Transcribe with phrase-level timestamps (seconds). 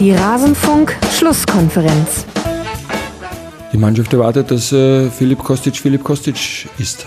[0.00, 2.24] Die Rasenfunk-Schlusskonferenz.
[3.70, 7.04] Die Mannschaft erwartet, dass äh, Philipp Kostic Philipp Kostic ist.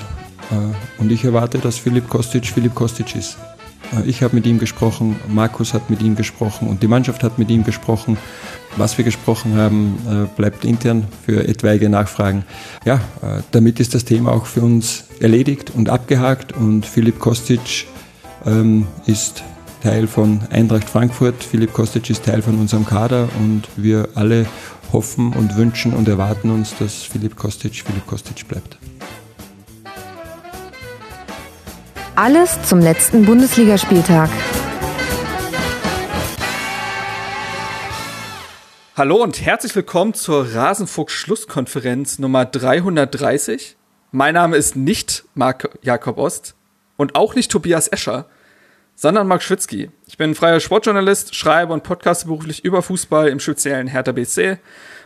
[0.52, 3.40] Äh, und ich erwarte, dass Philipp Kostic Philipp Kostic ist.
[3.94, 7.40] Äh, ich habe mit ihm gesprochen, Markus hat mit ihm gesprochen und die Mannschaft hat
[7.40, 8.16] mit ihm gesprochen.
[8.78, 12.46] Was wir gesprochen haben, bleibt intern für etwaige Nachfragen.
[12.86, 13.02] Ja,
[13.52, 17.88] damit ist das Thema auch für uns erledigt und abgehakt und Philipp Kostic
[18.46, 19.44] ähm, ist
[19.84, 21.44] Teil von Eintracht Frankfurt.
[21.44, 24.46] Philipp Kostic ist Teil von unserem Kader und wir alle
[24.94, 28.78] hoffen und wünschen und erwarten uns, dass Philipp Kostic Philipp Kostic bleibt.
[32.16, 34.30] Alles zum letzten Bundesligaspieltag.
[38.96, 43.76] Hallo und herzlich willkommen zur Rasenfuchs-Schlusskonferenz Nummer 330.
[44.12, 46.56] Mein Name ist nicht Marc Jakob Ost
[46.96, 48.28] und auch nicht Tobias Escher,
[48.96, 49.90] sondern Marc Schwitzky.
[50.08, 54.60] Ich bin freier Sportjournalist, schreibe und podcaste beruflich über Fußball, im speziellen Hertha BC.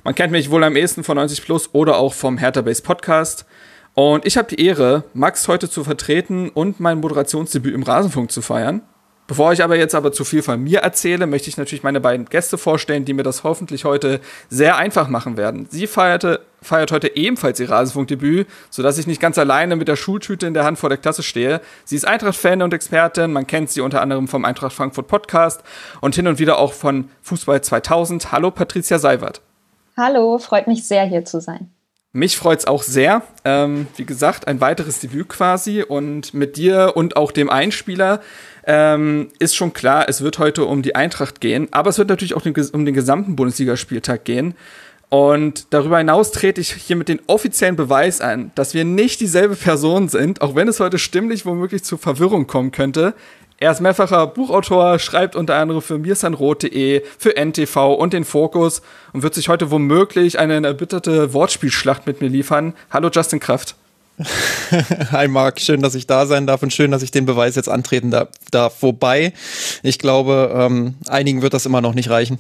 [0.04, 3.46] Man kennt mich wohl am ehesten von 90 Plus oder auch vom Hertha Base Podcast.
[3.94, 8.42] Und ich habe die Ehre, Max heute zu vertreten und mein Moderationsdebüt im Rasenfunk zu
[8.42, 8.82] feiern.
[9.28, 12.28] Bevor ich aber jetzt aber zu viel von mir erzähle, möchte ich natürlich meine beiden
[12.28, 15.68] Gäste vorstellen, die mir das hoffentlich heute sehr einfach machen werden.
[15.70, 20.48] Sie feierte, feiert heute ebenfalls ihr Rasenfunkdebüt, sodass ich nicht ganz alleine mit der Schultüte
[20.48, 21.60] in der Hand vor der Klasse stehe.
[21.84, 23.34] Sie ist Eintracht-Fan und Expertin.
[23.34, 25.62] Man kennt sie unter anderem vom Eintracht Frankfurt Podcast
[26.00, 28.32] und hin und wieder auch von Fußball 2000.
[28.32, 29.42] Hallo Patricia Seiwert.
[29.98, 31.70] Hallo, freut mich sehr hier zu sein.
[32.14, 33.22] Mich freut es auch sehr.
[33.44, 35.84] Ähm, wie gesagt, ein weiteres Debüt quasi.
[35.84, 38.22] Und mit dir und auch dem Einspieler
[38.68, 41.70] ähm, ist schon klar, es wird heute um die Eintracht gehen.
[41.72, 44.54] Aber es wird natürlich auch den, um den gesamten Bundesligaspieltag gehen.
[45.10, 49.56] Und darüber hinaus trete ich hier mit den offiziellen Beweis an, dass wir nicht dieselbe
[49.56, 53.14] Person sind, auch wenn es heute stimmlich womöglich zu Verwirrung kommen könnte.
[53.58, 58.82] Er ist mehrfacher Buchautor, schreibt unter anderem für mirsanrot.de, für NTV und den Fokus
[59.14, 62.74] und wird sich heute womöglich eine erbitterte Wortspielschlacht mit mir liefern.
[62.92, 63.76] Hallo Justin Kraft.
[65.12, 67.70] Hi Marc, schön, dass ich da sein darf und schön, dass ich den Beweis jetzt
[67.70, 68.12] antreten
[68.52, 68.82] darf.
[68.82, 69.34] Wobei,
[69.84, 72.40] ich glaube, ähm, einigen wird das immer noch nicht reichen.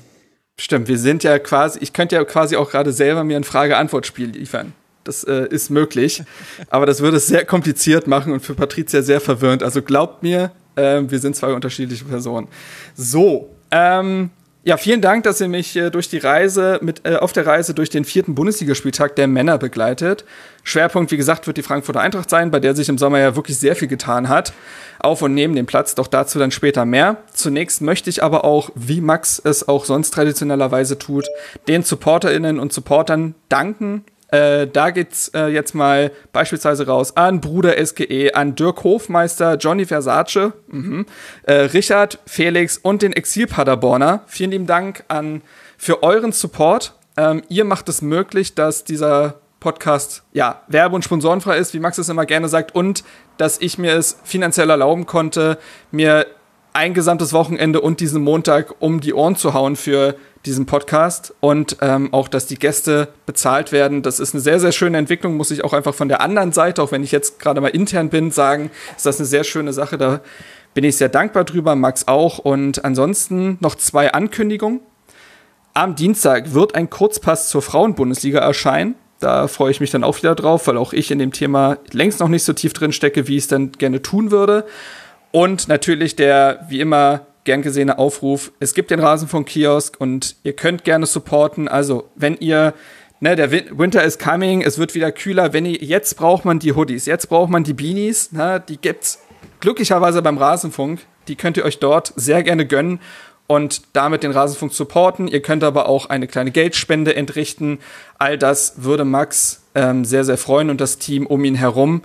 [0.59, 4.29] Stimmt, wir sind ja quasi, ich könnte ja quasi auch gerade selber mir ein Frage-Antwort-Spiel
[4.29, 4.73] liefern.
[5.03, 6.23] Das äh, ist möglich.
[6.69, 9.61] Aber das würde es sehr kompliziert machen und für Patricia sehr verwirrend.
[9.61, 12.47] Also glaubt mir, ähm, wir sind zwei unterschiedliche Personen.
[12.95, 14.31] So, ähm,
[14.67, 17.73] ja, vielen Dank, dass ihr mich äh, durch die Reise mit äh, auf der Reise
[17.73, 20.25] durch den vierten Bundesligaspieltag der Männer begleitet.
[20.63, 23.57] Schwerpunkt, wie gesagt, wird die Frankfurter Eintracht sein, bei der sich im Sommer ja wirklich
[23.57, 24.51] sehr viel getan hat,
[24.99, 25.95] auf und neben dem Platz.
[25.95, 27.15] Doch dazu dann später mehr.
[27.31, 31.27] Zunächst möchte ich aber auch, wie Max es auch sonst traditionellerweise tut,
[31.69, 37.73] den Supporterinnen und Supportern danken äh, da geht's äh, jetzt mal beispielsweise raus an Bruder
[37.85, 41.05] SGE, an Dirk Hofmeister, Johnny Versace, mhm,
[41.43, 44.23] äh, Richard, Felix und den Exil-Paderborner.
[44.27, 45.41] Vielen lieben Dank an
[45.77, 46.95] für euren Support.
[47.15, 51.97] Ähm, ihr macht es möglich, dass dieser Podcast ja werbe- und sponsorenfrei ist, wie Max
[51.97, 53.03] es immer gerne sagt, und
[53.37, 55.57] dass ich mir es finanziell erlauben konnte,
[55.91, 56.27] mir
[56.73, 60.15] ein gesamtes Wochenende und diesen Montag um die Ohren zu hauen für
[60.47, 64.01] diesen Podcast und ähm, auch, dass die Gäste bezahlt werden.
[64.01, 66.81] Das ist eine sehr, sehr schöne Entwicklung, muss ich auch einfach von der anderen Seite,
[66.81, 69.97] auch wenn ich jetzt gerade mal intern bin, sagen, ist das eine sehr schöne Sache.
[69.97, 70.21] Da
[70.73, 72.39] bin ich sehr dankbar drüber, Max auch.
[72.39, 74.79] Und ansonsten noch zwei Ankündigungen.
[75.73, 78.95] Am Dienstag wird ein Kurzpass zur Frauenbundesliga erscheinen.
[79.19, 82.19] Da freue ich mich dann auch wieder drauf, weil auch ich in dem Thema längst
[82.19, 84.65] noch nicht so tief drin stecke, wie ich es dann gerne tun würde.
[85.31, 88.51] Und natürlich der, wie immer, gern gesehene Aufruf.
[88.59, 91.67] Es gibt den Rasenfunk-Kiosk und ihr könnt gerne supporten.
[91.67, 92.75] Also, wenn ihr,
[93.21, 95.53] ne, der Winter is coming, es wird wieder kühler.
[95.53, 99.23] Wenn ihr, jetzt braucht man die Hoodies, jetzt braucht man die Beanies, ne, die gibt's
[99.61, 100.99] glücklicherweise beim Rasenfunk.
[101.29, 102.99] Die könnt ihr euch dort sehr gerne gönnen
[103.47, 105.27] und damit den Rasenfunk supporten.
[105.27, 107.79] Ihr könnt aber auch eine kleine Geldspende entrichten.
[108.19, 112.01] All das würde Max ähm, sehr, sehr freuen und das Team um ihn herum.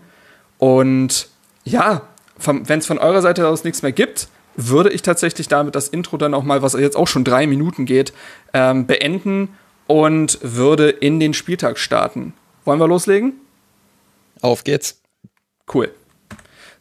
[0.58, 1.28] Und
[1.64, 2.02] ja,
[2.38, 6.16] wenn es von eurer Seite aus nichts mehr gibt, würde ich tatsächlich damit das Intro
[6.16, 8.12] dann auch mal, was jetzt auch schon drei Minuten geht,
[8.52, 9.56] ähm, beenden
[9.86, 12.34] und würde in den Spieltag starten.
[12.64, 13.34] Wollen wir loslegen?
[14.40, 15.00] Auf geht's.
[15.72, 15.92] Cool.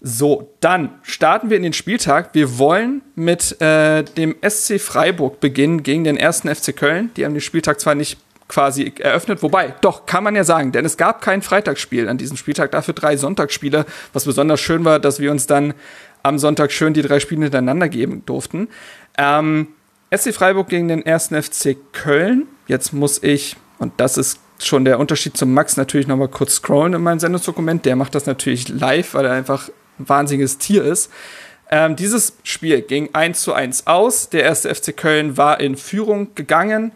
[0.04, 2.34] So, dann starten wir in den Spieltag.
[2.34, 7.12] Wir wollen mit äh, dem SC Freiburg beginnen gegen den ersten FC Köln.
[7.16, 10.84] Die haben den Spieltag zwar nicht quasi eröffnet, wobei, doch, kann man ja sagen, denn
[10.84, 15.22] es gab kein Freitagsspiel an diesem Spieltag, dafür drei Sonntagsspiele, was besonders schön war, dass
[15.22, 15.74] wir uns dann
[16.24, 18.68] am Sonntag schön die drei Spiele hintereinander geben durften.
[19.18, 19.68] Ähm,
[20.16, 22.48] SC Freiburg gegen den ersten FC Köln.
[22.68, 26.94] Jetzt muss ich, und das ist schon der Unterschied zum Max, natürlich nochmal kurz scrollen
[26.94, 27.86] in meinem Sendungsdokument.
[27.86, 29.70] Der macht das natürlich live, weil er einfach
[30.00, 31.12] ein wahnsinniges Tier ist.
[31.70, 34.30] Ähm, dieses Spiel ging 1 zu 1 aus.
[34.30, 36.92] Der erste FC Köln war in Führung gegangen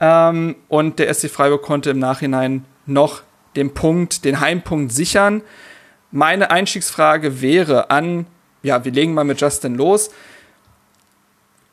[0.00, 3.22] ähm, und der SC Freiburg konnte im Nachhinein noch
[3.56, 5.42] den Punkt, den Heimpunkt sichern.
[6.10, 8.26] Meine Einstiegsfrage wäre an,
[8.62, 10.10] ja, wir legen mal mit Justin los.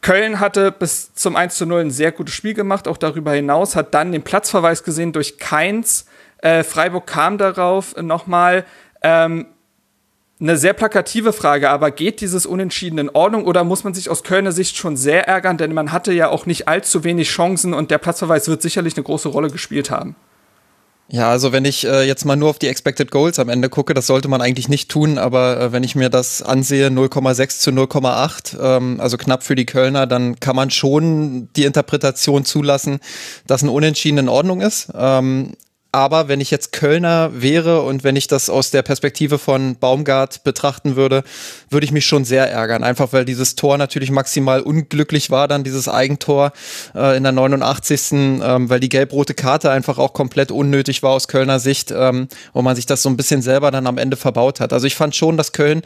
[0.01, 3.75] Köln hatte bis zum 1 zu 0 ein sehr gutes Spiel gemacht, auch darüber hinaus,
[3.75, 6.05] hat dann den Platzverweis gesehen durch Keins.
[6.39, 8.65] Äh, Freiburg kam darauf nochmal.
[9.01, 9.47] Ähm,
[10.39, 14.23] eine sehr plakative Frage, aber geht dieses Unentschieden in Ordnung oder muss man sich aus
[14.23, 17.89] Kölner Sicht schon sehr ärgern, denn man hatte ja auch nicht allzu wenig Chancen und
[17.89, 20.15] der Platzverweis wird sicherlich eine große Rolle gespielt haben.
[21.07, 23.93] Ja, also wenn ich äh, jetzt mal nur auf die Expected Goals am Ende gucke,
[23.93, 27.69] das sollte man eigentlich nicht tun, aber äh, wenn ich mir das ansehe, 0,6 zu
[27.69, 32.99] 0,8, ähm, also knapp für die Kölner, dann kann man schon die Interpretation zulassen,
[33.45, 34.91] dass ein Unentschieden in Ordnung ist.
[34.95, 35.53] Ähm,
[35.95, 40.43] aber wenn ich jetzt Kölner wäre und wenn ich das aus der Perspektive von Baumgart
[40.43, 41.23] betrachten würde,
[41.69, 42.83] würde ich mich schon sehr ärgern.
[42.83, 46.51] Einfach weil dieses Tor natürlich maximal unglücklich war, dann dieses Eigentor
[46.95, 48.11] äh, in der 89.
[48.11, 52.61] Ähm, weil die gelb-rote Karte einfach auch komplett unnötig war aus Kölner Sicht, ähm, wo
[52.61, 54.73] man sich das so ein bisschen selber dann am Ende verbaut hat.
[54.73, 55.81] Also ich fand schon, dass Köln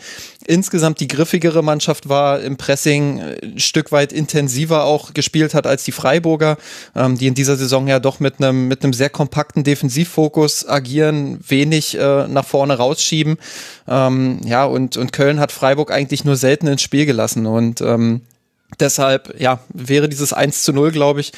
[0.48, 5.68] insgesamt die griffigere Mannschaft war, im Pressing äh, ein Stück weit intensiver auch gespielt hat
[5.68, 6.58] als die Freiburger,
[6.96, 10.68] ähm, die in dieser Saison ja doch mit einem mit einem sehr kompakten Defensiv Offensivfokus
[10.68, 13.38] agieren, wenig äh, nach vorne rausschieben.
[13.88, 17.46] Ähm, ja, und, und Köln hat Freiburg eigentlich nur selten ins Spiel gelassen.
[17.46, 18.22] Und ähm,
[18.80, 21.34] deshalb, ja, wäre dieses 1 zu 0, glaube ich,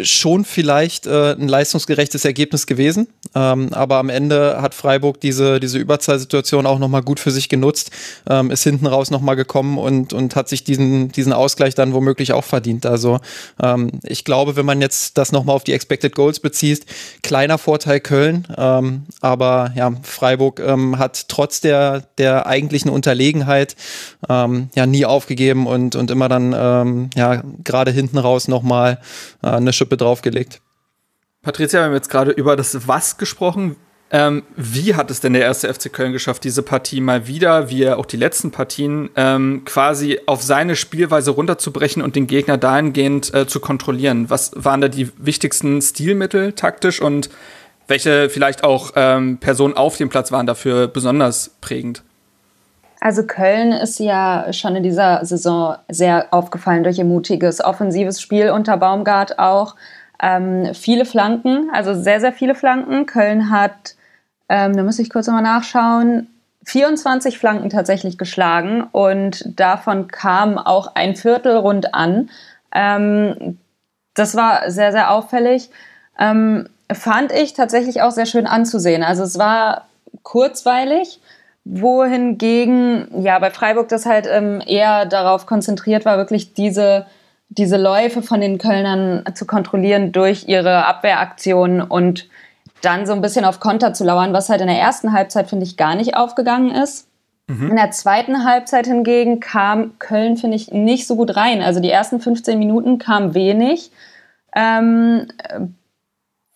[0.00, 3.08] schon vielleicht äh, ein leistungsgerechtes Ergebnis gewesen.
[3.34, 7.90] Ähm, aber am Ende hat Freiburg diese, diese Überzahlsituation auch nochmal gut für sich genutzt,
[8.28, 12.32] ähm, ist hinten raus nochmal gekommen und, und hat sich diesen, diesen Ausgleich dann womöglich
[12.32, 12.86] auch verdient.
[12.86, 13.20] Also
[13.62, 16.86] ähm, ich glaube, wenn man jetzt das nochmal auf die Expected Goals bezieht,
[17.22, 23.76] kleiner Vorteil Köln, ähm, aber ja, Freiburg ähm, hat trotz der, der eigentlichen Unterlegenheit
[24.28, 28.98] ähm, ja nie aufgegeben und, und immer dann ja gerade hinten raus nochmal
[29.42, 30.60] äh, eine Schippe draufgelegt.
[31.42, 33.74] Patricia, wir haben jetzt gerade über das Was gesprochen.
[34.12, 37.88] Ähm, wie hat es denn der erste FC Köln geschafft, diese Partie mal wieder, wie
[37.88, 43.46] auch die letzten Partien, ähm, quasi auf seine Spielweise runterzubrechen und den Gegner dahingehend äh,
[43.48, 44.30] zu kontrollieren?
[44.30, 47.30] Was waren da die wichtigsten Stilmittel taktisch und
[47.88, 52.04] welche vielleicht auch ähm, Personen auf dem Platz waren dafür besonders prägend?
[53.04, 58.50] Also Köln ist ja schon in dieser Saison sehr aufgefallen durch ihr mutiges offensives Spiel
[58.50, 59.74] unter Baumgart auch.
[60.22, 63.06] Ähm, viele Flanken, also sehr, sehr viele Flanken.
[63.06, 63.96] Köln hat,
[64.48, 66.28] ähm, da muss ich kurz nochmal nachschauen,
[66.62, 72.30] 24 Flanken tatsächlich geschlagen und davon kam auch ein Viertel rund an.
[72.72, 73.58] Ähm,
[74.14, 75.70] das war sehr, sehr auffällig.
[76.20, 79.02] Ähm, fand ich tatsächlich auch sehr schön anzusehen.
[79.02, 79.88] Also es war
[80.22, 81.20] kurzweilig,
[81.64, 87.06] wohingegen ja bei Freiburg das halt ähm, eher darauf konzentriert war, wirklich diese
[87.48, 92.28] diese Läufe von den Kölnern zu kontrollieren durch ihre Abwehraktionen und
[92.80, 95.64] dann so ein bisschen auf Konter zu lauern, was halt in der ersten Halbzeit, finde
[95.64, 97.08] ich, gar nicht aufgegangen ist.
[97.48, 97.70] Mhm.
[97.70, 101.62] In der zweiten Halbzeit hingegen kam Köln, finde ich, nicht so gut rein.
[101.62, 103.92] Also die ersten 15 Minuten kam wenig.
[104.54, 105.28] Ähm,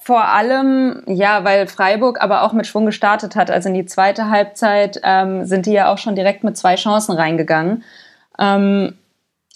[0.07, 3.51] vor allem, ja, weil Freiburg aber auch mit Schwung gestartet hat.
[3.51, 7.17] Also in die zweite Halbzeit ähm, sind die ja auch schon direkt mit zwei Chancen
[7.17, 7.83] reingegangen.
[8.39, 8.97] Ähm,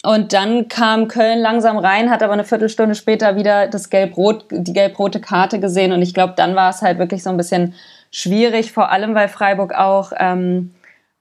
[0.03, 4.73] und dann kam Köln langsam rein, hat aber eine Viertelstunde später wieder das gelb-rot, die
[4.73, 5.93] gelb-rote Karte gesehen.
[5.93, 7.73] Und ich glaube, dann war es halt wirklich so ein bisschen
[8.11, 10.73] schwierig, vor allem weil Freiburg auch ähm,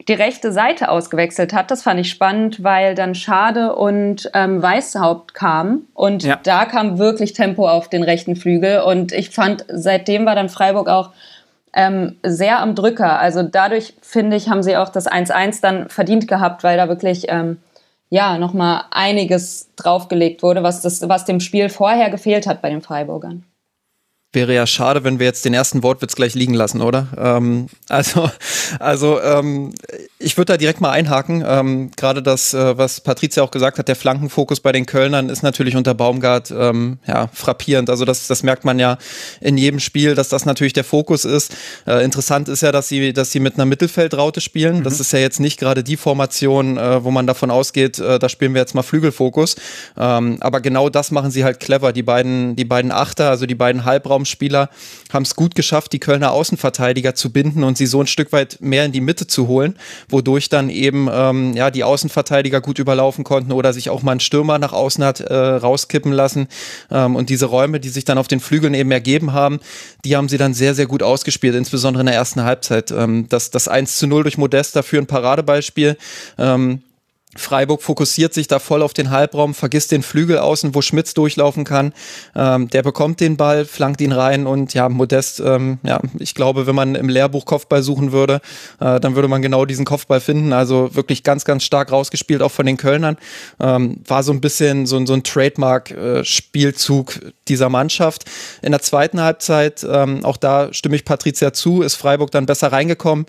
[0.09, 1.71] die rechte Seite ausgewechselt hat.
[1.71, 5.89] Das fand ich spannend, weil dann Schade und ähm, Weißhaupt kamen.
[5.95, 6.39] Und ja.
[6.43, 8.81] da kam wirklich Tempo auf den rechten Flügel.
[8.81, 11.11] Und ich fand, seitdem war dann Freiburg auch
[11.75, 13.19] ähm, sehr am Drücker.
[13.19, 17.27] Also dadurch, finde ich, haben sie auch das 1-1 dann verdient gehabt, weil da wirklich
[17.29, 17.59] ähm,
[18.09, 22.83] ja nochmal einiges draufgelegt wurde, was, das, was dem Spiel vorher gefehlt hat bei den
[22.83, 23.45] Freiburgern.
[24.33, 27.09] Wäre ja schade, wenn wir jetzt den ersten Wortwitz gleich liegen lassen, oder?
[27.19, 28.31] Ähm, also,
[28.79, 29.75] also ähm,
[30.21, 31.43] ich würde da direkt mal einhaken.
[31.45, 35.43] Ähm, Gerade das, äh, was Patricia auch gesagt hat, der Flankenfokus bei den Kölnern ist
[35.43, 37.91] natürlich unter Baumgart ähm, ja, frappierend.
[37.91, 38.99] Also das, das merkt man ja
[39.41, 41.57] in jedem Spiel, dass das natürlich der Fokus ist.
[41.85, 44.79] Äh, interessant ist ja, dass sie, dass sie mit einer Mittelfeldraute spielen.
[44.79, 44.83] Mhm.
[44.85, 48.29] Das ist ja jetzt nicht gerade die Formation, äh, wo man davon ausgeht, äh, da
[48.29, 49.57] spielen wir jetzt mal Flügelfokus.
[49.99, 51.93] Ähm, aber genau das machen sie halt clever.
[51.93, 54.71] Die beiden, die beiden Achter, also die beiden Halbraum Strafraumspieler
[55.13, 58.59] haben es gut geschafft, die Kölner Außenverteidiger zu binden und sie so ein Stück weit
[58.61, 59.77] mehr in die Mitte zu holen,
[60.09, 64.21] wodurch dann eben ähm, ja die Außenverteidiger gut überlaufen konnten oder sich auch mal ein
[64.21, 66.49] Stürmer nach außen hat äh, rauskippen lassen
[66.91, 69.61] ähm, und diese Räume, die sich dann auf den Flügeln eben ergeben haben,
[70.05, 72.91] die haben sie dann sehr sehr gut ausgespielt, insbesondere in der ersten Halbzeit.
[72.91, 75.97] Ähm, das das 1 zu 0 durch Modesta für ein Paradebeispiel.
[76.39, 76.83] Ähm,
[77.37, 81.63] Freiburg fokussiert sich da voll auf den Halbraum, vergisst den Flügel außen, wo Schmitz durchlaufen
[81.63, 81.93] kann.
[82.35, 86.67] Ähm, der bekommt den Ball, flankt ihn rein und ja, Modest, ähm, ja, ich glaube,
[86.67, 88.41] wenn man im Lehrbuch Kopfball suchen würde,
[88.81, 90.53] äh, dann würde man genau diesen Kopfball finden.
[90.53, 93.17] Also wirklich ganz, ganz stark rausgespielt, auch von den Kölnern.
[93.61, 98.25] Ähm, war so ein bisschen so, so ein Trademark-Spielzug äh, dieser Mannschaft.
[98.61, 102.73] In der zweiten Halbzeit, ähm, auch da stimme ich Patricia zu, ist Freiburg dann besser
[102.73, 103.27] reingekommen.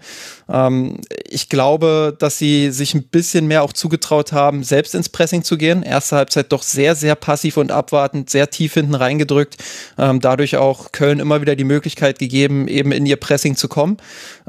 [0.50, 5.44] Ähm, ich glaube, dass sie sich ein bisschen mehr auch zugetraut haben, selbst ins Pressing
[5.44, 5.84] zu gehen.
[5.84, 9.58] Erste Halbzeit doch sehr, sehr passiv und abwartend, sehr tief hinten reingedrückt.
[9.98, 13.98] Ähm, dadurch auch Köln immer wieder die Möglichkeit gegeben, eben in ihr Pressing zu kommen.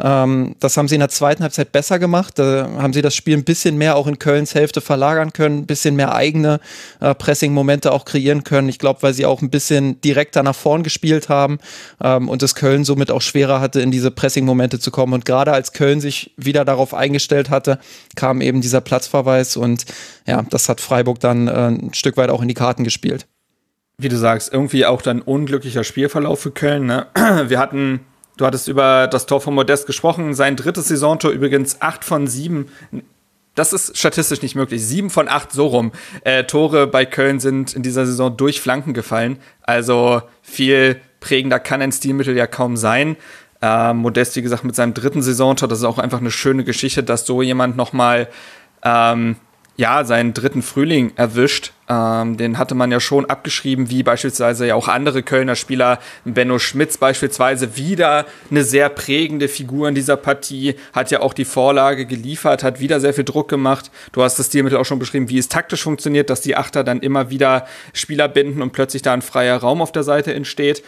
[0.00, 2.38] Ähm, das haben sie in der zweiten Halbzeit besser gemacht.
[2.38, 5.66] Da haben sie das Spiel ein bisschen mehr auch in Kölns Hälfte verlagern können, ein
[5.66, 6.60] bisschen mehr eigene
[7.00, 8.68] äh, Pressing-Momente auch kreieren können.
[8.68, 11.58] Ich glaube, weil sie auch ein bisschen direkter nach vorn gespielt haben
[12.02, 15.14] ähm, und es Köln somit auch schwerer hatte, in diese Pressing-Momente zu kommen.
[15.14, 17.80] Und gerade als Köln sich wieder darauf eingestellt hatte,
[18.14, 19.84] kam eben dieser Platzverweis und
[20.26, 23.26] ja, das hat Freiburg dann äh, ein Stück weit auch in die Karten gespielt.
[23.98, 26.86] Wie du sagst, irgendwie auch dann unglücklicher Spielverlauf für Köln.
[26.86, 27.06] Ne?
[27.48, 28.00] Wir hatten
[28.36, 30.34] Du hattest über das Tor von Modest gesprochen.
[30.34, 32.68] Sein drittes Saisontor übrigens acht von sieben.
[33.54, 34.84] Das ist statistisch nicht möglich.
[34.84, 35.92] Sieben von acht so rum.
[36.24, 39.38] Äh, Tore bei Köln sind in dieser Saison durch Flanken gefallen.
[39.62, 43.16] Also viel prägender kann ein Stilmittel ja kaum sein.
[43.60, 47.02] Äh, Modest, wie gesagt, mit seinem dritten Saisontor, das ist auch einfach eine schöne Geschichte,
[47.02, 48.28] dass so jemand nochmal
[48.82, 49.36] ähm,
[49.76, 51.72] ja, seinen dritten Frühling erwischt.
[51.88, 55.98] Ähm, den hatte man ja schon abgeschrieben, wie beispielsweise ja auch andere Kölner Spieler.
[56.24, 61.44] Benno Schmitz beispielsweise wieder eine sehr prägende Figur in dieser Partie, hat ja auch die
[61.44, 63.90] Vorlage geliefert, hat wieder sehr viel Druck gemacht.
[64.12, 67.00] Du hast das Stilmittel auch schon beschrieben, wie es taktisch funktioniert, dass die Achter dann
[67.00, 70.82] immer wieder Spieler binden und plötzlich da ein freier Raum auf der Seite entsteht.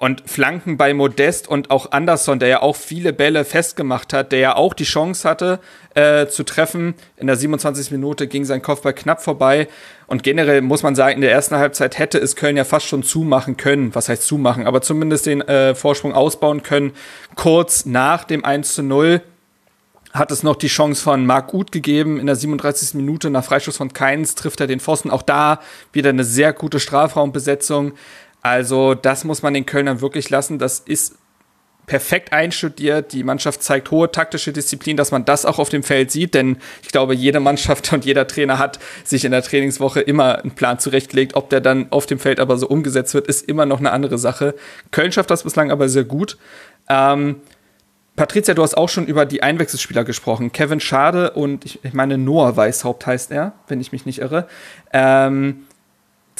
[0.00, 4.38] Und Flanken bei Modest und auch Anderson, der ja auch viele Bälle festgemacht hat, der
[4.38, 5.60] ja auch die Chance hatte
[5.94, 6.94] äh, zu treffen.
[7.18, 7.90] In der 27.
[7.90, 9.68] Minute ging sein Kopfball knapp vorbei.
[10.06, 13.02] Und generell muss man sagen, in der ersten Halbzeit hätte es Köln ja fast schon
[13.02, 13.94] zumachen können.
[13.94, 14.66] Was heißt zumachen?
[14.66, 16.92] Aber zumindest den äh, Vorsprung ausbauen können.
[17.34, 19.20] Kurz nach dem 1 zu 0
[20.14, 22.18] hat es noch die Chance von Marc Uth gegeben.
[22.18, 22.94] In der 37.
[22.94, 25.10] Minute nach Freischuss von Keins trifft er den Pfosten.
[25.10, 25.60] Auch da
[25.92, 27.92] wieder eine sehr gute Strafraumbesetzung.
[28.42, 30.58] Also das muss man den Kölnern wirklich lassen.
[30.58, 31.16] Das ist
[31.90, 33.12] perfekt einstudiert.
[33.12, 36.34] Die Mannschaft zeigt hohe taktische Disziplin, dass man das auch auf dem Feld sieht.
[36.34, 40.52] Denn ich glaube, jede Mannschaft und jeder Trainer hat sich in der Trainingswoche immer einen
[40.52, 41.34] Plan zurechtgelegt.
[41.34, 44.18] Ob der dann auf dem Feld aber so umgesetzt wird, ist immer noch eine andere
[44.18, 44.54] Sache.
[44.92, 46.38] Köln schafft das bislang aber sehr gut.
[46.88, 47.40] Ähm,
[48.14, 50.52] Patricia, du hast auch schon über die Einwechselspieler gesprochen.
[50.52, 54.46] Kevin Schade und ich, meine Noah Weishaupt heißt er, wenn ich mich nicht irre.
[54.92, 55.64] Ähm,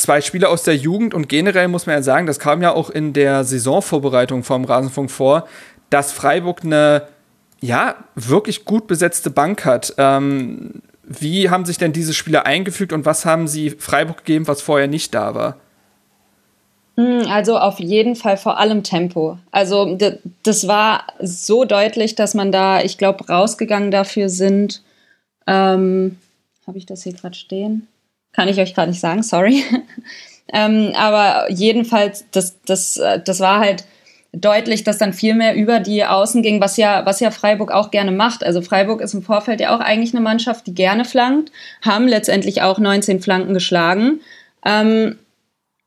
[0.01, 2.91] zwei Spieler aus der Jugend und generell muss man ja sagen, das kam ja auch
[2.91, 5.47] in der Saisonvorbereitung vom Rasenfunk vor,
[5.91, 7.09] dass Freiburg eine
[7.61, 9.95] ja wirklich gut besetzte Bank hat.
[9.99, 14.63] Ähm, wie haben sich denn diese Spieler eingefügt und was haben sie Freiburg gegeben, was
[14.63, 15.57] vorher nicht da war?
[16.97, 19.39] Hm, also auf jeden Fall vor allem Tempo.
[19.51, 19.99] Also
[20.43, 24.83] das war so deutlich, dass man da, ich glaube, rausgegangen dafür sind.
[25.47, 26.19] Ähm,
[26.67, 27.89] Habe ich das hier gerade stehen?
[28.33, 29.65] Kann ich euch gerade nicht sagen, sorry.
[30.53, 33.85] ähm, aber jedenfalls, das, das, äh, das war halt
[34.33, 37.91] deutlich, dass dann viel mehr über die Außen ging, was ja, was ja Freiburg auch
[37.91, 38.45] gerne macht.
[38.45, 41.51] Also Freiburg ist im Vorfeld ja auch eigentlich eine Mannschaft, die gerne flankt,
[41.83, 44.21] haben letztendlich auch 19 Flanken geschlagen.
[44.65, 45.19] Ähm,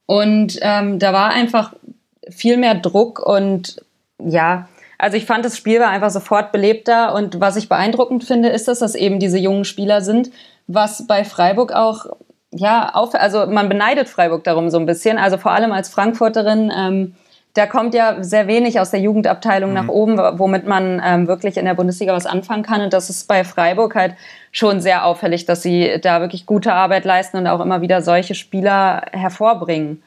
[0.06, 1.74] und ähm, da war einfach
[2.30, 3.82] viel mehr Druck und
[4.20, 8.50] ja, also ich fand, das Spiel war einfach sofort belebter und was ich beeindruckend finde,
[8.50, 10.32] ist, dass das eben diese jungen Spieler sind,
[10.68, 12.06] was bei Freiburg auch
[12.56, 15.18] ja, auf, also man beneidet Freiburg darum so ein bisschen.
[15.18, 17.16] Also vor allem als Frankfurterin, ähm,
[17.54, 19.76] da kommt ja sehr wenig aus der Jugendabteilung mhm.
[19.76, 22.82] nach oben, womit man ähm, wirklich in der Bundesliga was anfangen kann.
[22.82, 24.16] Und das ist bei Freiburg halt
[24.52, 28.36] schon sehr auffällig, dass sie da wirklich gute Arbeit leisten und auch immer wieder solche
[28.36, 30.02] Spieler hervorbringen.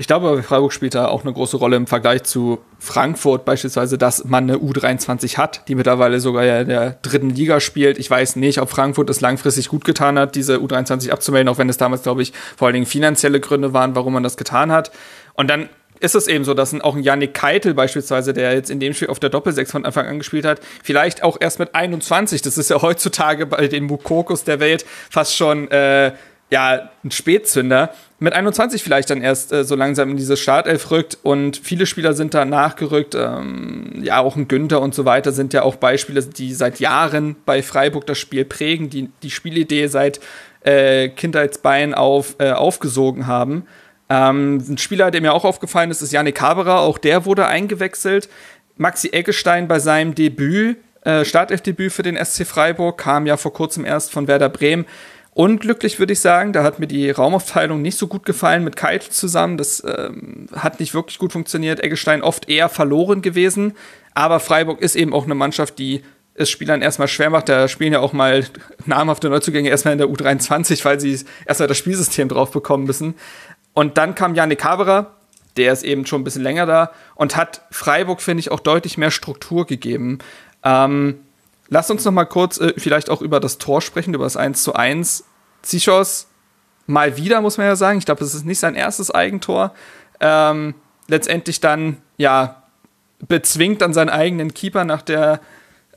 [0.00, 4.24] Ich glaube, Freiburg spielt da auch eine große Rolle im Vergleich zu Frankfurt beispielsweise, dass
[4.24, 7.98] man eine U23 hat, die mittlerweile sogar ja in der dritten Liga spielt.
[7.98, 11.68] Ich weiß nicht, ob Frankfurt es langfristig gut getan hat, diese U23 abzumelden, auch wenn
[11.68, 14.92] es damals, glaube ich, vor allen Dingen finanzielle Gründe waren, warum man das getan hat.
[15.34, 18.78] Und dann ist es eben so, dass auch ein Janik Keitel beispielsweise, der jetzt in
[18.78, 22.40] dem Spiel auf der Doppelsechs von Anfang an gespielt hat, vielleicht auch erst mit 21,
[22.40, 26.12] das ist ja heutzutage bei den Mukokos der Welt fast schon äh,
[26.50, 31.18] ja, ein Spätzünder, mit 21 vielleicht dann erst äh, so langsam in diese Startelf rückt
[31.22, 33.14] und viele Spieler sind da nachgerückt.
[33.14, 37.36] Ähm, ja, auch ein Günther und so weiter sind ja auch Beispiele, die seit Jahren
[37.44, 40.20] bei Freiburg das Spiel prägen, die die Spielidee seit
[40.62, 43.66] äh, Kindheitsbein auf, äh, aufgesogen haben.
[44.08, 46.80] Ähm, ein Spieler, der mir auch aufgefallen ist, ist Janik Haberer.
[46.80, 48.28] Auch der wurde eingewechselt.
[48.76, 53.84] Maxi Eggestein bei seinem Debüt Äh, Startelfdebüt für den SC Freiburg kam ja vor kurzem
[53.84, 54.84] erst von Werder Bremen.
[55.38, 59.12] Unglücklich würde ich sagen, da hat mir die Raumaufteilung nicht so gut gefallen mit Keitel
[59.12, 59.56] zusammen.
[59.56, 61.78] Das ähm, hat nicht wirklich gut funktioniert.
[61.78, 63.76] Eggestein oft eher verloren gewesen.
[64.14, 66.02] Aber Freiburg ist eben auch eine Mannschaft, die
[66.34, 67.48] es Spielern erstmal schwer macht.
[67.48, 68.46] Da spielen ja auch mal
[68.84, 73.14] namhafte Neuzugänge erstmal in der U23, weil sie erstmal das Spielsystem drauf bekommen müssen.
[73.74, 75.14] Und dann kam Janik Haberer,
[75.56, 78.98] der ist eben schon ein bisschen länger da und hat Freiburg, finde ich, auch deutlich
[78.98, 80.18] mehr Struktur gegeben.
[80.64, 81.20] Ähm,
[81.68, 84.62] Lasst uns noch mal kurz äh, vielleicht auch über das Tor sprechen, über das 1
[84.62, 85.24] zu 1.
[85.62, 86.28] Zichos
[86.86, 87.98] mal wieder, muss man ja sagen.
[87.98, 89.72] Ich glaube, es ist nicht sein erstes Eigentor.
[90.20, 90.74] Ähm,
[91.06, 92.62] letztendlich dann, ja,
[93.26, 95.40] bezwingt dann seinen eigenen Keeper nach der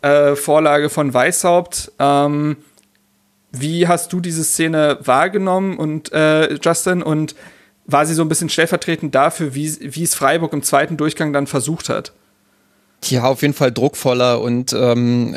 [0.02, 1.92] äh, Vorlage von Weishaupt.
[2.00, 2.58] Ähm,
[3.52, 7.36] wie hast du diese Szene wahrgenommen und äh, Justin und
[7.86, 11.48] war sie so ein bisschen stellvertretend dafür, wie, wie es Freiburg im zweiten Durchgang dann
[11.48, 12.14] versucht hat?
[13.06, 15.36] Ja, auf jeden Fall druckvoller und ähm,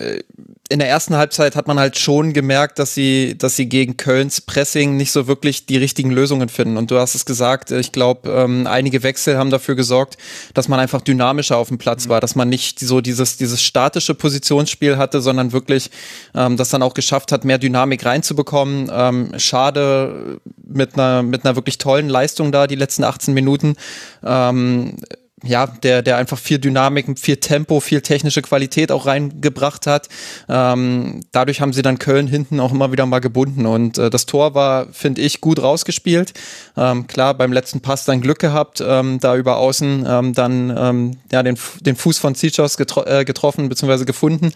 [0.70, 4.40] in der ersten Halbzeit hat man halt schon gemerkt, dass sie, dass sie gegen Kölns
[4.40, 6.78] Pressing nicht so wirklich die richtigen Lösungen finden.
[6.78, 10.16] Und du hast es gesagt, ich glaube, ähm, einige Wechsel haben dafür gesorgt,
[10.54, 12.10] dass man einfach dynamischer auf dem Platz mhm.
[12.10, 15.90] war, dass man nicht so dieses, dieses statische Positionsspiel hatte, sondern wirklich
[16.34, 18.90] ähm, das dann auch geschafft hat, mehr Dynamik reinzubekommen.
[18.92, 23.76] Ähm, schade mit einer, mit einer wirklich tollen Leistung da, die letzten 18 Minuten.
[24.24, 24.96] Ähm,
[25.44, 30.08] ja, der, der einfach viel Dynamik, viel Tempo, viel technische Qualität auch reingebracht hat.
[30.48, 33.66] Ähm, dadurch haben sie dann Köln hinten auch immer wieder mal gebunden.
[33.66, 36.32] Und äh, das Tor war, finde ich, gut rausgespielt.
[36.76, 41.16] Ähm, klar, beim letzten Pass dann Glück gehabt, ähm, da über außen ähm, dann ähm,
[41.30, 44.04] ja, den, den Fuß von Zichos getro äh, getroffen bzw.
[44.04, 44.52] gefunden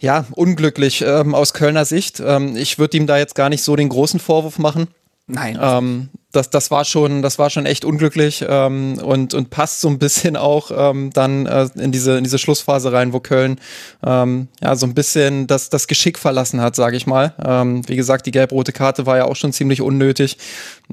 [0.00, 2.20] ja, unglücklich ähm, aus Kölner Sicht.
[2.20, 4.88] Ähm, ich würde ihm da jetzt gar nicht so den großen Vorwurf machen.
[5.26, 5.58] Nein.
[5.60, 9.88] Ähm, das, das war schon, das war schon echt unglücklich ähm, und, und passt so
[9.88, 13.60] ein bisschen auch ähm, dann äh, in diese in diese Schlussphase rein, wo Köln
[14.04, 17.34] ähm, ja so ein bisschen das das Geschick verlassen hat, sage ich mal.
[17.44, 20.38] Ähm, wie gesagt, die gelb-rote Karte war ja auch schon ziemlich unnötig.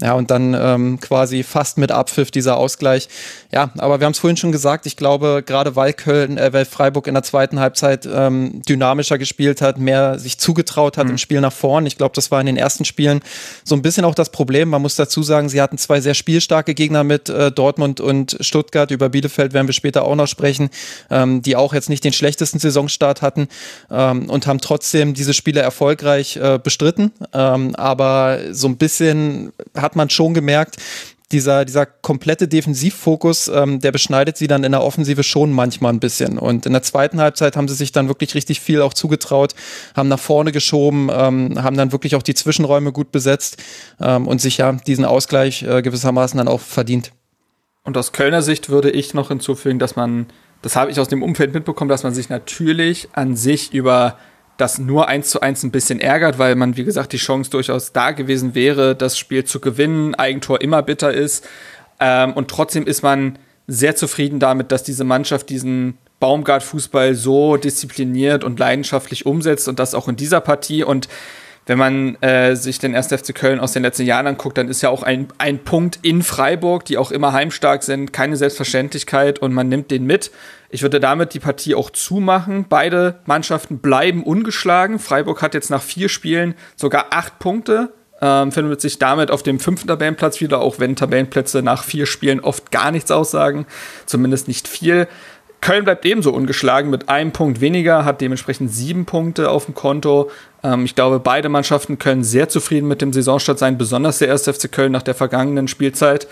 [0.01, 3.09] Ja und dann ähm, quasi fast mit Abpfiff dieser Ausgleich.
[3.51, 4.85] Ja, aber wir haben es vorhin schon gesagt.
[4.85, 9.61] Ich glaube, gerade weil Köln, äh, weil Freiburg in der zweiten Halbzeit ähm, dynamischer gespielt
[9.61, 11.11] hat, mehr sich zugetraut hat mhm.
[11.11, 11.85] im Spiel nach vorn.
[11.85, 13.19] Ich glaube, das war in den ersten Spielen
[13.65, 14.69] so ein bisschen auch das Problem.
[14.69, 18.35] Man muss dazu sagen sagen, sie hatten zwei sehr spielstarke Gegner mit äh, Dortmund und
[18.41, 18.91] Stuttgart.
[18.91, 20.69] Über Bielefeld werden wir später auch noch sprechen,
[21.09, 23.47] ähm, die auch jetzt nicht den schlechtesten Saisonstart hatten
[23.89, 27.13] ähm, und haben trotzdem diese Spiele erfolgreich äh, bestritten.
[27.33, 30.75] Ähm, aber so ein bisschen hat man schon gemerkt,
[31.31, 35.99] dieser, dieser komplette Defensivfokus, ähm, der beschneidet sie dann in der Offensive schon manchmal ein
[35.99, 36.37] bisschen.
[36.37, 39.53] Und in der zweiten Halbzeit haben sie sich dann wirklich richtig viel auch zugetraut,
[39.95, 43.57] haben nach vorne geschoben, ähm, haben dann wirklich auch die Zwischenräume gut besetzt
[43.99, 47.11] ähm, und sich ja diesen Ausgleich äh, gewissermaßen dann auch verdient.
[47.83, 50.27] Und aus Kölner Sicht würde ich noch hinzufügen, dass man,
[50.61, 54.17] das habe ich aus dem Umfeld mitbekommen, dass man sich natürlich an sich über
[54.61, 57.93] das nur eins zu eins ein bisschen ärgert, weil man, wie gesagt, die Chance durchaus
[57.93, 61.47] da gewesen wäre, das Spiel zu gewinnen, Eigentor immer bitter ist.
[61.99, 68.43] Ähm, und trotzdem ist man sehr zufrieden damit, dass diese Mannschaft diesen Baumgart-Fußball so diszipliniert
[68.43, 70.83] und leidenschaftlich umsetzt und das auch in dieser Partie.
[70.83, 71.09] Und
[71.65, 73.07] wenn man äh, sich den 1.
[73.07, 76.23] FC Köln aus den letzten Jahren anguckt, dann ist ja auch ein, ein Punkt in
[76.23, 80.31] Freiburg, die auch immer heimstark sind, keine Selbstverständlichkeit und man nimmt den mit.
[80.69, 82.65] Ich würde damit die Partie auch zumachen.
[82.67, 84.99] Beide Mannschaften bleiben ungeschlagen.
[84.99, 89.59] Freiburg hat jetzt nach vier Spielen sogar acht Punkte, ähm, findet sich damit auf dem
[89.59, 93.65] fünften Tabellenplatz wieder, auch wenn Tabellenplätze nach vier Spielen oft gar nichts aussagen,
[94.05, 95.07] zumindest nicht viel.
[95.61, 100.31] Köln bleibt ebenso ungeschlagen mit einem Punkt weniger, hat dementsprechend sieben Punkte auf dem Konto.
[100.63, 104.49] Ähm, ich glaube, beide Mannschaften können sehr zufrieden mit dem Saisonstart sein, besonders der 1.
[104.49, 106.27] FC Köln nach der vergangenen Spielzeit.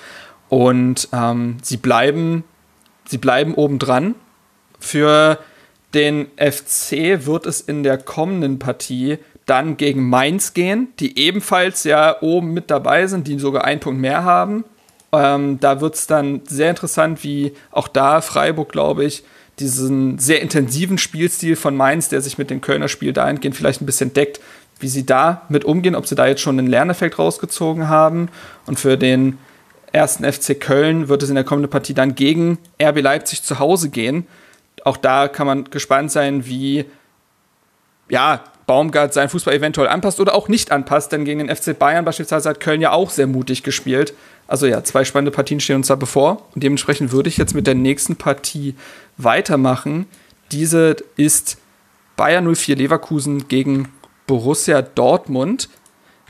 [0.50, 2.44] Und ähm, sie bleiben,
[3.06, 4.15] sie bleiben obendran.
[4.80, 5.38] Für
[5.94, 12.22] den FC wird es in der kommenden Partie dann gegen Mainz gehen, die ebenfalls ja
[12.22, 14.63] oben mit dabei sind, die sogar einen Punkt mehr haben.
[15.12, 19.24] Ähm, da wird es dann sehr interessant, wie auch da Freiburg, glaube ich,
[19.60, 23.86] diesen sehr intensiven Spielstil von Mainz, der sich mit dem Kölner Spiel dahingehend vielleicht ein
[23.86, 24.39] bisschen deckt,
[24.80, 28.30] wie sie da mit umgehen, ob sie da jetzt schon einen Lerneffekt rausgezogen haben.
[28.65, 29.38] Und für den
[29.91, 33.89] ersten FC Köln wird es in der kommenden Partie dann gegen RB Leipzig zu Hause
[33.89, 34.28] gehen.
[34.86, 36.86] Auch da kann man gespannt sein, wie
[38.10, 42.06] ja, Baumgart seinen Fußball eventuell anpasst oder auch nicht anpasst, denn gegen den FC Bayern
[42.06, 44.13] beispielsweise hat Köln ja auch sehr mutig gespielt.
[44.50, 47.68] Also ja, zwei spannende Partien stehen uns da bevor und dementsprechend würde ich jetzt mit
[47.68, 48.74] der nächsten Partie
[49.18, 50.08] weitermachen.
[50.52, 51.60] Diese ist
[52.18, 53.90] Bayern 04 Leverkusen gegen
[54.26, 55.70] Borussia Dortmund.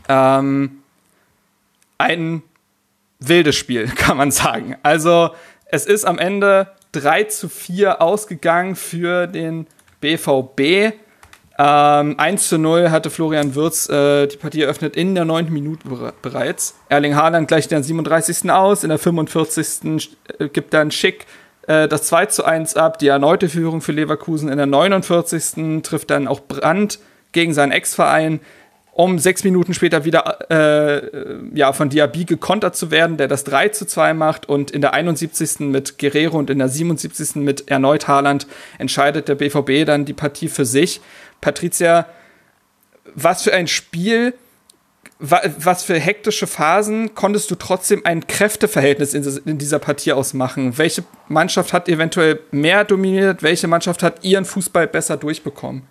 [0.10, 0.84] Ähm,
[1.98, 2.44] ein
[3.20, 4.76] wildes Spiel, kann man sagen.
[4.84, 5.30] Also
[5.66, 9.66] es ist am Ende 3 zu 4 ausgegangen für den
[10.02, 10.94] BVB.
[11.62, 15.52] Ähm, 1 zu 0 hatte Florian Würz äh, die Partie eröffnet in der 9.
[15.52, 15.84] Minute
[16.22, 16.76] bereits.
[16.88, 18.50] Erling Haaland gleicht in der 37.
[18.50, 20.10] aus, in der 45.
[20.40, 21.26] Äh, gibt dann Schick
[21.68, 24.48] äh, das 2 zu 1 ab, die erneute Führung für Leverkusen.
[24.48, 25.84] In der 49.
[25.84, 27.00] trifft dann auch Brandt
[27.34, 28.40] gegen seinen Ex-Verein
[29.00, 33.70] um sechs Minuten später wieder äh, ja, von Diaby gekontert zu werden, der das 3
[33.70, 35.62] zu 2 macht und in der 71.
[35.62, 37.36] mit Guerrero und in der 77.
[37.36, 38.46] mit erneut Haaland
[38.78, 41.00] entscheidet der BVB dann die Partie für sich.
[41.42, 42.08] Patricia,
[43.16, 44.34] was für ein Spiel,
[45.20, 50.78] was für hektische Phasen konntest du trotzdem ein Kräfteverhältnis in dieser Partie ausmachen?
[50.78, 53.44] Welche Mannschaft hat eventuell mehr dominiert?
[53.44, 55.84] Welche Mannschaft hat ihren Fußball besser durchbekommen?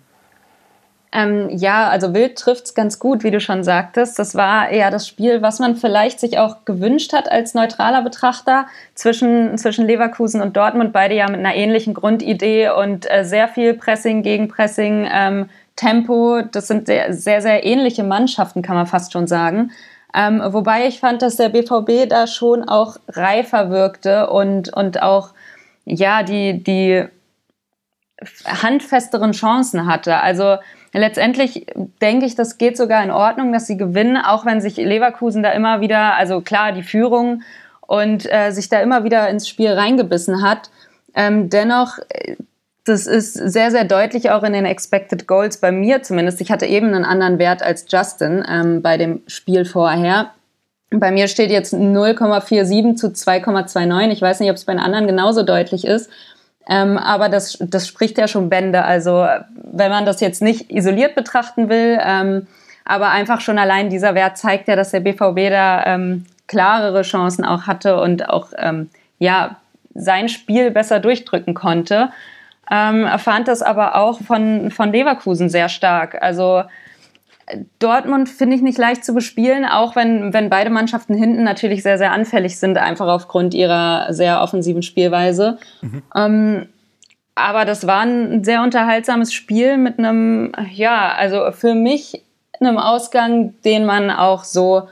[1.11, 4.19] Ähm, ja, also Wild trifft's ganz gut, wie du schon sagtest.
[4.19, 8.67] Das war eher das Spiel, was man vielleicht sich auch gewünscht hat als neutraler Betrachter
[8.93, 10.93] zwischen, zwischen Leverkusen und Dortmund.
[10.93, 16.41] Beide ja mit einer ähnlichen Grundidee und äh, sehr viel Pressing, Gegenpressing, ähm, Tempo.
[16.43, 19.71] Das sind sehr, sehr, sehr ähnliche Mannschaften, kann man fast schon sagen.
[20.13, 25.29] Ähm, wobei ich fand, dass der BVB da schon auch reifer wirkte und, und auch,
[25.85, 27.05] ja, die, die
[28.45, 30.17] handfesteren Chancen hatte.
[30.17, 30.57] Also,
[30.93, 31.67] letztendlich
[32.01, 35.51] denke ich, das geht sogar in Ordnung, dass sie gewinnen, auch wenn sich Leverkusen da
[35.51, 37.43] immer wieder, also klar, die Führung
[37.81, 40.69] und äh, sich da immer wieder ins Spiel reingebissen hat.
[41.15, 41.97] Ähm, dennoch,
[42.85, 46.41] das ist sehr, sehr deutlich auch in den Expected Goals bei mir zumindest.
[46.41, 50.31] Ich hatte eben einen anderen Wert als Justin ähm, bei dem Spiel vorher.
[50.91, 54.09] Bei mir steht jetzt 0,47 zu 2,29.
[54.09, 56.09] Ich weiß nicht, ob es bei den anderen genauso deutlich ist.
[56.69, 58.85] Ähm, aber das, das spricht ja schon Bände.
[58.85, 62.47] Also wenn man das jetzt nicht isoliert betrachten will, ähm,
[62.85, 67.45] aber einfach schon allein dieser Wert zeigt ja, dass der BVB da ähm, klarere Chancen
[67.45, 69.57] auch hatte und auch ähm, ja
[69.93, 72.09] sein Spiel besser durchdrücken konnte.
[72.71, 76.21] Ähm, fand das aber auch von, von Leverkusen sehr stark.
[76.21, 76.63] Also
[77.79, 81.97] Dortmund finde ich nicht leicht zu bespielen, auch wenn, wenn beide Mannschaften hinten natürlich sehr,
[81.97, 85.57] sehr anfällig sind, einfach aufgrund ihrer sehr offensiven Spielweise.
[85.81, 86.03] Mhm.
[86.15, 86.69] Ähm,
[87.35, 92.23] aber das war ein sehr unterhaltsames Spiel mit einem, ja, also für mich
[92.59, 94.89] einem Ausgang, den man auch so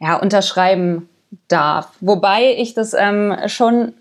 [0.00, 1.08] ja, unterschreiben
[1.48, 1.88] darf.
[2.00, 3.94] Wobei ich das ähm, schon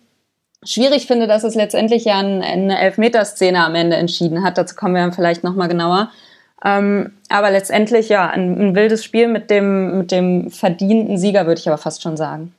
[0.64, 4.58] schwierig finde, dass es letztendlich ja eine Elfmeterszene am Ende entschieden hat.
[4.58, 6.12] Dazu kommen wir vielleicht nochmal genauer.
[6.64, 11.60] Ähm, aber letztendlich ja, ein, ein, wildes Spiel mit dem, mit dem verdienten Sieger, würde
[11.60, 12.54] ich aber fast schon sagen.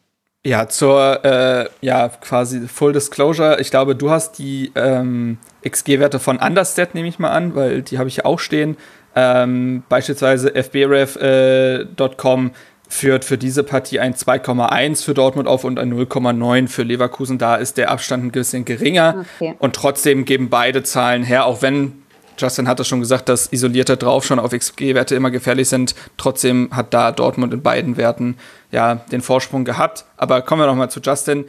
[0.45, 3.61] Ja, zur äh, ja quasi Full Disclosure.
[3.61, 7.99] Ich glaube, du hast die ähm, XG-Werte von Understat, nehme ich mal an, weil die
[7.99, 8.77] habe ich ja auch stehen.
[9.15, 12.51] Ähm, beispielsweise fbref.com äh,
[12.89, 17.39] führt für diese Partie ein 2,1 für Dortmund auf und ein 0,9 für Leverkusen.
[17.39, 19.25] Da ist der Abstand ein bisschen geringer.
[19.37, 19.55] Okay.
[19.61, 22.02] Und trotzdem geben beide Zahlen her, auch wenn
[22.39, 25.95] Justin hat es schon gesagt, dass isolierte drauf schon auf XG-Werte immer gefährlich sind.
[26.17, 28.37] Trotzdem hat da Dortmund in beiden Werten
[28.71, 30.05] ja den Vorsprung gehabt.
[30.17, 31.47] Aber kommen wir noch mal zu Justin.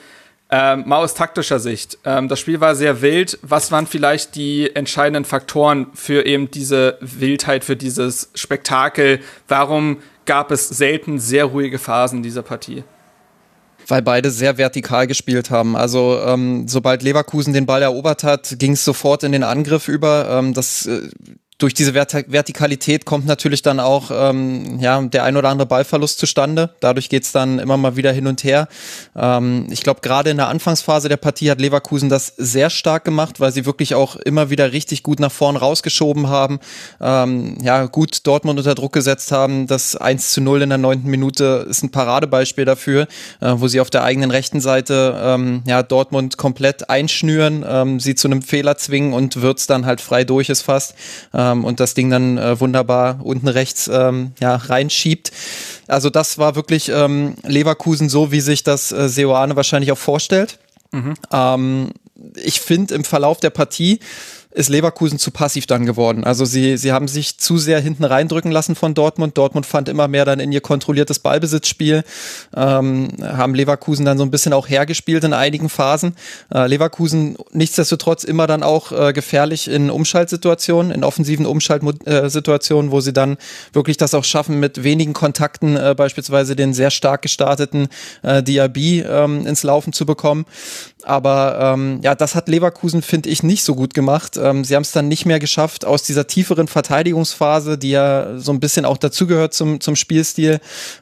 [0.56, 1.98] Ähm, mal aus taktischer Sicht.
[2.06, 3.40] Ähm, das Spiel war sehr wild.
[3.42, 9.20] Was waren vielleicht die entscheidenden Faktoren für eben diese Wildheit, für dieses Spektakel?
[9.48, 12.84] Warum gab es selten sehr ruhige Phasen dieser Partie?
[13.88, 15.76] Weil beide sehr vertikal gespielt haben.
[15.76, 20.30] Also ähm, sobald Leverkusen den Ball erobert hat, ging es sofort in den Angriff über.
[20.30, 21.10] Ähm, das äh,
[21.58, 26.72] durch diese Vertikalität kommt natürlich dann auch ähm, ja, der ein oder andere Ballverlust zustande.
[26.80, 28.68] Dadurch geht's dann immer mal wieder hin und her.
[29.16, 33.40] Ähm, ich glaube, gerade in der Anfangsphase der Partie hat Leverkusen das sehr stark gemacht,
[33.40, 36.60] weil sie wirklich auch immer wieder richtig gut nach vorn rausgeschoben haben.
[37.00, 39.68] Ähm, ja, gut Dortmund unter Druck gesetzt haben.
[39.68, 43.08] Das 1 zu 0 in der neunten Minute ist ein Paradebeispiel dafür,
[43.42, 48.16] äh, wo sie auf der eigenen rechten Seite ähm, ja, Dortmund komplett einschnüren, ähm, sie
[48.16, 50.96] zu einem Fehler zwingen und Würz dann halt frei durch ist fast.
[51.34, 55.32] Ähm, ähm, und das Ding dann äh, wunderbar unten rechts ähm, ja, reinschiebt.
[55.88, 60.60] Also das war wirklich ähm, Leverkusen so, wie sich das äh, Seoane wahrscheinlich auch vorstellt.
[60.92, 61.14] Mhm.
[61.32, 61.92] Ähm,
[62.36, 64.00] ich finde im Verlauf der Partie
[64.54, 66.24] ist Leverkusen zu passiv dann geworden.
[66.24, 69.38] Also sie, sie haben sich zu sehr hinten reindrücken lassen von Dortmund.
[69.38, 72.04] Dortmund fand immer mehr dann in ihr kontrolliertes Ballbesitzspiel,
[72.56, 76.16] ähm, haben Leverkusen dann so ein bisschen auch hergespielt in einigen Phasen.
[76.54, 83.14] Äh, Leverkusen nichtsdestotrotz immer dann auch äh, gefährlich in Umschaltsituationen, in offensiven Umschaltsituationen, wo sie
[83.14, 83.38] dann
[83.74, 87.88] wirklich das auch schaffen, mit wenigen Kontakten äh, beispielsweise den sehr stark gestarteten
[88.22, 90.46] äh, Diaby ähm, ins Laufen zu bekommen.
[91.04, 94.38] Aber ähm, ja, das hat Leverkusen, finde ich, nicht so gut gemacht.
[94.38, 98.52] Ähm, sie haben es dann nicht mehr geschafft, aus dieser tieferen Verteidigungsphase, die ja so
[98.52, 100.60] ein bisschen auch dazugehört zum, zum Spielstil,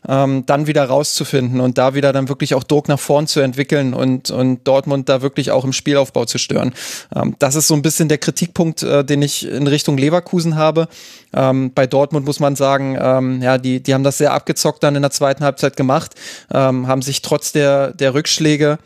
[0.07, 3.93] ähm, dann wieder rauszufinden und da wieder dann wirklich auch Druck nach vorn zu entwickeln
[3.93, 6.73] und, und Dortmund da wirklich auch im Spielaufbau zu stören.
[7.15, 10.87] Ähm, das ist so ein bisschen der Kritikpunkt, äh, den ich in Richtung Leverkusen habe.
[11.33, 14.95] Ähm, bei Dortmund muss man sagen, ähm, ja, die, die haben das sehr abgezockt dann
[14.95, 16.15] in der zweiten Halbzeit gemacht,
[16.51, 18.77] haben sich trotz der, der Rückschläge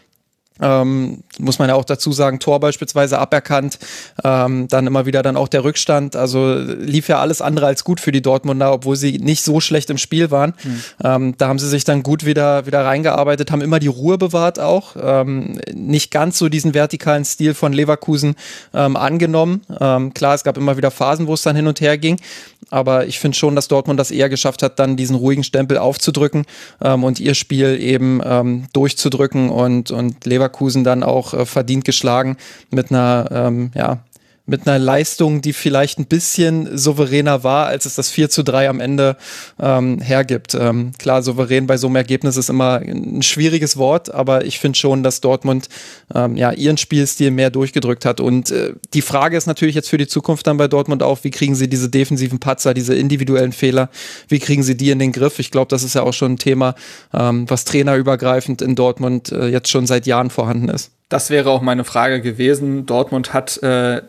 [0.62, 3.78] ähm, muss man ja auch dazu sagen, Tor beispielsweise aberkannt,
[4.24, 6.16] ähm, dann immer wieder dann auch der Rückstand.
[6.16, 9.90] Also lief ja alles andere als gut für die Dortmunder, obwohl sie nicht so schlecht
[9.90, 10.54] im Spiel waren.
[10.64, 10.84] Mhm.
[11.04, 14.60] Ähm, da haben sie sich dann gut wieder, wieder reingearbeitet, haben immer die Ruhe bewahrt
[14.60, 14.96] auch.
[15.02, 18.36] Ähm, nicht ganz so diesen vertikalen Stil von Leverkusen
[18.74, 19.62] ähm, angenommen.
[19.80, 22.20] Ähm, klar, es gab immer wieder Phasen, wo es dann hin und her ging.
[22.70, 26.46] Aber ich finde schon, dass Dortmund das eher geschafft hat, dann diesen ruhigen Stempel aufzudrücken
[26.82, 32.38] ähm, und ihr Spiel eben ähm, durchzudrücken und, und Leverkusen dann auch äh, verdient geschlagen
[32.72, 34.00] mit einer ähm, ja,
[34.46, 38.70] mit einer Leistung, die vielleicht ein bisschen souveräner war, als es das 4 zu 3
[38.70, 39.18] am Ende
[39.60, 40.54] ähm, hergibt.
[40.54, 44.78] Ähm, klar, souverän bei so einem Ergebnis ist immer ein schwieriges Wort, aber ich finde
[44.78, 45.68] schon, dass Dortmund
[46.14, 48.20] ähm, ja ihren Spielstil mehr durchgedrückt hat.
[48.20, 51.32] Und äh, die Frage ist natürlich jetzt für die Zukunft dann bei Dortmund auch, wie
[51.32, 53.90] kriegen sie diese defensiven Patzer, diese individuellen Fehler,
[54.28, 55.40] wie kriegen sie die in den Griff?
[55.40, 56.76] Ich glaube, das ist ja auch schon ein Thema,
[57.14, 60.92] ähm, was trainerübergreifend in Dortmund äh, jetzt schon seit Jahren vorhanden ist.
[61.10, 62.86] Das wäre auch meine Frage gewesen.
[62.86, 64.02] Dortmund hat äh,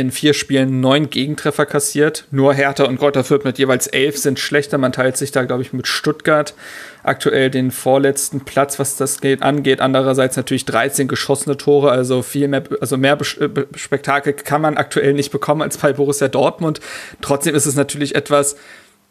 [0.00, 2.26] in vier Spielen neun Gegentreffer kassiert.
[2.30, 4.78] Nur Hertha und Greuther Fürth mit jeweils elf sind schlechter.
[4.78, 6.54] Man teilt sich da, glaube ich, mit Stuttgart
[7.02, 9.80] aktuell den vorletzten Platz, was das geht, angeht.
[9.80, 15.14] Andererseits natürlich 13 geschossene Tore, also viel mehr, also mehr äh, Spektakel kann man aktuell
[15.14, 16.80] nicht bekommen als bei Borussia Dortmund.
[17.20, 18.56] Trotzdem ist es natürlich etwas,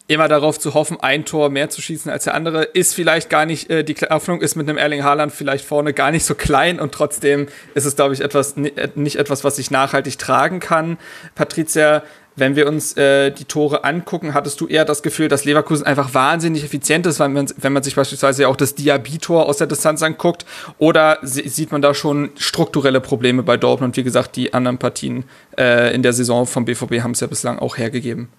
[0.08, 3.46] immer darauf zu hoffen, ein Tor mehr zu schießen als der andere, ist vielleicht gar
[3.46, 6.80] nicht, äh, die Hoffnung ist mit einem Erling Haaland vielleicht vorne gar nicht so klein
[6.80, 10.98] und trotzdem ist es, glaube ich, etwas, äh, nicht etwas, was sich nachhaltig tragen kann.
[11.36, 12.04] Patricia,
[12.38, 16.14] wenn wir uns äh, die Tore angucken, hattest du eher das Gefühl, dass Leverkusen einfach
[16.14, 20.04] wahnsinnig effizient ist, wenn man, wenn man sich beispielsweise auch das Diaby-Tor aus der Distanz
[20.04, 20.46] anguckt?
[20.78, 23.98] Oder sieht man da schon strukturelle Probleme bei Dortmund?
[23.98, 25.26] Wie gesagt, die anderen Partien
[25.58, 28.30] äh, in der Saison vom BVB haben es ja bislang auch hergegeben.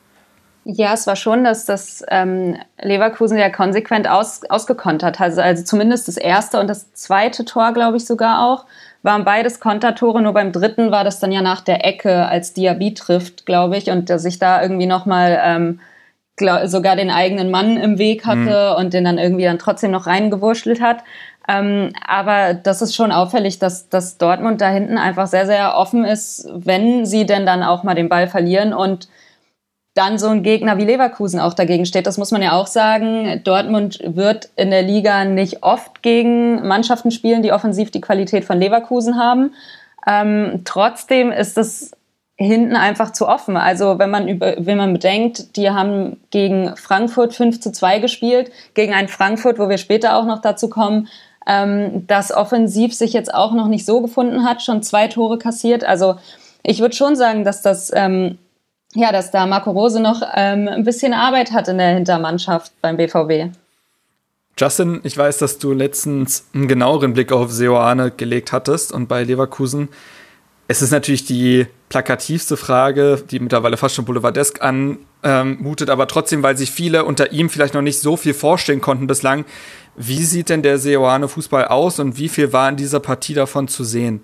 [0.70, 5.28] Ja, es war schon, dass das ähm, Leverkusen ja konsequent aus, ausgekontert hat.
[5.28, 8.66] Also, also zumindest das erste und das zweite Tor, glaube ich sogar auch,
[9.02, 10.20] waren beides Kontertore.
[10.20, 13.90] Nur beim dritten war das dann ja nach der Ecke, als Diaby trifft, glaube ich,
[13.90, 15.80] und der sich da irgendwie nochmal ähm,
[16.66, 18.78] sogar den eigenen Mann im Weg hatte mhm.
[18.78, 20.98] und den dann irgendwie dann trotzdem noch reingewurschtelt hat.
[21.48, 26.04] Ähm, aber das ist schon auffällig, dass, dass Dortmund da hinten einfach sehr, sehr offen
[26.04, 29.08] ist, wenn sie denn dann auch mal den Ball verlieren und
[29.98, 32.06] dann so ein Gegner wie Leverkusen auch dagegen steht.
[32.06, 33.40] Das muss man ja auch sagen.
[33.42, 38.60] Dortmund wird in der Liga nicht oft gegen Mannschaften spielen, die offensiv die Qualität von
[38.60, 39.54] Leverkusen haben.
[40.06, 41.90] Ähm, trotzdem ist es
[42.36, 43.56] hinten einfach zu offen.
[43.56, 48.52] Also wenn man über, wenn man bedenkt, die haben gegen Frankfurt 5 zu 2 gespielt,
[48.74, 51.08] gegen ein Frankfurt, wo wir später auch noch dazu kommen,
[51.48, 55.82] ähm, das offensiv sich jetzt auch noch nicht so gefunden hat, schon zwei Tore kassiert.
[55.82, 56.14] Also
[56.62, 58.38] ich würde schon sagen, dass das ähm,
[58.94, 62.96] ja, dass da Marco Rose noch ähm, ein bisschen Arbeit hat in der Hintermannschaft beim
[62.96, 63.54] BVB.
[64.58, 69.22] Justin, ich weiß, dass du letztens einen genaueren Blick auf Seoane gelegt hattest und bei
[69.22, 69.88] Leverkusen.
[70.66, 76.56] Es ist natürlich die plakativste Frage, die mittlerweile fast schon boulevardesk anmutet, aber trotzdem, weil
[76.56, 79.44] sich viele unter ihm vielleicht noch nicht so viel vorstellen konnten bislang.
[79.96, 83.68] Wie sieht denn der Seoane Fußball aus und wie viel war in dieser Partie davon
[83.68, 84.22] zu sehen?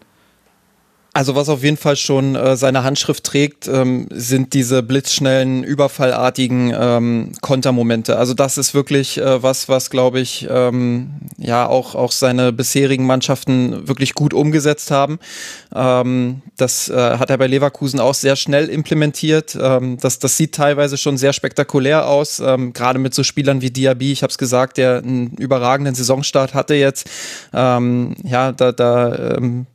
[1.17, 6.75] Also was auf jeden Fall schon äh, seine Handschrift trägt, ähm, sind diese blitzschnellen, überfallartigen
[6.77, 8.17] ähm, Kontermomente.
[8.17, 13.07] Also das ist wirklich äh, was, was glaube ich ähm, ja auch auch seine bisherigen
[13.07, 15.21] Mannschaften wirklich gut umgesetzt haben.
[15.73, 19.57] Ähm, das äh, hat er bei Leverkusen auch sehr schnell implementiert.
[19.61, 23.71] Ähm, das das sieht teilweise schon sehr spektakulär aus, ähm, gerade mit so Spielern wie
[23.71, 24.11] Diaby.
[24.11, 27.09] Ich habe es gesagt, der einen überragenden Saisonstart hatte jetzt.
[27.53, 29.67] Ähm, ja, da da ähm,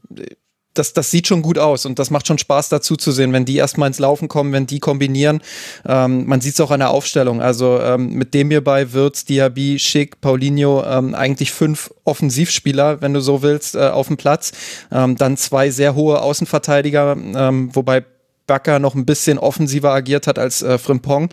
[0.79, 3.45] das, das sieht schon gut aus und das macht schon Spaß dazu zu sehen, wenn
[3.45, 5.41] die erstmal ins Laufen kommen, wenn die kombinieren.
[5.85, 7.41] Ähm, man sieht es auch an der Aufstellung.
[7.41, 13.19] Also ähm, mit dem hierbei Wirtz, Diaby, Schick, Paulinho, ähm, eigentlich fünf Offensivspieler, wenn du
[13.19, 14.53] so willst, äh, auf dem Platz.
[14.91, 18.05] Ähm, dann zwei sehr hohe Außenverteidiger, ähm, wobei
[18.47, 21.29] Bakker noch ein bisschen offensiver agiert hat als äh, Frimpong.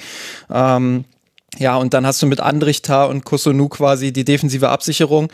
[0.51, 1.05] Ähm,
[1.59, 5.33] ja, und dann hast du mit Andrichtar und Kosunu quasi die defensive Absicherung.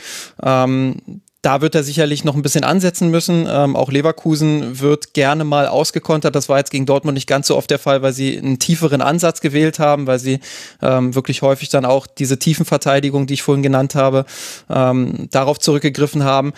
[1.42, 3.48] Da wird er sicherlich noch ein bisschen ansetzen müssen.
[3.50, 6.36] Ähm, auch Leverkusen wird gerne mal ausgekontert.
[6.36, 9.02] Das war jetzt gegen Dortmund nicht ganz so oft der Fall, weil sie einen tieferen
[9.02, 10.38] Ansatz gewählt haben, weil sie
[10.80, 14.24] ähm, wirklich häufig dann auch diese Tiefenverteidigung, die ich vorhin genannt habe,
[14.70, 16.52] ähm, darauf zurückgegriffen haben.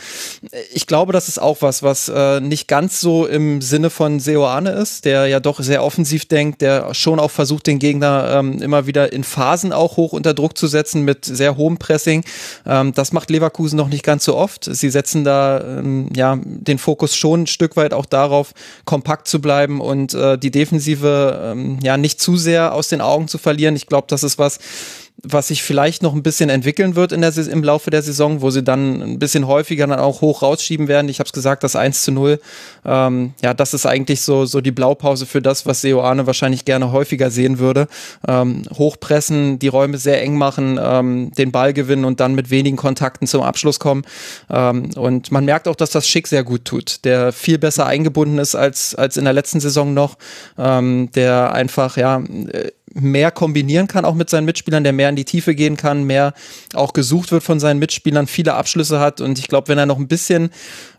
[0.75, 4.69] Ich glaube, das ist auch was, was äh, nicht ganz so im Sinne von Seoane
[4.69, 8.87] ist, der ja doch sehr offensiv denkt, der schon auch versucht, den Gegner ähm, immer
[8.87, 12.23] wieder in Phasen auch hoch unter Druck zu setzen mit sehr hohem Pressing.
[12.67, 16.79] Ähm, das macht Leverkusen noch nicht ganz so oft sie setzen da ähm, ja den
[16.79, 18.53] Fokus schon ein Stück weit auch darauf,
[18.85, 23.29] kompakt zu bleiben und äh, die Defensive ähm, ja nicht zu sehr aus den Augen
[23.29, 23.77] zu verlieren.
[23.77, 24.59] Ich glaube, das ist was,
[25.25, 28.51] was sich vielleicht noch ein bisschen entwickeln wird in der, im Laufe der Saison, wo
[28.51, 31.09] sie dann ein bisschen häufiger dann auch hoch rausschieben werden.
[31.09, 32.41] Ich habe es gesagt, das 1 zu 0,
[32.85, 36.93] ähm, ja, das ist eigentlich so, so die Blaupause für das, was Seoane wahrscheinlich gerne
[36.93, 37.89] häufiger sehen würde.
[38.27, 42.77] Ähm, hochpressen, die Räume sehr eng machen, ähm, den Ball gewinnen und dann mit wenigen
[42.77, 44.03] Kontakten zum Abschluss kommen.
[44.51, 48.39] Ähm, und man merkt auch, dass das Schick sehr gut tut, der viel besser eingebunden
[48.39, 50.17] ist als, als in der letzten Saison noch,
[50.59, 55.17] ähm, der einfach, ja, äh, mehr kombinieren kann, auch mit seinen Mitspielern, der mehr in
[55.17, 56.35] die Tiefe gehen kann, mehr
[56.75, 59.21] auch gesucht wird von seinen Mitspielern, viele Abschlüsse hat.
[59.21, 60.51] Und ich glaube, wenn er noch ein bisschen,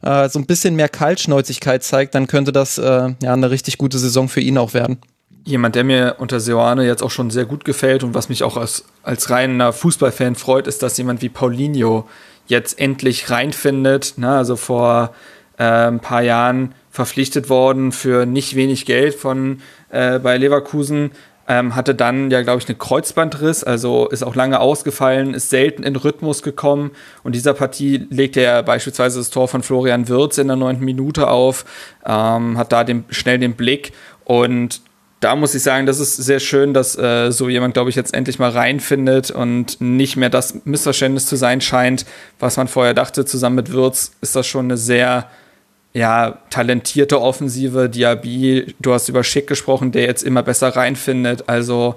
[0.01, 3.99] äh, so ein bisschen mehr Kaltschnäuzigkeit zeigt, dann könnte das äh, ja eine richtig gute
[3.99, 4.97] Saison für ihn auch werden.
[5.45, 8.57] Jemand, der mir unter Seoane jetzt auch schon sehr gut gefällt und was mich auch
[8.57, 12.07] als, als reiner Fußballfan freut, ist, dass jemand wie Paulinho
[12.47, 14.17] jetzt endlich reinfindet.
[14.17, 14.29] Ne?
[14.29, 15.13] Also vor
[15.57, 21.11] äh, ein paar Jahren verpflichtet worden für nicht wenig Geld von äh, bei Leverkusen
[21.47, 25.83] ähm, hatte dann ja, glaube ich, eine Kreuzbandriss, also ist auch lange ausgefallen, ist selten
[25.83, 26.91] in Rhythmus gekommen.
[27.23, 31.27] Und dieser Partie legte er beispielsweise das Tor von Florian Wirz in der neunten Minute
[31.29, 31.65] auf,
[32.05, 33.91] ähm, hat da den, schnell den Blick.
[34.23, 34.81] Und
[35.19, 38.13] da muss ich sagen, das ist sehr schön, dass äh, so jemand, glaube ich, jetzt
[38.13, 42.05] endlich mal reinfindet und nicht mehr das Missverständnis zu sein scheint,
[42.39, 43.25] was man vorher dachte.
[43.25, 45.29] Zusammen mit Wirz ist das schon eine sehr
[45.95, 51.47] ja, talentierte Offensive, Diaby, du hast über Schick gesprochen, der jetzt immer besser reinfindet.
[51.47, 51.95] Also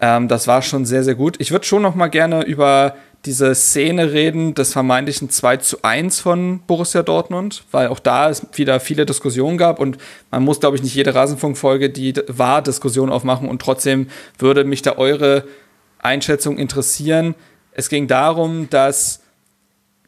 [0.00, 1.34] ähm, das war schon sehr, sehr gut.
[1.40, 6.20] Ich würde schon noch mal gerne über diese Szene reden des vermeintlichen 2 zu 1
[6.20, 9.98] von Borussia Dortmund, weil auch da es wieder viele Diskussionen gab und
[10.30, 14.82] man muss, glaube ich, nicht jede Rasenfunkfolge die war Diskussion aufmachen und trotzdem würde mich
[14.82, 15.44] da eure
[15.98, 17.34] Einschätzung interessieren.
[17.72, 19.20] Es ging darum, dass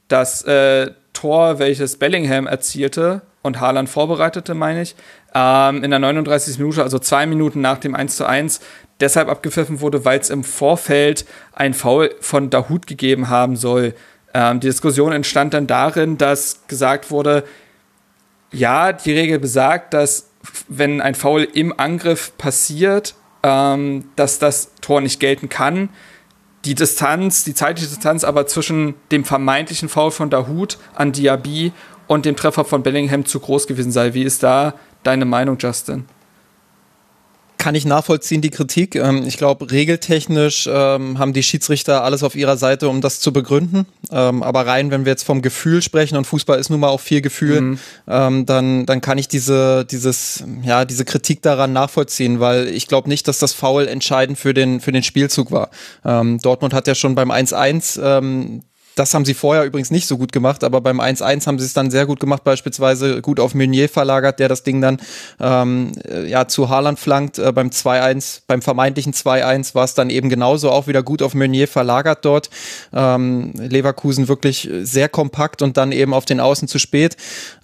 [0.06, 0.92] das äh,
[1.24, 4.94] Tor, welches Bellingham erzielte und Haaland vorbereitete, meine ich,
[5.34, 6.58] ähm, in der 39.
[6.58, 8.60] Minute, also zwei Minuten nach dem 1 zu 1,
[9.00, 13.94] deshalb abgepfiffen wurde, weil es im Vorfeld ein Foul von Dahut gegeben haben soll.
[14.34, 17.44] Ähm, die Diskussion entstand dann darin, dass gesagt wurde,
[18.52, 20.28] ja, die Regel besagt, dass
[20.68, 25.88] wenn ein Foul im Angriff passiert, ähm, dass das Tor nicht gelten kann
[26.64, 31.72] die Distanz, die zeitliche Distanz aber zwischen dem vermeintlichen Foul von Dahut an Diaby
[32.06, 34.14] und dem Treffer von Bellingham zu groß gewesen sei.
[34.14, 36.06] Wie ist da deine Meinung, Justin?
[37.64, 38.94] Kann ich nachvollziehen, die Kritik.
[38.94, 43.32] Ähm, ich glaube, regeltechnisch ähm, haben die Schiedsrichter alles auf ihrer Seite, um das zu
[43.32, 43.86] begründen.
[44.10, 47.00] Ähm, aber rein, wenn wir jetzt vom Gefühl sprechen und Fußball ist nun mal auch
[47.00, 47.78] viel Gefühl, mhm.
[48.04, 53.28] dann, dann kann ich diese, dieses, ja, diese Kritik daran nachvollziehen, weil ich glaube nicht,
[53.28, 55.70] dass das Foul entscheidend für den, für den Spielzug war.
[56.02, 58.62] Dortmund hat ja schon beim 1-1 ähm,
[58.94, 61.72] das haben sie vorher übrigens nicht so gut gemacht, aber beim 1-1 haben sie es
[61.72, 64.98] dann sehr gut gemacht, beispielsweise gut auf Meunier verlagert, der das Ding dann
[65.40, 67.38] ähm, äh, ja zu Haaland flankt.
[67.38, 71.34] Äh, beim 2-1, beim vermeintlichen 2-1 war es dann eben genauso auch wieder gut auf
[71.34, 72.50] Meunier verlagert dort.
[72.92, 77.16] Ähm, Leverkusen wirklich sehr kompakt und dann eben auf den Außen zu spät.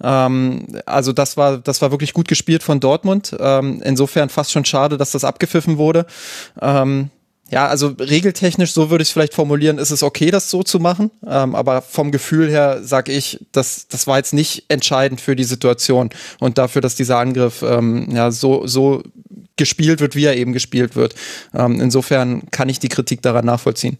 [0.03, 3.35] Ähm, also das war, das war wirklich gut gespielt von Dortmund.
[3.39, 6.05] Ähm, insofern fast schon schade, dass das abgepfiffen wurde.
[6.61, 7.09] Ähm,
[7.51, 10.79] ja, also regeltechnisch, so würde ich es vielleicht formulieren, ist es okay, das so zu
[10.79, 11.11] machen.
[11.27, 15.43] Ähm, aber vom Gefühl her sage ich, das, das war jetzt nicht entscheidend für die
[15.43, 16.09] Situation
[16.39, 19.03] und dafür, dass dieser Angriff ähm, ja so, so
[19.57, 21.13] gespielt wird, wie er eben gespielt wird.
[21.53, 23.97] Ähm, insofern kann ich die Kritik daran nachvollziehen.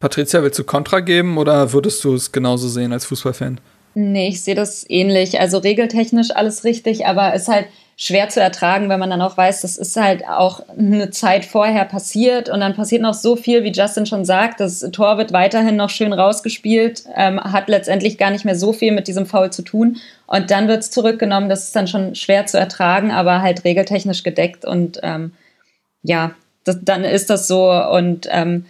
[0.00, 3.60] Patricia, willst du Kontra geben oder würdest du es genauso sehen als Fußballfan?
[3.94, 5.38] Nee, ich sehe das ähnlich.
[5.38, 7.66] Also regeltechnisch alles richtig, aber es ist halt
[7.98, 11.86] schwer zu ertragen, wenn man dann auch weiß, das ist halt auch eine Zeit vorher
[11.86, 14.60] passiert und dann passiert noch so viel, wie Justin schon sagt.
[14.60, 18.92] Das Tor wird weiterhin noch schön rausgespielt, ähm, hat letztendlich gar nicht mehr so viel
[18.92, 21.48] mit diesem Foul zu tun und dann wird es zurückgenommen.
[21.48, 25.32] Das ist dann schon schwer zu ertragen, aber halt regeltechnisch gedeckt und ähm,
[26.02, 26.32] ja,
[26.64, 28.66] das, dann ist das so und ähm,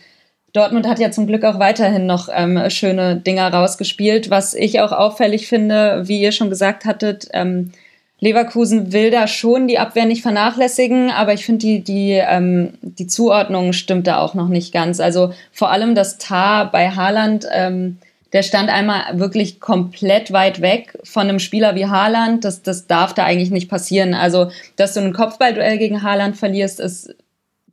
[0.53, 4.31] Dortmund hat ja zum Glück auch weiterhin noch ähm, schöne Dinger rausgespielt.
[4.31, 7.72] Was ich auch auffällig finde, wie ihr schon gesagt hattet, ähm,
[8.19, 13.07] Leverkusen will da schon die Abwehr nicht vernachlässigen, aber ich finde, die, die, ähm, die
[13.07, 15.01] Zuordnung stimmt da auch noch nicht ganz.
[15.01, 17.99] Also vor allem das Tar bei Haaland, ähm,
[18.33, 22.45] der stand einmal wirklich komplett weit weg von einem Spieler wie Haaland.
[22.45, 24.14] Das, das darf da eigentlich nicht passieren.
[24.14, 27.14] Also, dass du ein Kopfballduell gegen Haaland verlierst, ist,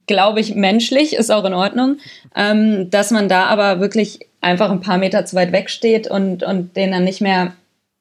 [0.08, 1.98] glaube ich, menschlich, ist auch in Ordnung.
[2.36, 6.44] Ähm, dass man da aber wirklich einfach ein paar Meter zu weit weg steht und,
[6.44, 7.54] und den dann nicht mehr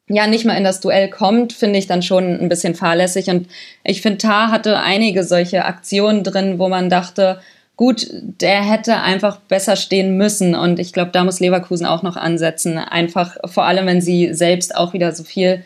[0.08, 3.28] ja nicht mal in das Duell kommt, finde ich dann schon ein bisschen fahrlässig.
[3.28, 3.48] Und
[3.84, 7.40] ich finde, Tar hatte einige solche Aktionen drin, wo man dachte,
[7.76, 10.54] gut, der hätte einfach besser stehen müssen.
[10.54, 12.78] Und ich glaube, da muss Leverkusen auch noch ansetzen.
[12.78, 15.64] Einfach vor allem, wenn sie selbst auch wieder so viel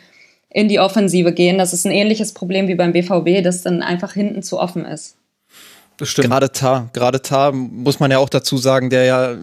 [0.49, 1.57] in die Offensive gehen.
[1.57, 5.17] Das ist ein ähnliches Problem wie beim BVB, das dann einfach hinten zu offen ist.
[5.97, 6.27] Das stimmt.
[6.27, 9.35] Gerade Tar, gerade Tar muss man ja auch dazu sagen, der ja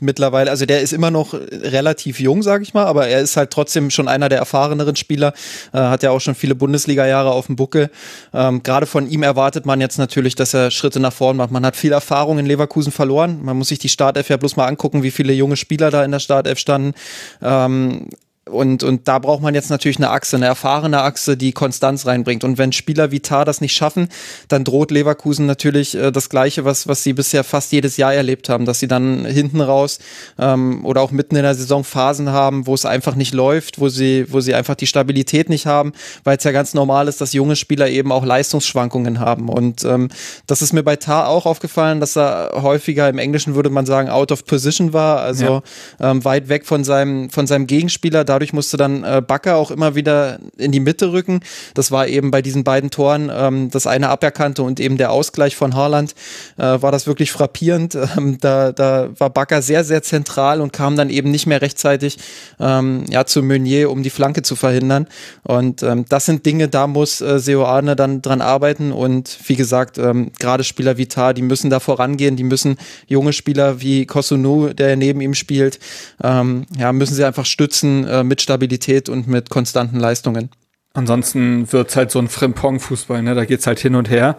[0.00, 3.50] mittlerweile, also der ist immer noch relativ jung, sage ich mal, aber er ist halt
[3.50, 5.32] trotzdem schon einer der erfahreneren Spieler,
[5.72, 7.90] äh, hat ja auch schon viele Bundesliga-Jahre auf dem Buckel.
[8.34, 11.50] Ähm, gerade von ihm erwartet man jetzt natürlich, dass er Schritte nach vorn macht.
[11.50, 13.42] Man hat viel Erfahrung in Leverkusen verloren.
[13.42, 16.10] Man muss sich die Startelf ja bloß mal angucken, wie viele junge Spieler da in
[16.10, 16.92] der Startelf standen.
[17.40, 18.08] Ähm,
[18.46, 22.44] und, und da braucht man jetzt natürlich eine Achse, eine erfahrene Achse, die Konstanz reinbringt.
[22.44, 24.08] Und wenn Spieler wie Tar das nicht schaffen,
[24.48, 28.50] dann droht Leverkusen natürlich äh, das Gleiche, was, was sie bisher fast jedes Jahr erlebt
[28.50, 29.98] haben, dass sie dann hinten raus
[30.38, 33.88] ähm, oder auch mitten in der Saison Phasen haben, wo es einfach nicht läuft, wo
[33.88, 35.92] sie, wo sie einfach die Stabilität nicht haben,
[36.24, 39.48] weil es ja ganz normal ist, dass junge Spieler eben auch Leistungsschwankungen haben.
[39.48, 40.10] Und ähm,
[40.46, 44.10] das ist mir bei Tar auch aufgefallen, dass er häufiger im Englischen würde man sagen,
[44.10, 45.62] out of position war, also
[45.98, 46.10] ja.
[46.10, 49.94] ähm, weit weg von seinem, von seinem Gegenspieler dadurch musste dann äh, Bakker auch immer
[49.94, 51.40] wieder in die Mitte rücken.
[51.74, 55.54] Das war eben bei diesen beiden Toren, ähm, das eine aberkannte und eben der Ausgleich
[55.54, 56.16] von Haaland,
[56.56, 57.98] äh, war das wirklich frappierend.
[58.16, 62.18] Ähm, da, da war Bakker sehr, sehr zentral und kam dann eben nicht mehr rechtzeitig
[62.60, 65.08] ähm, ja, zu Meunier, um die Flanke zu verhindern.
[65.42, 68.92] Und ähm, das sind Dinge, da muss äh, Seoane dann dran arbeiten.
[68.92, 72.76] Und wie gesagt, ähm, gerade Spieler wie Tar, die müssen da vorangehen, die müssen
[73.08, 75.80] junge Spieler wie Kosunu, der neben ihm spielt,
[76.22, 80.50] ähm, ja, müssen sie einfach stützen, äh, mit Stabilität und mit konstanten Leistungen.
[80.92, 83.34] Ansonsten wird es halt so ein Frimpong-Fußball, ne?
[83.34, 84.36] Da es halt hin und her.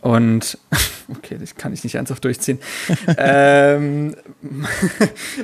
[0.00, 0.58] Und
[1.08, 2.60] okay, das kann ich nicht ernsthaft durchziehen.
[3.18, 4.14] ähm,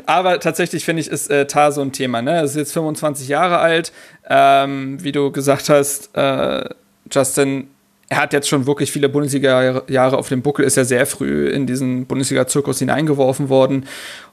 [0.07, 2.23] aber tatsächlich finde ich, ist äh, Tar so ein Thema.
[2.23, 2.33] Ne?
[2.33, 3.93] Er ist jetzt 25 Jahre alt.
[4.29, 6.65] Ähm, wie du gesagt hast, äh,
[7.11, 7.69] Justin,
[8.09, 11.67] er hat jetzt schon wirklich viele Bundesliga-Jahre auf dem Buckel, ist ja sehr früh in
[11.67, 13.87] diesen Bundesliga-Zirkus hineingeworfen worden.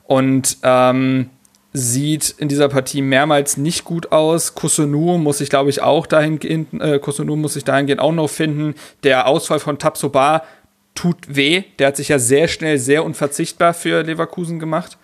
[0.03, 1.30] Und ähm,
[1.72, 4.55] sieht in dieser Partie mehrmals nicht gut aus.
[4.55, 8.76] Kusunu muss sich, glaube ich, auch dahingehend, äh, Kusunu muss sich dahingehend auch noch finden.
[9.03, 10.43] Der Ausfall von Tabsoba
[10.95, 11.63] tut weh.
[11.78, 14.97] Der hat sich ja sehr schnell sehr unverzichtbar für Leverkusen gemacht.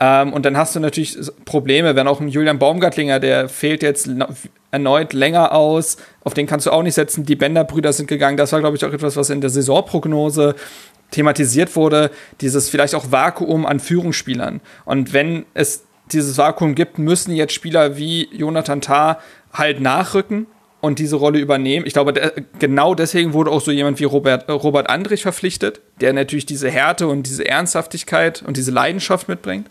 [0.00, 4.08] Ähm, und dann hast du natürlich Probleme, wenn auch ein Julian Baumgartlinger, der fehlt jetzt
[4.70, 7.24] erneut länger aus, auf den kannst du auch nicht setzen.
[7.24, 8.36] Die Bender-Brüder sind gegangen.
[8.36, 10.54] Das war, glaube ich, auch etwas, was in der Saisonprognose
[11.10, 12.10] thematisiert wurde,
[12.40, 14.60] dieses vielleicht auch Vakuum an Führungsspielern.
[14.84, 19.18] Und wenn es dieses Vakuum gibt, müssen jetzt Spieler wie Jonathan Tah
[19.52, 20.46] halt nachrücken
[20.80, 21.86] und diese Rolle übernehmen.
[21.86, 26.12] Ich glaube, der, genau deswegen wurde auch so jemand wie Robert, Robert Andrich verpflichtet, der
[26.12, 29.68] natürlich diese Härte und diese Ernsthaftigkeit und diese Leidenschaft mitbringt.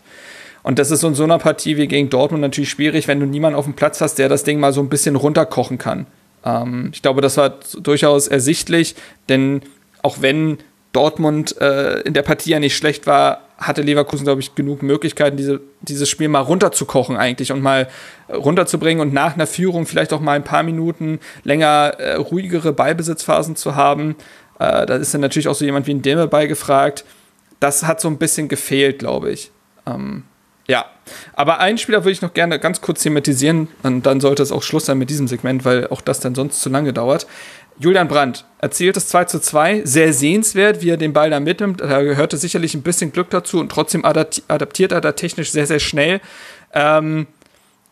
[0.62, 3.56] Und das ist in so einer Partie wie gegen Dortmund natürlich schwierig, wenn du niemanden
[3.56, 6.06] auf dem Platz hast, der das Ding mal so ein bisschen runterkochen kann.
[6.44, 8.96] Ähm, ich glaube, das war durchaus ersichtlich,
[9.28, 9.62] denn
[10.02, 10.58] auch wenn
[10.92, 15.36] Dortmund äh, in der Partie ja nicht schlecht war, hatte Leverkusen, glaube ich, genug Möglichkeiten,
[15.36, 17.88] diese, dieses Spiel mal runterzukochen eigentlich und mal
[18.28, 23.56] runterzubringen und nach einer Führung vielleicht auch mal ein paar Minuten länger äh, ruhigere Ballbesitzphasen
[23.56, 24.16] zu haben.
[24.58, 27.04] Äh, da ist dann natürlich auch so jemand wie ein Demme beigefragt.
[27.60, 29.50] Das hat so ein bisschen gefehlt, glaube ich.
[29.86, 30.24] Ähm,
[30.68, 30.86] ja,
[31.34, 34.62] aber einen Spieler würde ich noch gerne ganz kurz thematisieren und dann sollte es auch
[34.62, 37.26] Schluss sein mit diesem Segment, weil auch das dann sonst zu lange dauert.
[37.78, 41.80] Julian Brandt erzielt das 2 zu 2, sehr sehenswert, wie er den Ball da mitnimmt.
[41.80, 45.78] Da gehörte sicherlich ein bisschen Glück dazu und trotzdem adaptiert er da technisch sehr, sehr
[45.78, 46.20] schnell.
[46.72, 47.26] Ähm,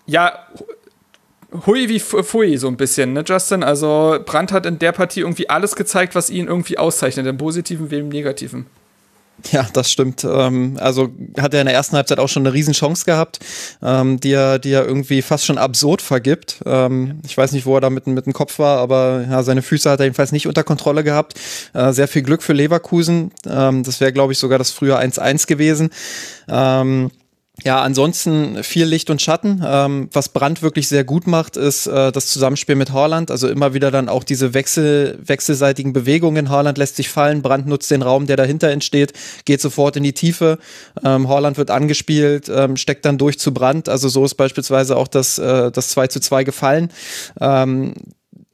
[0.07, 0.47] ja,
[1.67, 3.63] hui wie pfui so ein bisschen, ne, Justin?
[3.63, 7.91] Also Brandt hat in der Partie irgendwie alles gezeigt, was ihn irgendwie auszeichnet, im Positiven
[7.91, 8.67] wie im Negativen.
[9.53, 10.25] Ja, das stimmt.
[10.25, 13.41] Ähm, also hat er in der ersten Halbzeit auch schon eine Riesenchance gehabt,
[13.83, 16.63] ähm, die, er, die er irgendwie fast schon absurd vergibt.
[16.65, 19.63] Ähm, ich weiß nicht, wo er da mit, mit dem Kopf war, aber ja, seine
[19.63, 21.35] Füße hat er jedenfalls nicht unter Kontrolle gehabt.
[21.75, 23.33] Äh, sehr viel Glück für Leverkusen.
[23.43, 25.91] Das wäre, glaube ich, sogar das frühe 1-1 gewesen.
[26.49, 27.11] Ähm,
[27.63, 29.63] ja, ansonsten viel Licht und Schatten.
[29.65, 33.31] Ähm, was Brandt wirklich sehr gut macht, ist äh, das Zusammenspiel mit Haaland.
[33.31, 36.51] Also immer wieder dann auch diese Wechsel, wechselseitigen Bewegungen.
[36.51, 39.13] Haaland lässt sich fallen, Brandt nutzt den Raum, der dahinter entsteht,
[39.45, 40.59] geht sofort in die Tiefe.
[41.05, 43.89] Ähm, Haaland wird angespielt, ähm, steckt dann durch zu Brandt.
[43.89, 46.91] Also so ist beispielsweise auch das, äh, das 2 zu 2 gefallen.
[47.41, 47.95] Ähm,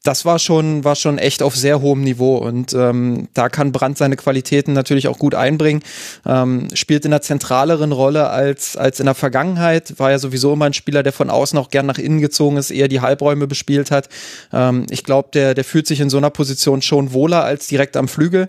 [0.02, 3.98] das war schon, war schon echt auf sehr hohem Niveau und ähm, da kann Brandt
[3.98, 5.82] seine Qualitäten natürlich auch gut einbringen.
[6.24, 10.64] Ähm, spielt in einer zentraleren Rolle als, als in der Vergangenheit, war ja sowieso immer
[10.64, 13.90] ein Spieler, der von außen auch gern nach innen gezogen ist, eher die Halbräume bespielt
[13.90, 14.08] hat.
[14.54, 17.96] Ähm, ich glaube, der, der fühlt sich in so einer Position schon wohler als direkt
[17.98, 18.48] am Flügel.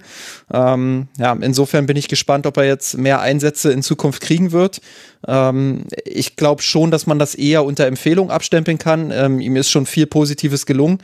[0.54, 4.80] Ähm, ja, insofern bin ich gespannt, ob er jetzt mehr Einsätze in Zukunft kriegen wird.
[5.28, 9.12] Ähm, ich glaube schon, dass man das eher unter Empfehlung abstempeln kann.
[9.12, 11.00] Ähm, ihm ist schon viel Positives gelungen,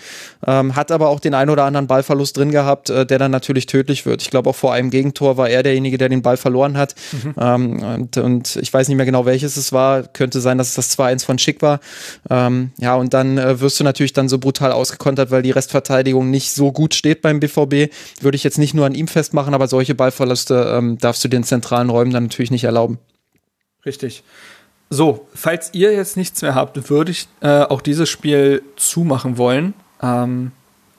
[0.46, 3.66] ähm, hat aber auch den ein oder anderen Ballverlust drin gehabt, äh, der dann natürlich
[3.66, 4.22] tödlich wird.
[4.22, 6.96] Ich glaube, auch vor einem Gegentor war er derjenige, der den Ball verloren hat.
[7.12, 7.34] Mhm.
[7.40, 10.04] Ähm, und, und, ich weiß nicht mehr genau, welches es war.
[10.04, 11.80] Könnte sein, dass es das 2-1 von Schick war.
[12.30, 16.30] Ähm, ja, und dann äh, wirst du natürlich dann so brutal ausgekontert, weil die Restverteidigung
[16.30, 17.94] nicht so gut steht beim BVB.
[18.22, 21.44] Würde ich jetzt nicht nur an ihm festmachen, aber solche Ballverluste ähm, darfst du den
[21.44, 23.00] zentralen Räumen dann natürlich nicht erlauben.
[23.86, 24.24] Richtig.
[24.90, 29.74] So, falls ihr jetzt nichts mehr habt, würde ich äh, auch dieses Spiel zumachen wollen.
[30.02, 30.52] Ähm,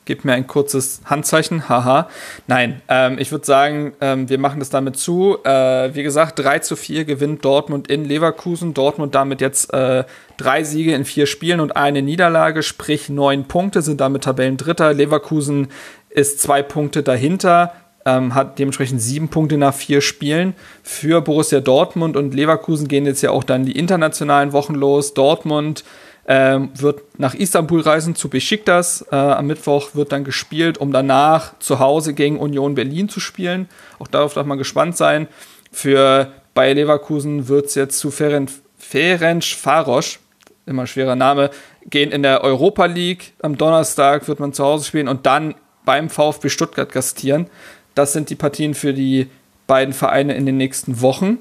[0.05, 1.69] gebt mir ein kurzes Handzeichen.
[1.69, 2.09] Haha.
[2.47, 5.37] Nein, ähm, ich würde sagen, ähm, wir machen das damit zu.
[5.43, 8.73] Äh, wie gesagt, 3 zu 4 gewinnt Dortmund in Leverkusen.
[8.73, 10.05] Dortmund damit jetzt äh,
[10.37, 14.93] drei Siege in vier Spielen und eine Niederlage, sprich neun Punkte, sind damit Tabellendritter.
[14.93, 15.67] Leverkusen
[16.09, 17.73] ist zwei Punkte dahinter
[18.05, 20.55] ähm, hat dementsprechend sieben Punkte nach vier Spielen.
[20.83, 25.13] Für Borussia Dortmund und Leverkusen gehen jetzt ja auch dann die internationalen Wochen los.
[25.13, 25.83] Dortmund
[26.31, 29.03] ähm, wird nach Istanbul reisen zu Besiktas.
[29.11, 33.67] Äh, am Mittwoch wird dann gespielt, um danach zu Hause gegen Union Berlin zu spielen.
[33.97, 35.27] Auch darauf darf man gespannt sein.
[35.71, 40.19] Für Bayer Leverkusen wird es jetzt zu Ferenc, Ferenc Farosch,
[40.67, 41.49] immer schwerer Name,
[41.87, 43.33] gehen in der Europa League.
[43.41, 47.47] Am Donnerstag wird man zu Hause spielen und dann beim VfB Stuttgart gastieren.
[47.95, 49.29] Das sind die Partien für die
[49.65, 51.39] beiden Vereine in den nächsten Wochen.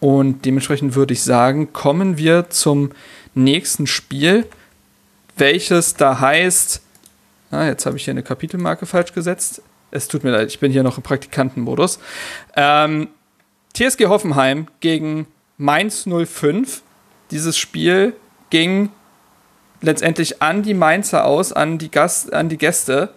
[0.00, 2.90] Und dementsprechend würde ich sagen, kommen wir zum
[3.34, 4.46] nächsten Spiel,
[5.36, 6.82] welches da heißt,
[7.50, 9.62] ah, jetzt habe ich hier eine Kapitelmarke falsch gesetzt.
[9.90, 11.98] Es tut mir leid, ich bin hier noch im Praktikantenmodus.
[12.56, 13.08] Ähm,
[13.74, 15.26] TSG Hoffenheim gegen
[15.56, 16.82] Mainz 05.
[17.30, 18.14] Dieses Spiel
[18.50, 18.90] ging
[19.80, 23.10] letztendlich an die Mainzer aus, an die, Gast, an die Gäste.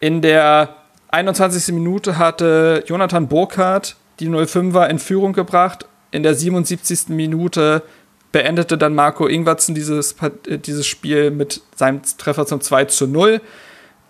[0.00, 0.76] In der
[1.08, 1.74] 21.
[1.74, 5.86] Minute hatte Jonathan Burkhardt die 05er in Führung gebracht.
[6.10, 7.08] In der 77.
[7.08, 7.82] Minute
[8.32, 13.40] beendete dann Marco Ingwertsen dieses, äh, dieses Spiel mit seinem Treffer zum 2 zu 0.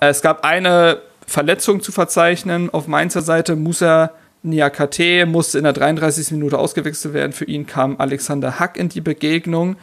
[0.01, 3.57] Es gab eine Verletzung zu verzeichnen auf Mainzer Seite.
[3.57, 4.13] Musa
[4.43, 6.33] Niakate musste in der 33.
[6.33, 7.33] Minute ausgewechselt werden.
[7.33, 9.77] Für ihn kam Alexander Hack in die Begegnung.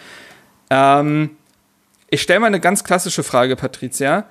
[0.70, 1.32] Ähm,
[2.10, 4.26] ich stelle mal eine ganz klassische Frage, Patricia.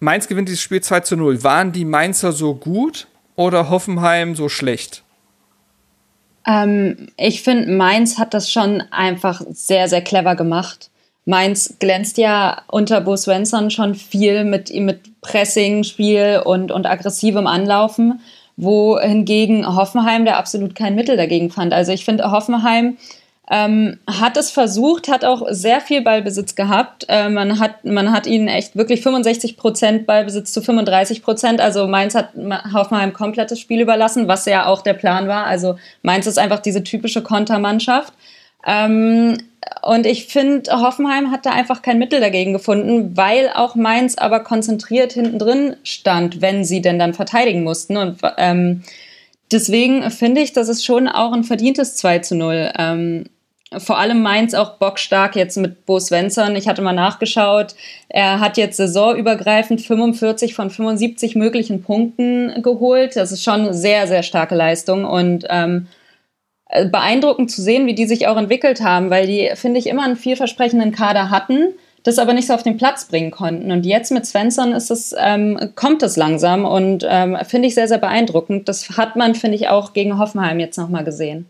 [0.00, 1.44] Mainz gewinnt dieses Spiel 2 zu 0.
[1.44, 3.06] Waren die Mainzer so gut
[3.36, 5.03] oder Hoffenheim so schlecht?
[6.46, 10.90] Ähm, ich finde, Mainz hat das schon einfach sehr, sehr clever gemacht.
[11.24, 17.46] Mainz glänzt ja unter Bo Svensson schon viel mit, mit Pressing, Spiel und, und aggressivem
[17.46, 18.20] Anlaufen,
[18.56, 21.72] wohingegen Hoffenheim der absolut kein Mittel dagegen fand.
[21.72, 22.98] Also ich finde, Hoffenheim
[23.50, 27.04] ähm, hat es versucht, hat auch sehr viel Ballbesitz gehabt.
[27.08, 31.60] Äh, man, hat, man hat ihnen echt wirklich 65 Prozent Ballbesitz zu 35 Prozent.
[31.60, 32.30] Also Mainz hat
[32.72, 35.44] Hoffenheim komplettes Spiel überlassen, was ja auch der Plan war.
[35.44, 38.14] Also Mainz ist einfach diese typische Kontermannschaft.
[38.66, 39.36] Ähm,
[39.82, 44.40] und ich finde, Hoffenheim hat da einfach kein Mittel dagegen gefunden, weil auch Mainz aber
[44.40, 47.98] konzentriert hinten drin stand, wenn sie denn dann verteidigen mussten.
[47.98, 48.82] Und ähm,
[49.52, 52.72] deswegen finde ich, das ist schon auch ein verdientes 2 zu 0.
[52.78, 53.24] Ähm,
[53.78, 56.56] vor allem Mainz auch bockstark jetzt mit Bo Svensson.
[56.56, 57.74] Ich hatte mal nachgeschaut.
[58.08, 63.16] Er hat jetzt saisonübergreifend 45 von 75 möglichen Punkten geholt.
[63.16, 65.86] Das ist schon eine sehr, sehr starke Leistung und ähm,
[66.90, 70.16] beeindruckend zu sehen, wie die sich auch entwickelt haben, weil die, finde ich, immer einen
[70.16, 73.70] vielversprechenden Kader hatten, das aber nicht so auf den Platz bringen konnten.
[73.70, 77.88] Und jetzt mit Svensson ist es, ähm, kommt es langsam und ähm, finde ich sehr,
[77.88, 78.68] sehr beeindruckend.
[78.68, 81.46] Das hat man, finde ich, auch gegen Hoffenheim jetzt nochmal gesehen.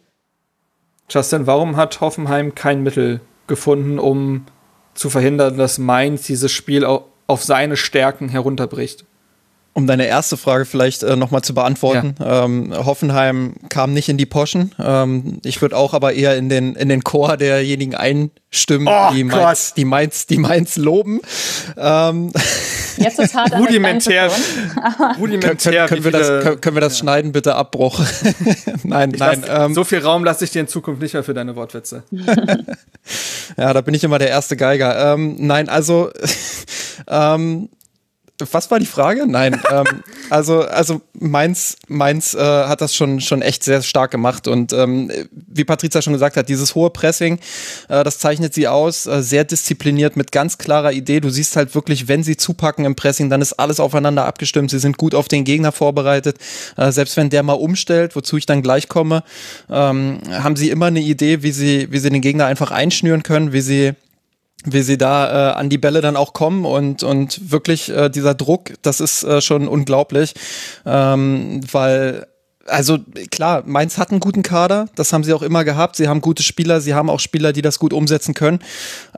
[1.09, 4.47] Justin, warum hat Hoffenheim kein Mittel gefunden, um
[4.95, 9.05] zu verhindern, dass Mainz dieses Spiel auf seine Stärken herunterbricht?
[9.75, 12.15] Um deine erste Frage vielleicht äh, nochmal zu beantworten.
[12.21, 12.45] Ja.
[12.45, 14.73] Ähm, Hoffenheim kam nicht in die Poschen.
[14.79, 19.25] Ähm, ich würde auch aber eher in den, in den Chor derjenigen einstimmen, oh, die,
[19.25, 21.21] Mainz, die, Mainz, die Mainz loben.
[21.77, 22.33] Ähm.
[22.97, 24.31] Jetzt ist hart rudimentär.
[25.19, 27.99] rudimentär können, können, wir das, können, wir das, schneiden, bitte Abbruch?
[28.85, 29.43] nein, ich nein.
[29.45, 32.05] Lass, ähm, so viel Raum lasse ich dir in Zukunft nicht mehr für deine Wortwitze.
[33.57, 35.15] ja, da bin ich immer der erste Geiger.
[35.15, 36.11] Ähm, nein, also
[37.09, 37.69] ähm,
[38.51, 39.27] was war die Frage?
[39.27, 44.49] Nein, ähm, also also Mainz Mainz äh, hat das schon schon echt sehr stark gemacht
[44.49, 47.39] und ähm, wie Patrizia schon gesagt hat, dieses hohe Pressing,
[47.89, 51.21] äh, das zeichnet sie aus, äh, sehr diszipliniert mit ganz klarer Idee.
[51.21, 54.71] Du siehst halt wirklich, wenn sie zupacken im Pressing, dann ist alles aufeinander abgestimmt.
[54.71, 56.37] Sie sind gut auf den Gegner vorbereitet.
[56.77, 59.23] Äh, selbst wenn der mal umstellt, wozu ich dann gleich komme,
[59.71, 63.53] ähm, haben sie immer eine Idee, wie sie wie sie den Gegner einfach einschnüren können,
[63.53, 63.93] wie sie
[64.65, 68.35] wie sie da äh, an die Bälle dann auch kommen und und wirklich äh, dieser
[68.35, 70.35] Druck, das ist äh, schon unglaublich,
[70.87, 72.27] ähm, weil
[72.67, 72.99] also
[73.31, 75.97] klar, Mainz hat einen guten Kader, das haben sie auch immer gehabt.
[75.97, 78.61] Sie haben gute Spieler, sie haben auch Spieler, die das gut umsetzen können.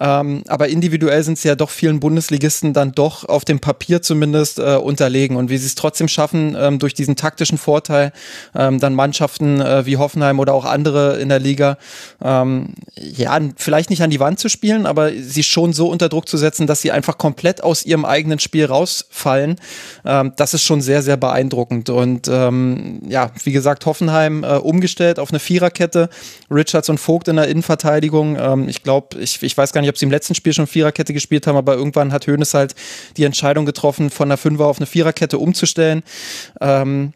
[0.00, 4.58] Ähm, aber individuell sind sie ja doch vielen Bundesligisten dann doch auf dem Papier zumindest
[4.58, 5.36] äh, unterlegen.
[5.36, 8.12] Und wie sie es trotzdem schaffen, ähm, durch diesen taktischen Vorteil,
[8.54, 11.78] ähm, dann Mannschaften äh, wie Hoffenheim oder auch andere in der Liga,
[12.22, 16.28] ähm, ja, vielleicht nicht an die Wand zu spielen, aber sie schon so unter Druck
[16.28, 19.56] zu setzen, dass sie einfach komplett aus ihrem eigenen Spiel rausfallen,
[20.04, 21.90] ähm, das ist schon sehr, sehr beeindruckend.
[21.90, 26.08] Und ähm, ja, wie gesagt, Hoffenheim äh, umgestellt auf eine Viererkette.
[26.50, 28.36] Richards und Vogt in der Innenverteidigung.
[28.38, 31.12] Ähm, ich glaube, ich, ich weiß gar nicht, ob sie im letzten Spiel schon Viererkette
[31.12, 32.74] gespielt haben, aber irgendwann hat Hoeneß halt
[33.16, 36.02] die Entscheidung getroffen, von der Fünfer auf eine Viererkette umzustellen.
[36.60, 37.12] Ähm,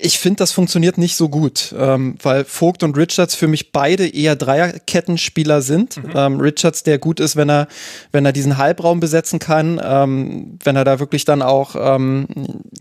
[0.00, 4.06] ich finde, das funktioniert nicht so gut, ähm, weil Vogt und Richards für mich beide
[4.06, 5.96] eher Dreierkettenspieler sind.
[5.96, 6.12] Mhm.
[6.14, 7.68] Ähm, Richards, der gut ist, wenn er,
[8.12, 12.26] wenn er diesen Halbraum besetzen kann, ähm, wenn er da wirklich dann auch ähm,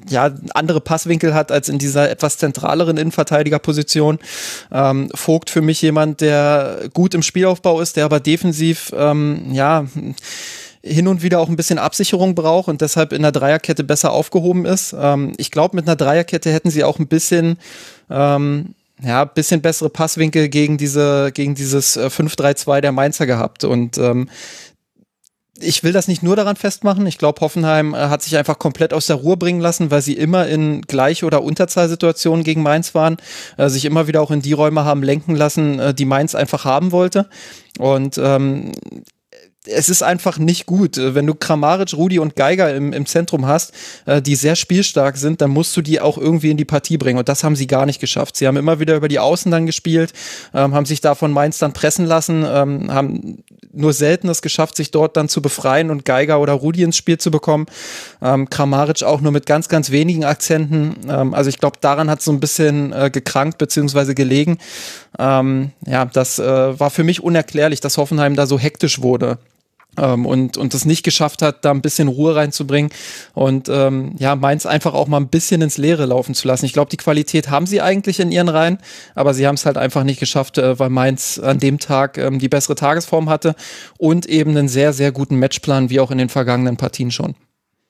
[0.09, 4.19] ja, andere Passwinkel hat als in dieser etwas zentraleren Innenverteidigerposition.
[4.71, 9.85] Ähm, Vogt für mich jemand, der gut im Spielaufbau ist, der aber defensiv ähm, ja
[10.87, 14.65] hin und wieder auch ein bisschen Absicherung braucht und deshalb in der Dreierkette besser aufgehoben
[14.65, 14.95] ist.
[14.97, 17.57] Ähm, ich glaube, mit einer Dreierkette hätten sie auch ein bisschen
[18.09, 23.63] ähm, ja, bisschen bessere Passwinkel gegen diese, gegen dieses 5-3-2 äh, der Mainzer gehabt.
[23.63, 24.27] Und ähm,
[25.59, 27.05] ich will das nicht nur daran festmachen.
[27.07, 30.13] Ich glaube, Hoffenheim äh, hat sich einfach komplett aus der Ruhe bringen lassen, weil sie
[30.13, 33.17] immer in Gleich- oder Unterzahlsituationen gegen Mainz waren,
[33.57, 36.65] äh, sich immer wieder auch in die Räume haben lenken lassen, äh, die Mainz einfach
[36.65, 37.29] haben wollte.
[37.79, 38.71] Und ähm,
[39.67, 40.97] es ist einfach nicht gut.
[40.97, 43.73] Äh, wenn du Kramaric, Rudi und Geiger im, im Zentrum hast,
[44.05, 47.19] äh, die sehr spielstark sind, dann musst du die auch irgendwie in die Partie bringen.
[47.19, 48.37] Und das haben sie gar nicht geschafft.
[48.37, 50.13] Sie haben immer wieder über die Außen dann gespielt,
[50.53, 54.91] ähm, haben sich davon Mainz dann pressen lassen, ähm, haben nur selten es geschafft, sich
[54.91, 57.67] dort dann zu befreien und Geiger oder Rudi ins Spiel zu bekommen.
[58.21, 61.09] Ähm, Kramaric auch nur mit ganz, ganz wenigen Akzenten.
[61.09, 64.57] Also ich glaube, daran hat so ein bisschen äh, gekrankt beziehungsweise gelegen.
[65.19, 69.39] Ja, das war für mich unerklärlich, dass Hoffenheim da so hektisch wurde
[70.25, 72.91] und, und das nicht geschafft hat, da ein bisschen Ruhe reinzubringen
[73.33, 76.65] und ähm, ja, Mainz einfach auch mal ein bisschen ins Leere laufen zu lassen.
[76.65, 78.77] Ich glaube, die Qualität haben sie eigentlich in ihren Reihen,
[79.15, 82.39] aber sie haben es halt einfach nicht geschafft, äh, weil Mainz an dem Tag ähm,
[82.39, 83.55] die bessere Tagesform hatte
[83.97, 87.35] und eben einen sehr, sehr guten Matchplan, wie auch in den vergangenen Partien schon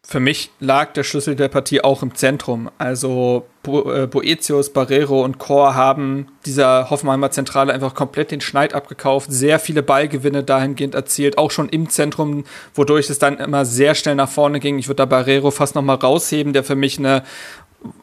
[0.07, 2.71] für mich lag der Schlüssel der Partie auch im Zentrum.
[2.77, 8.73] Also Bo äh, Boetius, Barrero und Chor haben dieser Hoffenheimer Zentrale einfach komplett den Schneid
[8.73, 13.93] abgekauft, sehr viele Ballgewinne dahingehend erzielt, auch schon im Zentrum, wodurch es dann immer sehr
[13.93, 14.79] schnell nach vorne ging.
[14.79, 17.23] Ich würde da Barrero fast noch mal rausheben, der für mich eine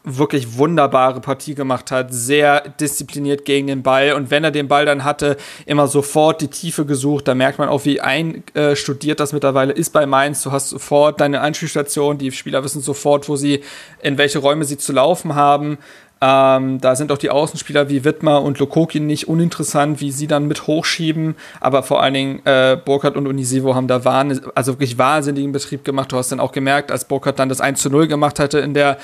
[0.03, 4.85] wirklich wunderbare Partie gemacht hat, sehr diszipliniert gegen den Ball und wenn er den Ball
[4.85, 7.27] dann hatte, immer sofort die Tiefe gesucht.
[7.27, 10.43] Da merkt man auch, wie einstudiert das mittlerweile ist bei Mainz.
[10.43, 13.61] Du hast sofort deine Anspielstation, die Spieler wissen sofort, wo sie,
[14.01, 15.77] in welche Räume sie zu laufen haben.
[16.21, 20.47] Ähm, da sind auch die Außenspieler wie Wittmer und Lokokin nicht uninteressant, wie sie dann
[20.47, 21.35] mit hochschieben.
[21.59, 25.83] Aber vor allen Dingen äh, Burkhardt und Unisivo haben da wahn also wirklich wahnsinnigen Betrieb
[25.83, 26.11] gemacht.
[26.11, 28.73] Du hast dann auch gemerkt, als Burkhardt dann das 1 zu 0 gemacht hatte in
[28.73, 28.97] der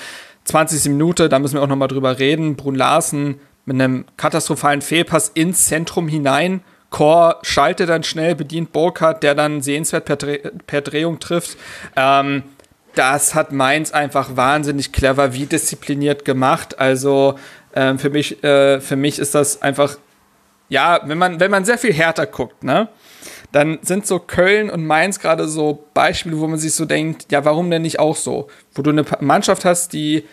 [0.44, 0.90] 20.
[0.90, 2.56] Minute, da müssen wir auch nochmal drüber reden.
[2.56, 6.62] Brun Larsen mit einem katastrophalen Fehlpass ins Zentrum hinein.
[6.90, 11.56] Chor schaltet dann schnell, bedient Burkhardt, der dann sehenswert per, Dreh per Drehung trifft.
[11.96, 12.42] Ähm,
[12.94, 16.78] das hat Mainz einfach wahnsinnig clever, wie diszipliniert gemacht.
[16.78, 17.38] Also
[17.74, 19.96] ähm, für mich, äh, für mich ist das einfach,
[20.68, 22.88] ja, wenn man, wenn man sehr viel härter guckt, ne?
[23.52, 27.44] Dann sind so Köln und Mainz gerade so Beispiele, wo man sich so denkt, ja,
[27.44, 28.48] warum denn nicht auch so?
[28.74, 30.24] Wo du eine Mannschaft hast, die,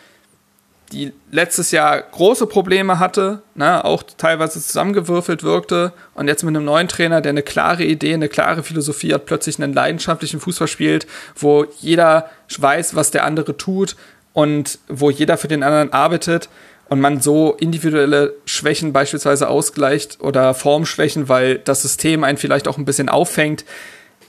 [0.93, 6.63] die letztes Jahr große Probleme hatte, ne, auch teilweise zusammengewürfelt wirkte und jetzt mit einem
[6.63, 11.05] neuen Trainer, der eine klare Idee, eine klare Philosophie hat, plötzlich einen leidenschaftlichen Fußball spielt,
[11.35, 13.97] wo jeder weiß, was der andere tut
[14.31, 16.47] und wo jeder für den anderen arbeitet
[16.89, 22.77] und man so individuelle Schwächen beispielsweise ausgleicht oder Formschwächen, weil das System einen vielleicht auch
[22.77, 23.63] ein bisschen auffängt.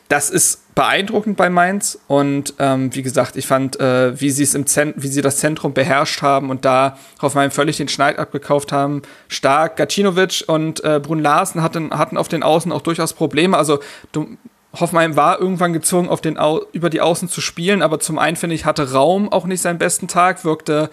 [0.09, 4.55] Das ist beeindruckend bei Mainz und ähm, wie gesagt, ich fand, äh, wie sie es
[4.55, 8.73] im Zent wie sie das Zentrum beherrscht haben und da Hoffenheim völlig den Schneid abgekauft
[8.73, 9.77] haben, stark.
[9.77, 13.57] Gacinovic und äh, Brun Larsen hatten, hatten auf den Außen auch durchaus Probleme.
[13.57, 13.79] Also
[14.11, 14.37] du,
[14.79, 18.37] Hoffenheim war irgendwann gezwungen, auf den Au über die Außen zu spielen, aber zum einen
[18.37, 20.91] finde ich, hatte Raum auch nicht seinen besten Tag, wirkte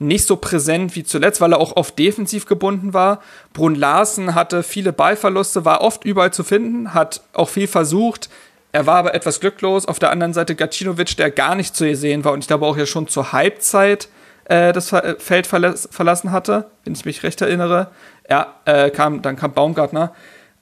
[0.00, 3.20] nicht so präsent wie zuletzt, weil er auch oft defensiv gebunden war.
[3.52, 8.30] Brun Larsen hatte viele Ballverluste, war oft überall zu finden, hat auch viel versucht.
[8.72, 9.86] Er war aber etwas glücklos.
[9.86, 12.78] Auf der anderen Seite Gacinovic, der gar nicht zu sehen war und ich glaube auch
[12.78, 14.08] ja schon zur Halbzeit
[14.46, 17.90] äh, das Feld verlassen hatte, wenn ich mich recht erinnere.
[18.28, 20.14] Ja, äh, kam, dann kam Baumgartner.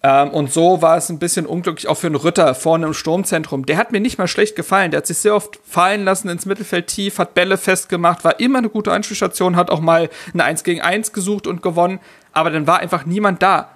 [0.03, 3.67] Ähm, und so war es ein bisschen unglücklich auch für einen Ritter vorne im Sturmzentrum.
[3.67, 4.91] Der hat mir nicht mal schlecht gefallen.
[4.91, 8.59] Der hat sich sehr oft fallen lassen ins Mittelfeld tief, hat Bälle festgemacht, war immer
[8.59, 11.99] eine gute Einspielstation, hat auch mal eine 1 gegen 1 gesucht und gewonnen.
[12.33, 13.71] Aber dann war einfach niemand da.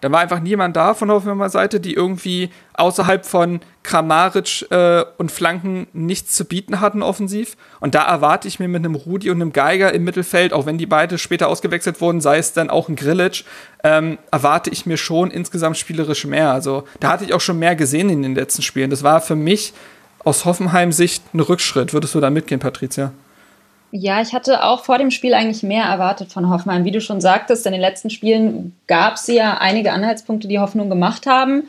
[0.00, 5.32] Da war einfach niemand da von Hoffenheimer Seite, die irgendwie außerhalb von Kramaric äh, und
[5.32, 7.56] Flanken nichts zu bieten hatten offensiv.
[7.80, 10.78] Und da erwarte ich mir mit einem Rudi und einem Geiger im Mittelfeld, auch wenn
[10.78, 13.44] die beide später ausgewechselt wurden, sei es dann auch ein Grillic,
[13.82, 16.52] ähm, erwarte ich mir schon insgesamt spielerisch mehr.
[16.52, 18.90] Also da hatte ich auch schon mehr gesehen in den letzten Spielen.
[18.90, 19.72] Das war für mich
[20.24, 21.92] aus Hoffenheim-Sicht ein Rückschritt.
[21.92, 23.12] Würdest du da mitgehen, Patricia?
[23.90, 26.84] Ja, ich hatte auch vor dem Spiel eigentlich mehr erwartet von Hoffenheim.
[26.84, 30.90] Wie du schon sagtest, in den letzten Spielen gab es ja einige Anhaltspunkte, die Hoffnung
[30.90, 31.64] gemacht haben.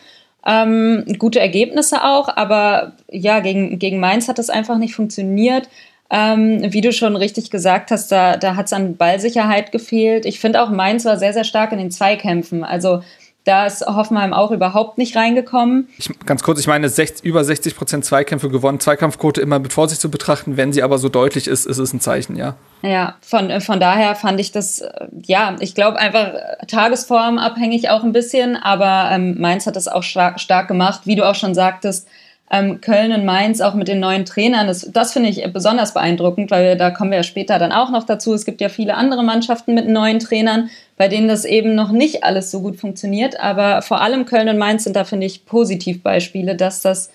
[0.45, 5.69] Ähm, gute Ergebnisse auch, aber ja, gegen, gegen Mainz hat das einfach nicht funktioniert.
[6.09, 10.25] Ähm, wie du schon richtig gesagt hast, da, da hat es an Ballsicherheit gefehlt.
[10.25, 12.63] Ich finde auch Mainz war sehr, sehr stark in den Zweikämpfen.
[12.63, 13.03] Also
[13.49, 15.89] da ist Hoffenheim auch überhaupt nicht reingekommen.
[15.97, 18.79] Ich, ganz kurz, ich meine, 60, über 60 Prozent Zweikämpfe gewonnen.
[18.79, 20.55] Zweikampfquote immer mit Vorsicht zu betrachten.
[20.55, 22.55] Wenn sie aber so deutlich ist, ist es ein Zeichen, ja.
[22.83, 24.83] Ja, von, von daher fand ich das,
[25.25, 26.33] ja, ich glaube einfach
[26.67, 31.27] tagesformabhängig auch ein bisschen, aber ähm, Mainz hat das auch stark, stark gemacht, wie du
[31.27, 32.07] auch schon sagtest
[32.51, 34.67] ähm, Köln und Mainz auch mit den neuen Trainern.
[34.67, 37.91] Das, das finde ich besonders beeindruckend, weil wir, da kommen wir ja später dann auch
[37.91, 38.33] noch dazu.
[38.33, 42.23] Es gibt ja viele andere Mannschaften mit neuen Trainern, bei denen das eben noch nicht
[42.23, 43.39] alles so gut funktioniert.
[43.39, 47.11] Aber vor allem Köln und Mainz sind da, finde ich, Positivbeispiele, dass das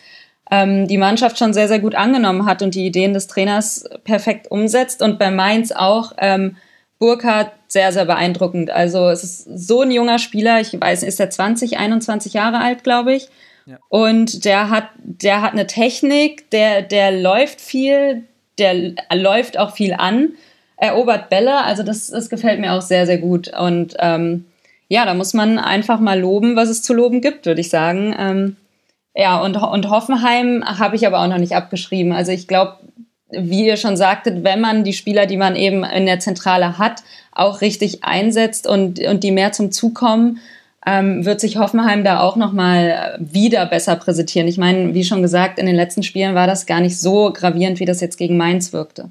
[0.51, 4.51] ähm, die Mannschaft schon sehr, sehr gut angenommen hat und die Ideen des Trainers perfekt
[4.51, 5.03] umsetzt.
[5.03, 6.57] Und bei Mainz auch ähm,
[7.01, 8.71] Burkhardt sehr, sehr beeindruckend.
[8.71, 12.85] Also es ist so ein junger Spieler, ich weiß, ist er 20, 21 Jahre alt,
[12.85, 13.29] glaube ich.
[13.89, 18.25] Und der hat, der hat eine Technik, der, der läuft viel,
[18.59, 20.33] der läuft auch viel an,
[20.77, 21.65] erobert Bälle.
[21.65, 23.51] Also das, das gefällt mir auch sehr, sehr gut.
[23.59, 24.45] Und ähm,
[24.89, 28.15] ja, da muss man einfach mal loben, was es zu loben gibt, würde ich sagen.
[28.19, 28.57] Ähm,
[29.15, 32.13] ja, und, und Hoffenheim habe ich aber auch noch nicht abgeschrieben.
[32.13, 32.79] Also ich glaube,
[33.31, 37.03] wie ihr schon sagtet, wenn man die Spieler, die man eben in der Zentrale hat,
[37.33, 40.41] auch richtig einsetzt und, und die mehr zum Zug kommen,
[40.87, 44.49] ähm, wird sich Hoffenheim da auch nochmal wieder besser präsentieren.
[44.49, 47.81] Ich meine, wie schon gesagt, in den letzten Spielen war das gar nicht so gravierend,
[47.81, 49.11] wie das jetzt gegen Mainz wirkte.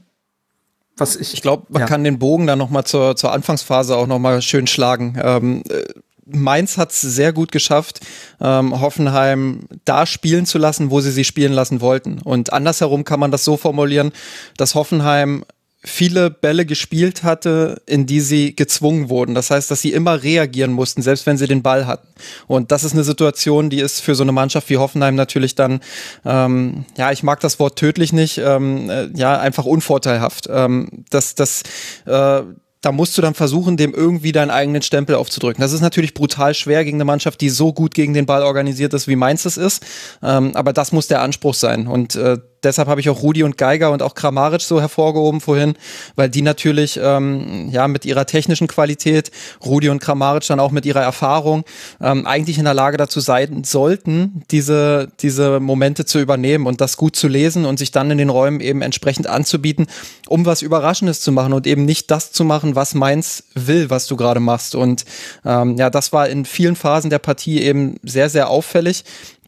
[0.98, 1.86] Was ich, ich glaube, man ja.
[1.88, 5.18] kann den Bogen dann nochmal zur, zur Anfangsphase auch nochmal schön schlagen.
[5.24, 5.82] Ähm, äh,
[6.26, 8.00] Mainz hat es sehr gut geschafft,
[8.40, 12.20] ähm, Hoffenheim da spielen zu lassen, wo sie sie spielen lassen wollten.
[12.24, 14.12] Und andersherum kann man das so formulieren,
[14.56, 15.44] dass Hoffenheim
[15.86, 19.36] viele Bälle gespielt hatte, in die sie gezwungen wurden.
[19.36, 22.08] Das heißt, dass sie immer reagieren mussten, selbst wenn sie den Ball hatten.
[22.48, 25.82] Und das ist eine Situation, die ist für so eine Mannschaft wie Hoffenheim natürlich dann,
[26.26, 30.48] ähm, ja, ich mag das Wort tödlich nicht, ähm, äh, ja, einfach unvorteilhaft.
[30.50, 31.64] Ähm, das, das,
[32.06, 32.44] äh,
[32.84, 35.62] da musst du dann versuchen, dem irgendwie deinen eigenen Stempel aufzudrücken.
[35.62, 38.94] Das ist natürlich brutal schwer gegen eine Mannschaft, die so gut gegen den Ball organisiert
[38.94, 39.84] ist, wie Mainz es ist.
[40.22, 41.88] Ähm, aber das muss der Anspruch sein.
[41.88, 45.76] Und äh, deshalb habe ich auch Rudi und Geiger und auch Kramaric so hervorgehoben vorhin,
[46.16, 49.32] weil die natürlich ähm, ja mit ihrer technischen Qualität,
[49.66, 51.64] Rudi und Kramaric dann auch mit ihrer Erfahrung
[52.01, 56.97] ähm, eigentlich in der Lage dazu sein sollten, diese diese Momente zu übernehmen und das
[56.97, 59.88] gut zu lesen und sich dann in den Räumen eben entsprechend anzubieten,
[60.28, 64.07] um was Überraschendes zu machen und eben nicht das zu machen, was Mainz will, was
[64.07, 64.76] du gerade machst.
[64.76, 65.05] Und
[65.45, 69.03] ähm, ja, das war in vielen Phasen der Partie eben sehr sehr auffällig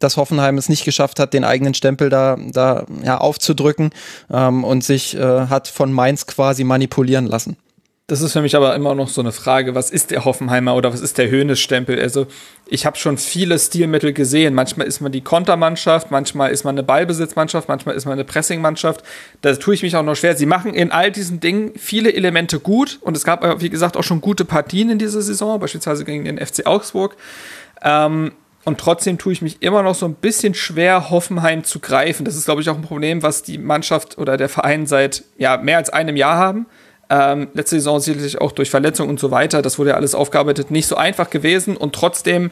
[0.06, 3.89] dass Hoffenheim es nicht geschafft hat, den eigenen Stempel da, da ja, aufzudrücken
[4.32, 7.58] ähm, und sich äh, hat von Mainz quasi manipulieren lassen.
[8.08, 10.93] Das ist für mich aber immer noch so eine Frage, was ist der Hoffenheimer oder
[10.93, 11.99] was ist der Höhnes-Stempel?
[11.99, 12.28] Also
[12.68, 14.53] ich habe schon viele Stilmittel gesehen.
[14.53, 19.03] Manchmal ist man die Kontermannschaft, manchmal ist man eine Ballbesitzmannschaft, manchmal ist man eine Pressingmannschaft.
[19.41, 20.36] Da tue ich mich auch noch schwer.
[20.36, 24.03] Sie machen in all diesen Dingen viele Elemente gut und es gab, wie gesagt, auch
[24.03, 27.18] schon gute Partien in dieser Saison, beispielsweise gegen den FC Augsburg.
[27.82, 28.34] Ähm,
[28.66, 32.26] und trotzdem tue ich mich immer noch so ein bisschen schwer, Hoffenheim zu greifen.
[32.26, 35.57] Das ist, glaube ich, auch ein Problem, was die Mannschaft oder der Verein seit ja,
[35.57, 36.66] mehr als einem Jahr haben.
[37.07, 39.61] Ähm, letzte Saison sicherlich auch durch Verletzungen und so weiter.
[39.61, 40.72] Das wurde ja alles aufgearbeitet.
[40.72, 41.78] Nicht so einfach gewesen.
[41.78, 42.49] Und trotzdem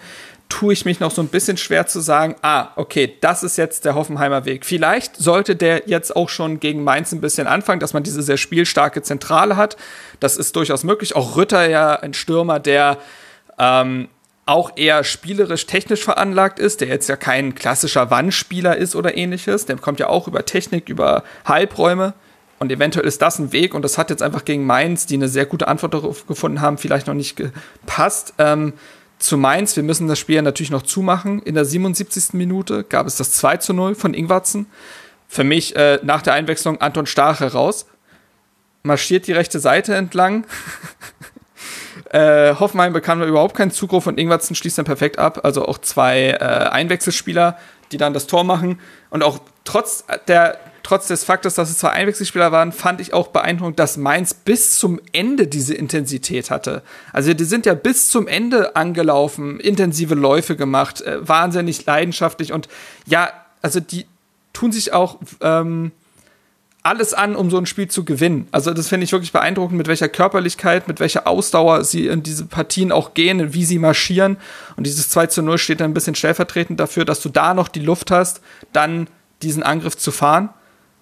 [0.50, 3.84] tue ich mich noch so ein bisschen schwer zu sagen, ah, okay, das ist jetzt
[3.84, 4.66] der Hoffenheimer Weg.
[4.66, 8.38] Vielleicht sollte der jetzt auch schon gegen Mainz ein bisschen anfangen, dass man diese sehr
[8.38, 9.78] spielstarke Zentrale hat.
[10.20, 11.16] Das ist durchaus möglich.
[11.16, 13.00] Auch Rütter ja ein Stürmer, der
[13.58, 14.10] ähm,
[14.46, 19.66] auch eher spielerisch technisch veranlagt ist, der jetzt ja kein klassischer Wandspieler ist oder ähnliches.
[19.66, 22.14] Der kommt ja auch über Technik, über Halbräume.
[22.60, 25.28] Und eventuell ist das ein Weg und das hat jetzt einfach gegen Mainz, die eine
[25.28, 28.34] sehr gute Antwort darauf gefunden haben, vielleicht noch nicht gepasst.
[28.38, 28.74] Ähm,
[29.20, 31.42] zu Mainz, wir müssen das Spiel natürlich noch zumachen.
[31.42, 32.34] In der 77.
[32.34, 34.68] Minute gab es das 2 zu 0 von Ingwarzen.
[35.28, 37.86] Für mich äh, nach der Einwechslung Anton Stache raus.
[38.84, 40.46] Marschiert die rechte Seite entlang.
[42.14, 45.42] äh, Hoffenheim bekam überhaupt keinen Zugriff und Ingwarzen schließt dann perfekt ab.
[45.44, 47.58] Also auch zwei äh, Einwechselspieler,
[47.92, 48.80] die dann das Tor machen.
[49.10, 53.30] Und auch trotz der trotz des Faktes, dass es zwei Einwechselspieler waren, fand ich auch
[53.30, 56.84] beeindruckend, dass Mainz bis zum Ende diese Intensität hatte.
[57.14, 62.68] Also die sind ja bis zum Ende angelaufen, intensive Läufe gemacht, äh, wahnsinnig leidenschaftlich und
[63.08, 63.30] ja,
[63.62, 64.06] also die
[64.52, 65.94] tun sich auch ähm,
[66.84, 68.48] alles an, um so ein Spiel zu gewinnen.
[68.52, 72.46] Also das finde ich wirklich beeindruckend, mit welcher Körperlichkeit, mit welcher Ausdauer sie in diese
[72.46, 74.38] Partien auch gehen, wie sie marschieren.
[74.76, 77.70] Und dieses 2 zu 0 steht dann ein bisschen stellvertretend dafür, dass du da noch
[77.70, 78.42] die Luft hast,
[78.74, 79.08] dann
[79.42, 80.50] diesen Angriff zu fahren.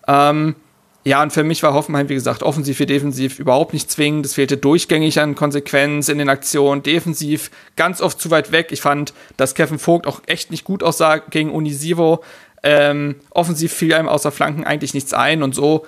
[0.07, 0.55] Ähm,
[1.03, 4.23] ja, und für mich war Hoffenheim, wie gesagt, offensiv wie defensiv überhaupt nicht zwingend.
[4.23, 8.67] Es fehlte durchgängig an Konsequenz in den Aktionen, defensiv ganz oft zu weit weg.
[8.69, 12.23] Ich fand, dass Kevin Vogt auch echt nicht gut aussah gegen Unisivo.
[12.63, 15.85] Ähm, offensiv fiel einem außer Flanken eigentlich nichts ein und so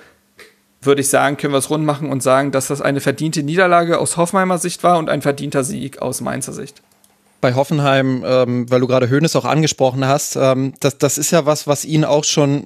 [0.86, 3.98] würde ich sagen, können wir es rund machen und sagen, dass das eine verdiente Niederlage
[3.98, 6.82] aus Hoffenheimer Sicht war und ein verdienter Sieg aus Mainzer Sicht.
[7.40, 11.46] Bei Hoffenheim, ähm, weil du gerade Hönes auch angesprochen hast, ähm, das, das ist ja
[11.46, 12.64] was, was ihn auch schon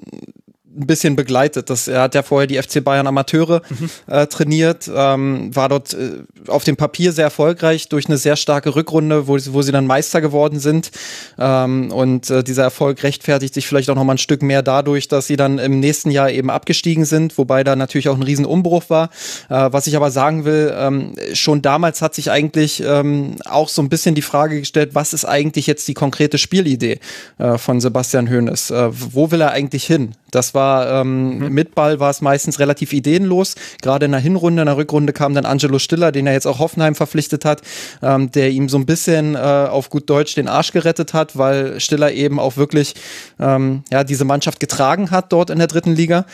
[0.77, 1.69] ein bisschen begleitet.
[1.69, 3.89] Das, er hat ja vorher die FC Bayern Amateure mhm.
[4.07, 8.75] äh, trainiert, ähm, war dort äh, auf dem Papier sehr erfolgreich durch eine sehr starke
[8.75, 10.91] Rückrunde, wo, wo sie dann Meister geworden sind.
[11.37, 15.07] Ähm, und äh, dieser Erfolg rechtfertigt sich vielleicht auch noch mal ein Stück mehr dadurch,
[15.07, 18.89] dass sie dann im nächsten Jahr eben abgestiegen sind, wobei da natürlich auch ein Riesenumbruch
[18.89, 19.09] war.
[19.49, 23.81] Äh, was ich aber sagen will, ähm, schon damals hat sich eigentlich ähm, auch so
[23.81, 26.99] ein bisschen die Frage gestellt, was ist eigentlich jetzt die konkrete Spielidee
[27.37, 28.71] äh, von Sebastian Hoeneß?
[28.71, 30.13] Äh, wo will er eigentlich hin?
[30.31, 31.53] Das war ähm, mhm.
[31.53, 33.55] mit Ball war es meistens relativ ideenlos.
[33.81, 36.59] Gerade in der Hinrunde, in der Rückrunde kam dann Angelo Stiller, den er jetzt auch
[36.59, 37.61] Hoffenheim verpflichtet hat,
[38.01, 41.79] ähm, der ihm so ein bisschen äh, auf gut Deutsch den Arsch gerettet hat, weil
[41.79, 42.95] Stiller eben auch wirklich
[43.39, 46.25] ähm, ja diese Mannschaft getragen hat dort in der dritten Liga.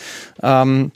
[0.42, 0.92] Ähm,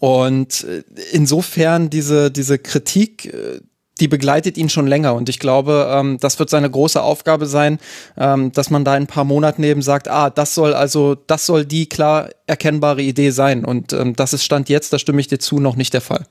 [0.00, 0.82] und äh,
[1.12, 3.60] insofern diese diese Kritik äh,
[4.00, 5.14] die begleitet ihn schon länger.
[5.14, 7.78] Und ich glaube, ähm, das wird seine große Aufgabe sein,
[8.16, 11.46] ähm, dass man da in ein paar Monaten eben sagt, ah, das soll also, das
[11.46, 13.64] soll die klar erkennbare Idee sein.
[13.64, 16.26] Und ähm, das ist Stand jetzt, da stimme ich dir zu, noch nicht der Fall.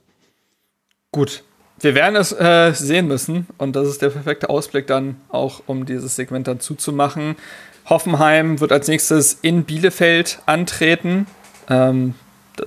[1.11, 1.43] Gut.
[1.80, 3.47] Wir werden es äh, sehen müssen.
[3.57, 7.36] Und das ist der perfekte Ausblick dann auch, um dieses Segment dann zuzumachen.
[7.88, 11.28] Hoffenheim wird als nächstes in Bielefeld antreten.
[11.70, 12.16] Ähm,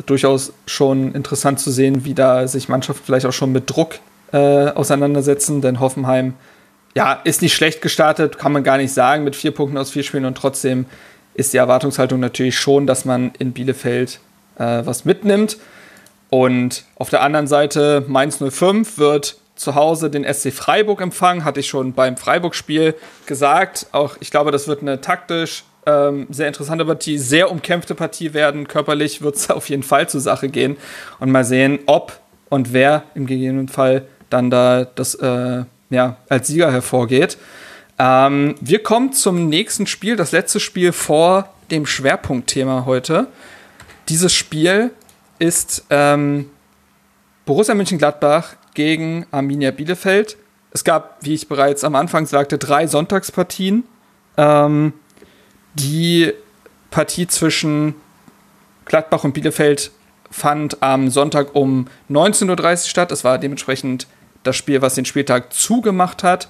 [0.06, 4.00] durchaus schon interessant zu sehen, wie da sich Mannschaften vielleicht auch schon mit Druck
[4.32, 6.34] äh, auseinandersetzen, denn Hoffenheim
[6.94, 10.02] ja, ist nicht schlecht gestartet, kann man gar nicht sagen, mit vier Punkten aus vier
[10.02, 10.86] Spielen und trotzdem
[11.34, 14.18] ist die Erwartungshaltung natürlich schon, dass man in Bielefeld
[14.58, 15.58] äh, was mitnimmt.
[16.30, 21.60] Und auf der anderen Seite, Mainz 05 wird zu Hause den SC Freiburg empfangen, hatte
[21.60, 22.94] ich schon beim Freiburg-Spiel
[23.26, 23.86] gesagt.
[23.92, 28.68] Auch ich glaube, das wird eine taktisch ähm, sehr interessante Partie, sehr umkämpfte Partie werden.
[28.68, 30.76] Körperlich wird es auf jeden Fall zur Sache gehen.
[31.18, 32.18] Und mal sehen, ob
[32.48, 37.38] und wer im gegebenen Fall dann da das äh, ja, als Sieger hervorgeht.
[37.98, 43.26] Ähm, wir kommen zum nächsten Spiel, das letzte Spiel vor dem Schwerpunktthema heute.
[44.08, 44.90] Dieses Spiel
[45.38, 46.50] ist ähm,
[47.44, 50.36] Borussia Mönchengladbach gegen Arminia Bielefeld.
[50.70, 53.84] Es gab, wie ich bereits am Anfang sagte, drei Sonntagspartien.
[54.36, 54.92] Ähm,
[55.74, 56.32] die
[56.90, 57.94] Partie zwischen
[58.84, 59.90] Gladbach und Bielefeld
[60.30, 63.10] fand am Sonntag um 19.30 Uhr statt.
[63.10, 64.06] Das war dementsprechend
[64.48, 66.48] das Spiel, was den Spieltag zugemacht hat.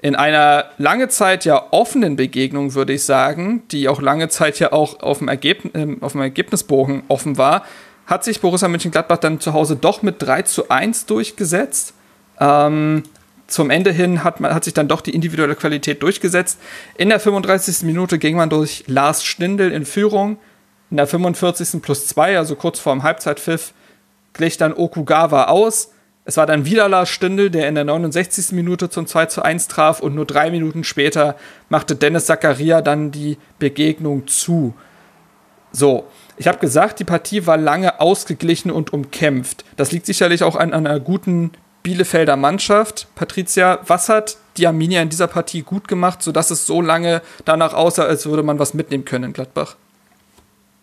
[0.00, 4.72] In einer lange Zeit ja offenen Begegnung, würde ich sagen, die auch lange Zeit ja
[4.72, 7.64] auch auf dem, Ergebnis, äh, auf dem Ergebnisbogen offen war,
[8.06, 11.94] hat sich Borussia Mönchengladbach dann zu Hause doch mit 3 zu 1 durchgesetzt.
[12.38, 13.02] Ähm,
[13.46, 16.58] zum Ende hin hat, man, hat sich dann doch die individuelle Qualität durchgesetzt.
[16.96, 17.82] In der 35.
[17.82, 20.38] Minute ging man durch Lars Stindl in Führung.
[20.90, 21.82] In der 45.
[21.82, 23.72] plus 2, also kurz vor dem Halbzeitpfiff,
[24.34, 25.90] glich dann Okugawa aus.
[26.28, 28.50] Es war dann wieder Lars Stindl, der in der 69.
[28.50, 31.36] Minute zum 2 zu 1 traf und nur drei Minuten später
[31.68, 34.74] machte Dennis Zakaria dann die Begegnung zu.
[35.70, 39.64] So, ich habe gesagt, die Partie war lange ausgeglichen und umkämpft.
[39.76, 41.52] Das liegt sicherlich auch an, an einer guten
[41.84, 43.06] Bielefelder Mannschaft.
[43.14, 47.72] Patricia, was hat die Arminia in dieser Partie gut gemacht, sodass es so lange danach
[47.72, 49.76] aussah, als würde man was mitnehmen können in Gladbach?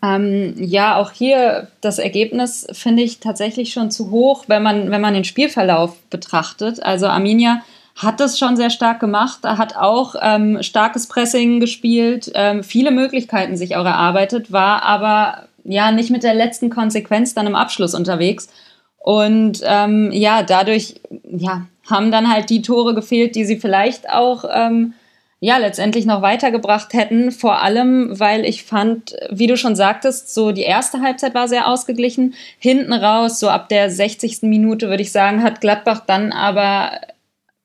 [0.04, 5.00] Ähm, ja, auch hier das Ergebnis finde ich tatsächlich schon zu hoch, wenn man, wenn
[5.00, 6.84] man den Spielverlauf betrachtet.
[6.84, 7.62] Also Arminia
[7.96, 13.56] hat das schon sehr stark gemacht, hat auch ähm, starkes Pressing gespielt, ähm, viele Möglichkeiten
[13.56, 18.50] sich auch erarbeitet, war aber ja nicht mit der letzten Konsequenz dann im Abschluss unterwegs.
[18.98, 24.44] Und ähm, ja, dadurch ja, haben dann halt die Tore gefehlt, die sie vielleicht auch
[24.52, 24.96] ähm,
[25.44, 27.30] ja letztendlich noch weitergebracht hätten.
[27.34, 31.68] Vor allem, weil ich fand, wie du schon sagtest, so die erste Halbzeit war sehr
[31.68, 32.34] ausgeglichen.
[32.60, 34.44] Hinten raus, so ab der 60.
[34.44, 36.92] Minute würde ich sagen, hat Gladbach dann aber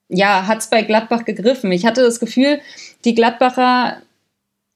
[0.08, 1.70] ja hat's bei Gladbach gegriffen.
[1.70, 2.60] Ich hatte das Gefühl,
[3.04, 3.98] die Gladbacher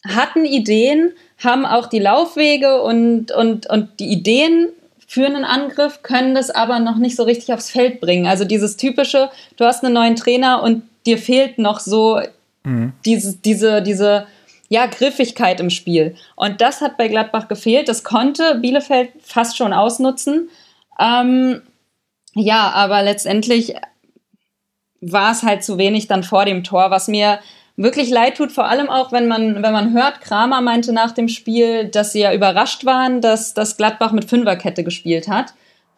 [0.07, 1.11] hatten Ideen,
[1.43, 4.69] haben auch die Laufwege und und und die Ideen
[5.09, 8.29] für einen Angriff, können das aber noch nicht so richtig aufs Feld bringen.
[8.29, 12.21] Also dieses typische, du hast einen neuen Trainer und dir fehlt noch so
[12.65, 12.93] mhm.
[13.05, 14.27] diese, diese, diese
[14.69, 16.15] ja, Griffigkeit im Spiel.
[16.35, 17.89] Und das hat bei Gladbach gefehlt.
[17.89, 20.49] Das konnte Bielefeld fast schon ausnutzen.
[20.99, 21.63] Ähm,
[22.35, 23.75] ja, aber letztendlich
[25.03, 27.41] war es halt zu wenig dann vor dem Tor, was mir
[27.77, 31.29] wirklich leid tut, vor allem auch, wenn man, wenn man hört, Kramer meinte nach dem
[31.29, 35.55] Spiel, dass sie ja überrascht waren, dass, dass Gladbach mit Fünferkette gespielt hat.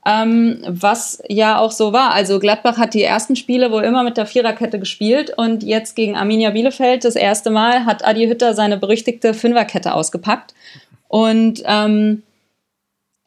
[0.06, 2.12] Ähm, was ja auch so war.
[2.12, 6.14] Also Gladbach hat die ersten Spiele wohl immer mit der Viererkette gespielt und jetzt gegen
[6.14, 10.52] Arminia Bielefeld das erste Mal hat Adi Hütter seine berüchtigte Fünferkette ausgepackt.
[11.08, 12.22] Und ähm,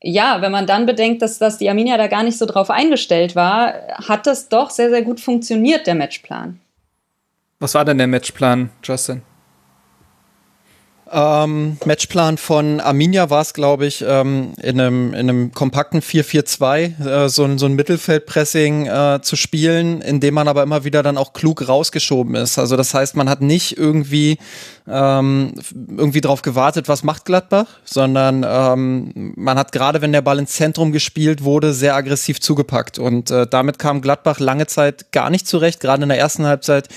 [0.01, 3.35] ja, wenn man dann bedenkt, dass, dass die Arminia da gar nicht so drauf eingestellt
[3.35, 3.73] war,
[4.07, 6.59] hat das doch sehr, sehr gut funktioniert, der Matchplan.
[7.59, 9.23] Was war denn der Matchplan, Justin?
[11.11, 17.25] Ähm, Matchplan von Arminia war es, glaube ich, ähm, in, einem, in einem kompakten 4-4-2
[17.25, 21.03] äh, so, ein, so ein Mittelfeldpressing äh, zu spielen, in dem man aber immer wieder
[21.03, 22.57] dann auch klug rausgeschoben ist.
[22.59, 24.37] Also das heißt, man hat nicht irgendwie
[24.87, 30.39] ähm, irgendwie drauf gewartet, was macht Gladbach, sondern ähm, man hat gerade, wenn der Ball
[30.39, 32.99] ins Zentrum gespielt wurde, sehr aggressiv zugepackt.
[32.99, 36.87] Und äh, damit kam Gladbach lange Zeit gar nicht zurecht, gerade in der ersten Halbzeit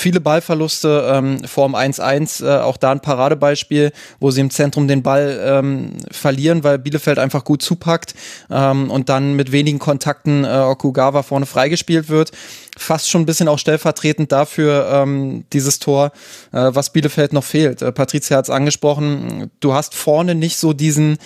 [0.00, 5.02] viele Ballverluste, ähm, Form 1-1, äh, auch da ein Paradebeispiel, wo sie im Zentrum den
[5.02, 8.14] Ball ähm, verlieren, weil Bielefeld einfach gut zupackt
[8.50, 12.32] ähm, und dann mit wenigen Kontakten äh, Okugawa vorne freigespielt wird.
[12.76, 16.12] Fast schon ein bisschen auch stellvertretend dafür ähm, dieses Tor,
[16.52, 17.82] äh, was Bielefeld noch fehlt.
[17.82, 21.18] Äh, Patricia hat es angesprochen, du hast vorne nicht so diesen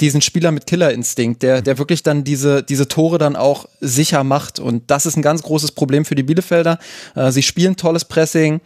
[0.00, 4.58] diesen Spieler mit Killerinstinkt, der, der wirklich dann diese, diese Tore dann auch sicher macht.
[4.58, 6.78] Und das ist ein ganz großes Problem für die Bielefelder.
[7.14, 8.60] Äh, sie spielen tolles Pressing,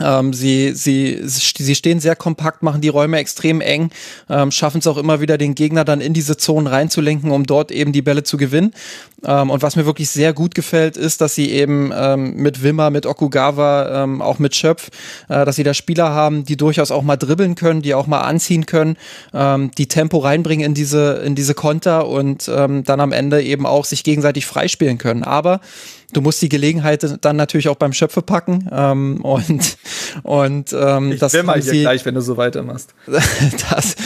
[0.00, 3.90] ähm, sie, sie, sie stehen sehr kompakt, machen die Räume extrem eng,
[4.30, 7.70] ähm, schaffen es auch immer wieder, den Gegner dann in diese Zonen reinzulenken, um dort
[7.70, 8.72] eben die Bälle zu gewinnen.
[9.24, 12.90] Ähm, und was mir wirklich sehr gut gefällt, ist, dass sie eben ähm, mit Wimmer,
[12.90, 14.88] mit Okugawa, ähm, auch mit Schöpf,
[15.28, 18.20] äh, dass sie da Spieler haben, die durchaus auch mal dribbeln können, die auch mal
[18.20, 18.96] anziehen können,
[19.34, 23.84] ähm, die Tempo reinbringen in diese, in diese Konter und dann am Ende eben auch
[23.84, 25.22] sich gegenseitig freispielen können.
[25.22, 25.60] Aber
[26.12, 29.76] du musst die Gelegenheit dann natürlich auch beim Schöpfe packen ähm, und
[30.22, 32.94] und ähm, ich das will mal hier gleich, wenn du so weitermachst.
[33.06, 33.96] das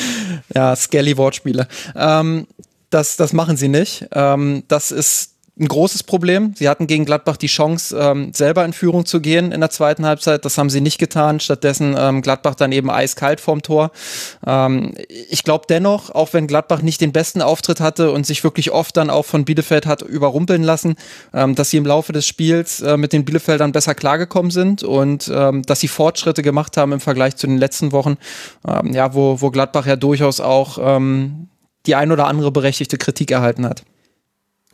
[0.54, 1.68] ja Skelly Wortspiele.
[1.94, 2.46] Ähm,
[2.90, 4.06] das das machen sie nicht.
[4.12, 6.52] Ähm, das ist ein großes Problem.
[6.54, 10.04] Sie hatten gegen Gladbach die Chance, ähm, selber in Führung zu gehen in der zweiten
[10.04, 10.44] Halbzeit.
[10.44, 11.40] Das haben sie nicht getan.
[11.40, 13.90] Stattdessen ähm, Gladbach dann eben eiskalt vorm Tor.
[14.46, 14.92] Ähm,
[15.30, 18.98] ich glaube dennoch, auch wenn Gladbach nicht den besten Auftritt hatte und sich wirklich oft
[18.98, 20.96] dann auch von Bielefeld hat überrumpeln lassen,
[21.32, 25.30] ähm, dass sie im Laufe des Spiels äh, mit den Bielefeldern besser klargekommen sind und
[25.34, 28.18] ähm, dass sie Fortschritte gemacht haben im Vergleich zu den letzten Wochen,
[28.68, 31.48] ähm, ja, wo, wo Gladbach ja durchaus auch ähm,
[31.86, 33.84] die ein oder andere berechtigte Kritik erhalten hat.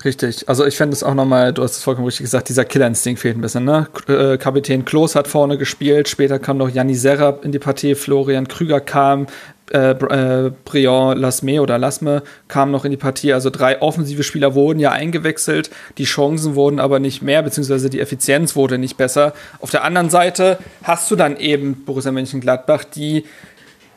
[0.05, 0.49] Richtig.
[0.49, 3.37] Also ich fände es auch nochmal, du hast es vollkommen richtig gesagt, dieser Killerinstinkt fehlt
[3.37, 3.65] ein bisschen.
[3.65, 3.87] Ne?
[4.09, 8.49] Äh, Kapitän Klos hat vorne gespielt, später kam noch Janni Serra in die Partie, Florian
[8.49, 9.29] Krüger kam,
[9.73, 13.33] äh, äh, Briand Lasme oder Lasme kam noch in die Partie.
[13.33, 18.01] Also drei offensive Spieler wurden ja eingewechselt, die Chancen wurden aber nicht mehr, beziehungsweise die
[18.01, 19.35] Effizienz wurde nicht besser.
[19.61, 23.25] Auf der anderen Seite hast du dann eben Borussia Mönchengladbach, die,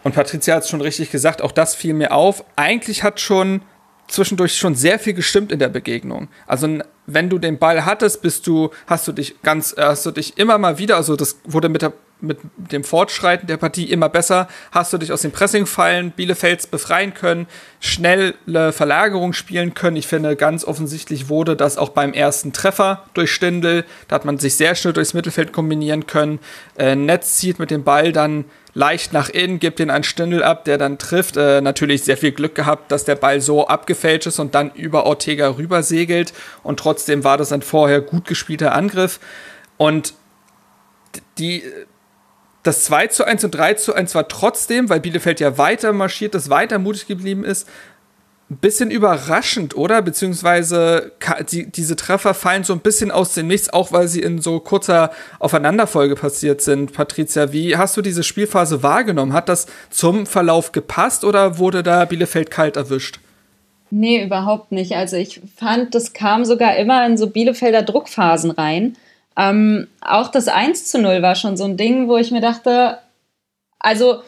[0.03, 3.61] und Patricia hat es schon richtig gesagt, auch das fiel mir auf, eigentlich hat schon
[4.07, 6.27] zwischendurch schon sehr viel gestimmt in der Begegnung.
[6.47, 10.11] Also wenn du den Ball hattest, bist du, hast du dich ganz, äh, hast du
[10.11, 11.93] dich immer mal wieder, also das wurde mit, der,
[12.25, 17.13] mit dem Fortschreiten der Partie immer besser, hast du dich aus den Pressingfallen Bielefelds befreien
[17.13, 17.47] können,
[17.79, 18.33] schnelle
[18.71, 19.97] Verlagerung spielen können.
[19.97, 23.85] Ich finde, ganz offensichtlich wurde das auch beim ersten Treffer durch Stindl.
[24.07, 26.39] Da hat man sich sehr schnell durchs Mittelfeld kombinieren können.
[26.77, 28.45] Äh, Netz zieht mit dem Ball dann
[28.75, 31.37] leicht nach innen, gibt den einen Stindel ab, der dann trifft.
[31.37, 35.05] Äh, natürlich sehr viel Glück gehabt, dass der Ball so abgefälscht ist und dann über
[35.05, 36.33] Ortega rüber segelt.
[36.61, 39.19] Und trotzdem war das ein vorher gut gespielter Angriff.
[39.77, 40.13] Und
[41.37, 41.63] die,
[42.65, 46.33] das 2 zu 1 und 3 zu 1 war trotzdem, weil Bielefeld ja weiter marschiert
[46.33, 47.69] ist, weiter mutig geblieben ist,
[48.49, 50.01] ein bisschen überraschend, oder?
[50.01, 51.11] Beziehungsweise
[51.51, 54.59] die, diese Treffer fallen so ein bisschen aus dem Nichts, auch weil sie in so
[54.59, 56.93] kurzer Aufeinanderfolge passiert sind.
[56.93, 59.33] Patricia, wie hast du diese Spielphase wahrgenommen?
[59.33, 63.19] Hat das zum Verlauf gepasst oder wurde da Bielefeld kalt erwischt?
[63.91, 64.93] Nee, überhaupt nicht.
[64.93, 68.95] Also ich fand, das kam sogar immer in so Bielefelder Druckphasen rein.
[69.37, 72.99] Ähm, auch das 1 zu 0 war schon so ein Ding, wo ich mir dachte,
[73.79, 74.21] also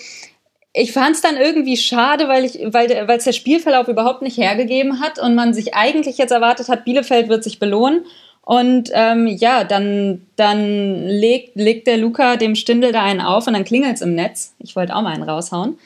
[0.74, 5.00] ich fand es dann irgendwie schade, weil ich, weil es der Spielverlauf überhaupt nicht hergegeben
[5.00, 8.06] hat und man sich eigentlich jetzt erwartet hat, Bielefeld wird sich belohnen.
[8.42, 13.54] Und ähm, ja, dann, dann legt, legt der Luca dem Stindel da einen auf und
[13.54, 14.56] dann klingelt es im Netz.
[14.60, 15.78] Ich wollte auch mal einen raushauen.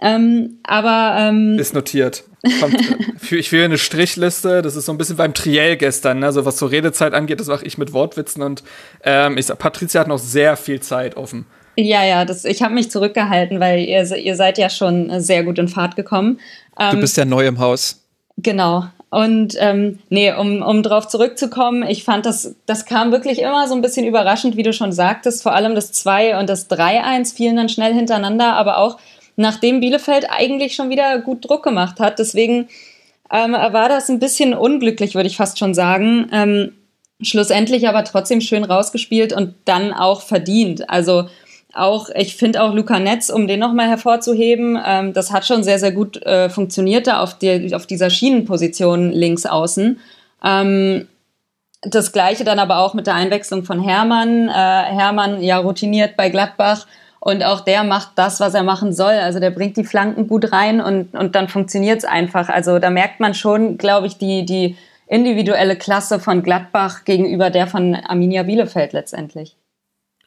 [0.00, 2.24] Ähm, aber ähm, ist notiert.
[2.60, 2.76] Kommt,
[3.30, 4.62] ich führe eine Strichliste.
[4.62, 6.32] Das ist so ein bisschen beim Triell gestern, ne?
[6.32, 7.40] so was so Redezeit angeht.
[7.40, 8.62] Das mache ich mit Wortwitzen und
[9.02, 11.46] ähm, ich sag, Patricia hat noch sehr viel Zeit offen.
[11.76, 15.58] Ja, ja, das, ich habe mich zurückgehalten, weil ihr, ihr seid ja schon sehr gut
[15.58, 16.40] in Fahrt gekommen.
[16.78, 18.02] Ähm, du bist ja neu im Haus.
[18.36, 18.84] Genau.
[19.10, 23.74] Und ähm, nee, um, um drauf zurückzukommen, ich fand, das, das kam wirklich immer so
[23.74, 25.42] ein bisschen überraschend, wie du schon sagtest.
[25.42, 28.98] Vor allem das 2 und das 3-1 fielen dann schnell hintereinander, aber auch
[29.38, 32.18] nachdem Bielefeld eigentlich schon wieder gut Druck gemacht hat.
[32.18, 32.68] Deswegen
[33.32, 36.28] ähm, war das ein bisschen unglücklich, würde ich fast schon sagen.
[36.32, 36.72] Ähm,
[37.22, 40.90] schlussendlich aber trotzdem schön rausgespielt und dann auch verdient.
[40.90, 41.28] Also
[41.72, 45.78] auch, ich finde auch Luca Netz, um den nochmal hervorzuheben, ähm, das hat schon sehr,
[45.78, 50.00] sehr gut äh, funktioniert da auf, die, auf dieser Schienenposition links außen.
[50.42, 51.06] Ähm,
[51.82, 54.48] das gleiche dann aber auch mit der Einwechslung von Hermann.
[54.48, 56.86] Äh, Hermann ja routiniert bei Gladbach
[57.20, 59.14] und auch der macht das, was er machen soll.
[59.14, 62.48] Also der bringt die Flanken gut rein und, und dann funktioniert es einfach.
[62.48, 67.66] Also da merkt man schon, glaube ich, die, die individuelle Klasse von Gladbach gegenüber der
[67.66, 69.56] von Arminia Bielefeld letztendlich.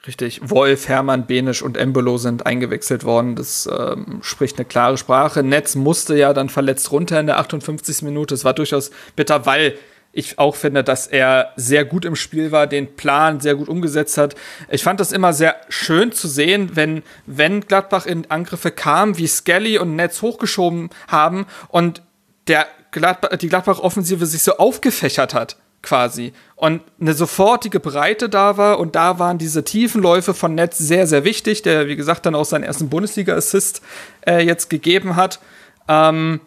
[0.07, 0.41] Richtig.
[0.43, 3.35] Wolf, Hermann, Benisch und Embolo sind eingewechselt worden.
[3.35, 5.43] Das ähm, spricht eine klare Sprache.
[5.43, 8.01] Netz musste ja dann verletzt runter in der 58.
[8.01, 8.33] Minute.
[8.33, 9.75] Es war durchaus bitter, weil
[10.13, 14.17] ich auch finde, dass er sehr gut im Spiel war, den Plan sehr gut umgesetzt
[14.17, 14.35] hat.
[14.69, 19.27] Ich fand das immer sehr schön zu sehen, wenn, wenn Gladbach in Angriffe kam, wie
[19.27, 22.01] Skelly und Netz hochgeschoben haben und
[22.47, 26.33] der Gladbach, die Gladbach-Offensive sich so aufgefächert hat quasi.
[26.55, 31.07] Und eine sofortige Breite da war und da waren diese tiefen Läufe von Netz sehr,
[31.07, 33.81] sehr wichtig, der, wie gesagt, dann auch seinen ersten Bundesliga-Assist
[34.27, 35.39] äh, jetzt gegeben hat.
[35.87, 36.39] Ähm,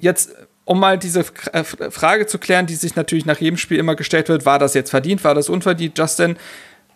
[0.00, 0.34] jetzt,
[0.64, 4.28] um mal diese äh, Frage zu klären, die sich natürlich nach jedem Spiel immer gestellt
[4.28, 5.98] wird, war das jetzt verdient, war das unverdient?
[5.98, 6.36] Justin,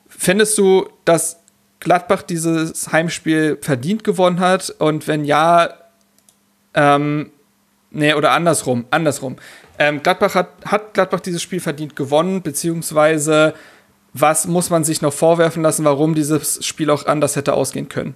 [0.09, 1.41] findest du, dass
[1.81, 4.71] Gladbach dieses Heimspiel verdient gewonnen hat?
[4.79, 5.71] Und wenn ja,
[6.75, 7.31] ähm,
[7.91, 9.37] nee, oder andersrum, andersrum.
[9.79, 13.55] Ähm, Gladbach hat, hat Gladbach dieses Spiel verdient gewonnen, beziehungsweise
[14.13, 18.15] was muss man sich noch vorwerfen lassen, warum dieses Spiel auch anders hätte ausgehen können?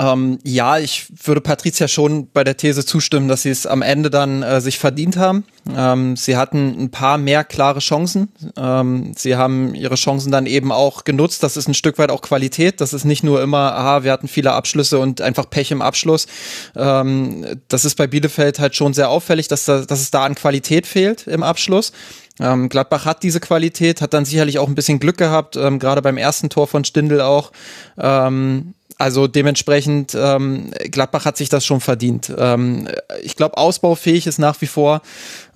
[0.00, 4.08] Ähm, ja, ich würde Patricia schon bei der These zustimmen, dass sie es am Ende
[4.08, 5.44] dann äh, sich verdient haben.
[5.76, 8.28] Ähm, sie hatten ein paar mehr klare Chancen.
[8.56, 11.42] Ähm, sie haben ihre Chancen dann eben auch genutzt.
[11.42, 12.80] Das ist ein Stück weit auch Qualität.
[12.80, 16.26] Das ist nicht nur immer, aha, wir hatten viele Abschlüsse und einfach Pech im Abschluss.
[16.74, 20.34] Ähm, das ist bei Bielefeld halt schon sehr auffällig, dass, da, dass es da an
[20.34, 21.92] Qualität fehlt im Abschluss.
[22.40, 26.00] Ähm, Gladbach hat diese Qualität, hat dann sicherlich auch ein bisschen Glück gehabt, ähm, gerade
[26.00, 27.52] beim ersten Tor von Stindl auch.
[27.98, 32.30] Ähm, also dementsprechend, ähm, Gladbach hat sich das schon verdient.
[32.36, 32.86] Ähm,
[33.22, 35.00] ich glaube, ausbaufähig ist nach wie vor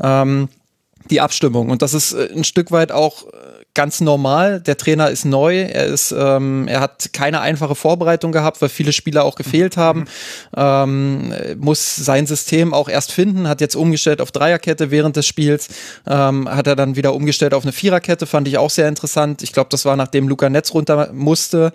[0.02, 0.48] ähm,
[1.10, 1.68] die Abstimmung.
[1.68, 3.26] Und das ist äh, ein Stück weit auch
[3.74, 4.60] ganz normal.
[4.60, 5.62] Der Trainer ist neu.
[5.62, 10.06] Er ist, ähm, er hat keine einfache Vorbereitung gehabt, weil viele Spieler auch gefehlt haben.
[10.56, 13.48] Ähm, muss sein System auch erst finden.
[13.48, 15.68] Hat jetzt umgestellt auf Dreierkette während des Spiels.
[16.06, 18.26] Ähm, hat er dann wieder umgestellt auf eine Viererkette.
[18.26, 19.42] Fand ich auch sehr interessant.
[19.42, 21.72] Ich glaube, das war nachdem Luca Netz runter musste.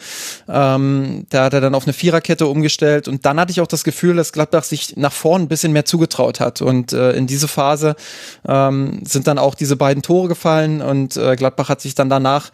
[0.47, 3.08] Ähm, da hat er dann auf eine Viererkette umgestellt.
[3.08, 5.86] Und dann hatte ich auch das Gefühl, dass Gladbach sich nach vorn ein bisschen mehr
[5.86, 6.62] zugetraut hat.
[6.62, 7.95] Und äh, in diese Phase
[8.47, 12.10] ähm, sind dann auch diese beiden Tore gefallen und äh, Gladbach hat sich sich dann
[12.10, 12.52] danach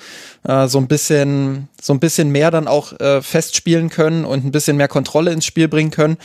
[0.47, 4.51] äh, so ein bisschen, so ein bisschen mehr dann auch äh, festspielen können und ein
[4.51, 6.17] bisschen mehr Kontrolle ins Spiel bringen können.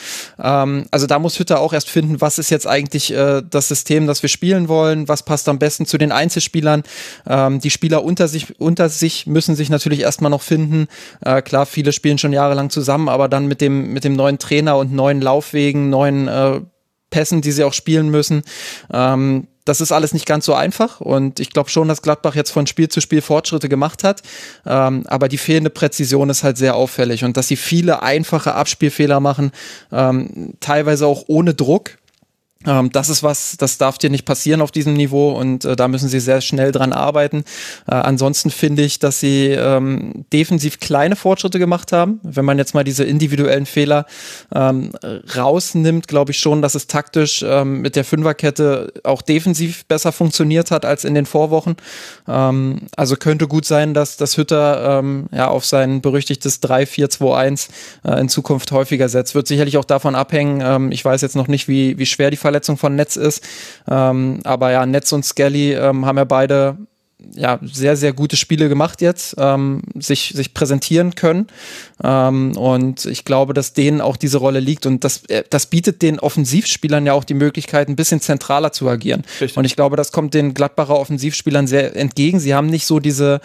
[0.42, 4.06] Ähm, also da muss Hütter auch erst finden, was ist jetzt eigentlich äh, das System,
[4.06, 6.82] das wir spielen wollen, was passt am besten zu den Einzelspielern.
[7.26, 10.86] Ähm, die Spieler unter sich, unter sich müssen sich natürlich erstmal noch finden.
[11.24, 14.76] Äh, klar, viele spielen schon jahrelang zusammen, aber dann mit dem, mit dem neuen Trainer
[14.78, 16.60] und neuen Laufwegen, neuen äh,
[17.10, 18.42] Pässen, die sie auch spielen müssen.
[18.92, 22.50] Ähm, das ist alles nicht ganz so einfach und ich glaube schon, dass Gladbach jetzt
[22.50, 24.22] von Spiel zu Spiel Fortschritte gemacht hat,
[24.66, 29.20] ähm, aber die fehlende Präzision ist halt sehr auffällig und dass sie viele einfache Abspielfehler
[29.20, 29.52] machen,
[29.92, 31.98] ähm, teilweise auch ohne Druck.
[32.66, 35.88] Ähm, das ist was, das darf dir nicht passieren auf diesem Niveau und äh, da
[35.88, 37.44] müssen sie sehr schnell dran arbeiten.
[37.86, 42.20] Äh, ansonsten finde ich, dass sie ähm, defensiv kleine Fortschritte gemacht haben.
[42.22, 44.04] Wenn man jetzt mal diese individuellen Fehler
[44.54, 44.92] ähm,
[45.34, 50.70] rausnimmt, glaube ich schon, dass es taktisch ähm, mit der Fünferkette auch defensiv besser funktioniert
[50.70, 51.76] hat als in den Vorwochen.
[52.28, 57.68] Ähm, also könnte gut sein, dass das Hütter ähm, ja auf sein berüchtigtes 3-4-2-1
[58.04, 59.34] äh, in Zukunft häufiger setzt.
[59.34, 60.92] Wird sicherlich auch davon abhängen.
[60.92, 63.46] Ich weiß jetzt noch nicht, wie, wie schwer die Verletzung von Netz ist.
[63.88, 66.76] Ähm, aber ja, Netz und Skelly ähm, haben ja beide
[67.34, 71.48] ja, sehr, sehr gute Spiele gemacht jetzt, ähm, sich, sich präsentieren können.
[72.02, 74.86] Ähm, und ich glaube, dass denen auch diese Rolle liegt.
[74.86, 78.88] Und das, äh, das bietet den Offensivspielern ja auch die Möglichkeit, ein bisschen zentraler zu
[78.88, 79.22] agieren.
[79.40, 79.56] Richtig.
[79.56, 82.40] Und ich glaube, das kommt den Gladbacher Offensivspielern sehr entgegen.
[82.40, 83.40] Sie haben nicht so diese,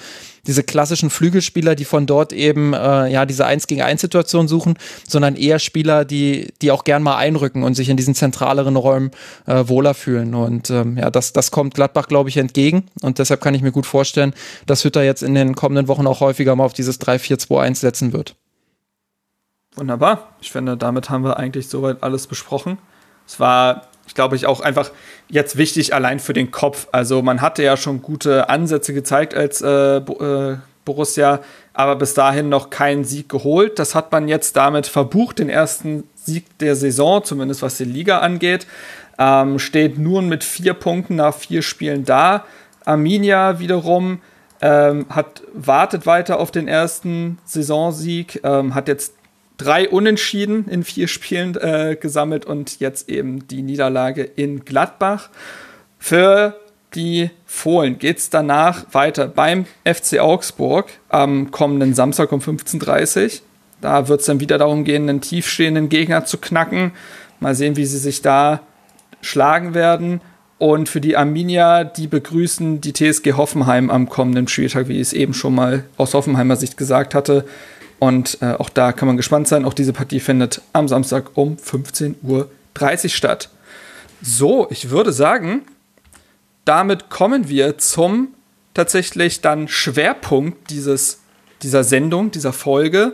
[0.48, 4.76] diese klassischen Flügelspieler, die von dort eben äh, ja diese Eins gegen eins Situation suchen,
[5.08, 9.12] sondern eher Spieler, die die auch gern mal einrücken und sich in diesen zentraleren Räumen
[9.46, 10.36] äh, wohler fühlen.
[10.36, 13.72] Und ähm, ja, das das kommt Gladbach glaube ich entgegen und deshalb kann ich mir
[13.72, 14.34] gut vorstellen,
[14.66, 18.36] dass Hütter jetzt in den kommenden Wochen auch häufiger mal auf dieses 3-4-2-1 setzen wird.
[19.76, 20.30] Wunderbar.
[20.42, 22.78] Ich finde, damit haben wir eigentlich soweit alles besprochen.
[23.28, 24.91] Es war ich glaube ich, auch einfach
[25.27, 26.88] jetzt wichtig allein für den Kopf.
[26.91, 31.41] Also man hatte ja schon gute Ansätze gezeigt als äh, äh, Borussia,
[31.73, 33.80] aber bis dahin noch keinen Sieg geholt.
[33.80, 38.19] Das hat man jetzt damit verbucht, den ersten Sieg der Saison, zumindest was die Liga
[38.19, 38.68] angeht.
[39.18, 42.45] Ähm, steht nun mit vier Punkten nach vier Spielen da.
[42.86, 44.22] Arminia wiederum
[44.61, 49.15] ähm, hat, wartet weiter auf den ersten Saisonsieg, ähm, hat jetzt
[49.57, 55.30] drei Unentschieden in vier Spielen äh, gesammelt und jetzt eben die Niederlage in Gladbach.
[55.99, 56.60] Für
[56.94, 63.32] die Fohlen geht es danach weiter beim FC Augsburg am kommenden Samstag um 15.30 Uhr.
[63.82, 66.91] Da wird es dann wieder darum gehen, einen tiefstehenden Gegner zu knacken.
[67.40, 68.61] Mal sehen, wie sie sich da
[69.22, 70.22] schlagen werden.
[70.57, 75.14] Und für die Arminia, die begrüßen die TSG Hoffenheim am kommenden Spieltag, wie ich es
[75.14, 77.45] eben schon mal aus Hoffenheimer Sicht gesagt hatte.
[78.00, 79.66] Und äh, auch da kann man gespannt sein.
[79.66, 83.50] Auch diese Partie findet am Samstag um 15.30 Uhr statt.
[84.22, 85.64] So, ich würde sagen,
[86.66, 88.30] damit kommen wir zum
[88.74, 91.22] tatsächlich dann Schwerpunkt dieses,
[91.62, 93.14] dieser Sendung, dieser Folge.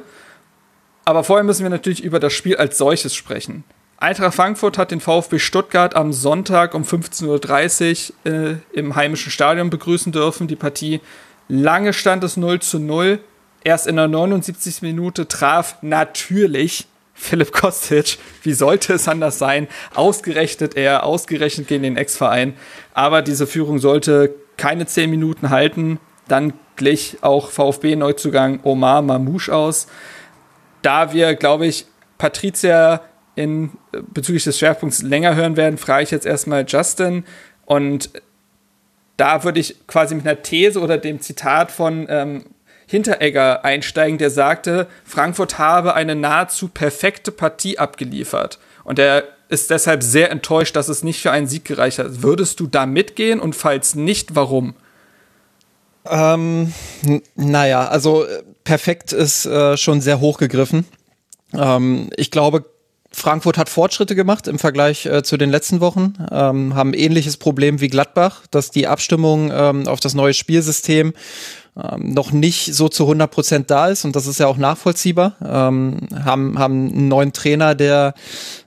[1.06, 3.64] Aber vorher müssen wir natürlich über das Spiel als solches sprechen.
[3.98, 9.70] Eintracht Frankfurt hat den VfB Stuttgart am Sonntag um 15.30 Uhr äh, im heimischen Stadion
[9.70, 10.48] begrüßen dürfen.
[10.48, 11.02] Die Partie
[11.48, 13.20] lange stand es 0 zu 0
[13.64, 14.82] erst in der 79.
[14.82, 18.18] Minute traf natürlich Philipp Kostic.
[18.42, 19.68] Wie sollte es anders sein?
[19.94, 22.56] Ausgerechnet er, ausgerechnet gegen den Ex-Verein.
[22.94, 26.00] Aber diese Führung sollte keine 10 Minuten halten.
[26.28, 29.88] Dann glich auch VfB-Neuzugang Omar Mamouche aus.
[30.82, 31.86] Da wir, glaube ich,
[32.18, 33.02] Patricia
[33.36, 37.24] in, bezüglich des Schwerpunkts länger hören werden, frage ich jetzt erstmal Justin.
[37.66, 38.10] Und
[39.18, 42.46] da würde ich quasi mit einer These oder dem Zitat von ähm,
[42.92, 48.60] Hinteregger einsteigen, der sagte, Frankfurt habe eine nahezu perfekte Partie abgeliefert.
[48.84, 52.22] Und er ist deshalb sehr enttäuscht, dass es nicht für einen Sieg gereicht hat.
[52.22, 54.76] Würdest du da mitgehen und falls nicht, warum?
[56.06, 56.74] Ähm,
[57.36, 60.86] naja, also äh, perfekt ist äh, schon sehr hoch gegriffen.
[61.54, 62.66] Ähm, ich glaube,
[63.14, 67.82] Frankfurt hat Fortschritte gemacht im Vergleich äh, zu den letzten Wochen, ähm, haben ähnliches Problem
[67.82, 71.14] wie Gladbach, dass die Abstimmung ähm, auf das neue Spielsystem
[71.78, 75.38] ähm, noch nicht so zu 100 Prozent da ist und das ist ja auch nachvollziehbar.
[75.42, 78.14] Ähm, haben, haben einen neuen Trainer, der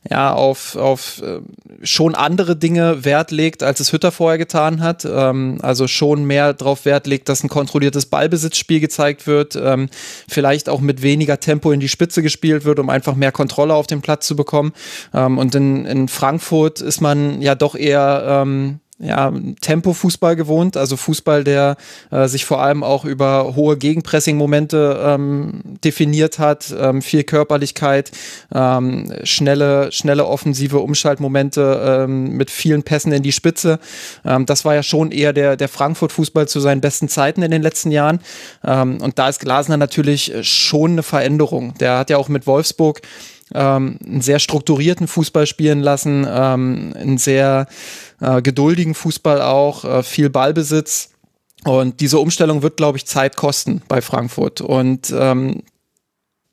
[0.09, 1.41] ja auf, auf äh,
[1.83, 5.05] schon andere Dinge Wert legt, als es Hütter vorher getan hat.
[5.05, 9.91] Ähm, also schon mehr darauf Wert legt, dass ein kontrolliertes Ballbesitzspiel gezeigt wird, ähm,
[10.27, 13.87] vielleicht auch mit weniger Tempo in die Spitze gespielt wird, um einfach mehr Kontrolle auf
[13.87, 14.73] den Platz zu bekommen.
[15.13, 20.97] Ähm, und in, in Frankfurt ist man ja doch eher ähm, ja, Tempo-Fußball gewohnt, also
[20.97, 21.77] Fußball, der
[22.13, 28.13] äh, sich vor allem auch über hohe Gegenpressing-Momente ähm, definiert hat, ähm, viel Körperlichkeit,
[28.55, 33.81] ähm, schnelle, schnelle offensive Umschaltmomente ähm, mit vielen Pässen in die Spitze.
[34.25, 37.63] Ähm, das war ja schon eher der, der Frankfurt-Fußball zu seinen besten Zeiten in den
[37.63, 38.21] letzten Jahren.
[38.65, 41.75] Ähm, und da ist Glasner natürlich schon eine Veränderung.
[41.81, 43.01] Der hat ja auch mit Wolfsburg
[43.53, 47.69] einen sehr strukturierten Fußball spielen lassen, einen sehr
[48.25, 51.11] äh, geduldigen Fußball auch, äh, viel Ballbesitz.
[51.65, 54.61] Und diese Umstellung wird, glaube ich, Zeit kosten bei Frankfurt.
[54.61, 55.63] Und ähm,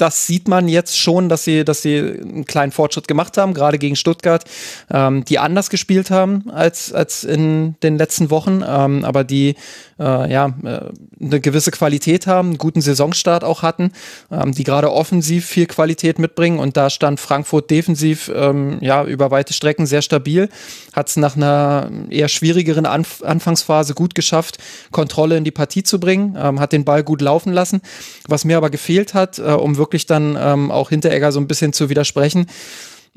[0.02, 3.78] das sieht man jetzt schon, dass sie, dass sie einen kleinen Fortschritt gemacht haben, gerade
[3.78, 4.44] gegen Stuttgart,
[4.90, 9.56] ähm, die anders gespielt haben als, als in den letzten Wochen, ähm, aber die
[10.02, 10.80] äh, ja, äh,
[11.24, 13.92] eine gewisse Qualität haben, einen guten Saisonstart auch hatten,
[14.32, 16.58] ähm, die gerade offensiv viel Qualität mitbringen.
[16.58, 20.50] Und da stand Frankfurt defensiv ähm, ja über weite Strecken sehr stabil,
[20.94, 24.58] hat es nach einer eher schwierigeren Anf Anfangsphase gut geschafft,
[24.92, 27.82] Kontrolle in die Partie zu bringen, ähm, hat den Ball gut laufen lassen.
[28.28, 31.74] Was mir aber gefehlt hat, äh, um wirklich dann ähm, auch Hinteregger so ein bisschen
[31.74, 32.48] zu widersprechen,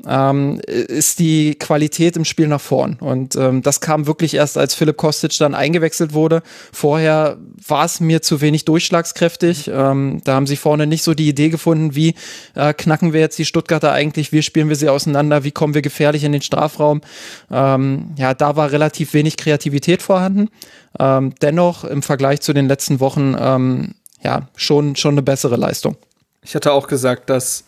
[0.05, 2.97] ähm, ist die Qualität im Spiel nach vorn.
[2.99, 6.43] Und ähm, das kam wirklich erst, als Philipp Kostic dann eingewechselt wurde.
[6.73, 9.69] Vorher war es mir zu wenig durchschlagskräftig.
[9.73, 12.15] Ähm, da haben sie vorne nicht so die Idee gefunden, wie
[12.55, 15.81] äh, knacken wir jetzt die Stuttgarter eigentlich, wie spielen wir sie auseinander, wie kommen wir
[15.81, 17.01] gefährlich in den Strafraum.
[17.49, 20.49] Ähm, ja, da war relativ wenig Kreativität vorhanden.
[20.99, 25.95] Ähm, dennoch im Vergleich zu den letzten Wochen ähm, ja schon, schon eine bessere Leistung.
[26.45, 27.65] Ich hatte auch gesagt, dass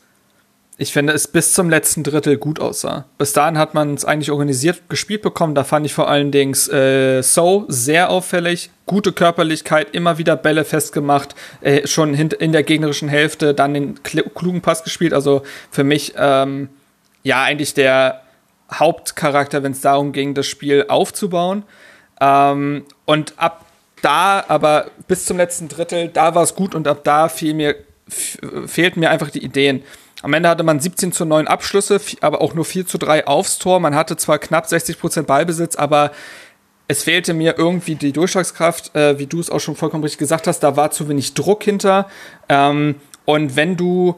[0.79, 3.05] ich finde, es bis zum letzten Drittel gut aussah.
[3.17, 5.55] Bis dahin hat man es eigentlich organisiert gespielt bekommen.
[5.55, 8.69] Da fand ich vor allen Dingen äh, So sehr auffällig.
[8.85, 14.61] Gute Körperlichkeit, immer wieder Bälle festgemacht, äh, schon in der gegnerischen Hälfte, dann den klugen
[14.61, 15.13] Pass gespielt.
[15.13, 15.41] Also
[15.71, 16.69] für mich, ähm,
[17.23, 18.21] ja, eigentlich der
[18.71, 21.63] Hauptcharakter, wenn es darum ging, das Spiel aufzubauen.
[22.21, 23.65] Ähm, und ab
[24.03, 27.75] da, aber bis zum letzten Drittel, da war es gut und ab da fiel mir,
[28.09, 29.83] fehlten mir einfach die Ideen.
[30.23, 33.59] Am Ende hatte man 17 zu 9 Abschlüsse, aber auch nur 4 zu 3 aufs
[33.59, 33.79] Tor.
[33.79, 36.11] Man hatte zwar knapp 60 Prozent Ballbesitz, aber
[36.87, 40.47] es fehlte mir irgendwie die Durchschlagskraft, äh, wie du es auch schon vollkommen richtig gesagt
[40.47, 40.61] hast.
[40.61, 42.09] Da war zu wenig Druck hinter.
[42.49, 44.17] Ähm, und wenn du,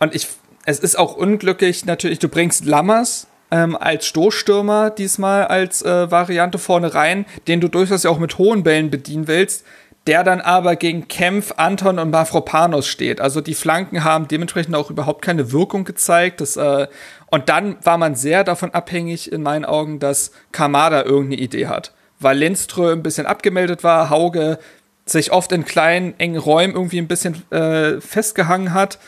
[0.00, 0.26] und ich,
[0.64, 6.58] es ist auch unglücklich natürlich, du bringst Lammers ähm, als Stoßstürmer diesmal als äh, Variante
[6.58, 9.64] vorne rein, den du durchaus ja auch mit hohen Bällen bedienen willst
[10.08, 13.20] der dann aber gegen Kempf, Anton und Mafropanos steht.
[13.20, 16.40] Also die Flanken haben dementsprechend auch überhaupt keine Wirkung gezeigt.
[16.40, 16.88] Das, äh,
[17.26, 21.92] und dann war man sehr davon abhängig, in meinen Augen, dass Kamada irgendeine Idee hat.
[22.20, 24.58] Weil Lindström ein bisschen abgemeldet war, Hauge
[25.04, 28.98] sich oft in kleinen, engen Räumen irgendwie ein bisschen äh, festgehangen hat.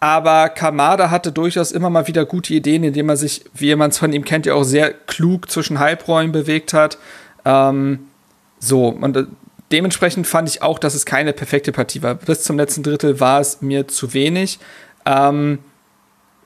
[0.00, 3.98] Aber Kamada hatte durchaus immer mal wieder gute Ideen, indem er sich, wie man es
[3.98, 6.98] von ihm kennt, ja auch sehr klug zwischen Halbräumen bewegt hat.
[7.44, 8.00] Ähm,
[8.58, 9.24] so, und äh,
[9.74, 12.14] dementsprechend fand ich auch, dass es keine perfekte Partie war.
[12.14, 14.60] Bis zum letzten Drittel war es mir zu wenig.
[15.04, 15.58] Ähm,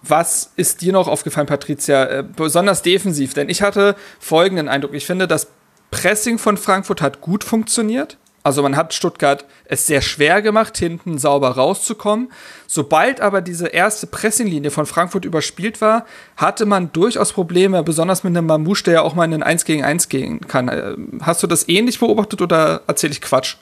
[0.01, 2.05] was ist dir noch aufgefallen, Patricia?
[2.05, 4.95] Äh, besonders defensiv, denn ich hatte folgenden Eindruck.
[4.95, 5.49] Ich finde, das
[5.91, 8.17] Pressing von Frankfurt hat gut funktioniert.
[8.49, 12.33] Also man hat Stuttgart es sehr schwer gemacht, hinten sauber rauszukommen.
[12.67, 18.35] Sobald aber diese erste Pressinglinie von Frankfurt überspielt war, hatte man durchaus Probleme, besonders mit
[18.35, 20.69] einem Mamouche, der ja auch mal in ein 1 gegen 1 gehen kann.
[20.69, 23.57] Äh, hast du das ähnlich beobachtet oder erzähle ich Quatsch?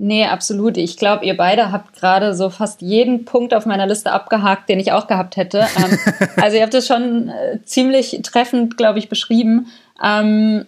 [0.00, 0.76] Nee, absolut.
[0.76, 4.80] Ich glaube, ihr beide habt gerade so fast jeden Punkt auf meiner Liste abgehakt, den
[4.80, 5.68] ich auch gehabt hätte.
[5.78, 5.98] Ähm,
[6.42, 9.68] also ihr habt es schon äh, ziemlich treffend, glaube ich, beschrieben.
[10.02, 10.66] Ähm,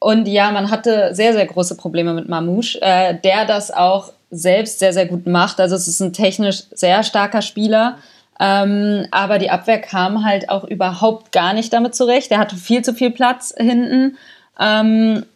[0.00, 4.78] und ja, man hatte sehr, sehr große Probleme mit Mamouche, äh, der das auch selbst
[4.78, 5.60] sehr, sehr gut macht.
[5.60, 7.98] Also es ist ein technisch sehr starker Spieler.
[8.40, 12.30] Ähm, aber die Abwehr kam halt auch überhaupt gar nicht damit zurecht.
[12.30, 14.16] Er hatte viel zu viel Platz hinten.
[14.58, 15.26] Ähm,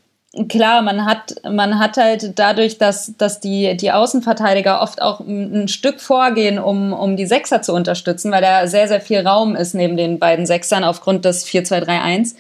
[0.49, 5.69] klar, man hat, man hat halt dadurch, dass, dass die, die Außenverteidiger oft auch ein,
[5.69, 9.74] Stück vorgehen, um, um die Sechser zu unterstützen, weil da sehr, sehr viel Raum ist
[9.74, 12.35] neben den beiden Sechsern aufgrund des 4-2-3-1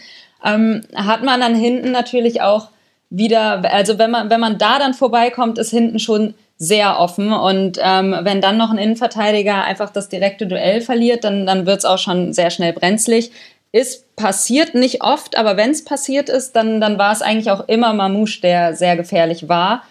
[0.44, 2.68] ähm, hat man dann hinten natürlich auch
[3.10, 7.32] wieder, also wenn man, wenn man da dann vorbeikommt, ist hinten schon sehr offen.
[7.32, 11.78] Und ähm, wenn dann noch ein Innenverteidiger einfach das direkte Duell verliert, dann, dann wird
[11.78, 13.32] es auch schon sehr schnell brenzlig.
[13.72, 17.68] Ist passiert nicht oft, aber wenn es passiert ist, dann, dann war es eigentlich auch
[17.68, 19.82] immer Mamouche, der sehr gefährlich war.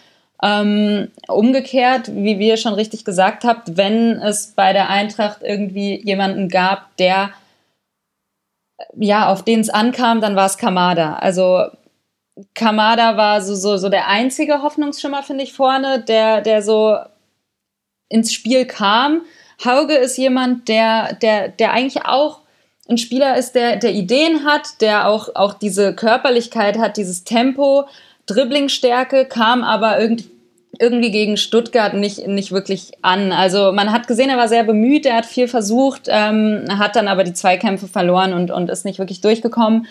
[0.41, 6.49] Ähm, umgekehrt, wie wir schon richtig gesagt habt, wenn es bei der Eintracht irgendwie jemanden
[6.49, 7.31] gab, der
[8.95, 11.15] ja, auf den es ankam, dann war es Kamada.
[11.15, 11.65] Also
[12.55, 16.97] Kamada war so, so, so der einzige Hoffnungsschimmer, finde ich, vorne, der, der so
[18.09, 19.21] ins Spiel kam.
[19.63, 22.39] Hauge ist jemand, der, der, der eigentlich auch
[22.89, 27.85] ein Spieler ist, der, der Ideen hat, der auch, auch diese Körperlichkeit hat, dieses Tempo,
[28.25, 30.29] Dribblingstärke, kam aber irgendwie
[30.79, 33.31] irgendwie gegen Stuttgart nicht, nicht wirklich an.
[33.31, 37.07] Also man hat gesehen, er war sehr bemüht, er hat viel versucht, ähm, hat dann
[37.07, 39.85] aber die Zweikämpfe verloren und, und ist nicht wirklich durchgekommen.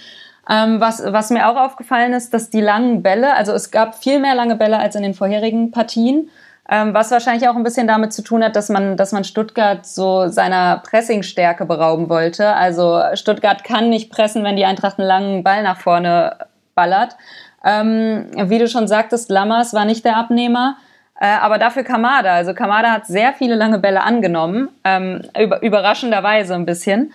[0.50, 4.18] Ähm, was, was mir auch aufgefallen ist, dass die langen Bälle, also es gab viel
[4.18, 6.30] mehr lange Bälle als in den vorherigen Partien,
[6.68, 9.86] ähm, was wahrscheinlich auch ein bisschen damit zu tun hat, dass man, dass man Stuttgart
[9.86, 12.54] so seiner Pressingstärke berauben wollte.
[12.54, 16.36] Also Stuttgart kann nicht pressen, wenn die Eintracht einen langen Ball nach vorne
[16.74, 17.16] ballert.
[17.64, 20.76] Ähm, wie du schon sagtest, Lammers war nicht der Abnehmer.
[21.22, 22.34] Äh, aber dafür Kamada.
[22.34, 27.12] Also Kamada hat sehr viele lange Bälle angenommen, ähm, über, überraschenderweise ein bisschen.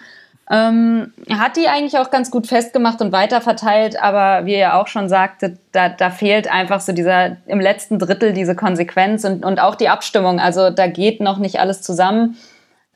[0.50, 5.10] Ähm, hat die eigentlich auch ganz gut festgemacht und weiterverteilt, aber wie ihr auch schon
[5.10, 9.76] sagte, da, da fehlt einfach so dieser im letzten Drittel diese Konsequenz und, und auch
[9.76, 10.40] die Abstimmung.
[10.40, 12.38] Also da geht noch nicht alles zusammen.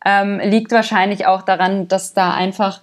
[0.06, 2.80] Ähm, liegt wahrscheinlich auch daran, dass da einfach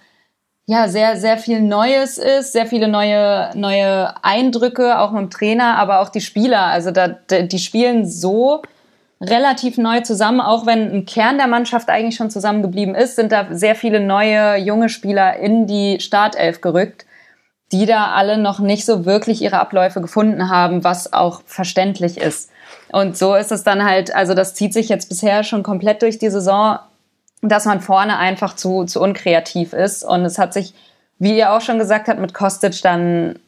[0.68, 5.78] ja sehr, sehr viel Neues ist, sehr viele neue, neue Eindrücke, auch mit dem Trainer,
[5.78, 6.66] aber auch die Spieler.
[6.66, 8.60] Also da, die spielen so
[9.18, 13.46] relativ neu zusammen, auch wenn ein Kern der Mannschaft eigentlich schon zusammengeblieben ist, sind da
[13.50, 17.06] sehr viele neue junge Spieler in die Startelf gerückt,
[17.72, 22.50] die da alle noch nicht so wirklich ihre Abläufe gefunden haben, was auch verständlich ist.
[22.92, 26.18] Und so ist es dann halt, also das zieht sich jetzt bisher schon komplett durch
[26.18, 26.78] die Saison,
[27.42, 30.04] dass man vorne einfach zu, zu unkreativ ist.
[30.04, 30.74] Und es hat sich,
[31.18, 33.38] wie ihr auch schon gesagt habt, mit Kostic dann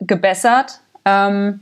[0.00, 0.80] gebessert.
[1.04, 1.60] Ähm,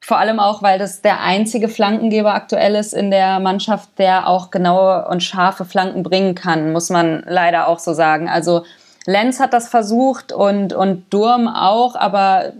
[0.00, 4.50] vor allem auch, weil das der einzige Flankengeber aktuell ist in der Mannschaft, der auch
[4.50, 8.28] genaue und scharfe Flanken bringen kann, muss man leider auch so sagen.
[8.28, 8.64] Also
[9.06, 12.52] Lenz hat das versucht und, und Durm auch, aber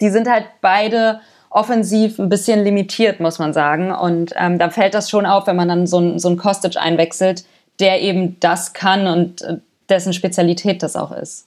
[0.00, 3.92] die sind halt beide offensiv ein bisschen limitiert, muss man sagen.
[3.92, 6.76] Und ähm, da fällt das schon auf, wenn man dann so ein, so ein Kostic
[6.76, 7.44] einwechselt,
[7.80, 11.46] der eben das kann und äh, dessen Spezialität das auch ist.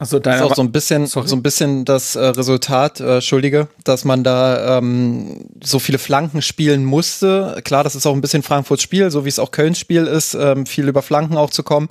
[0.00, 1.28] Also da ist auch so ein bisschen, Sorry.
[1.28, 6.40] so ein bisschen das äh, Resultat, äh, Entschuldige, dass man da ähm, so viele Flanken
[6.40, 7.60] spielen musste.
[7.64, 10.32] Klar, das ist auch ein bisschen Frankfurts Spiel, so wie es auch Kölns Spiel ist,
[10.32, 11.90] ähm, viel über Flanken auch zu kommen.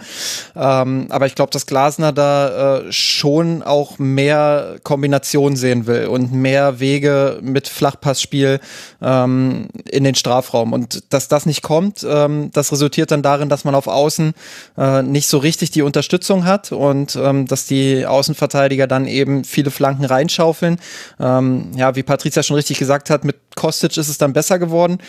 [0.56, 6.34] Ähm, aber ich glaube, dass Glasner da äh, schon auch mehr Kombination sehen will und
[6.34, 8.60] mehr Wege mit Flachpassspiel
[9.03, 10.73] ähm, in den Strafraum.
[10.73, 14.34] Und dass das nicht kommt, ähm, das resultiert dann darin, dass man auf Außen
[14.80, 19.71] äh, nicht so richtig die Unterstützung hat und ähm, dass die Außenverteidiger dann eben viele
[19.71, 20.80] Flanken reinschaufeln.
[21.19, 24.99] Ähm, ja, wie Patricia schon richtig gesagt hat, mit Kostic ist es dann besser geworden,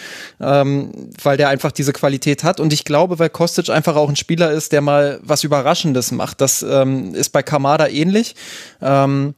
[0.41, 2.61] ähm, weil der einfach diese Qualität hat.
[2.61, 6.41] Und ich glaube, weil Kostic einfach auch ein Spieler ist, der mal was Überraschendes macht.
[6.41, 8.35] Das ähm, ist bei Kamada ähnlich.
[8.83, 9.35] Ähm,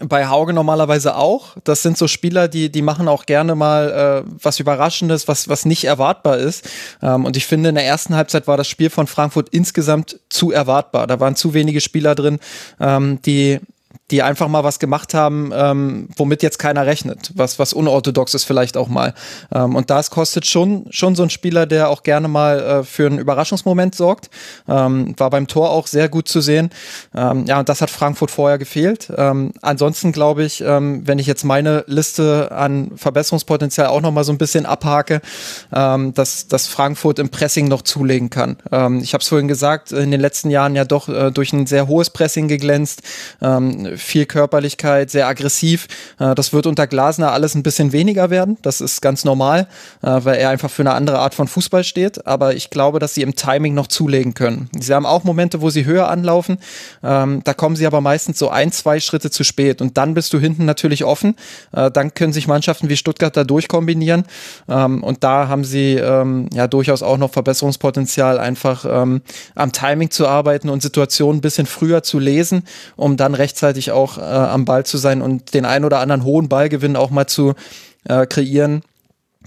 [0.00, 1.56] bei Hauge normalerweise auch.
[1.64, 5.64] Das sind so Spieler, die, die machen auch gerne mal äh, was Überraschendes, was, was
[5.64, 6.68] nicht erwartbar ist.
[7.02, 10.50] Ähm, und ich finde, in der ersten Halbzeit war das Spiel von Frankfurt insgesamt zu
[10.50, 11.06] erwartbar.
[11.06, 12.38] Da waren zu wenige Spieler drin,
[12.80, 13.60] ähm, die
[14.10, 18.44] die einfach mal was gemacht haben, ähm, womit jetzt keiner rechnet, was, was unorthodox ist
[18.44, 19.14] vielleicht auch mal.
[19.52, 23.06] Ähm, und das kostet schon, schon so ein Spieler, der auch gerne mal äh, für
[23.06, 24.28] einen Überraschungsmoment sorgt.
[24.68, 26.68] Ähm, war beim Tor auch sehr gut zu sehen.
[27.14, 29.10] Ähm, ja, und das hat Frankfurt vorher gefehlt.
[29.16, 34.24] Ähm, ansonsten glaube ich, ähm, wenn ich jetzt meine Liste an Verbesserungspotenzial auch noch mal
[34.24, 35.22] so ein bisschen abhake,
[35.72, 38.58] ähm, dass, dass Frankfurt im Pressing noch zulegen kann.
[38.70, 41.66] Ähm, ich habe es vorhin gesagt, in den letzten Jahren ja doch äh, durch ein
[41.66, 43.00] sehr hohes Pressing geglänzt.
[43.40, 45.88] Ähm, viel Körperlichkeit, sehr aggressiv.
[46.18, 48.58] Äh, das wird unter Glasner alles ein bisschen weniger werden.
[48.62, 49.66] Das ist ganz normal,
[50.02, 52.26] äh, weil er einfach für eine andere Art von Fußball steht.
[52.26, 54.68] Aber ich glaube, dass sie im Timing noch zulegen können.
[54.78, 56.58] Sie haben auch Momente, wo sie höher anlaufen.
[57.02, 59.80] Ähm, da kommen sie aber meistens so ein, zwei Schritte zu spät.
[59.80, 61.36] Und dann bist du hinten natürlich offen.
[61.72, 64.24] Äh, dann können sich Mannschaften wie Stuttgart da durchkombinieren.
[64.68, 70.26] Ähm, und da haben sie ähm, ja durchaus auch noch Verbesserungspotenzial, einfach am Timing zu
[70.26, 72.64] arbeiten und Situationen ein bisschen früher zu lesen,
[72.96, 76.48] um dann rechtzeitig auch äh, am Ball zu sein und den ein oder anderen hohen
[76.48, 77.54] Ballgewinn auch mal zu
[78.08, 78.82] äh, kreieren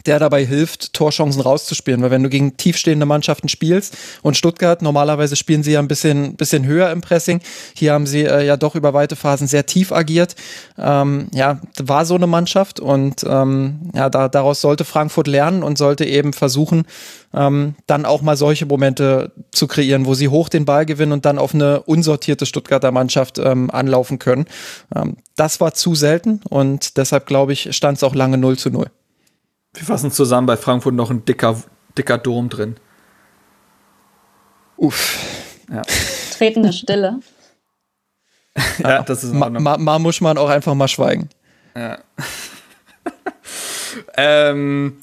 [0.08, 2.02] der dabei hilft, Torchancen rauszuspielen.
[2.02, 6.36] Weil wenn du gegen tiefstehende Mannschaften spielst und Stuttgart, normalerweise spielen sie ja ein bisschen,
[6.36, 7.42] bisschen höher im Pressing.
[7.76, 10.36] Hier haben sie äh, ja doch über weite Phasen sehr tief agiert.
[10.78, 15.78] Ähm, ja, war so eine Mannschaft und ähm, ja, da, daraus sollte Frankfurt lernen und
[15.78, 16.86] sollte eben versuchen,
[17.34, 21.26] ähm, dann auch mal solche Momente zu kreieren, wo sie hoch den Ball gewinnen und
[21.26, 24.46] dann auf eine unsortierte Stuttgarter Mannschaft ähm, anlaufen können.
[24.96, 28.70] Ähm, das war zu selten und deshalb glaube ich, stand es auch lange 0 zu
[28.70, 28.88] 0.
[29.78, 31.62] Wir fassen zusammen, bei Frankfurt noch ein dicker,
[31.96, 32.78] dicker Dom drin.
[34.76, 35.20] Uff.
[35.72, 35.84] Ja.
[36.36, 37.20] Tretende Stille.
[38.80, 41.30] ja, das ist ma, ma, ma, muss man auch einfach mal schweigen.
[41.76, 42.00] Ja.
[44.18, 44.98] ähm,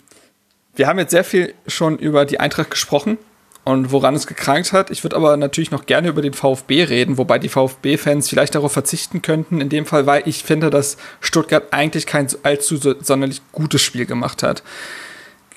[0.75, 3.19] wir haben jetzt sehr viel schon über die Eintracht gesprochen
[3.65, 4.91] und woran es gekrankt hat.
[4.91, 8.73] Ich würde aber natürlich noch gerne über den VfB reden, wobei die VfB-Fans vielleicht darauf
[8.73, 9.61] verzichten könnten.
[9.61, 14.43] In dem Fall, weil ich finde, dass Stuttgart eigentlich kein allzu sonderlich gutes Spiel gemacht
[14.43, 14.63] hat.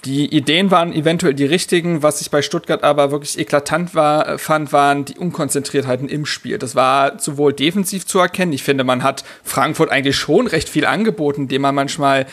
[0.06, 4.72] Die Ideen waren eventuell die richtigen, was ich bei Stuttgart aber wirklich eklatant war, fand,
[4.72, 6.60] waren die Unkonzentriertheiten im Spiel.
[6.60, 8.53] Das war sowohl defensiv zu erkennen.
[8.53, 12.28] Ich finde, man hat Frankfurt eigentlich schon recht viel angeboten, indem man manchmal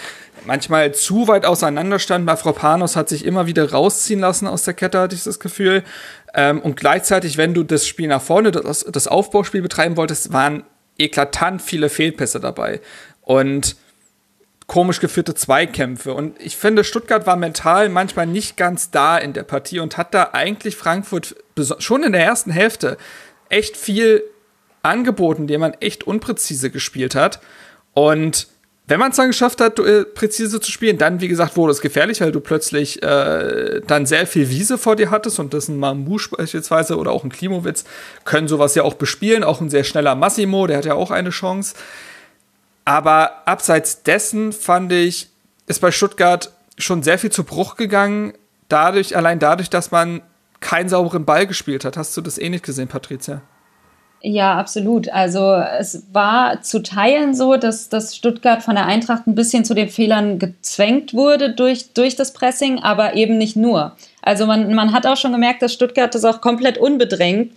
[0.46, 2.26] manchmal zu weit auseinander stand.
[2.26, 5.40] Bei Frau Panos hat sich immer wieder rausziehen lassen aus der Kette, hatte ich das
[5.40, 5.82] Gefühl.
[6.34, 10.64] Ähm, und gleichzeitig, wenn du das Spiel nach vorne, das, das Aufbauspiel betreiben wolltest, waren
[10.98, 12.80] eklatant viele Fehlpässe dabei.
[13.22, 13.76] Und
[14.66, 16.14] komisch geführte Zweikämpfe.
[16.14, 20.14] Und ich finde, Stuttgart war mental manchmal nicht ganz da in der Partie und hat
[20.14, 21.36] da eigentlich Frankfurt
[21.78, 22.96] schon in der ersten Hälfte
[23.48, 24.22] echt viel
[24.82, 27.40] angeboten, indem man echt unpräzise gespielt hat.
[27.92, 28.48] Und
[28.86, 31.80] wenn man es dann geschafft hat, äh, präzise zu spielen, dann, wie gesagt, wurde es
[31.80, 35.78] gefährlich, weil du plötzlich äh, dann sehr viel Wiese vor dir hattest und das ein
[35.78, 37.84] Mamouche beispielsweise oder auch ein Klimowitz
[38.24, 39.42] können sowas ja auch bespielen.
[39.42, 41.74] Auch ein sehr schneller Massimo, der hat ja auch eine Chance.
[42.84, 45.28] Aber abseits dessen fand ich,
[45.66, 48.34] ist bei Stuttgart schon sehr viel zu Bruch gegangen.
[48.68, 50.22] Dadurch, allein dadurch, dass man
[50.60, 51.96] keinen sauberen Ball gespielt hat.
[51.96, 53.42] Hast du das ähnlich gesehen, Patricia?
[54.26, 55.10] Ja, absolut.
[55.10, 59.74] Also es war zu Teilen so, dass, dass Stuttgart von der Eintracht ein bisschen zu
[59.74, 63.96] den Fehlern gezwängt wurde durch, durch das Pressing, aber eben nicht nur.
[64.22, 67.52] Also man, man hat auch schon gemerkt, dass Stuttgart das auch komplett unbedrängt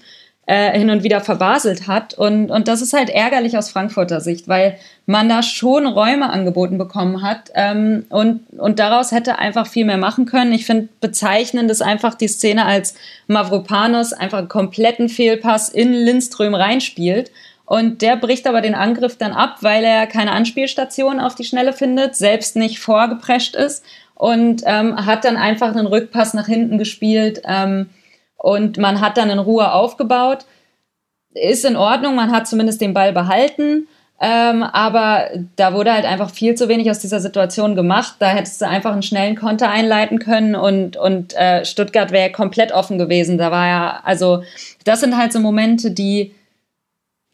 [0.47, 2.13] äh, hin und wieder verbaselt hat.
[2.13, 6.77] Und, und das ist halt ärgerlich aus Frankfurter Sicht, weil man da schon Räume angeboten
[6.77, 10.53] bekommen hat ähm, und, und daraus hätte einfach viel mehr machen können.
[10.53, 12.95] Ich finde bezeichnend ist einfach die Szene, als
[13.27, 17.29] Mavropanos einfach einen kompletten Fehlpass in Lindström reinspielt.
[17.65, 21.73] Und der bricht aber den Angriff dann ab, weil er keine Anspielstation auf die Schnelle
[21.73, 23.83] findet, selbst nicht vorgeprescht ist
[24.15, 27.41] und ähm, hat dann einfach einen Rückpass nach hinten gespielt.
[27.43, 27.89] Ähm,
[28.37, 30.45] und man hat dann in Ruhe aufgebaut.
[31.33, 33.87] Ist in Ordnung, man hat zumindest den Ball behalten.
[34.19, 38.15] Ähm, aber da wurde halt einfach viel zu wenig aus dieser Situation gemacht.
[38.19, 42.71] Da hättest du einfach einen schnellen Konter einleiten können und, und äh, Stuttgart wäre komplett
[42.71, 43.37] offen gewesen.
[43.37, 44.41] Da war ja, also
[44.85, 46.33] das sind halt so Momente, die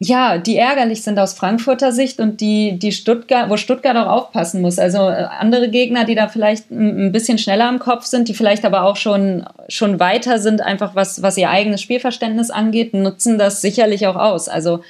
[0.00, 4.60] ja, die ärgerlich sind aus Frankfurter Sicht und die, die Stuttgart, wo Stuttgart auch aufpassen
[4.60, 4.78] muss.
[4.78, 8.64] Also äh, andere Gegner, die da vielleicht ein bisschen schneller am Kopf sind, die vielleicht
[8.64, 13.60] aber auch schon, schon weiter sind, einfach was, was ihr eigenes Spielverständnis angeht, nutzen das
[13.60, 14.48] sicherlich auch aus.
[14.48, 14.80] Also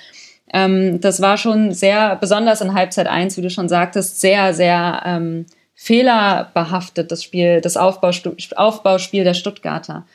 [0.52, 5.02] ähm, das war schon sehr, besonders in Halbzeit 1, wie du schon sagtest, sehr, sehr
[5.04, 5.44] ähm,
[5.74, 10.06] fehlerbehaftet, das Spiel, das Aufbauspiel der Stuttgarter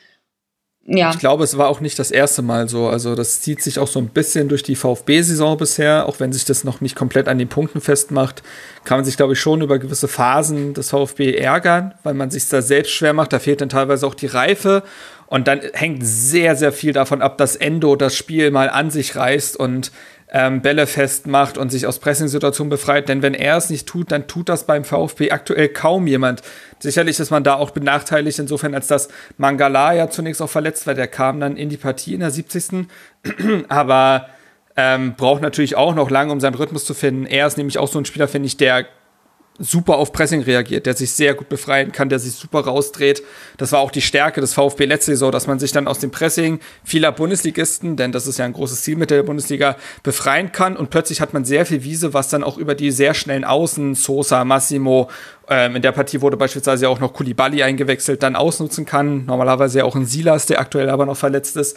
[0.92, 1.10] ja.
[1.10, 2.88] Ich glaube, es war auch nicht das erste Mal so.
[2.88, 6.44] Also das zieht sich auch so ein bisschen durch die VfB-Saison bisher, auch wenn sich
[6.44, 8.42] das noch nicht komplett an den Punkten festmacht,
[8.84, 12.48] kann man sich, glaube ich, schon über gewisse Phasen des VfB ärgern, weil man sich
[12.48, 13.32] da selbst schwer macht.
[13.32, 14.82] Da fehlt dann teilweise auch die Reife.
[15.28, 19.14] Und dann hängt sehr, sehr viel davon ab, dass Endo das Spiel mal an sich
[19.14, 19.92] reißt und
[20.32, 23.08] ähm, Bälle festmacht und sich aus Pressingsituationen befreit.
[23.08, 26.42] Denn wenn er es nicht tut, dann tut das beim VfB aktuell kaum jemand.
[26.82, 30.94] Sicherlich ist man da auch benachteiligt, insofern, als dass Mangala ja zunächst auch verletzt war.
[30.94, 32.86] Der kam dann in die Partie in der 70.
[33.68, 34.28] Aber
[34.76, 37.26] ähm, braucht natürlich auch noch lange, um seinen Rhythmus zu finden.
[37.26, 38.86] Er ist nämlich auch so ein Spieler, finde ich, der
[39.60, 43.22] super auf Pressing reagiert, der sich sehr gut befreien kann, der sich super rausdreht.
[43.58, 46.10] Das war auch die Stärke des VfB letzte Saison, dass man sich dann aus dem
[46.10, 50.76] Pressing vieler Bundesligisten, denn das ist ja ein großes Ziel mit der Bundesliga, befreien kann
[50.76, 53.94] und plötzlich hat man sehr viel Wiese, was dann auch über die sehr schnellen Außen,
[53.94, 55.10] Sosa, Massimo,
[55.48, 59.26] ähm, in der Partie wurde beispielsweise auch noch Kulibali eingewechselt, dann ausnutzen kann.
[59.26, 61.76] Normalerweise ja auch ein Silas, der aktuell aber noch verletzt ist.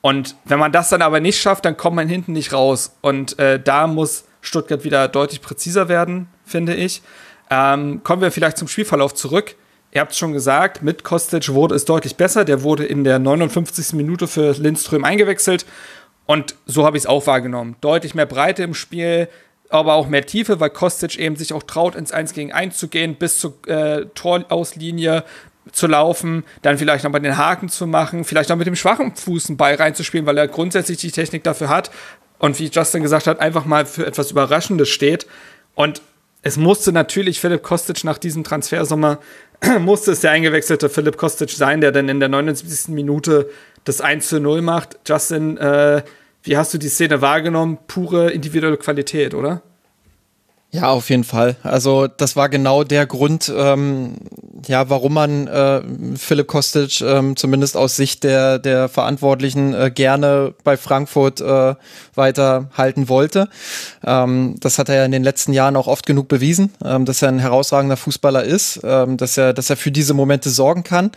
[0.00, 2.94] Und wenn man das dann aber nicht schafft, dann kommt man hinten nicht raus.
[3.00, 7.02] Und äh, da muss Stuttgart wieder deutlich präziser werden, finde ich.
[7.50, 9.56] Ähm, kommen wir vielleicht zum Spielverlauf zurück.
[9.92, 12.44] Ihr habt es schon gesagt, mit Kostic wurde es deutlich besser.
[12.44, 13.92] Der wurde in der 59.
[13.92, 15.66] Minute für Lindström eingewechselt.
[16.26, 17.76] Und so habe ich es auch wahrgenommen.
[17.80, 19.28] Deutlich mehr Breite im Spiel,
[19.68, 22.88] aber auch mehr Tiefe, weil Kostic eben sich auch traut, ins 1 gegen 1 zu
[22.88, 25.24] gehen, bis zur äh, Torauslinie
[25.72, 29.14] zu laufen, dann vielleicht noch mal den Haken zu machen, vielleicht noch mit dem schwachen
[29.14, 31.90] Fuß einen Ball reinzuspielen, weil er grundsätzlich die Technik dafür hat
[32.38, 35.26] und wie Justin gesagt hat, einfach mal für etwas Überraschendes steht.
[35.74, 36.02] Und
[36.42, 39.18] es musste natürlich Philipp Kostic nach diesem Transfersommer,
[39.80, 42.88] musste es der eingewechselte Philipp Kostic sein, der dann in der 79.
[42.88, 43.48] Minute
[43.84, 44.98] das 1 zu 0 macht.
[45.06, 46.02] Justin, äh,
[46.42, 47.78] wie hast du die Szene wahrgenommen?
[47.86, 49.62] Pure individuelle Qualität, oder?
[50.74, 51.54] Ja, auf jeden Fall.
[51.62, 54.16] Also das war genau der Grund, ähm,
[54.66, 55.82] ja, warum man äh,
[56.16, 61.76] Philipp Kostic ähm, zumindest aus Sicht der der Verantwortlichen äh, gerne bei Frankfurt äh,
[62.16, 63.48] weiterhalten wollte.
[64.04, 67.22] Ähm, das hat er ja in den letzten Jahren auch oft genug bewiesen, ähm, dass
[67.22, 71.12] er ein herausragender Fußballer ist, ähm, dass er dass er für diese Momente sorgen kann.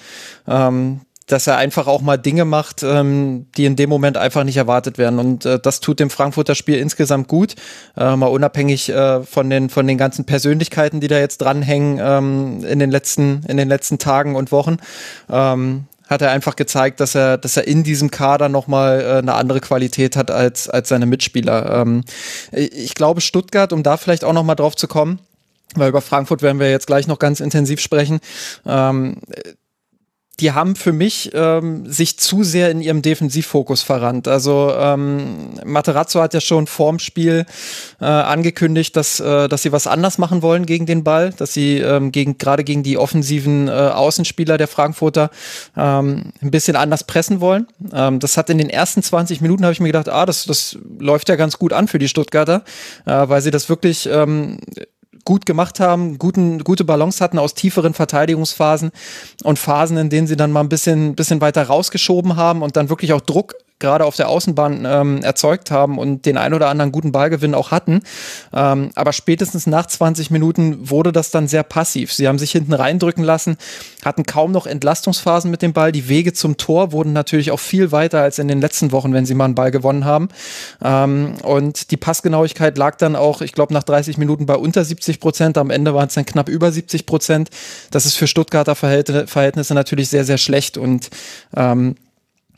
[0.48, 4.58] Ähm, dass er einfach auch mal Dinge macht, ähm, die in dem Moment einfach nicht
[4.58, 5.20] erwartet werden.
[5.20, 7.56] Und äh, das tut dem Frankfurter Spiel insgesamt gut,
[7.98, 12.64] äh, mal unabhängig äh, von den von den ganzen Persönlichkeiten, die da jetzt dranhängen ähm,
[12.64, 14.78] in den letzten in den letzten Tagen und Wochen.
[15.30, 19.34] Ähm, hat er einfach gezeigt, dass er, dass er in diesem Kader nochmal äh, eine
[19.34, 21.82] andere Qualität hat als, als seine Mitspieler.
[21.82, 22.06] Ähm,
[22.54, 25.20] ich glaube, Stuttgart, um da vielleicht auch nochmal drauf zu kommen,
[25.76, 28.20] weil über Frankfurt werden wir jetzt gleich noch ganz intensiv sprechen.
[28.66, 29.18] Ähm,
[30.40, 34.28] die haben für mich ähm, sich zu sehr in ihrem Defensivfokus verrannt.
[34.28, 37.46] Also ähm, Materazzo hat ja schon vorm Spiel
[38.00, 41.80] äh, angekündigt, dass, äh, dass sie was anders machen wollen gegen den Ball, dass sie
[41.80, 45.32] ähm, gegen, gerade gegen die offensiven äh, Außenspieler der Frankfurter
[45.76, 47.66] ähm, ein bisschen anders pressen wollen.
[47.92, 50.78] Ähm, das hat in den ersten 20 Minuten, habe ich mir gedacht, ah, das, das
[51.00, 52.64] läuft ja ganz gut an für die Stuttgarter,
[53.06, 54.60] äh, weil sie das wirklich ähm,
[55.28, 58.92] gut gemacht haben, guten, gute Balance hatten aus tieferen Verteidigungsphasen
[59.44, 62.88] und Phasen, in denen sie dann mal ein bisschen, bisschen weiter rausgeschoben haben und dann
[62.90, 66.92] wirklich auch Druck gerade auf der Außenbahn ähm, erzeugt haben und den ein oder anderen
[66.92, 68.02] guten Ballgewinn auch hatten.
[68.54, 72.12] Ähm, aber spätestens nach 20 Minuten wurde das dann sehr passiv.
[72.12, 73.58] Sie haben sich hinten reindrücken lassen,
[74.04, 75.92] hatten kaum noch Entlastungsphasen mit dem Ball.
[75.92, 79.28] Die Wege zum Tor wurden natürlich auch viel weiter als in den letzten Wochen, wenn
[79.28, 80.30] sie mal einen Ball gewonnen haben.
[80.84, 85.20] Ähm, und die Passgenauigkeit lag dann auch, ich glaube, nach 30 Minuten bei unter 70
[85.20, 85.58] Prozent.
[85.58, 87.50] Am Ende waren es dann knapp über 70 Prozent.
[87.92, 91.10] Das ist für Stuttgarter Verhältnisse natürlich sehr, sehr schlecht und
[91.56, 91.96] ähm,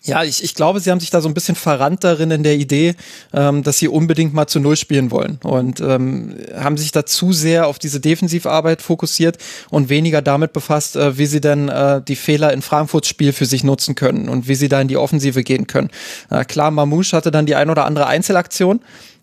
[0.01, 2.55] ja, ich, ich glaube, sie haben sich da so ein bisschen verrannt darin in der
[2.55, 2.95] Idee,
[3.33, 7.33] ähm, dass sie unbedingt mal zu Null spielen wollen und ähm, haben sich da zu
[7.33, 9.37] sehr auf diese Defensivarbeit fokussiert
[9.69, 13.45] und weniger damit befasst, äh, wie sie denn äh, die Fehler in Frankfurts Spiel für
[13.45, 15.89] sich nutzen können und wie sie da in die Offensive gehen können.
[16.29, 18.79] Äh, klar, Mamouche hatte dann die ein oder andere Einzelaktion,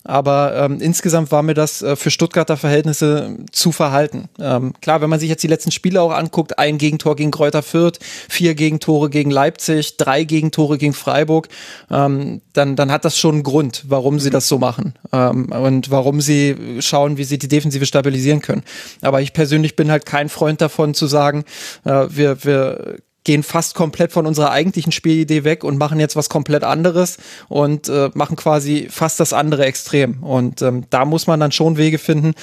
[0.07, 4.29] aber ähm, insgesamt war mir das äh, für Stuttgarter Verhältnisse zu verhalten.
[4.39, 7.61] Ähm, klar, wenn man sich jetzt die letzten Spiele auch anguckt, ein Gegentor gegen Kräuter
[7.61, 11.49] Fürth, vier Gegentore gegen Leipzig, drei Gegentore gegen Freiburg,
[11.91, 15.91] ähm, dann, dann hat das schon einen Grund, warum sie das so machen ähm, und
[15.91, 18.63] warum sie schauen, wie sie die Defensive stabilisieren können.
[19.01, 21.43] Aber ich persönlich bin halt kein Freund davon zu sagen,
[21.83, 22.97] äh, wir, wir
[23.27, 27.17] gehen fast komplett von unserer eigentlichen Spielidee weg und machen jetzt was komplett anderes
[27.49, 30.23] und äh, machen quasi fast das andere Extrem.
[30.23, 32.33] Und ähm, da muss man dann schon Wege finden,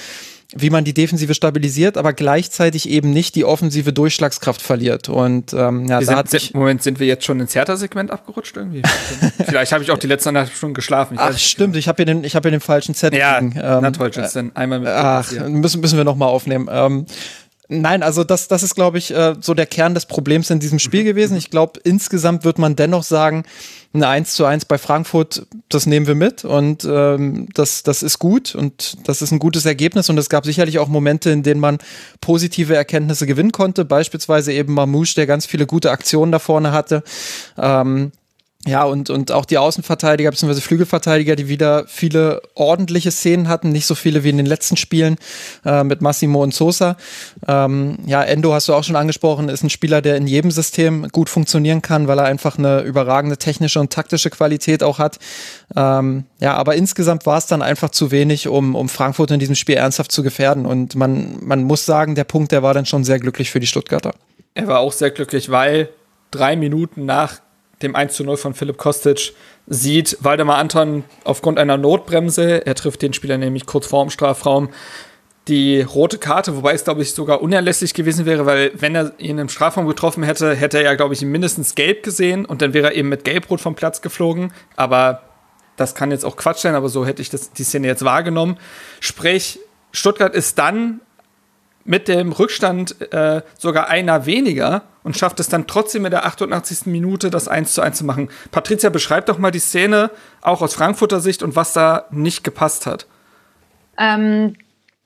[0.53, 5.09] wie man die Defensive stabilisiert, aber gleichzeitig eben nicht die offensive Durchschlagskraft verliert.
[5.09, 8.11] Und ähm, ja, wir da sind, hat sich Moment, sind wir jetzt schon ins Hertha-Segment
[8.11, 8.83] abgerutscht irgendwie?
[9.43, 11.15] Vielleicht habe ich auch die letzten anderthalb Stunden geschlafen.
[11.15, 13.19] Ich Ach, stimmt, ich habe hier den, ich habe hier den falschen Zettel.
[13.19, 13.55] Ja, liegen.
[13.57, 14.89] ähm, na toll, jetzt dann einmal mit.
[14.89, 16.69] Ach, müssen müssen wir noch mal aufnehmen.
[16.71, 17.07] Ähm,
[17.67, 20.77] Nein, also das, das ist, glaube ich, äh, so der Kern des Problems in diesem
[20.77, 21.35] Spiel gewesen.
[21.35, 23.43] Ich glaube, insgesamt wird man dennoch sagen,
[23.93, 28.19] eine 1 zu 1 bei Frankfurt, das nehmen wir mit und ähm, das, das ist
[28.19, 31.61] gut und das ist ein gutes Ergebnis und es gab sicherlich auch Momente, in denen
[31.61, 31.79] man
[32.21, 37.03] positive Erkenntnisse gewinnen konnte, beispielsweise eben Mamouche, der ganz viele gute Aktionen da vorne hatte.
[37.57, 38.11] Ähm,
[38.67, 40.59] ja, und, und auch die Außenverteidiger bzw.
[40.59, 45.17] Flügelverteidiger, die wieder viele ordentliche Szenen hatten, nicht so viele wie in den letzten Spielen
[45.65, 46.97] äh, mit Massimo und Sosa.
[47.47, 51.09] Ähm, ja, Endo hast du auch schon angesprochen, ist ein Spieler, der in jedem System
[51.11, 55.19] gut funktionieren kann, weil er einfach eine überragende technische und taktische Qualität auch hat.
[55.75, 59.55] Ähm, ja, aber insgesamt war es dann einfach zu wenig, um, um Frankfurt in diesem
[59.55, 60.65] Spiel ernsthaft zu gefährden.
[60.65, 63.67] Und man, man muss sagen, der Punkt, der war dann schon sehr glücklich für die
[63.67, 64.13] Stuttgarter.
[64.55, 65.89] Er war auch sehr glücklich, weil
[66.31, 67.44] drei Minuten nach
[67.85, 69.33] dem 1 zu 0 von Philipp Kostic
[69.67, 74.69] sieht Waldemar Anton aufgrund einer Notbremse, er trifft den Spieler nämlich kurz vorm Strafraum,
[75.47, 79.37] die rote Karte, wobei es, glaube ich, sogar unerlässlich gewesen wäre, weil wenn er ihn
[79.37, 82.87] im Strafraum getroffen hätte, hätte er ja, glaube ich, mindestens gelb gesehen und dann wäre
[82.87, 84.51] er eben mit Gelbrot vom Platz geflogen.
[84.75, 85.21] Aber
[85.75, 88.57] das kann jetzt auch Quatsch sein, aber so hätte ich das, die Szene jetzt wahrgenommen.
[88.99, 89.59] Sprich,
[89.91, 91.01] Stuttgart ist dann
[91.85, 96.87] mit dem Rückstand äh, sogar einer weniger und schafft es dann trotzdem in der 88.
[96.87, 98.29] Minute das 1 zu 1 zu machen.
[98.51, 100.09] Patricia, beschreibt doch mal die Szene
[100.41, 103.05] auch aus Frankfurter Sicht und was da nicht gepasst hat.
[103.97, 104.55] Ähm,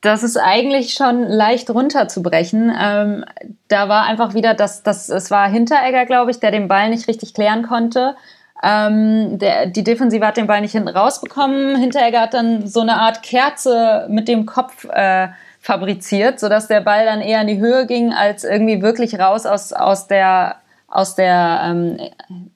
[0.02, 2.74] das ist eigentlich schon leicht runterzubrechen.
[2.80, 3.26] Ähm,
[3.68, 7.10] da war einfach wieder das, das, es war Hinteregger, glaube ich, der den Ball nicht
[7.10, 8.16] richtig klären konnte.
[8.64, 11.76] Ähm, der, die Defensive hat den Ball nicht hinten rausbekommen.
[11.76, 15.28] Hinteregger hat dann so eine Art Kerze mit dem Kopf äh,
[15.70, 19.72] fabriziert, sodass der Ball dann eher in die Höhe ging, als irgendwie wirklich raus aus,
[19.72, 20.56] aus der
[20.88, 21.98] aus der ähm,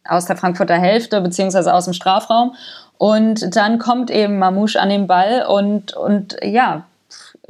[0.03, 2.55] aus der Frankfurter Hälfte beziehungsweise aus dem Strafraum.
[2.97, 6.85] Und dann kommt eben Mamouche an den Ball und und ja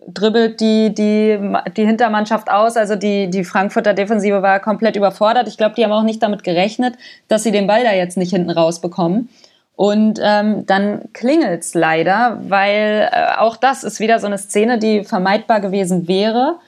[0.05, 1.39] dribbelt die die
[1.77, 2.75] die Hintermannschaft aus.
[2.75, 5.47] Also die die Frankfurter Defensive war komplett überfordert.
[5.47, 6.95] Ich glaube die haben auch nicht damit gerechnet
[7.29, 9.29] dass sie den Ball da jetzt nicht hinten rausbekommen
[9.75, 15.03] und ähm, dann klingelt's leider, weil äh, auch das ist wieder so eine Szene, die
[15.03, 16.59] vermeidbar gewesen wäre.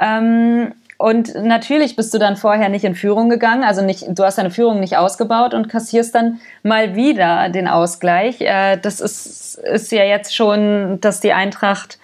[0.00, 4.38] Ähm, und natürlich bist du dann vorher nicht in Führung gegangen, also nicht, du hast
[4.38, 8.40] deine Führung nicht ausgebaut und kassierst dann mal wieder den Ausgleich.
[8.40, 11.98] Äh, das ist, ist ja jetzt schon, dass die Eintracht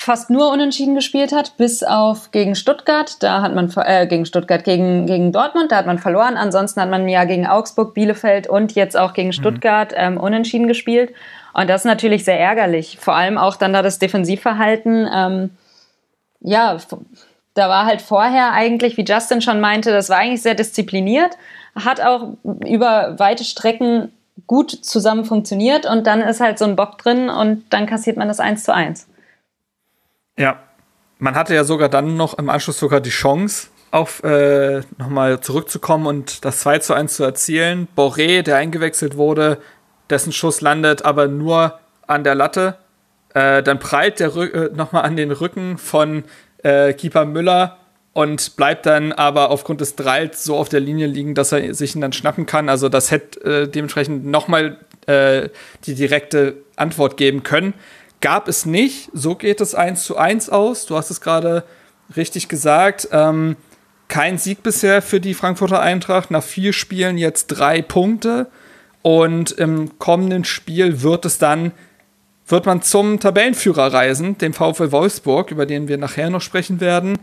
[0.00, 3.22] fast nur unentschieden gespielt hat, bis auf gegen Stuttgart.
[3.22, 6.38] Da hat man äh, gegen Stuttgart, gegen, gegen Dortmund, da hat man verloren.
[6.38, 9.32] Ansonsten hat man ja gegen Augsburg, Bielefeld und jetzt auch gegen mhm.
[9.32, 11.12] Stuttgart ähm, unentschieden gespielt.
[11.52, 12.96] Und das ist natürlich sehr ärgerlich.
[12.98, 15.06] Vor allem auch dann da das Defensivverhalten.
[15.12, 15.50] Ähm,
[16.40, 16.78] ja,
[17.52, 21.36] da war halt vorher eigentlich, wie Justin schon meinte, das war eigentlich sehr diszipliniert,
[21.74, 22.28] hat auch
[22.66, 24.12] über weite Strecken
[24.46, 28.28] gut zusammen funktioniert und dann ist halt so ein Bock drin und dann kassiert man
[28.28, 29.09] das 1 zu 1.
[30.40, 30.58] Ja,
[31.18, 36.06] man hatte ja sogar dann noch im Anschluss sogar die Chance, auf äh, nochmal zurückzukommen
[36.06, 37.88] und das 2 zu 1 zu erzielen.
[37.94, 39.58] Boré, der eingewechselt wurde,
[40.08, 42.76] dessen Schuss landet aber nur an der Latte.
[43.34, 46.24] Äh, dann prallt der äh, nochmal an den Rücken von
[46.62, 47.76] äh, Keeper Müller
[48.14, 51.94] und bleibt dann aber aufgrund des Dralls so auf der Linie liegen, dass er sich
[51.94, 52.70] ihn dann schnappen kann.
[52.70, 55.50] Also das hätte äh, dementsprechend nochmal äh,
[55.84, 57.74] die direkte Antwort geben können.
[58.20, 59.10] Gab es nicht.
[59.12, 60.86] So geht es 1 zu 1 aus.
[60.86, 61.64] Du hast es gerade
[62.16, 63.08] richtig gesagt.
[63.12, 63.56] Ähm,
[64.08, 66.30] kein Sieg bisher für die Frankfurter Eintracht.
[66.30, 68.48] Nach vier Spielen jetzt drei Punkte.
[69.02, 71.72] Und im kommenden Spiel wird es dann,
[72.46, 77.18] wird man zum Tabellenführer reisen, dem VfL Wolfsburg, über den wir nachher noch sprechen werden.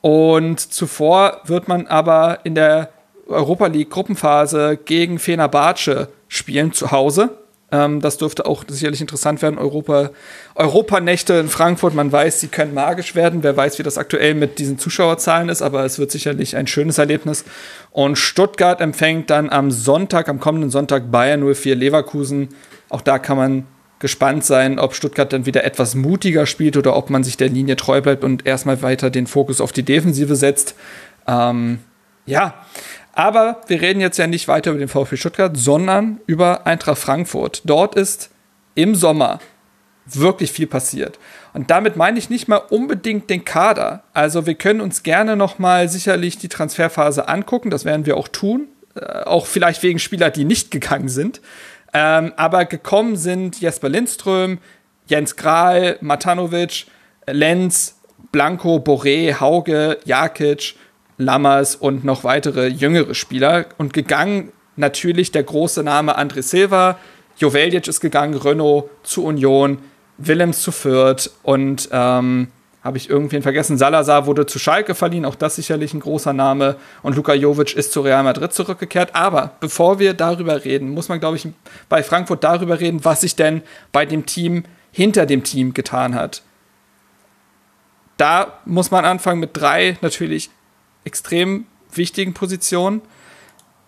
[0.00, 2.90] Und zuvor wird man aber in der
[3.26, 7.39] Europa League Gruppenphase gegen Fenerbahce spielen zu Hause.
[7.72, 9.58] Ähm, das dürfte auch sicherlich interessant werden.
[9.58, 10.10] Europa,
[10.54, 13.42] Europanächte in Frankfurt, man weiß, sie können magisch werden.
[13.42, 16.98] Wer weiß, wie das aktuell mit diesen Zuschauerzahlen ist, aber es wird sicherlich ein schönes
[16.98, 17.44] Erlebnis.
[17.92, 22.48] Und Stuttgart empfängt dann am Sonntag, am kommenden Sonntag Bayern 04 Leverkusen.
[22.88, 23.66] Auch da kann man
[24.00, 27.76] gespannt sein, ob Stuttgart dann wieder etwas mutiger spielt oder ob man sich der Linie
[27.76, 30.74] treu bleibt und erstmal weiter den Fokus auf die Defensive setzt.
[31.28, 31.80] Ähm,
[32.26, 32.54] ja,
[33.12, 37.62] aber wir reden jetzt ja nicht weiter über den VfB Stuttgart, sondern über Eintracht Frankfurt.
[37.64, 38.30] Dort ist
[38.74, 39.40] im Sommer
[40.06, 41.18] wirklich viel passiert.
[41.52, 44.04] Und damit meine ich nicht mal unbedingt den Kader.
[44.12, 48.28] Also wir können uns gerne noch mal sicherlich die Transferphase angucken, das werden wir auch
[48.28, 51.40] tun, äh, auch vielleicht wegen Spieler, die nicht gegangen sind.
[51.92, 54.58] Ähm, aber gekommen sind Jesper Lindström,
[55.06, 56.86] Jens Grahl, Matanovic,
[57.26, 57.96] Lenz,
[58.30, 60.76] Blanco, Boré, Hauge, Jakic
[61.20, 63.66] Lammers und noch weitere jüngere Spieler.
[63.78, 66.98] Und gegangen natürlich der große Name André Silva,
[67.38, 69.78] Joveljic ist gegangen, Renault zu Union,
[70.18, 72.48] Willems zu Fürth und ähm,
[72.82, 73.78] habe ich irgendwen vergessen.
[73.78, 76.76] Salazar wurde zu Schalke verliehen, auch das sicherlich ein großer Name.
[77.02, 79.14] Und Luka Jovic ist zu Real Madrid zurückgekehrt.
[79.14, 81.48] Aber bevor wir darüber reden, muss man, glaube ich,
[81.88, 86.42] bei Frankfurt darüber reden, was sich denn bei dem Team hinter dem Team getan hat.
[88.16, 90.50] Da muss man anfangen mit drei natürlich
[91.04, 93.02] extrem wichtigen Position.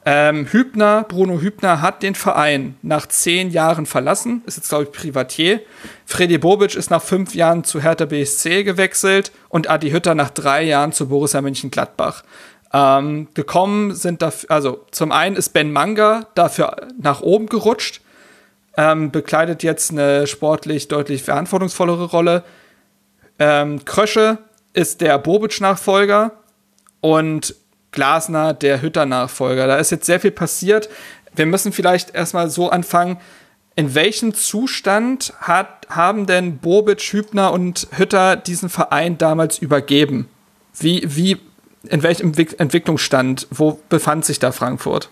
[0.05, 4.93] Ähm, Hübner, Bruno Hübner hat den Verein nach zehn Jahren verlassen, ist jetzt, glaube ich,
[4.93, 5.61] Privatier.
[6.07, 10.65] Freddy Bobic ist nach fünf Jahren zu Hertha BSC gewechselt und Adi Hütter nach drei
[10.65, 12.25] Jahren zu Borussia Mönchengladbach.
[12.73, 18.01] Ähm, gekommen sind dafür, also zum einen ist Ben Manga dafür nach oben gerutscht,
[18.77, 22.43] ähm, bekleidet jetzt eine sportlich deutlich verantwortungsvollere Rolle.
[23.39, 24.39] Ähm, Krösche
[24.73, 26.33] ist der Bobic-Nachfolger
[27.03, 27.55] und
[27.91, 29.67] Glasner der Hütter-Nachfolger.
[29.67, 30.89] Da ist jetzt sehr viel passiert.
[31.37, 33.19] Wir müssen vielleicht erstmal so anfangen.
[33.77, 40.29] In welchem Zustand hat, haben denn Bobic, Hübner und Hütter diesen Verein damals übergeben?
[40.79, 41.39] Wie, wie,
[41.89, 43.47] in welchem Entwicklungsstand?
[43.51, 45.11] Wo befand sich da Frankfurt?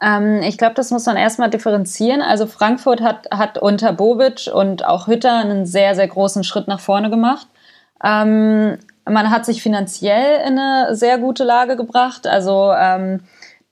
[0.00, 2.22] Ähm, ich glaube, das muss man erstmal differenzieren.
[2.22, 6.80] Also Frankfurt hat, hat unter Bobic und auch Hütter einen sehr, sehr großen Schritt nach
[6.80, 7.46] vorne gemacht.
[8.02, 8.78] Ähm,
[9.08, 12.26] man hat sich finanziell in eine sehr gute Lage gebracht.
[12.26, 13.20] Also ähm,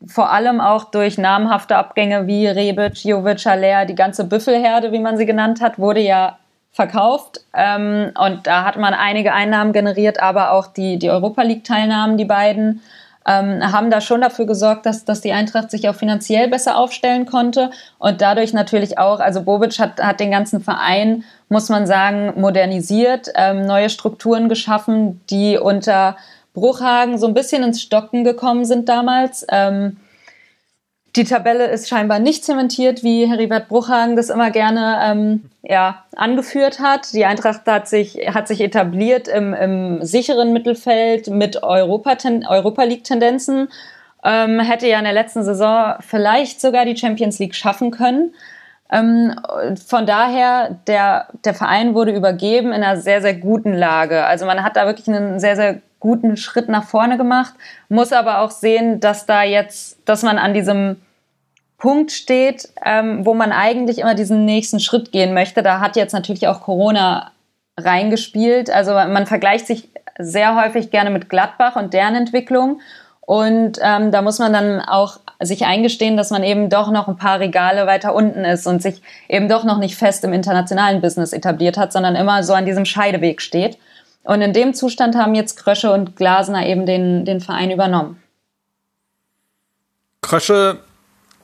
[0.06, 5.16] vor allem auch durch namhafte Abgänge wie Rebic, Jovic, Haller, die ganze Büffelherde, wie man
[5.16, 6.38] sie genannt hat, wurde ja
[6.72, 7.40] verkauft.
[7.54, 12.24] Ähm, und da hat man einige Einnahmen generiert, aber auch die, die Europa League-Teilnahmen, die
[12.24, 12.82] beiden
[13.26, 17.26] ähm, haben da schon dafür gesorgt, dass, dass die Eintracht sich auch finanziell besser aufstellen
[17.26, 22.34] konnte und dadurch natürlich auch, also Bobic hat, hat den ganzen Verein, muss man sagen,
[22.40, 26.16] modernisiert, ähm, neue Strukturen geschaffen, die unter
[26.52, 29.46] Bruchhagen so ein bisschen ins Stocken gekommen sind damals.
[29.50, 29.96] Ähm,
[31.16, 36.80] die Tabelle ist scheinbar nicht zementiert, wie Heribert Bruchhagen das immer gerne ähm, ja, angeführt
[36.80, 37.12] hat.
[37.12, 42.16] Die Eintracht hat sich, hat sich etabliert im, im sicheren Mittelfeld mit Europa,
[42.48, 43.68] Europa League-Tendenzen.
[44.24, 48.34] Ähm, hätte ja in der letzten Saison vielleicht sogar die Champions League schaffen können.
[48.90, 49.34] Ähm,
[49.86, 54.24] von daher, der, der Verein wurde übergeben in einer sehr, sehr guten Lage.
[54.24, 57.54] Also man hat da wirklich einen sehr, sehr guten Schritt nach vorne gemacht,
[57.88, 60.96] muss aber auch sehen, dass da jetzt, dass man an diesem
[61.84, 65.62] Punkt steht, ähm, wo man eigentlich immer diesen nächsten Schritt gehen möchte.
[65.62, 67.30] Da hat jetzt natürlich auch Corona
[67.78, 68.70] reingespielt.
[68.70, 72.80] Also man vergleicht sich sehr häufig gerne mit Gladbach und deren Entwicklung.
[73.20, 77.18] Und ähm, da muss man dann auch sich eingestehen, dass man eben doch noch ein
[77.18, 81.34] paar Regale weiter unten ist und sich eben doch noch nicht fest im internationalen Business
[81.34, 83.76] etabliert hat, sondern immer so an diesem Scheideweg steht.
[84.22, 88.22] Und in dem Zustand haben jetzt Krösche und Glasner eben den, den Verein übernommen.
[90.22, 90.78] Krösche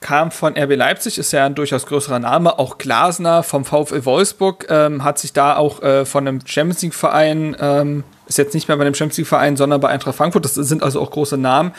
[0.01, 2.57] kam von RB Leipzig, ist ja ein durchaus größerer Name.
[2.57, 6.95] Auch Glasner vom VfL Wolfsburg ähm, hat sich da auch äh, von einem Champions League
[6.95, 10.43] Verein, ähm, ist jetzt nicht mehr bei einem Champions League Verein, sondern bei Eintracht Frankfurt.
[10.43, 11.73] Das sind also auch große Namen.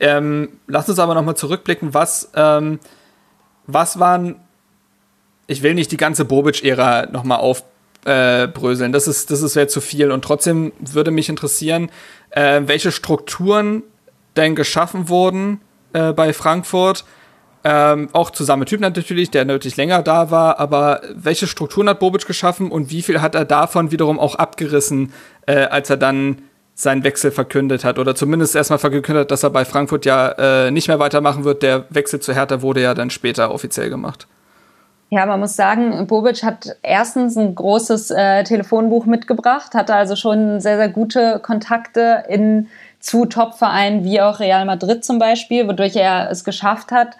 [0.00, 2.80] Ähm, lass uns aber nochmal zurückblicken, was, ähm,
[3.66, 4.36] was waren,
[5.46, 9.80] ich will nicht die ganze Bobic-Ära nochmal aufbröseln, äh, das ist, das ist sehr zu
[9.80, 10.10] viel.
[10.10, 11.90] Und trotzdem würde mich interessieren,
[12.30, 13.84] äh, welche Strukturen
[14.36, 15.60] denn geschaffen wurden
[15.92, 17.04] äh, bei Frankfurt,
[17.64, 21.98] ähm, auch zusammen mit Typ natürlich, der natürlich länger da war, aber welche Strukturen hat
[21.98, 25.12] Bobic geschaffen und wie viel hat er davon wiederum auch abgerissen,
[25.46, 26.42] äh, als er dann
[26.74, 30.28] seinen Wechsel verkündet hat oder zumindest erstmal verkündet hat, dass er bei Frankfurt ja
[30.66, 31.64] äh, nicht mehr weitermachen wird.
[31.64, 34.28] Der Wechsel zu Hertha wurde ja dann später offiziell gemacht.
[35.10, 40.60] Ja, man muss sagen, Bobic hat erstens ein großes äh, Telefonbuch mitgebracht, hatte also schon
[40.60, 42.68] sehr, sehr gute Kontakte in,
[43.00, 47.16] zu Topvereinen wie auch Real Madrid zum Beispiel, wodurch er es geschafft hat,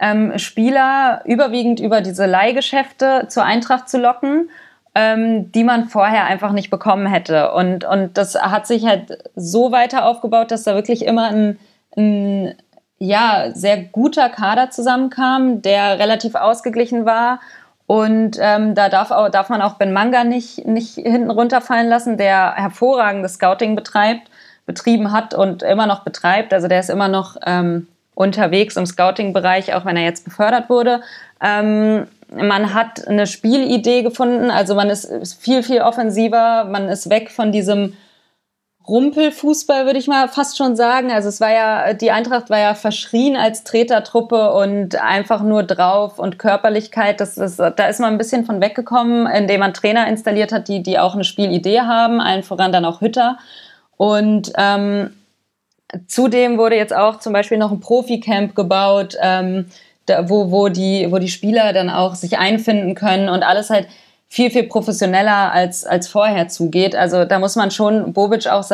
[0.00, 4.50] ähm, Spieler überwiegend über diese Leihgeschäfte zur Eintracht zu locken,
[4.94, 7.52] ähm, die man vorher einfach nicht bekommen hätte.
[7.52, 11.58] Und, und das hat sich halt so weiter aufgebaut, dass da wirklich immer ein,
[11.96, 12.54] ein
[12.98, 17.40] ja, sehr guter Kader zusammenkam, der relativ ausgeglichen war.
[17.86, 22.16] Und ähm, da darf, auch, darf man auch Ben Manga nicht, nicht hinten runterfallen lassen,
[22.16, 24.30] der hervorragendes Scouting betreibt,
[24.64, 26.54] betrieben hat und immer noch betreibt.
[26.54, 31.00] Also der ist immer noch ähm, unterwegs im Scouting-Bereich, auch wenn er jetzt befördert wurde.
[31.42, 35.10] Ähm, man hat eine Spielidee gefunden, also man ist
[35.40, 37.94] viel, viel offensiver, man ist weg von diesem
[38.86, 41.12] Rumpelfußball, würde ich mal fast schon sagen.
[41.12, 46.18] Also es war ja, die Eintracht war ja verschrien als Tretertruppe und einfach nur drauf
[46.18, 47.20] und Körperlichkeit.
[47.20, 50.82] Das, das, da ist man ein bisschen von weggekommen, indem man Trainer installiert hat, die,
[50.82, 53.38] die auch eine Spielidee haben, allen voran dann auch Hütter.
[53.96, 55.10] Und ähm,
[56.06, 59.66] Zudem wurde jetzt auch zum Beispiel noch ein Profi-Camp gebaut, ähm,
[60.06, 63.88] da, wo, wo, die, wo die Spieler dann auch sich einfinden können und alles halt
[64.28, 66.94] viel, viel professioneller als, als vorher zugeht.
[66.94, 68.64] Also da muss man schon Bobic auch,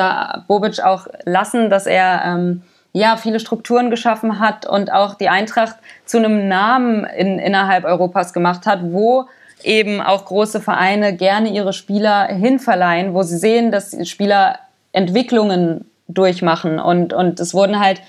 [0.47, 2.63] Bobic auch lassen, dass er ähm,
[2.93, 8.35] ja viele Strukturen geschaffen hat und auch die Eintracht zu einem Namen in, innerhalb Europas
[8.35, 9.27] gemacht hat, wo
[9.63, 14.59] eben auch große Vereine gerne ihre Spieler hinverleihen, wo sie sehen, dass Spieler
[14.93, 16.79] Entwicklungen durchmachen.
[16.79, 18.01] Und, und es wurden halt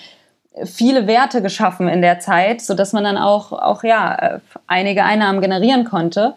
[0.65, 5.41] viele Werte geschaffen in der Zeit, so dass man dann auch, auch ja, einige Einnahmen
[5.41, 6.33] generieren konnte.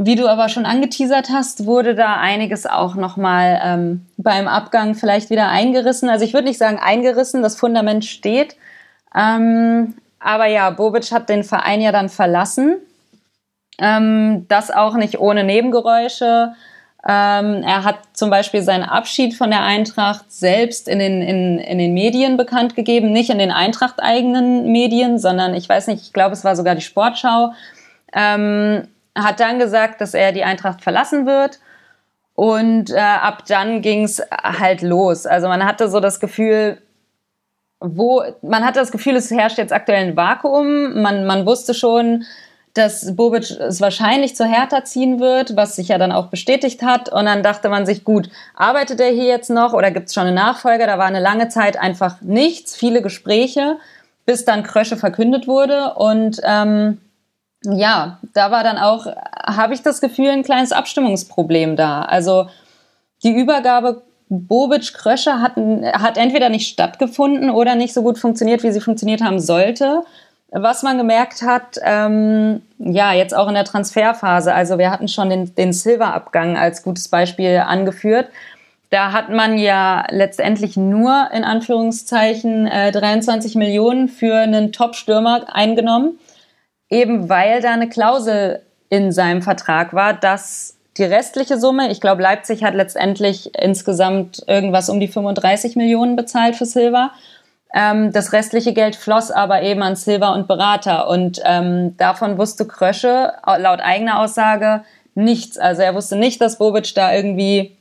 [0.00, 5.28] Wie du aber schon angeteasert hast, wurde da einiges auch nochmal ähm, beim Abgang vielleicht
[5.28, 6.08] wieder eingerissen.
[6.08, 8.56] Also ich würde nicht sagen eingerissen, das Fundament steht.
[9.12, 12.76] Ähm, aber ja, Bobic hat den Verein ja dann verlassen.
[13.80, 16.54] Ähm, das auch nicht ohne Nebengeräusche.
[17.10, 21.78] Ähm, er hat zum Beispiel seinen Abschied von der Eintracht selbst in den, in, in
[21.78, 26.34] den Medien bekannt gegeben, nicht in den Eintracht-eigenen Medien, sondern ich weiß nicht, ich glaube,
[26.34, 27.54] es war sogar die Sportschau.
[28.12, 31.60] Ähm, hat dann gesagt, dass er die Eintracht verlassen wird.
[32.34, 35.24] Und äh, ab dann ging es halt los.
[35.24, 36.76] Also man hatte so das Gefühl,
[37.80, 41.00] wo man hatte das Gefühl, es herrscht jetzt aktuell ein Vakuum.
[41.00, 42.24] Man, man wusste schon,
[42.78, 47.08] dass Bobic es wahrscheinlich zur Hertha ziehen wird, was sich ja dann auch bestätigt hat.
[47.12, 50.26] Und dann dachte man sich, gut, arbeitet er hier jetzt noch oder gibt es schon
[50.26, 50.86] eine Nachfolger?
[50.86, 53.76] Da war eine lange Zeit einfach nichts, viele Gespräche,
[54.26, 55.94] bis dann Krösche verkündet wurde.
[55.94, 56.98] Und ähm,
[57.64, 59.06] ja, da war dann auch,
[59.44, 62.02] habe ich das Gefühl, ein kleines Abstimmungsproblem da.
[62.02, 62.48] Also
[63.24, 68.80] die Übergabe Bobic-Krösche hat, hat entweder nicht stattgefunden oder nicht so gut funktioniert, wie sie
[68.80, 70.04] funktioniert haben sollte.
[70.50, 75.28] Was man gemerkt hat, ähm, ja, jetzt auch in der Transferphase, also wir hatten schon
[75.28, 78.28] den, den Silver-Abgang als gutes Beispiel angeführt.
[78.88, 86.18] Da hat man ja letztendlich nur in Anführungszeichen äh, 23 Millionen für einen Top-Stürmer eingenommen,
[86.88, 92.22] eben weil da eine Klausel in seinem Vertrag war, dass die restliche Summe, ich glaube,
[92.22, 97.12] Leipzig hat letztendlich insgesamt irgendwas um die 35 Millionen bezahlt für Silver
[97.74, 101.08] ähm, das restliche Geld floss aber eben an Silver und Berater.
[101.08, 104.82] Und ähm, davon wusste Krösche laut eigener Aussage
[105.14, 105.58] nichts.
[105.58, 107.77] Also er wusste nicht, dass Bobic da irgendwie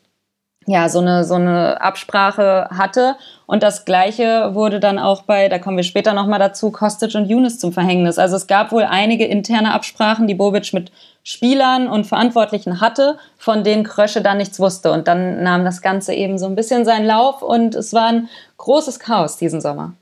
[0.68, 3.15] ja, so eine, so eine Absprache hatte.
[3.45, 7.30] Und das Gleiche wurde dann auch bei, da kommen wir später nochmal dazu, Kostic und
[7.30, 8.19] Younes zum Verhängnis.
[8.19, 10.91] Also es gab wohl einige interne Absprachen, die Bobic mit
[11.23, 14.91] Spielern und Verantwortlichen hatte, von denen Krösche dann nichts wusste.
[14.91, 18.30] Und dann nahm das Ganze eben so ein bisschen seinen Lauf und es war ein
[18.57, 19.94] großes Chaos diesen Sommer.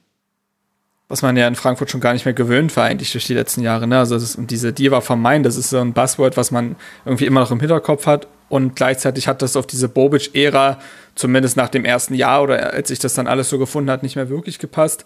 [1.08, 3.62] Was man ja in Frankfurt schon gar nicht mehr gewöhnt war eigentlich durch die letzten
[3.62, 3.86] Jahre.
[3.86, 4.00] Ne?
[4.00, 6.76] Also ist, und diese Diva Main, das ist so ein Buzzword, was man
[7.06, 8.28] irgendwie immer noch im Hinterkopf hat.
[8.50, 10.80] Und gleichzeitig hat das auf diese Bobic-Ära,
[11.16, 14.16] zumindest nach dem ersten Jahr oder als sich das dann alles so gefunden hat, nicht
[14.16, 15.06] mehr wirklich gepasst.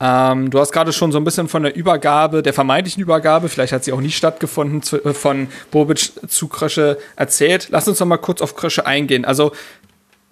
[0.00, 3.72] Ähm, du hast gerade schon so ein bisschen von der Übergabe, der vermeintlichen Übergabe, vielleicht
[3.72, 7.68] hat sie auch nie stattgefunden, zu, äh, von Bobic zu Krösche erzählt.
[7.70, 9.24] Lass uns noch mal kurz auf Krösche eingehen.
[9.24, 9.52] Also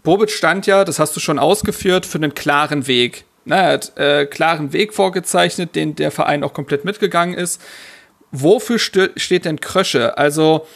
[0.02, 3.98] Bobic stand ja, das hast du schon ausgeführt, für einen klaren Weg na, er hat
[3.98, 7.60] äh, klaren Weg vorgezeichnet, den der Verein auch komplett mitgegangen ist.
[8.30, 10.18] Wofür steht denn Krösche?
[10.18, 10.66] Also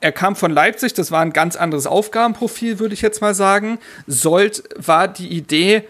[0.00, 3.78] er kam von Leipzig, das war ein ganz anderes Aufgabenprofil, würde ich jetzt mal sagen.
[4.06, 5.84] Sollt war die Idee,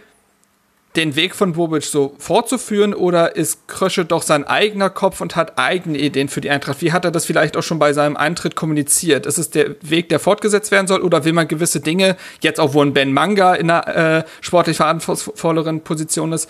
[0.96, 5.58] den Weg von Bobic so fortzuführen oder ist Krösche doch sein eigener Kopf und hat
[5.58, 6.80] eigene Ideen für die Eintracht?
[6.80, 9.26] Wie hat er das vielleicht auch schon bei seinem Eintritt kommuniziert?
[9.26, 12.74] Ist es der Weg, der fortgesetzt werden soll oder will man gewisse Dinge, jetzt auch
[12.74, 16.48] wo ein Ben Manga in einer äh, sportlich verantwortungsvolleren Position ist,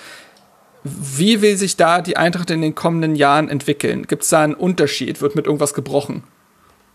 [0.85, 4.07] wie will sich da die Eintracht in den kommenden Jahren entwickeln?
[4.07, 5.21] Gibt es da einen Unterschied?
[5.21, 6.23] Wird mit irgendwas gebrochen?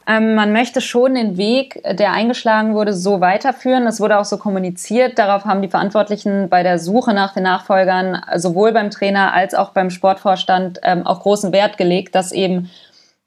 [0.06, 3.88] Ähm, man möchte schon den Weg, der eingeschlagen wurde, so weiterführen.
[3.88, 5.18] Es wurde auch so kommuniziert.
[5.18, 9.70] Darauf haben die Verantwortlichen bei der Suche nach den Nachfolgern sowohl beim Trainer als auch
[9.70, 12.70] beim Sportvorstand ähm, auch großen Wert gelegt, dass eben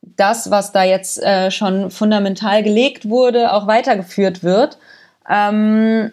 [0.03, 4.79] das, was da jetzt äh, schon fundamental gelegt wurde, auch weitergeführt wird.
[5.29, 6.13] Ähm,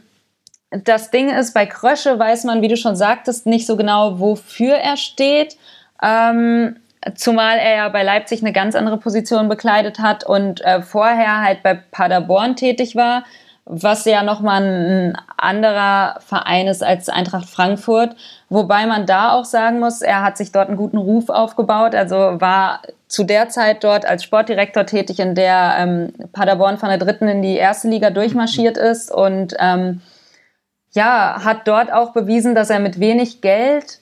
[0.72, 4.76] das Ding ist, bei Krösche weiß man, wie du schon sagtest, nicht so genau, wofür
[4.76, 5.57] er steht.
[6.02, 6.77] Ähm,
[7.15, 11.63] Zumal er ja bei Leipzig eine ganz andere Position bekleidet hat und äh, vorher halt
[11.63, 13.23] bei Paderborn tätig war,
[13.65, 18.15] was ja nochmal ein anderer Verein ist als Eintracht Frankfurt.
[18.49, 22.15] Wobei man da auch sagen muss, er hat sich dort einen guten Ruf aufgebaut, also
[22.15, 27.27] war zu der Zeit dort als Sportdirektor tätig, in der ähm, Paderborn von der dritten
[27.27, 30.01] in die erste Liga durchmarschiert ist und ähm,
[30.91, 33.99] ja, hat dort auch bewiesen, dass er mit wenig Geld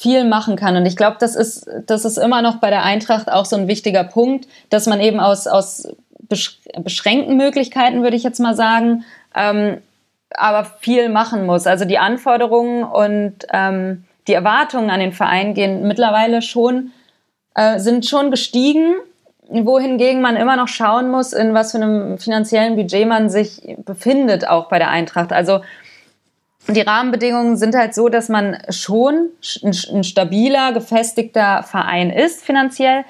[0.00, 0.76] viel machen kann.
[0.76, 3.68] Und ich glaube, das ist, das ist immer noch bei der Eintracht auch so ein
[3.68, 5.88] wichtiger Punkt, dass man eben aus, aus
[6.82, 9.04] beschränkten Möglichkeiten, würde ich jetzt mal sagen,
[9.34, 9.78] ähm,
[10.30, 11.66] aber viel machen muss.
[11.66, 16.92] Also die Anforderungen und ähm, die Erwartungen an den Verein gehen mittlerweile schon,
[17.54, 18.94] äh, sind schon gestiegen,
[19.50, 24.48] wohingegen man immer noch schauen muss, in was für einem finanziellen Budget man sich befindet,
[24.48, 25.32] auch bei der Eintracht.
[25.32, 25.60] Also
[26.68, 29.30] die Rahmenbedingungen sind halt so, dass man schon
[29.62, 33.04] ein stabiler, gefestigter Verein ist finanziell,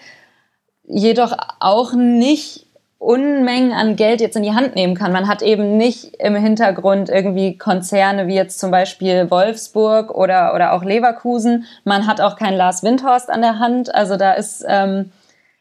[0.85, 2.67] jedoch auch nicht
[3.01, 5.11] Unmengen an Geld jetzt in die Hand nehmen kann.
[5.11, 10.75] Man hat eben nicht im Hintergrund irgendwie Konzerne wie jetzt zum Beispiel Wolfsburg oder, oder
[10.75, 11.65] auch Leverkusen.
[11.85, 13.95] Man hat auch keinen Lars Windhorst an der Hand.
[13.95, 15.13] Also da ist, ähm,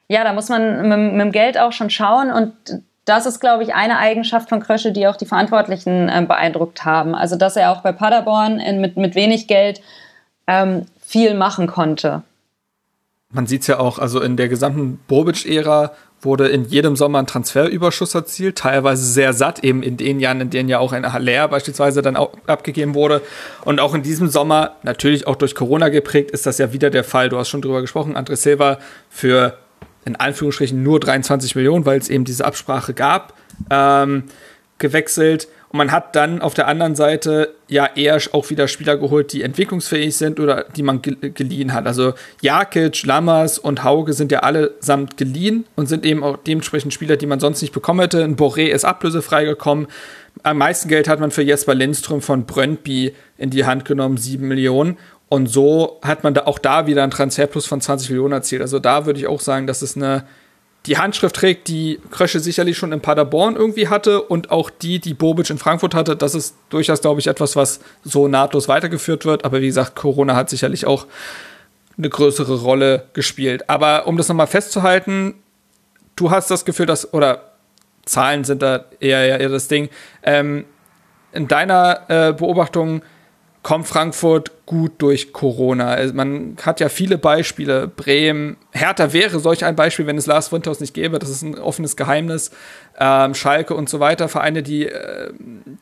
[0.10, 2.54] ja, da muss man mit, mit dem Geld auch schon schauen und
[3.10, 7.16] das ist, glaube ich, eine Eigenschaft von Krösche, die auch die Verantwortlichen äh, beeindruckt haben.
[7.16, 9.82] Also, dass er auch bei Paderborn in, mit, mit wenig Geld
[10.48, 12.22] ähm, viel machen konnte.
[13.32, 15.92] Man sieht es ja auch, also in der gesamten Bobic-Ära
[16.22, 20.50] wurde in jedem Sommer ein Transferüberschuss erzielt, teilweise sehr satt, eben in den Jahren, in
[20.50, 23.22] denen ja auch ein Haller beispielsweise dann auch abgegeben wurde.
[23.64, 27.04] Und auch in diesem Sommer, natürlich auch durch Corona geprägt, ist das ja wieder der
[27.04, 27.30] Fall.
[27.30, 28.80] Du hast schon drüber gesprochen, André Silva
[29.10, 29.58] für
[30.06, 33.34] in Anführungsstrichen nur 23 Millionen, weil es eben diese Absprache gab,
[33.70, 34.24] ähm,
[34.78, 35.48] gewechselt.
[35.72, 39.44] Und man hat dann auf der anderen Seite ja eher auch wieder Spieler geholt, die
[39.44, 41.86] entwicklungsfähig sind oder die man geliehen hat.
[41.86, 47.18] Also Jakic, Lammers und Hauge sind ja allesamt geliehen und sind eben auch dementsprechend Spieler,
[47.18, 48.24] die man sonst nicht bekommen hätte.
[48.24, 49.88] Ein Boré ist ablösefrei gekommen.
[50.42, 54.48] Am meisten Geld hat man für Jesper Lindström von Brøndby in die Hand genommen, 7
[54.48, 54.98] Millionen.
[55.30, 58.62] Und so hat man da auch da wieder einen Transferplus von 20 Millionen erzielt.
[58.62, 60.26] Also da würde ich auch sagen, dass es eine
[60.86, 65.14] die Handschrift trägt, die Krösche sicherlich schon in Paderborn irgendwie hatte und auch die, die
[65.14, 66.16] Bobic in Frankfurt hatte.
[66.16, 69.44] Das ist durchaus, glaube ich, etwas, was so nahtlos weitergeführt wird.
[69.44, 71.06] Aber wie gesagt, Corona hat sicherlich auch
[71.98, 73.70] eine größere Rolle gespielt.
[73.70, 75.36] Aber um das nochmal festzuhalten,
[76.16, 77.52] du hast das Gefühl, dass, oder
[78.06, 79.90] Zahlen sind da eher, eher das Ding,
[80.24, 80.66] ähm,
[81.34, 83.02] in deiner äh, Beobachtung,
[83.62, 85.90] kommt Frankfurt gut durch Corona.
[85.90, 87.88] Also man hat ja viele Beispiele.
[87.88, 91.20] Bremen, Hertha wäre solch ein Beispiel, wenn es Lars Winters nicht gäbe.
[91.20, 92.52] Das ist ein offenes Geheimnis.
[93.00, 94.30] Ähm, Schalke und so weiter.
[94.30, 95.32] Vereine, die, äh,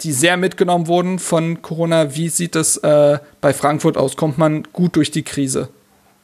[0.01, 2.15] die sehr mitgenommen wurden von Corona.
[2.15, 4.15] Wie sieht es äh, bei Frankfurt aus?
[4.15, 5.69] Kommt man gut durch die Krise?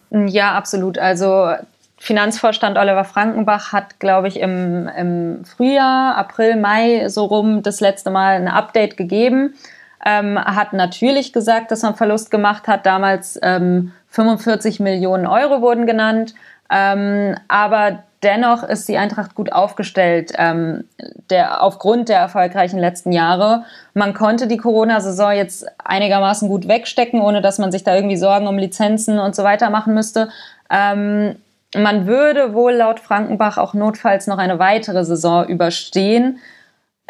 [0.10, 0.98] Ja, absolut.
[0.98, 1.54] Also
[1.98, 8.10] Finanzvorstand Oliver Frankenbach hat, glaube ich, im, im Frühjahr, April, Mai so rum das letzte
[8.10, 9.54] Mal ein Update gegeben
[10.06, 12.86] ähm, hat natürlich gesagt, dass man Verlust gemacht hat.
[12.86, 16.34] Damals ähm, 45 Millionen Euro wurden genannt.
[16.70, 20.86] Ähm, aber dennoch ist die Eintracht gut aufgestellt, ähm,
[21.30, 23.66] der, aufgrund der erfolgreichen letzten Jahre.
[23.94, 28.48] Man konnte die Corona-Saison jetzt einigermaßen gut wegstecken, ohne dass man sich da irgendwie Sorgen
[28.48, 30.30] um Lizenzen und so weiter machen müsste.
[30.70, 31.36] Ähm,
[31.76, 36.40] man würde wohl laut Frankenbach auch notfalls noch eine weitere Saison überstehen.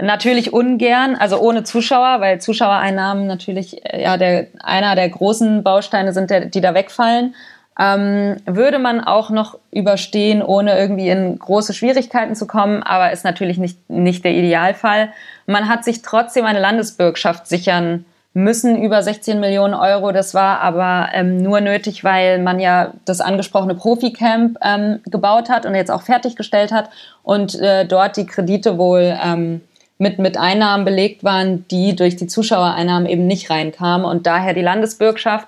[0.02, 6.14] Natürlich ungern, also ohne Zuschauer, weil Zuschauereinnahmen natürlich äh, ja der einer der großen Bausteine
[6.14, 7.36] sind, der, die da wegfallen.
[7.80, 13.24] Ähm, würde man auch noch überstehen, ohne irgendwie in große Schwierigkeiten zu kommen, aber ist
[13.24, 15.10] natürlich nicht, nicht der Idealfall.
[15.48, 20.12] Man hat sich trotzdem eine Landesbürgschaft sichern müssen, über 16 Millionen Euro.
[20.12, 25.66] Das war aber ähm, nur nötig, weil man ja das angesprochene Profi-Camp ähm, gebaut hat
[25.66, 26.90] und jetzt auch fertiggestellt hat
[27.22, 29.62] und äh, dort die Kredite wohl ähm,
[29.98, 34.62] mit, mit Einnahmen belegt waren, die durch die Zuschauereinnahmen eben nicht reinkamen und daher die
[34.62, 35.48] Landesbürgschaft.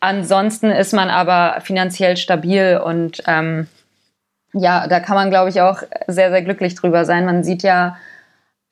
[0.00, 3.68] Ansonsten ist man aber finanziell stabil und ähm,
[4.52, 7.24] ja, da kann man, glaube ich, auch sehr, sehr glücklich drüber sein.
[7.24, 7.96] Man sieht ja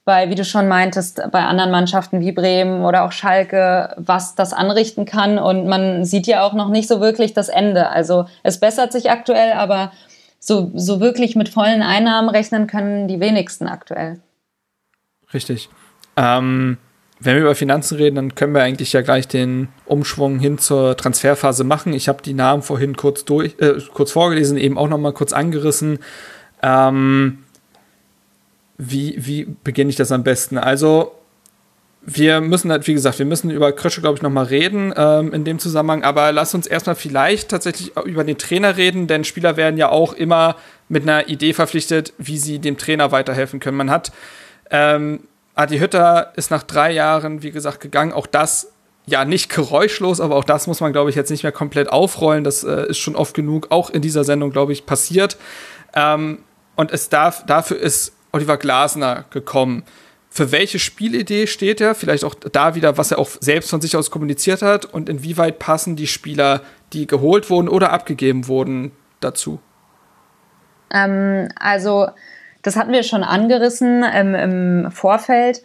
[0.05, 4.53] bei, wie du schon meintest, bei anderen Mannschaften wie Bremen oder auch Schalke, was das
[4.53, 5.39] anrichten kann.
[5.39, 7.89] Und man sieht ja auch noch nicht so wirklich das Ende.
[7.89, 9.93] Also es bessert sich aktuell, aber
[10.39, 14.19] so, so wirklich mit vollen Einnahmen rechnen können die wenigsten aktuell.
[15.33, 15.69] Richtig.
[16.17, 16.79] Ähm,
[17.21, 20.97] wenn wir über Finanzen reden, dann können wir eigentlich ja gleich den Umschwung hin zur
[20.97, 21.93] Transferphase machen.
[21.93, 25.33] Ich habe die Namen vorhin kurz, durch, äh, kurz vorgelesen, eben auch noch mal kurz
[25.33, 26.01] angerissen.
[26.63, 27.45] Ähm,
[28.77, 30.59] wie, wie beginne ich das am besten?
[30.59, 31.13] Also,
[32.05, 35.33] wir müssen halt, wie gesagt, wir müssen über Krösche, glaube ich, noch mal reden ähm,
[35.33, 36.03] in dem Zusammenhang.
[36.03, 40.13] Aber lass uns erstmal vielleicht tatsächlich über den Trainer reden, denn Spieler werden ja auch
[40.13, 40.57] immer
[40.89, 43.77] mit einer Idee verpflichtet, wie sie dem Trainer weiterhelfen können.
[43.77, 44.11] Man hat
[44.73, 45.21] ähm,
[45.55, 48.13] Adi Hütter ist nach drei Jahren, wie gesagt, gegangen.
[48.13, 48.73] Auch das
[49.07, 52.43] ja nicht geräuschlos, aber auch das muss man, glaube ich, jetzt nicht mehr komplett aufrollen.
[52.43, 55.37] Das äh, ist schon oft genug, auch in dieser Sendung, glaube ich, passiert.
[55.95, 56.39] Ähm,
[56.75, 59.85] und es darf, dafür ist Oliver Glasner gekommen.
[60.31, 61.95] Für welche Spielidee steht er?
[61.95, 65.59] Vielleicht auch da wieder, was er auch selbst von sich aus kommuniziert hat und inwieweit
[65.59, 66.63] passen die Spieler,
[66.95, 69.61] die geholt wurden oder abgegeben wurden, dazu?
[70.91, 72.09] Ähm, also
[72.63, 75.63] das hatten wir schon angerissen ähm, im Vorfeld.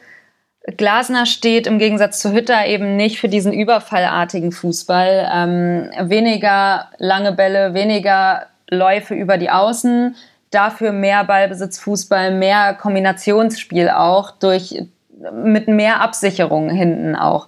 [0.76, 5.30] Glasner steht im Gegensatz zu Hütter eben nicht für diesen überfallartigen Fußball.
[5.34, 10.16] Ähm, weniger lange Bälle, weniger Läufe über die Außen,
[10.52, 14.84] dafür mehr Ballbesitz, Fußball, mehr Kombinationsspiel auch durch
[15.32, 17.48] mit mehr Absicherung hinten auch.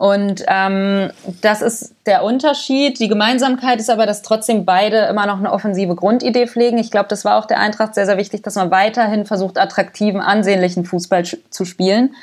[0.00, 1.10] Und ähm,
[1.42, 2.98] das ist der Unterschied.
[3.00, 6.78] Die Gemeinsamkeit ist aber, dass trotzdem beide immer noch eine offensive Grundidee pflegen.
[6.78, 10.22] Ich glaube, das war auch der Eintracht sehr, sehr wichtig, dass man weiterhin versucht, attraktiven,
[10.22, 12.14] ansehnlichen Fußball zu spielen.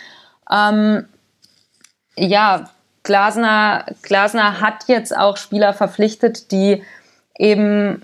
[0.51, 1.05] Ähm,
[2.15, 2.67] ja,
[3.03, 6.81] Glasner, Glasner hat jetzt auch Spieler verpflichtet, die
[7.37, 8.01] eben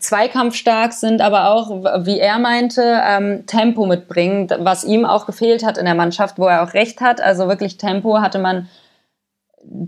[0.00, 1.70] zweikampfstark sind, aber auch,
[2.04, 6.44] wie er meinte, ähm, Tempo mitbringen, was ihm auch gefehlt hat in der Mannschaft, wo
[6.44, 7.22] er auch recht hat.
[7.22, 8.68] Also wirklich Tempo hatte man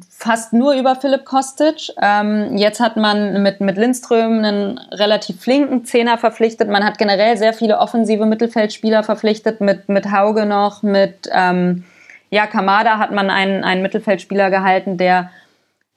[0.09, 1.93] fast nur über Philipp Kostic.
[2.01, 6.69] Ähm, jetzt hat man mit, mit Lindström einen relativ flinken Zehner verpflichtet.
[6.69, 11.85] Man hat generell sehr viele offensive Mittelfeldspieler verpflichtet, mit, mit Hauge noch, mit ähm,
[12.31, 15.31] ja, Kamada hat man einen, einen Mittelfeldspieler gehalten, der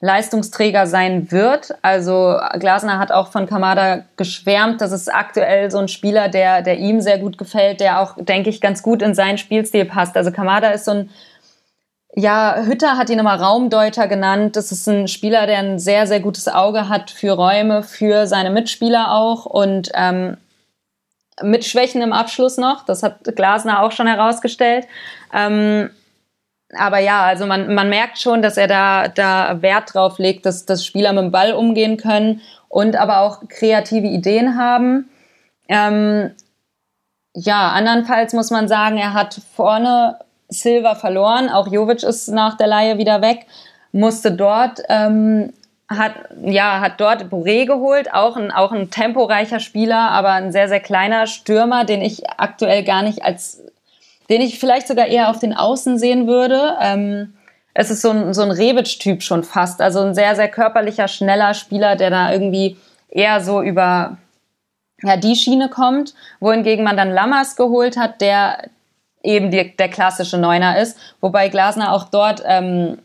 [0.04, 1.76] Leistungsträger sein wird.
[1.82, 4.82] Also Glasner hat auch von Kamada geschwärmt.
[4.82, 8.50] Das ist aktuell so ein Spieler, der, der ihm sehr gut gefällt, der auch, denke
[8.50, 10.18] ich, ganz gut in seinen Spielstil passt.
[10.18, 11.10] Also Kamada ist so ein
[12.16, 14.56] ja, Hütter hat ihn immer Raumdeuter genannt.
[14.56, 18.52] Das ist ein Spieler, der ein sehr, sehr gutes Auge hat für Räume, für seine
[18.52, 20.38] Mitspieler auch und ähm,
[21.42, 22.86] mit Schwächen im Abschluss noch.
[22.86, 24.88] Das hat Glasner auch schon herausgestellt.
[25.34, 25.90] Ähm,
[26.76, 30.66] aber ja, also man, man merkt schon, dass er da, da Wert drauf legt, dass,
[30.66, 35.10] dass Spieler mit dem Ball umgehen können und aber auch kreative Ideen haben.
[35.68, 36.32] Ähm,
[37.36, 40.20] ja, andernfalls muss man sagen, er hat vorne
[40.54, 41.50] Silva verloren.
[41.50, 43.46] Auch Jovic ist nach der Laie wieder weg.
[43.92, 45.54] Musste dort, ähm,
[45.88, 48.14] hat, ja, hat dort Boré geholt.
[48.14, 52.84] Auch ein, auch ein temporeicher Spieler, aber ein sehr, sehr kleiner Stürmer, den ich aktuell
[52.84, 53.62] gar nicht als,
[54.30, 56.78] den ich vielleicht sogar eher auf den Außen sehen würde.
[56.82, 57.34] Ähm,
[57.74, 59.82] es ist so ein, so ein Rebic-Typ schon fast.
[59.82, 62.78] Also ein sehr, sehr körperlicher, schneller Spieler, der da irgendwie
[63.10, 64.18] eher so über
[65.04, 68.70] ja, die Schiene kommt, wohingegen man dann Lammers geholt hat, der
[69.24, 70.98] eben die, der klassische Neuner ist.
[71.22, 73.00] Wobei Glasner auch dort ähm,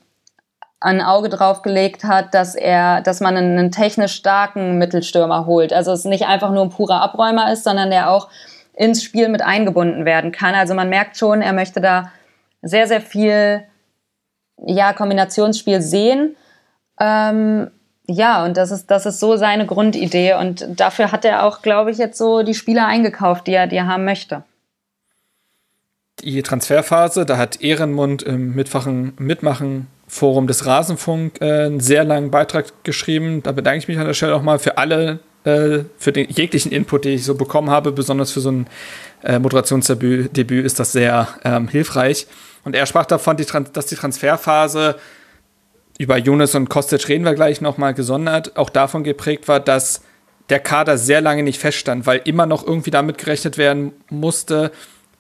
[0.81, 5.73] ein Auge drauf gelegt hat, dass er, dass man einen, technisch starken Mittelstürmer holt.
[5.73, 8.29] Also es nicht einfach nur ein purer Abräumer ist, sondern der auch
[8.75, 10.55] ins Spiel mit eingebunden werden kann.
[10.55, 12.13] Also man merkt schon, er möchte da
[12.63, 13.65] sehr, sehr viel
[14.65, 16.37] ja, Kombinationsspiel sehen.
[17.01, 17.71] Ähm,
[18.07, 20.35] ja, und das ist, das ist so seine Grundidee.
[20.35, 23.77] Und dafür hat er auch, glaube ich, jetzt so die Spieler eingekauft, die er, die
[23.77, 24.45] er haben möchte.
[26.23, 32.31] Die Transferphase, da hat Ehrenmund im Mitfachen, Mitmachen Forum des Rasenfunk äh, einen sehr langen
[32.31, 33.43] Beitrag geschrieben.
[33.43, 36.73] Da bedanke ich mich an der Stelle auch mal für alle, äh, für den jeglichen
[36.73, 37.93] Input, den ich so bekommen habe.
[37.93, 38.67] Besonders für so ein
[39.23, 42.27] äh, Moderationsdebüt Debüt ist das sehr ähm, hilfreich.
[42.65, 44.97] Und er sprach davon, die dass die Transferphase
[45.99, 50.03] über Jonas und Kostic reden wir gleich nochmal gesondert, auch davon geprägt war, dass
[50.49, 54.71] der Kader sehr lange nicht feststand, weil immer noch irgendwie damit gerechnet werden musste,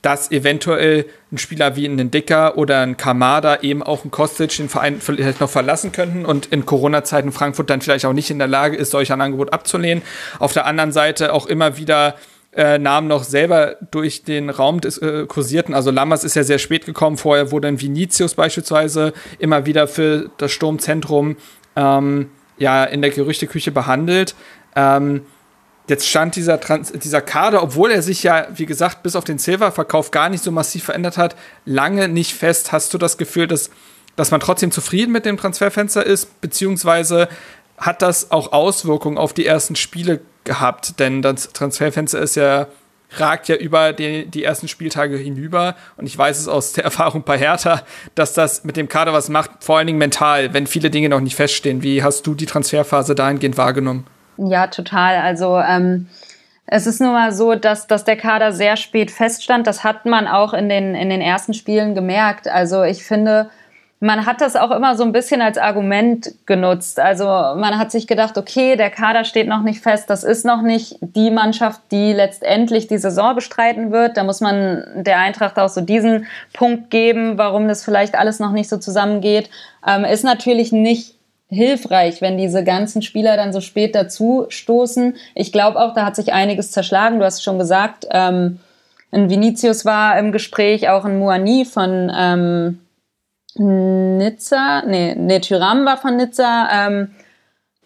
[0.02, 4.68] dass eventuell ein Spieler wie ein Dicker oder ein Kamada eben auch ein Kostic den
[4.68, 8.48] Verein vielleicht noch verlassen könnten und in Corona-Zeiten Frankfurt dann vielleicht auch nicht in der
[8.48, 10.02] Lage ist, solch ein Angebot abzulehnen.
[10.38, 12.14] Auf der anderen Seite auch immer wieder
[12.54, 15.74] äh, Namen noch selber durch den Raum des, äh, kursierten.
[15.74, 17.16] Also Lammers ist ja sehr spät gekommen.
[17.16, 21.36] Vorher wurde dann Vinicius beispielsweise immer wieder für das Sturmzentrum
[21.76, 24.34] ähm, ja in der Gerüchteküche behandelt.
[24.74, 25.22] Ähm,
[25.88, 29.38] jetzt stand dieser, Trans dieser Kader, obwohl er sich ja, wie gesagt, bis auf den
[29.38, 32.72] Silver-Verkauf gar nicht so massiv verändert hat, lange nicht fest.
[32.72, 33.70] Hast du das Gefühl, dass,
[34.16, 36.40] dass man trotzdem zufrieden mit dem Transferfenster ist?
[36.40, 37.28] Beziehungsweise
[37.76, 40.98] hat das auch Auswirkungen auf die ersten Spiele gehabt?
[41.00, 42.68] Denn das Transferfenster ist ja
[43.12, 45.76] ragt ja über die, die ersten Spieltage hinüber.
[45.96, 47.82] Und ich weiß es aus der Erfahrung bei Hertha,
[48.14, 51.20] dass das mit dem Kader was macht, vor allen Dingen mental, wenn viele Dinge noch
[51.20, 51.82] nicht feststehen.
[51.82, 54.06] Wie hast du die Transferphase dahingehend wahrgenommen?
[54.38, 55.16] Ja, total.
[55.16, 56.06] Also ähm,
[56.66, 59.66] es ist nun mal so, dass, dass der Kader sehr spät feststand.
[59.66, 62.46] Das hat man auch in den, in den ersten Spielen gemerkt.
[62.46, 63.50] Also ich finde,
[64.00, 67.00] man hat das auch immer so ein bisschen als Argument genutzt.
[67.00, 70.62] Also man hat sich gedacht, okay, der Kader steht noch nicht fest, das ist noch
[70.62, 74.16] nicht die Mannschaft, die letztendlich die Saison bestreiten wird.
[74.16, 78.52] Da muss man der Eintracht auch so diesen Punkt geben, warum das vielleicht alles noch
[78.52, 79.50] nicht so zusammengeht.
[79.84, 81.17] Ähm, ist natürlich nicht
[81.48, 85.16] hilfreich, wenn diese ganzen Spieler dann so spät dazu stoßen.
[85.34, 87.18] Ich glaube auch, da hat sich einiges zerschlagen.
[87.18, 88.60] Du hast schon gesagt, ähm,
[89.10, 92.80] ein Vinicius war im Gespräch, auch ein Muani von ähm,
[93.54, 96.68] Nizza, nee, nee, Tyram war von Nizza.
[96.70, 97.14] Ähm,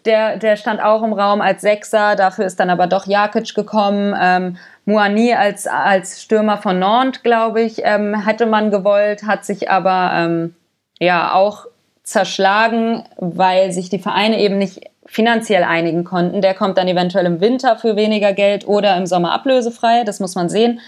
[0.05, 4.13] der, der stand auch im Raum als Sechser, dafür ist dann aber doch Jakic gekommen.
[4.19, 9.69] Ähm, Muani als, als Stürmer von Nantes, glaube ich, ähm, hätte man gewollt, hat sich
[9.69, 10.55] aber ähm,
[10.99, 11.67] ja auch
[12.03, 16.41] zerschlagen, weil sich die Vereine eben nicht finanziell einigen konnten.
[16.41, 20.35] Der kommt dann eventuell im Winter für weniger Geld oder im Sommer ablösefrei, das muss
[20.35, 20.79] man sehen.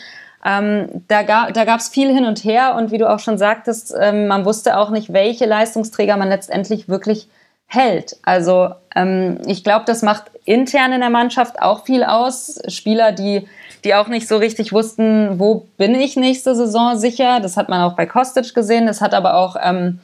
[0.46, 3.94] Ähm, da gab da gab's viel hin und her und wie du auch schon sagtest,
[4.00, 7.28] ähm, man wusste auch nicht, welche Leistungsträger man letztendlich wirklich
[7.66, 8.18] hält.
[8.24, 12.62] Also ähm, ich glaube, das macht intern in der Mannschaft auch viel aus.
[12.68, 13.48] Spieler, die
[13.86, 17.40] die auch nicht so richtig wussten, wo bin ich nächste Saison sicher.
[17.40, 18.88] Das hat man auch bei Kostic gesehen.
[18.88, 20.00] Das hat aber auch ähm,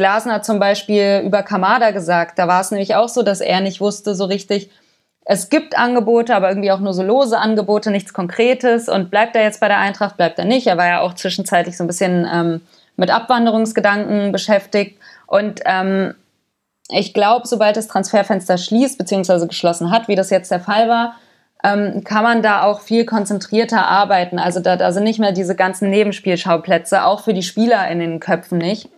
[0.00, 2.38] Glasner zum Beispiel über Kamada gesagt.
[2.38, 4.70] Da war es nämlich auch so, dass er nicht wusste so richtig,
[5.26, 8.88] es gibt Angebote, aber irgendwie auch nur so lose Angebote, nichts Konkretes.
[8.88, 10.66] Und bleibt er jetzt bei der Eintracht, bleibt er nicht.
[10.66, 12.62] Er war ja auch zwischenzeitlich so ein bisschen ähm,
[12.96, 14.98] mit Abwanderungsgedanken beschäftigt.
[15.26, 16.14] Und ähm,
[16.88, 21.16] ich glaube, sobald das Transferfenster schließt, beziehungsweise geschlossen hat, wie das jetzt der Fall war,
[21.62, 24.38] ähm, kann man da auch viel konzentrierter arbeiten.
[24.38, 28.18] Also da, da sind nicht mehr diese ganzen Nebenspielschauplätze, auch für die Spieler in den
[28.18, 28.88] Köpfen nicht.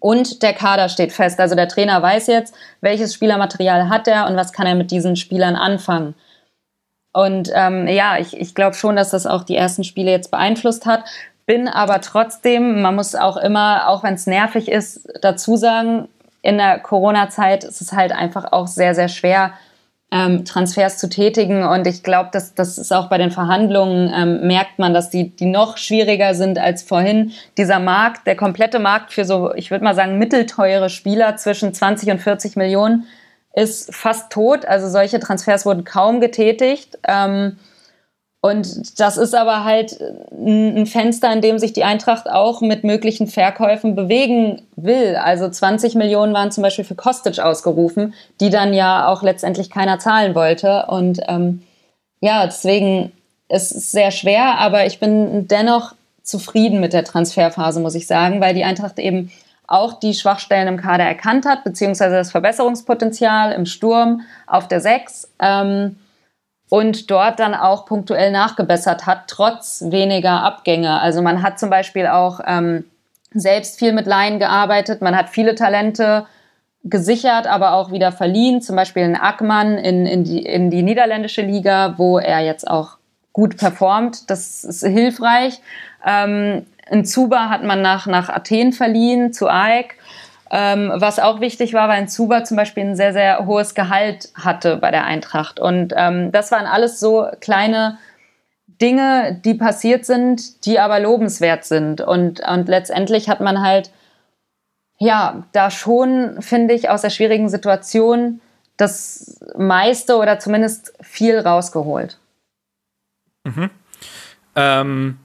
[0.00, 1.40] Und der Kader steht fest.
[1.40, 5.16] Also der Trainer weiß jetzt, welches Spielermaterial hat er und was kann er mit diesen
[5.16, 6.14] Spielern anfangen.
[7.12, 10.86] Und ähm, ja, ich, ich glaube schon, dass das auch die ersten Spiele jetzt beeinflusst
[10.86, 11.04] hat.
[11.46, 16.08] Bin aber trotzdem, man muss auch immer, auch wenn es nervig ist, dazu sagen,
[16.42, 19.52] in der Corona-Zeit ist es halt einfach auch sehr, sehr schwer,
[20.10, 21.64] ähm, Transfers zu tätigen.
[21.64, 25.30] Und ich glaube, dass das ist auch bei den Verhandlungen, ähm, merkt man, dass die,
[25.30, 27.32] die noch schwieriger sind als vorhin.
[27.56, 32.10] Dieser Markt, der komplette Markt für so, ich würde mal sagen, mittelteure Spieler zwischen 20
[32.10, 33.06] und 40 Millionen
[33.54, 34.64] ist fast tot.
[34.64, 36.98] Also solche Transfers wurden kaum getätigt.
[37.06, 37.58] Ähm,
[38.48, 39.98] und das ist aber halt
[40.32, 45.16] ein Fenster, in dem sich die Eintracht auch mit möglichen Verkäufen bewegen will.
[45.16, 49.98] Also 20 Millionen waren zum Beispiel für Kostic ausgerufen, die dann ja auch letztendlich keiner
[49.98, 50.86] zahlen wollte.
[50.88, 51.62] Und ähm,
[52.20, 53.12] ja, deswegen
[53.48, 58.40] ist es sehr schwer, aber ich bin dennoch zufrieden mit der Transferphase, muss ich sagen,
[58.40, 59.30] weil die Eintracht eben
[59.66, 65.28] auch die Schwachstellen im Kader erkannt hat, beziehungsweise das Verbesserungspotenzial im Sturm auf der 6.
[65.40, 65.96] Ähm,
[66.68, 71.00] und dort dann auch punktuell nachgebessert hat, trotz weniger Abgänge.
[71.00, 72.84] Also man hat zum Beispiel auch ähm,
[73.32, 76.26] selbst viel mit Laien gearbeitet, man hat viele Talente
[76.84, 81.42] gesichert, aber auch wieder verliehen, zum Beispiel in Ackmann in, in, die, in die niederländische
[81.42, 82.98] Liga, wo er jetzt auch
[83.32, 84.30] gut performt.
[84.30, 85.60] Das ist hilfreich.
[86.06, 89.96] Ähm, in Zuba hat man nach, nach Athen verliehen, zu AEK.
[90.50, 94.76] Ähm, was auch wichtig war, weil Zuba zum Beispiel ein sehr, sehr hohes Gehalt hatte
[94.76, 95.60] bei der Eintracht.
[95.60, 97.98] Und ähm, das waren alles so kleine
[98.80, 102.00] Dinge, die passiert sind, die aber lobenswert sind.
[102.00, 103.90] Und, und letztendlich hat man halt,
[104.98, 108.40] ja, da schon, finde ich, aus der schwierigen Situation
[108.76, 112.18] das meiste oder zumindest viel rausgeholt.
[113.44, 113.70] Mhm.
[114.54, 115.18] Ähm,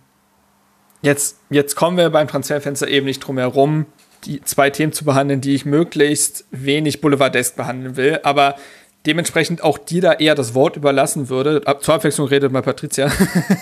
[1.02, 3.86] jetzt, jetzt kommen wir beim Transferfenster eben nicht drum herum,
[4.26, 8.56] die zwei Themen zu behandeln, die ich möglichst wenig boulevardesk behandeln will, aber
[9.06, 11.62] dementsprechend auch dir da eher das Wort überlassen würde.
[11.66, 13.12] Ab, zur Abwechslung redet mal Patricia.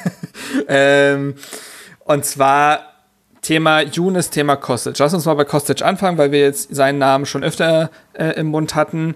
[0.68, 1.36] ähm,
[2.06, 2.92] und zwar
[3.42, 4.98] Thema Younes, Thema Kostic.
[5.00, 8.48] Lass uns mal bei Kostic anfangen, weil wir jetzt seinen Namen schon öfter äh, im
[8.48, 9.16] Mund hatten.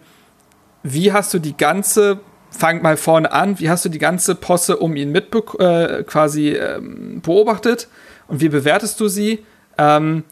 [0.81, 2.19] Wie hast du die ganze,
[2.49, 6.49] fang mal vorne an, wie hast du die ganze Posse um ihn mit äh, quasi
[6.49, 7.87] ähm, beobachtet
[8.27, 9.45] und wie bewertest du sie?
[9.77, 10.23] Ähm,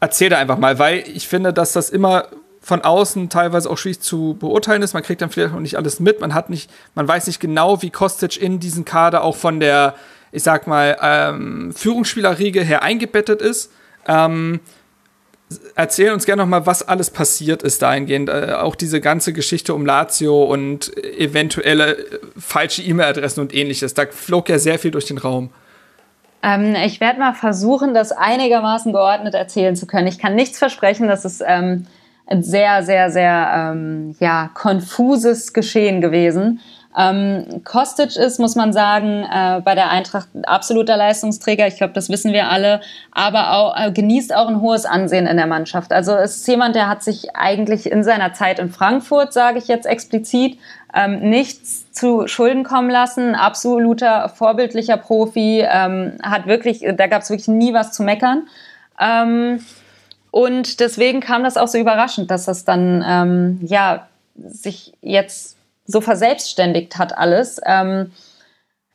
[0.00, 2.28] erzähl da einfach mal, weil ich finde, dass das immer
[2.66, 4.92] von außen teilweise auch schwierig zu beurteilen ist.
[4.92, 6.20] Man kriegt dann vielleicht auch nicht alles mit.
[6.20, 9.94] Man hat nicht, man weiß nicht genau, wie Kostic in diesen Kader auch von der,
[10.32, 13.70] ich sag mal, ähm, Führungsspielerriege her eingebettet ist.
[14.08, 14.58] Ähm,
[15.76, 18.28] erzähl uns gerne noch mal, was alles passiert ist dahingehend.
[18.28, 23.94] Äh, auch diese ganze Geschichte um Lazio und eventuelle äh, falsche E-Mail-Adressen und ähnliches.
[23.94, 25.50] Da flog ja sehr viel durch den Raum.
[26.46, 30.06] Ähm, ich werde mal versuchen, das einigermaßen geordnet erzählen zu können.
[30.06, 31.86] Ich kann nichts versprechen, dass es ähm,
[32.26, 36.60] ein sehr, sehr, sehr ähm, ja, konfuses Geschehen gewesen.
[36.98, 41.66] Ähm, Kostic ist, muss man sagen, äh, bei der Eintracht ein absoluter Leistungsträger.
[41.66, 42.80] Ich glaube, das wissen wir alle.
[43.12, 45.92] Aber auch, äh, genießt auch ein hohes Ansehen in der Mannschaft.
[45.92, 49.68] Also es ist jemand, der hat sich eigentlich in seiner Zeit in Frankfurt, sage ich
[49.68, 50.58] jetzt explizit,
[50.94, 53.34] ähm, nichts zu Schulden kommen lassen.
[53.34, 55.66] Absoluter vorbildlicher Profi.
[55.68, 58.48] Ähm, hat wirklich, da gab es wirklich nie was zu meckern.
[58.98, 59.60] Ähm,
[60.30, 65.55] und deswegen kam das auch so überraschend, dass das dann ähm, ja sich jetzt
[65.86, 67.60] so verselbstständigt hat alles.
[67.64, 68.12] Ähm,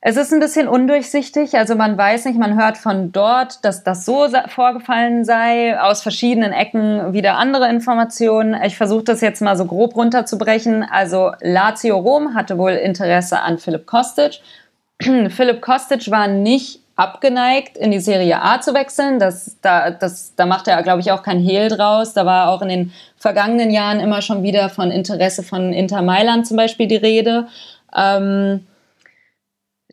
[0.03, 4.03] es ist ein bisschen undurchsichtig, also man weiß nicht, man hört von dort, dass das
[4.03, 8.59] so vorgefallen sei, aus verschiedenen Ecken wieder andere Informationen.
[8.63, 10.84] Ich versuche das jetzt mal so grob runterzubrechen.
[10.84, 14.39] Also Lazio Rom hatte wohl Interesse an Philipp Kostic.
[15.30, 19.18] Philipp Kostic war nicht abgeneigt, in die Serie A zu wechseln.
[19.19, 22.14] Das, da, das, da macht er, glaube ich, auch kein Hehl draus.
[22.14, 26.45] Da war auch in den vergangenen Jahren immer schon wieder von Interesse von Inter Mailand
[26.45, 27.48] zum Beispiel die Rede.
[27.95, 28.68] Ähm,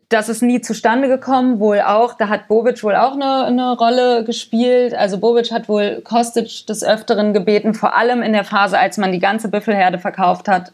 [0.09, 4.23] das ist nie zustande gekommen, wohl auch, da hat Bobic wohl auch eine, eine Rolle
[4.23, 4.95] gespielt.
[4.95, 9.11] Also Bobic hat wohl Kostic des Öfteren gebeten, vor allem in der Phase, als man
[9.11, 10.73] die ganze Büffelherde verkauft hat,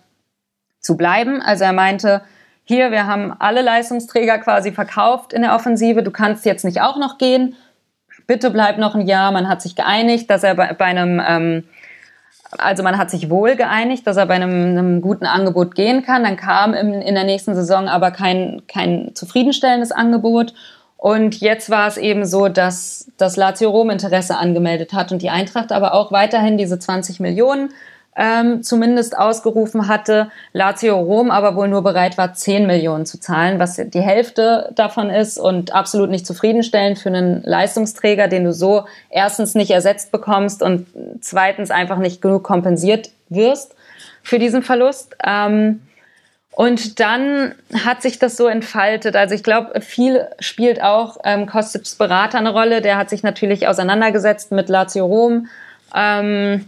[0.80, 1.42] zu bleiben.
[1.42, 2.22] Also er meinte,
[2.66, 6.98] hier, wir haben alle Leistungsträger quasi verkauft in der Offensive, du kannst jetzt nicht auch
[6.98, 7.56] noch gehen,
[8.28, 9.32] bitte bleib noch ein Jahr.
[9.32, 11.64] Man hat sich geeinigt, dass er bei, bei einem, ähm,
[12.58, 16.24] also man hat sich wohl geeinigt, dass er bei einem, einem guten Angebot gehen kann.
[16.24, 20.54] Dann kam im, in der nächsten Saison aber kein, kein zufriedenstellendes Angebot.
[20.98, 25.30] Und jetzt war es eben so, dass das Lazio Rom Interesse angemeldet hat und die
[25.30, 27.70] Eintracht aber auch weiterhin diese 20 Millionen
[28.16, 33.60] ähm, zumindest ausgerufen hatte, Lazio Rom aber wohl nur bereit war, 10 Millionen zu zahlen,
[33.60, 38.86] was die Hälfte davon ist und absolut nicht zufriedenstellend für einen Leistungsträger, den du so
[39.10, 40.88] erstens nicht ersetzt bekommst und
[41.20, 43.76] zweitens einfach nicht genug kompensiert wirst
[44.24, 45.18] für diesen Verlust.
[45.24, 45.82] Ähm,
[46.52, 49.18] und dann hat sich das so entfaltet.
[49.18, 52.82] Also ich glaube, viel spielt auch ähm, Kostic's Berater eine Rolle.
[52.82, 55.48] Der hat sich natürlich auseinandergesetzt mit Lazio Rom.
[55.94, 56.66] Ähm,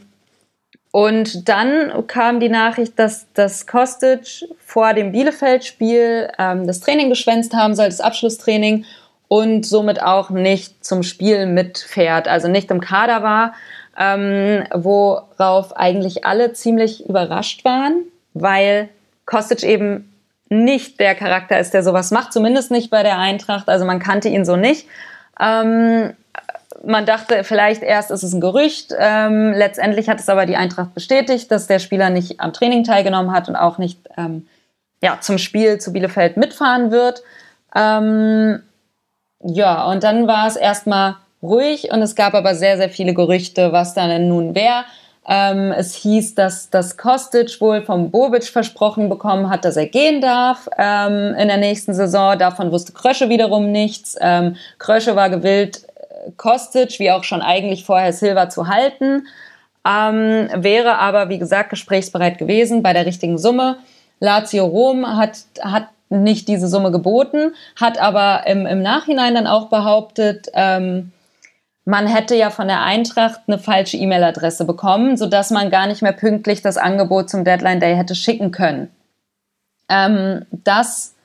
[0.98, 7.54] und dann kam die Nachricht, dass, dass Kostic vor dem Bielefeld-Spiel ähm, das Training geschwänzt
[7.54, 8.84] haben soll, das Abschlusstraining,
[9.28, 13.54] und somit auch nicht zum Spiel mitfährt, also nicht im Kader war,
[13.96, 18.02] ähm, worauf eigentlich alle ziemlich überrascht waren,
[18.34, 18.90] weil
[19.28, 20.12] Kostic eben
[20.50, 24.30] nicht der Charakter ist, der sowas macht, zumindest nicht bei der Eintracht, also man kannte
[24.30, 24.88] ihn so nicht.
[25.40, 26.16] Ähm,
[26.86, 28.94] man dachte vielleicht erst, ist es ein Gerücht.
[28.98, 33.32] Ähm, letztendlich hat es aber die Eintracht bestätigt, dass der Spieler nicht am Training teilgenommen
[33.32, 34.48] hat und auch nicht ähm,
[35.02, 37.22] ja, zum Spiel zu Bielefeld mitfahren wird.
[37.76, 38.62] Ähm,
[39.44, 43.72] ja, und dann war es erstmal ruhig und es gab aber sehr, sehr viele Gerüchte,
[43.72, 44.84] was da denn nun wäre.
[45.30, 50.22] Ähm, es hieß, dass das Kostic wohl vom Bobic versprochen bekommen hat, dass er gehen
[50.22, 52.38] darf ähm, in der nächsten Saison.
[52.40, 54.16] Davon wusste Krösche wiederum nichts.
[54.22, 55.87] Ähm, Krösche war gewillt,
[56.36, 59.28] Kostic, wie auch schon eigentlich vorher Silva zu halten,
[59.88, 63.78] ähm, wäre aber, wie gesagt, gesprächsbereit gewesen bei der richtigen Summe.
[64.20, 69.70] Lazio Rom hat, hat nicht diese Summe geboten, hat aber im, im Nachhinein dann auch
[69.70, 71.12] behauptet, ähm,
[71.86, 76.12] man hätte ja von der Eintracht eine falsche E-Mail-Adresse bekommen, sodass man gar nicht mehr
[76.12, 78.92] pünktlich das Angebot zum Deadline Day hätte schicken können.
[79.88, 81.16] Ähm, das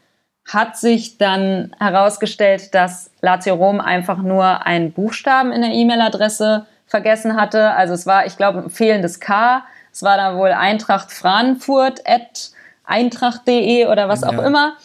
[0.44, 7.36] hat sich dann herausgestellt, dass Lazio Rom einfach nur einen Buchstaben in der E-Mail-Adresse vergessen
[7.36, 7.70] hatte.
[7.70, 9.64] Also es war, ich glaube, ein fehlendes K.
[9.92, 12.50] Es war da wohl Eintracht Frankfurt at
[12.84, 14.28] eintracht.de oder was ja.
[14.28, 14.76] auch immer.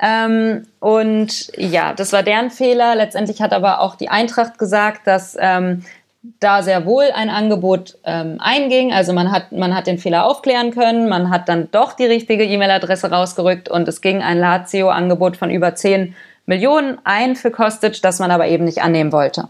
[0.00, 2.94] Ähm, und ja, das war deren Fehler.
[2.94, 5.84] Letztendlich hat aber auch die Eintracht gesagt, dass ähm,
[6.40, 8.92] da sehr wohl ein Angebot ähm, einging.
[8.92, 12.44] Also man hat, man hat den Fehler aufklären können, man hat dann doch die richtige
[12.44, 16.14] E-Mail-Adresse rausgerückt und es ging ein Lazio-Angebot von über 10
[16.46, 19.48] Millionen ein für Kostic, das man aber eben nicht annehmen wollte.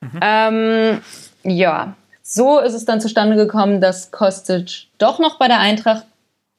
[0.00, 0.20] Mhm.
[0.20, 1.00] Ähm,
[1.42, 6.06] ja, so ist es dann zustande gekommen, dass Kostic doch noch bei der Eintracht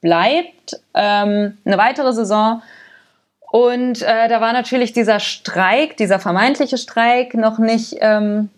[0.01, 2.61] bleibt, ähm, eine weitere Saison
[3.53, 8.49] und äh, da war natürlich dieser Streik, dieser vermeintliche Streik noch nicht ähm,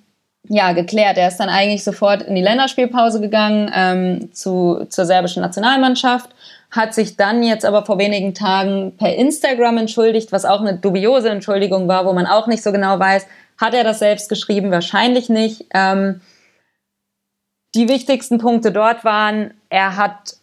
[0.49, 1.17] ja, geklärt.
[1.17, 6.29] Er ist dann eigentlich sofort in die Länderspielpause gegangen ähm, zu, zur serbischen Nationalmannschaft,
[6.71, 11.29] hat sich dann jetzt aber vor wenigen Tagen per Instagram entschuldigt, was auch eine dubiose
[11.29, 13.25] Entschuldigung war, wo man auch nicht so genau weiß,
[13.57, 14.71] hat er das selbst geschrieben?
[14.71, 15.65] Wahrscheinlich nicht.
[15.73, 16.21] Ähm,
[17.73, 20.35] die wichtigsten Punkte dort waren, er hat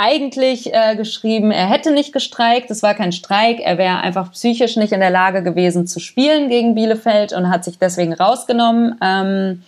[0.00, 4.76] eigentlich äh, geschrieben, er hätte nicht gestreikt, es war kein Streik, er wäre einfach psychisch
[4.76, 8.98] nicht in der Lage gewesen zu spielen gegen Bielefeld und hat sich deswegen rausgenommen.
[9.02, 9.62] Ähm,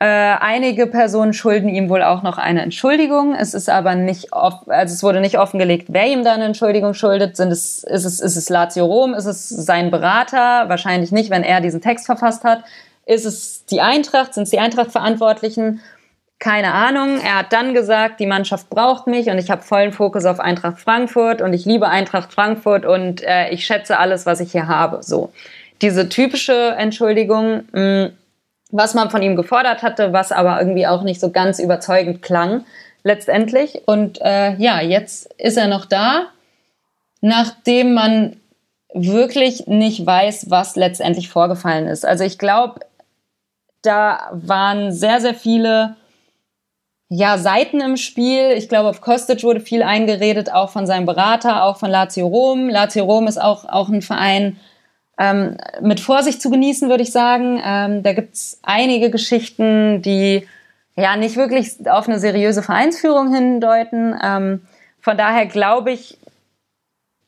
[0.00, 3.36] äh, einige Personen schulden ihm wohl auch noch eine Entschuldigung.
[3.36, 6.94] Es ist aber nicht, off also es wurde nicht offengelegt, wer ihm da eine Entschuldigung
[6.94, 7.36] schuldet.
[7.36, 9.14] Sind es, ist es, ist es Lazio Rom?
[9.14, 10.68] Ist es sein Berater?
[10.68, 12.64] Wahrscheinlich nicht, wenn er diesen Text verfasst hat.
[13.06, 14.34] Ist es die Eintracht?
[14.34, 15.80] Sind es die Eintracht-Verantwortlichen?
[16.44, 17.18] Keine Ahnung.
[17.22, 20.78] Er hat dann gesagt, die Mannschaft braucht mich und ich habe vollen Fokus auf Eintracht
[20.78, 25.02] Frankfurt und ich liebe Eintracht Frankfurt und äh, ich schätze alles, was ich hier habe.
[25.02, 25.32] So
[25.80, 28.12] diese typische Entschuldigung, mh, mm,
[28.72, 32.66] was man von ihm gefordert hatte, was aber irgendwie auch nicht so ganz überzeugend klang
[33.04, 33.80] letztendlich.
[33.86, 36.26] Und äh, ja, jetzt ist er noch da,
[37.22, 38.36] nachdem man
[38.92, 42.04] wirklich nicht weiß, was letztendlich vorgefallen ist.
[42.04, 42.80] Also ich glaube,
[43.80, 45.96] da waren sehr, sehr viele
[47.08, 48.52] ja, Seiten im Spiel.
[48.52, 52.68] Ich glaube, auf Kostic wurde viel eingeredet, auch von seinem Berater, auch von Lazio Rom.
[52.68, 54.58] Lazio Rom ist auch, auch ein Verein
[55.18, 57.60] ähm, mit Vorsicht zu genießen, würde ich sagen.
[57.64, 60.46] Ähm, da gibt's einige Geschichten, die
[60.96, 64.18] ja nicht wirklich auf eine seriöse Vereinsführung hindeuten.
[64.22, 64.62] Ähm,
[65.00, 66.18] von daher glaube ich,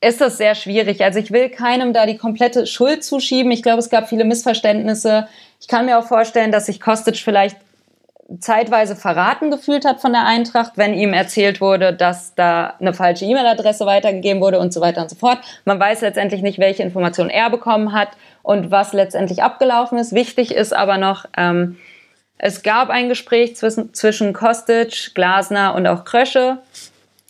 [0.01, 1.03] ist das sehr schwierig.
[1.03, 3.51] Also ich will keinem da die komplette Schuld zuschieben.
[3.51, 5.27] Ich glaube, es gab viele Missverständnisse.
[5.59, 7.57] Ich kann mir auch vorstellen, dass sich Kostic vielleicht
[8.39, 13.25] zeitweise verraten gefühlt hat von der Eintracht, wenn ihm erzählt wurde, dass da eine falsche
[13.25, 15.39] E-Mail-Adresse weitergegeben wurde und so weiter und so fort.
[15.65, 18.09] Man weiß letztendlich nicht, welche Informationen er bekommen hat
[18.43, 20.13] und was letztendlich abgelaufen ist.
[20.13, 21.77] Wichtig ist aber noch, ähm,
[22.37, 26.59] es gab ein Gespräch zwischen, zwischen Kostic, Glasner und auch Krösche.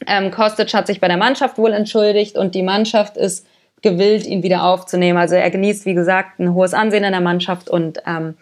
[0.06, 3.45] Ähm, Kostic hat sich bei der Mannschaft wohl entschuldigt und die Mannschaft ist
[3.82, 5.18] gewillt, ihn wieder aufzunehmen.
[5.18, 8.36] Also er genießt, wie gesagt, ein hohes Ansehen in der Mannschaft und ähm,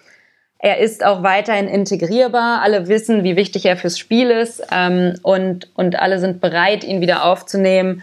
[0.65, 2.63] er ist auch weiterhin integrierbar.
[2.63, 7.01] Alle wissen, wie wichtig er fürs Spiel ist ähm, und, und alle sind bereit, ihn
[7.01, 8.01] wieder aufzunehmen.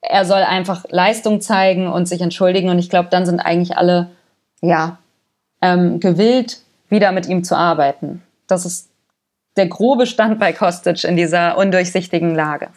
[0.00, 2.70] Er soll einfach Leistung zeigen und sich entschuldigen.
[2.70, 4.10] Und ich glaube, dann sind eigentlich alle
[4.60, 4.98] ja,
[5.62, 6.58] ähm, gewillt,
[6.88, 8.20] wieder mit ihm zu arbeiten.
[8.48, 8.88] Das ist
[9.56, 12.70] der grobe Stand bei Kostic in dieser undurchsichtigen Lage.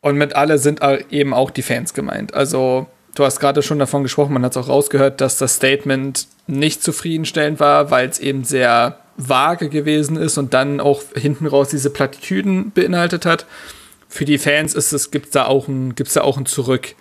[0.00, 2.34] Und mit alle sind eben auch die Fans gemeint.
[2.34, 6.26] Also du hast gerade schon davon gesprochen, man hat es auch rausgehört, dass das Statement
[6.46, 11.68] nicht zufriedenstellend war, weil es eben sehr vage gewesen ist und dann auch hinten raus
[11.68, 13.46] diese Plattitüden beinhaltet hat.
[14.08, 16.94] Für die Fans ist es, gibt's da auch ein, da auch ein Zurück.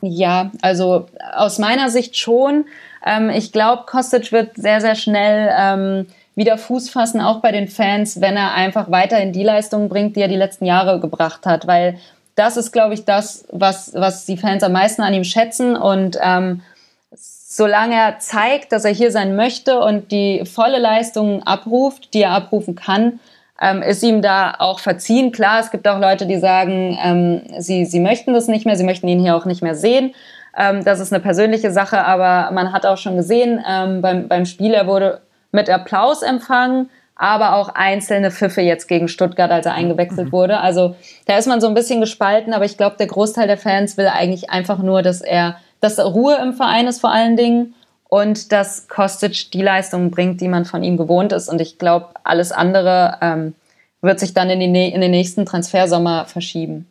[0.00, 2.66] Ja, also aus meiner Sicht schon.
[3.04, 7.68] Ähm, ich glaube, Kostic wird sehr, sehr schnell ähm, wieder Fuß fassen, auch bei den
[7.68, 11.66] Fans, wenn er einfach weiterhin die Leistungen bringt, die er die letzten Jahre gebracht hat.
[11.66, 11.98] Weil
[12.34, 15.76] das ist, glaube ich, das, was, was die Fans am meisten an ihm schätzen.
[15.76, 16.62] Und ähm,
[17.12, 22.32] solange er zeigt, dass er hier sein möchte und die volle Leistung abruft, die er
[22.32, 23.20] abrufen kann,
[23.60, 25.30] ähm, ist ihm da auch verziehen.
[25.30, 28.84] Klar, es gibt auch Leute, die sagen, ähm, sie, sie möchten das nicht mehr, sie
[28.84, 30.14] möchten ihn hier auch nicht mehr sehen.
[30.56, 34.44] Ähm, das ist eine persönliche Sache, aber man hat auch schon gesehen, ähm, beim, beim
[34.44, 35.20] Spiel, er wurde
[35.52, 40.32] mit Applaus empfangen aber auch einzelne Pfiffe jetzt gegen Stuttgart, als er eingewechselt mhm.
[40.32, 40.60] wurde.
[40.60, 40.96] Also
[41.26, 44.08] da ist man so ein bisschen gespalten, aber ich glaube, der Großteil der Fans will
[44.08, 47.74] eigentlich einfach nur, dass er, dass Ruhe im Verein ist vor allen Dingen
[48.08, 51.48] und dass Kostic die Leistungen bringt, die man von ihm gewohnt ist.
[51.48, 53.54] Und ich glaube, alles andere ähm,
[54.02, 56.86] wird sich dann in, die, in den nächsten Transfersommer verschieben.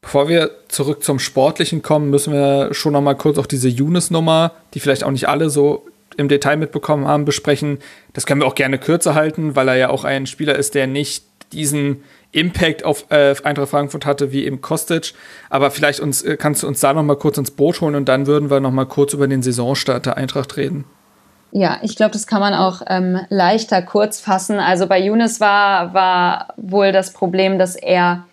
[0.00, 4.52] Bevor wir zurück zum Sportlichen kommen, müssen wir schon noch mal kurz auf diese Younes-Nummer,
[4.74, 5.86] die vielleicht auch nicht alle so
[6.18, 7.78] im Detail mitbekommen haben, besprechen.
[8.12, 10.86] Das können wir auch gerne kürzer halten, weil er ja auch ein Spieler ist, der
[10.86, 15.14] nicht diesen Impact auf äh, Eintracht Frankfurt hatte wie im Kostic.
[15.48, 18.08] Aber vielleicht uns, äh, kannst du uns da noch mal kurz ins Boot holen und
[18.08, 20.84] dann würden wir noch mal kurz über den Saisonstart der Eintracht reden.
[21.50, 24.58] Ja, ich glaube, das kann man auch ähm, leichter kurz fassen.
[24.58, 28.24] Also bei Younes war, war wohl das Problem, dass er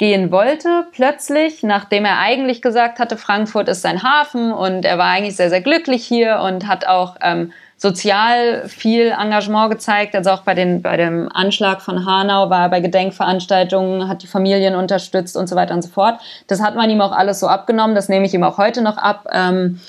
[0.00, 5.04] gehen wollte, plötzlich, nachdem er eigentlich gesagt hatte, Frankfurt ist sein Hafen und er war
[5.04, 10.16] eigentlich sehr, sehr glücklich hier und hat auch ähm, sozial viel Engagement gezeigt.
[10.16, 14.26] Also auch bei, den, bei dem Anschlag von Hanau war er bei Gedenkveranstaltungen, hat die
[14.26, 16.18] Familien unterstützt und so weiter und so fort.
[16.46, 17.94] Das hat man ihm auch alles so abgenommen.
[17.94, 19.26] Das nehme ich ihm auch heute noch ab.
[19.30, 19.80] Ähm,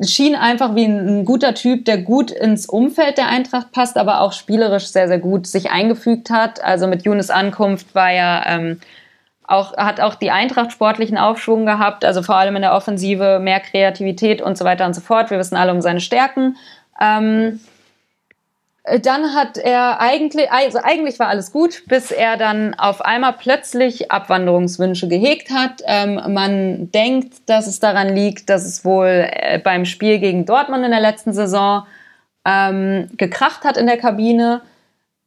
[0.00, 4.22] schien einfach wie ein, ein, guter Typ, der gut ins Umfeld der Eintracht passt, aber
[4.22, 6.64] auch spielerisch sehr, sehr gut sich eingefügt hat.
[6.64, 8.80] Also mit Younes Ankunft war ja ähm,
[9.46, 13.60] auch, hat auch die Eintracht sportlichen Aufschwung gehabt, also vor allem in der Offensive mehr
[13.60, 15.30] Kreativität und so weiter und so fort.
[15.30, 16.56] Wir wissen alle um seine Stärken.
[17.00, 17.60] Ähm,
[19.00, 24.10] dann hat er eigentlich, also eigentlich war alles gut, bis er dann auf einmal plötzlich
[24.10, 25.82] Abwanderungswünsche gehegt hat.
[25.86, 30.84] Ähm, man denkt, dass es daran liegt, dass es wohl äh, beim Spiel gegen Dortmund
[30.84, 31.86] in der letzten Saison
[32.44, 34.60] ähm, gekracht hat in der Kabine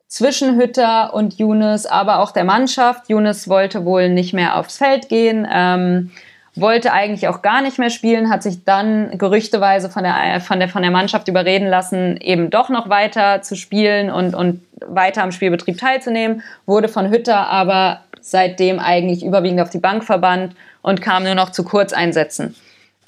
[0.08, 3.10] zwischen Hütter und Younes, aber auch der Mannschaft.
[3.10, 5.48] Younes wollte wohl nicht mehr aufs Feld gehen.
[5.52, 6.12] Ähm,
[6.60, 10.70] wollte eigentlich auch gar nicht mehr spielen, hat sich dann gerüchteweise von der, von der,
[10.70, 15.32] von der Mannschaft überreden lassen, eben doch noch weiter zu spielen und, und weiter am
[15.32, 21.24] Spielbetrieb teilzunehmen, wurde von Hütter aber seitdem eigentlich überwiegend auf die Bank verbannt und kam
[21.24, 22.56] nur noch zu Kurzeinsätzen.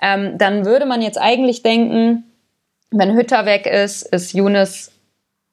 [0.01, 2.23] Ähm, dann würde man jetzt eigentlich denken,
[2.91, 4.91] wenn Hütter weg ist, ist Younes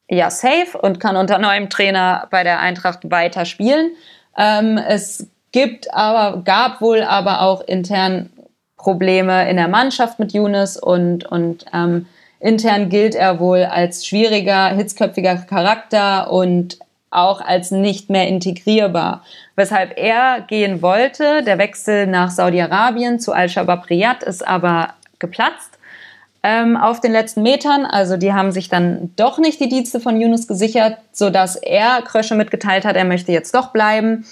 [0.09, 3.91] ja safe und kann unter neuem Trainer bei der Eintracht weiter spielen.
[4.37, 8.29] Ähm, es gibt aber, gab wohl aber auch intern
[8.77, 12.05] Probleme in der Mannschaft mit Younes und, und ähm,
[12.39, 16.77] intern gilt er wohl als schwieriger, hitzköpfiger Charakter und
[17.09, 19.23] auch als nicht mehr integrierbar.
[19.55, 21.41] Weshalb er gehen wollte.
[21.43, 25.76] Der Wechsel nach Saudi-Arabien zu Al-Shabaab Riyadh ist aber geplatzt
[26.47, 27.85] ähm, auf den letzten Metern.
[27.85, 32.35] Also die haben sich dann doch nicht die Dienste von Yunus gesichert, sodass er Krösche
[32.35, 34.25] mitgeteilt hat, er möchte jetzt doch bleiben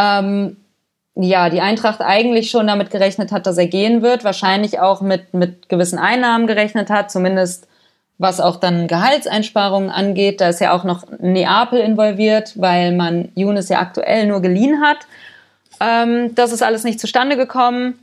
[0.00, 0.56] ähm,
[1.14, 5.34] ja, die Eintracht eigentlich schon damit gerechnet hat, dass er gehen wird, wahrscheinlich auch mit,
[5.34, 7.66] mit gewissen Einnahmen gerechnet hat, zumindest
[8.16, 10.40] was auch dann Gehaltseinsparungen angeht.
[10.40, 14.98] Da ist ja auch noch Neapel involviert, weil man Younes ja aktuell nur geliehen hat.
[15.80, 17.98] Ähm, das ist alles nicht zustande gekommen.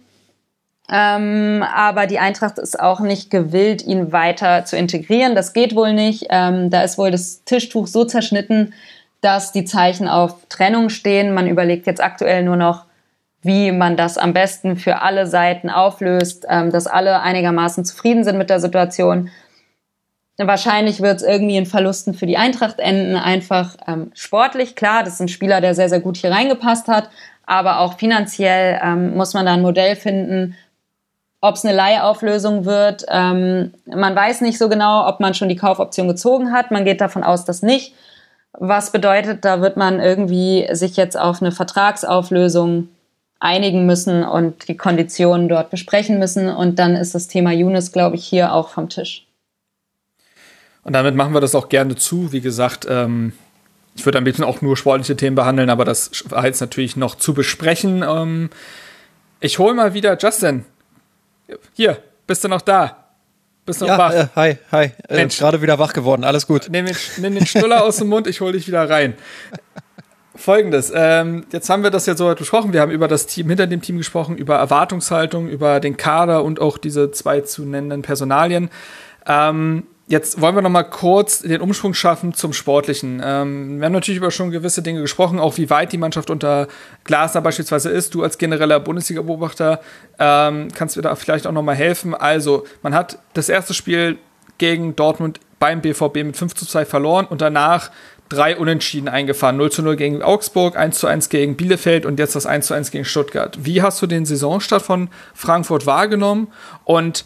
[0.90, 5.36] Ähm, aber die Eintracht ist auch nicht gewillt, ihn weiter zu integrieren.
[5.36, 6.28] Das geht wohl nicht.
[6.30, 8.74] Ähm, da ist wohl das Tischtuch so zerschnitten,
[9.22, 11.34] dass die Zeichen auf Trennung stehen.
[11.34, 12.86] Man überlegt jetzt aktuell nur noch,
[13.42, 18.38] wie man das am besten für alle Seiten auflöst, ähm, dass alle einigermaßen zufrieden sind
[18.38, 19.30] mit der Situation.
[20.38, 24.76] Wahrscheinlich wird es irgendwie in Verlusten für die Eintracht enden, einfach ähm, sportlich.
[24.76, 27.10] Klar, das ist ein Spieler, der sehr, sehr gut hier reingepasst hat,
[27.46, 30.56] aber auch finanziell ähm, muss man da ein Modell finden,
[31.42, 33.06] ob es eine Leihauflösung wird.
[33.10, 36.72] Ähm, man weiß nicht so genau, ob man schon die Kaufoption gezogen hat.
[36.72, 37.94] Man geht davon aus, dass nicht.
[38.54, 42.90] Was bedeutet, da wird man irgendwie sich jetzt auf eine Vertragsauflösung
[43.40, 46.50] einigen müssen und die Konditionen dort besprechen müssen.
[46.50, 49.28] Und dann ist das Thema Younes, glaube ich, hier auch vom Tisch.
[50.84, 52.32] Und damit machen wir das auch gerne zu.
[52.32, 53.34] Wie gesagt, ähm,
[53.96, 57.16] ich würde am liebsten auch nur sportliche Themen behandeln, aber das war jetzt natürlich noch
[57.16, 58.04] zu besprechen.
[58.08, 58.50] Ähm,
[59.40, 60.66] ich hole mal wieder Justin.
[61.74, 63.06] Hier, bist du noch da?
[63.66, 64.14] Bist du ja, wach?
[64.14, 64.92] Äh, hi, hi.
[65.08, 66.68] Äh, Gerade wieder wach geworden, alles gut.
[66.70, 69.14] Nimm den, nimm den Stuller aus dem Mund, ich hole dich wieder rein.
[70.36, 73.68] Folgendes, ähm, jetzt haben wir das ja so besprochen, wir haben über das Team, hinter
[73.68, 78.70] dem Team gesprochen, über Erwartungshaltung, über den Kader und auch diese zwei zu nennenden Personalien.
[79.26, 83.22] Ähm, Jetzt wollen wir noch mal kurz den Umschwung schaffen zum Sportlichen.
[83.22, 86.70] Ähm, wir haben natürlich über schon gewisse Dinge gesprochen, auch wie weit die Mannschaft unter
[87.04, 88.16] Glasner beispielsweise ist.
[88.16, 89.82] Du als genereller Bundesliga-Beobachter
[90.18, 92.16] ähm, kannst mir da vielleicht auch noch mal helfen.
[92.16, 94.18] Also, man hat das erste Spiel
[94.58, 97.92] gegen Dortmund beim BVB mit 5 zu 2 verloren und danach
[98.30, 99.58] drei Unentschieden eingefahren.
[99.58, 102.74] 0 zu 0 gegen Augsburg, 1 zu 1 gegen Bielefeld und jetzt das 1 zu
[102.74, 103.58] 1 gegen Stuttgart.
[103.60, 106.48] Wie hast du den Saisonstart von Frankfurt wahrgenommen?
[106.86, 107.26] Und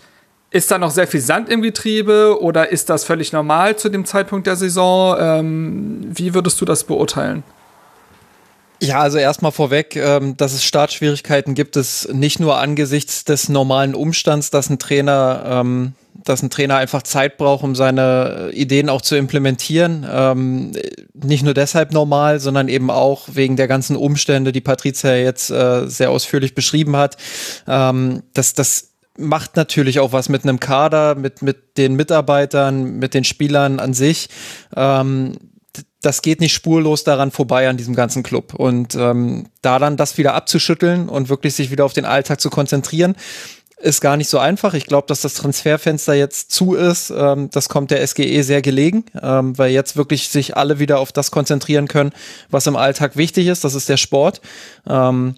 [0.52, 4.06] ist da noch sehr viel Sand im Getriebe oder ist das völlig normal zu dem
[4.06, 5.16] Zeitpunkt der Saison?
[5.18, 7.44] Ähm, wie würdest du das beurteilen?
[8.84, 13.96] Ja, also erstmal vorweg, ähm, dass es Startschwierigkeiten gibt, es nicht nur angesichts des normalen
[13.96, 15.94] Umstands, dass ein Trainer, ähm,
[16.26, 20.06] dass ein Trainer einfach Zeit braucht, um seine Ideen auch zu implementieren.
[20.12, 20.72] Ähm,
[21.14, 25.88] nicht nur deshalb normal, sondern eben auch wegen der ganzen Umstände, die Patricia jetzt äh,
[25.88, 27.16] sehr ausführlich beschrieben hat.
[27.66, 28.91] Dass das
[29.22, 33.94] macht natürlich auch was mit einem Kader, mit, mit den Mitarbeitern, mit den Spielern an
[33.94, 34.30] sich.
[34.76, 35.38] Ähm,
[36.02, 38.54] das geht nicht spurlos daran vorbei an diesem ganzen Club.
[38.56, 42.50] Und ähm, da dann das wieder abzuschütteln und wirklich sich wieder auf den Alltag zu
[42.50, 43.16] konzentrieren,
[43.78, 44.74] ist gar nicht so einfach.
[44.74, 47.12] Ich glaube, dass das Transferfenster jetzt zu ist.
[47.16, 51.12] Ähm, das kommt der SGE sehr gelegen, ähm, weil jetzt wirklich sich alle wieder auf
[51.12, 52.12] das konzentrieren können,
[52.50, 53.64] was im Alltag wichtig ist.
[53.64, 54.42] Das ist der Sport.
[54.88, 55.36] Ähm,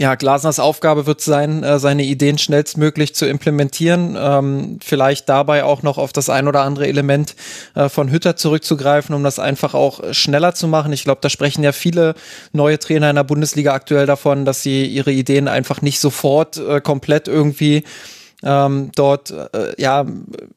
[0.00, 5.82] ja, Glasners Aufgabe wird sein, äh, seine Ideen schnellstmöglich zu implementieren, ähm, vielleicht dabei auch
[5.82, 7.36] noch auf das ein oder andere Element
[7.74, 10.92] äh, von Hütter zurückzugreifen, um das einfach auch schneller zu machen.
[10.92, 12.14] Ich glaube, da sprechen ja viele
[12.52, 16.80] neue Trainer in der Bundesliga aktuell davon, dass sie ihre Ideen einfach nicht sofort äh,
[16.80, 17.84] komplett irgendwie
[18.42, 20.04] ähm, dort äh, ja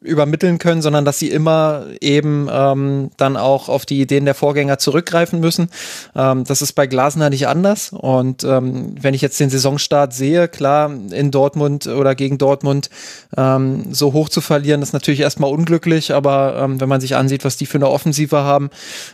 [0.02, 4.78] übermitteln können, sondern dass sie immer eben ähm, dann auch auf die Ideen der Vorgänger
[4.78, 5.70] zurückgreifen müssen.
[6.16, 7.92] Ähm, das ist bei Glasner nicht anders.
[7.92, 12.90] Und ähm, wenn ich jetzt den Saisonstart sehe, klar, in Dortmund oder gegen Dortmund
[13.38, 17.46] ähm, so hoch zu verlieren, ist natürlich erstmal unglücklich, aber ähm, wenn man sich ansieht,
[17.46, 18.70] was die für eine Offensive haben,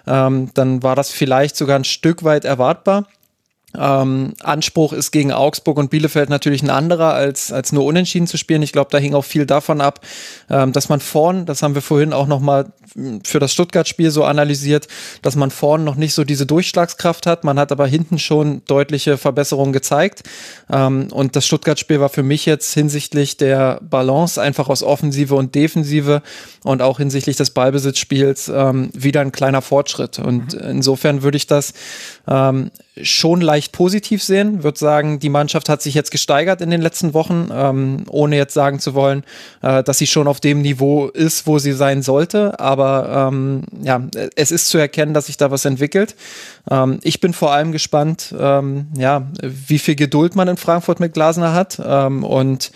[0.07, 3.05] ähm, dann war das vielleicht sogar ein Stück weit erwartbar.
[3.77, 8.37] Ähm, Anspruch ist gegen Augsburg und Bielefeld natürlich ein anderer, als, als nur unentschieden zu
[8.37, 8.61] spielen.
[8.61, 10.01] Ich glaube, da hing auch viel davon ab,
[10.49, 12.71] ähm, dass man vorn, das haben wir vorhin auch nochmal
[13.23, 14.87] für das Stuttgart-Spiel so analysiert,
[15.21, 17.43] dass man vorn noch nicht so diese Durchschlagskraft hat.
[17.43, 20.23] Man hat aber hinten schon deutliche Verbesserungen gezeigt.
[20.69, 25.55] Ähm, und das Stuttgart-Spiel war für mich jetzt hinsichtlich der Balance einfach aus Offensive und
[25.55, 26.21] Defensive
[26.63, 30.19] und auch hinsichtlich des Ballbesitzspiels ähm, wieder ein kleiner Fortschritt.
[30.19, 30.69] Und mhm.
[30.69, 31.73] insofern würde ich das
[32.27, 32.71] ähm,
[33.01, 34.63] schon leicht positiv sehen.
[34.63, 38.53] Würde sagen, die Mannschaft hat sich jetzt gesteigert in den letzten Wochen, ähm, ohne jetzt
[38.53, 39.23] sagen zu wollen,
[39.61, 42.59] äh, dass sie schon auf dem Niveau ist, wo sie sein sollte.
[42.59, 44.01] Aber ähm, ja,
[44.35, 46.15] es ist zu erkennen, dass sich da was entwickelt.
[46.69, 51.13] Ähm, ich bin vor allem gespannt, ähm, ja, wie viel Geduld man in Frankfurt mit
[51.13, 52.71] Glasner hat ähm, und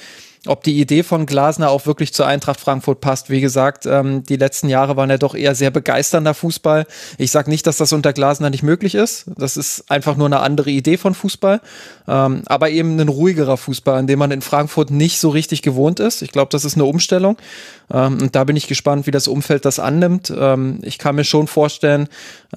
[0.48, 3.30] ob die Idee von Glasner auch wirklich zur Eintracht Frankfurt passt.
[3.30, 6.86] Wie gesagt, ähm, die letzten Jahre waren ja doch eher sehr begeisternder Fußball.
[7.18, 9.26] Ich sage nicht, dass das unter Glasner nicht möglich ist.
[9.38, 11.62] Das ist einfach nur eine andere Idee von Fußball.
[12.08, 16.00] Ähm, aber eben ein ruhigerer Fußball, an dem man in Frankfurt nicht so richtig gewohnt
[16.00, 16.22] ist.
[16.22, 17.38] Ich glaube, das ist eine Umstellung.
[17.92, 20.34] Ähm, und da bin ich gespannt, wie das Umfeld das annimmt.
[20.36, 22.08] Ähm, ich kann mir schon vorstellen,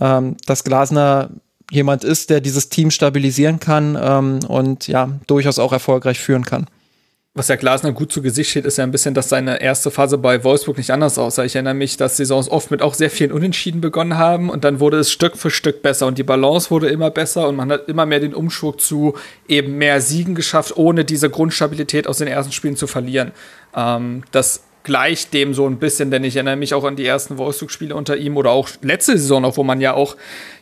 [0.01, 1.31] ähm, dass Glasner
[1.71, 6.67] jemand ist, der dieses Team stabilisieren kann ähm, und ja, durchaus auch erfolgreich führen kann
[7.35, 10.19] was ja Glasner gut zu Gesicht steht, ist ja ein bisschen, dass seine erste Phase
[10.19, 11.45] bei Wolfsburg nicht anders aussah.
[11.45, 14.81] Ich erinnere mich, dass Saisons oft mit auch sehr vielen Unentschieden begonnen haben und dann
[14.81, 17.89] wurde es Stück für Stück besser und die Balance wurde immer besser und man hat
[17.89, 19.15] immer mehr den Umschwung zu
[19.47, 23.33] eben mehr Siegen geschafft, ohne diese Grundstabilität aus den ersten Spielen zu verlieren.
[23.75, 27.39] Ähm, das gleicht dem so ein bisschen, denn ich erinnere mich auch an die ersten
[27.39, 30.17] Wolfsburg-Spiele unter ihm oder auch letzte Saison noch, wo man ja auch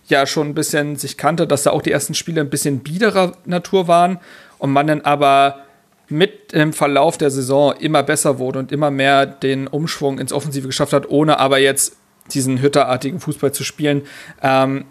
[0.09, 3.33] ja schon ein bisschen sich kannte, dass da auch die ersten Spiele ein bisschen biederer
[3.45, 4.19] Natur waren
[4.59, 5.66] und man dann aber
[6.09, 10.69] mit dem Verlauf der Saison immer besser wurde und immer mehr den Umschwung ins Offensive
[10.69, 11.97] geschafft hat, ohne aber jetzt
[12.33, 14.03] diesen hütterartigen Fußball zu spielen.
[14.43, 14.85] Ähm,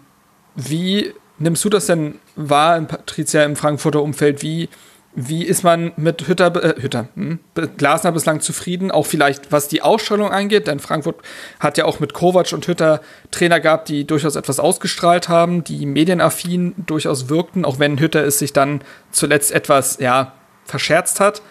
[0.54, 4.42] wie nimmst du das denn wahr, Patricia, im Frankfurter Umfeld?
[4.42, 4.68] Wie,
[5.14, 7.40] wie ist man mit Hütter, äh, Hütter hm,
[7.76, 8.90] Glasner bislang zufrieden?
[8.90, 11.16] Auch vielleicht, was die Ausstrahlung angeht, denn Frankfurt
[11.60, 15.86] hat ja auch mit Kovac und Hütter Trainer gehabt, die durchaus etwas ausgestrahlt haben, die
[15.86, 18.80] medienaffin durchaus wirkten, auch wenn Hütter es sich dann
[19.10, 20.32] zuletzt etwas, ja,
[20.66, 21.42] verscherzt hat.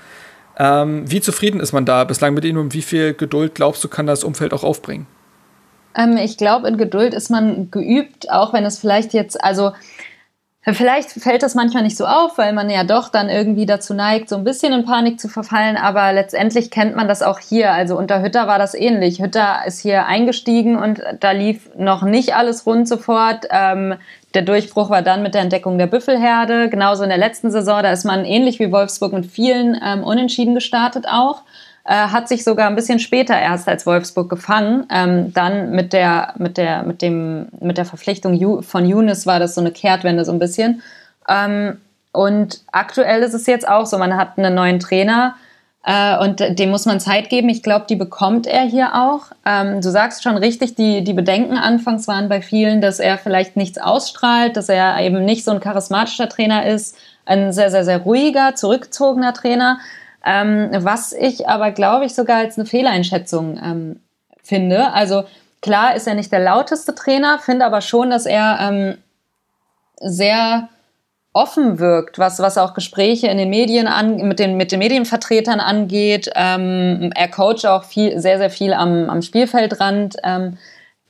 [0.58, 3.90] Ähm, wie zufrieden ist man da bislang mit ihnen und wie viel Geduld glaubst du,
[3.90, 5.08] kann das Umfeld auch aufbringen?
[5.98, 9.72] Ähm, ich glaube, in Geduld ist man geübt, auch wenn es vielleicht jetzt, also
[10.74, 14.30] Vielleicht fällt das manchmal nicht so auf, weil man ja doch dann irgendwie dazu neigt,
[14.30, 17.72] so ein bisschen in Panik zu verfallen, aber letztendlich kennt man das auch hier.
[17.72, 19.22] Also unter Hütter war das ähnlich.
[19.22, 23.46] Hütter ist hier eingestiegen und da lief noch nicht alles rund sofort.
[23.52, 23.94] Ähm,
[24.36, 26.70] der Durchbruch war dann mit der Entdeckung der Büffelherde.
[26.70, 30.54] Genauso in der letzten Saison, da ist man ähnlich wie Wolfsburg mit vielen ähm, Unentschieden
[30.54, 31.42] gestartet auch
[31.86, 34.88] äh, hat sich sogar ein bisschen später erst als Wolfsburg gefangen.
[34.92, 39.56] Ähm, dann mit der, mit der, mit dem, mit der Verpflichtung von Younes war das
[39.56, 40.82] so eine Kehrtwende so ein bisschen.
[41.30, 41.78] Ähm,
[42.12, 45.36] und aktuell ist es jetzt auch so, man hat einen neuen Trainer
[45.86, 47.48] äh, und dem muss man Zeit geben.
[47.50, 49.28] Ich glaube, die bekommt er hier auch.
[49.46, 53.56] Ähm, du sagst schon richtig, die, die Bedenken anfangs waren bei vielen, dass er vielleicht
[53.56, 58.00] nichts ausstrahlt, dass er eben nicht so ein charismatischer Trainer ist, ein sehr, sehr, sehr
[58.00, 59.78] ruhiger, zurückgezogener Trainer.
[60.26, 64.00] Ähm, was ich aber, glaube ich, sogar als eine Fehleinschätzung ähm,
[64.42, 64.92] finde.
[64.92, 65.26] Also
[65.62, 68.98] klar ist er nicht der lauteste Trainer, finde aber schon, dass er ähm,
[70.00, 70.68] sehr
[71.36, 75.60] offen wirkt, was, was auch Gespräche in den Medien an, mit den, mit den Medienvertretern
[75.60, 76.30] angeht.
[76.34, 80.16] Ähm, er coacht auch viel, sehr, sehr viel am, am Spielfeldrand.
[80.24, 80.58] Ähm,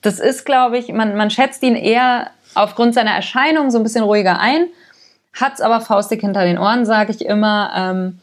[0.02, 4.02] das ist, glaube ich, man, man schätzt ihn eher aufgrund seiner Erscheinung so ein bisschen
[4.02, 4.66] ruhiger ein,
[5.32, 7.70] hat's aber faustig hinter den Ohren, sage ich immer.
[7.76, 8.18] Ähm,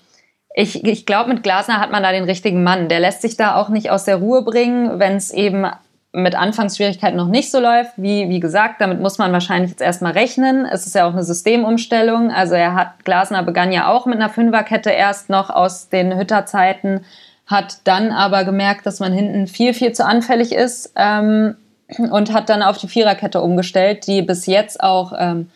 [0.53, 2.90] ich, ich glaube, mit Glasner hat man da den richtigen Mann.
[2.90, 5.65] Der lässt sich da auch nicht aus der Ruhe bringen, wenn es eben
[6.14, 7.93] mit Anfangsschwierigkeiten noch nicht so läuft.
[7.98, 10.66] Wie, wie gesagt, damit muss man wahrscheinlich jetzt erstmal rechnen.
[10.66, 12.32] Es ist ja auch eine Systemumstellung.
[12.32, 17.03] Also er hat, Glasner begann ja auch mit einer Fünferkette erst noch aus den Hütterzeiten,
[17.48, 21.56] hat dann aber gemerkt, dass man hinten viel, viel zu anfällig ist ähm,
[21.98, 25.50] und hat dann auf die Viererkette umgestellt, die bis jetzt auch ähm,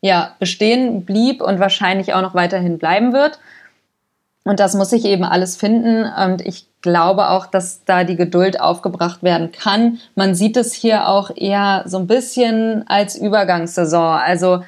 [0.00, 3.40] ja, bestehen blieb und wahrscheinlich auch noch weiterhin bleiben wird.
[4.44, 6.04] Und das muss ich eben alles finden.
[6.04, 9.98] Und ich glaube auch, dass da die Geduld aufgebracht werden kann.
[10.14, 14.18] Man sieht es hier auch eher so ein bisschen als Übergangssaison.
[14.18, 14.62] Also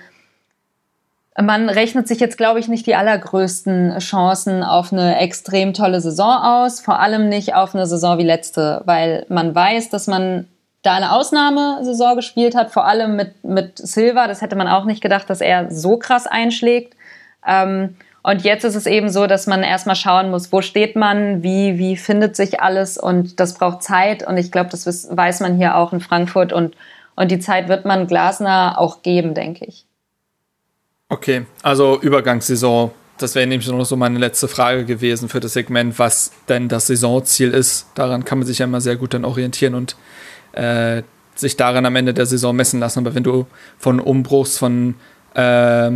[1.39, 6.43] man rechnet sich jetzt, glaube ich, nicht die allergrößten Chancen auf eine extrem tolle Saison
[6.43, 6.81] aus.
[6.81, 10.49] Vor allem nicht auf eine Saison wie letzte, weil man weiß, dass man
[10.81, 14.27] da eine Ausnahmesaison gespielt hat, vor allem mit, mit Silva.
[14.29, 16.97] Das hätte man auch nicht gedacht, dass er so krass einschlägt.
[17.47, 17.97] Ähm,
[18.27, 21.79] und jetzt ist es eben so, dass man erstmal schauen muss, wo steht man, wie,
[21.79, 24.27] wie findet sich alles und das braucht Zeit.
[24.27, 24.85] Und ich glaube, das
[25.17, 26.75] weiß man hier auch in Frankfurt und,
[27.15, 29.87] und die Zeit wird man Glasner auch geben, denke ich.
[31.09, 32.91] Okay, also Übergangssaison.
[33.17, 36.89] Das wäre nämlich noch so meine letzte Frage gewesen für das Segment, was denn das
[36.89, 37.87] Saisonziel ist.
[37.95, 39.95] Daran kann man sich ja immer sehr gut dann orientieren und
[40.51, 41.05] äh,
[41.37, 42.99] sich daran am Ende der Saison messen lassen.
[42.99, 43.47] Aber wenn du
[43.79, 44.97] von Umbruchs, von
[45.35, 45.93] äh,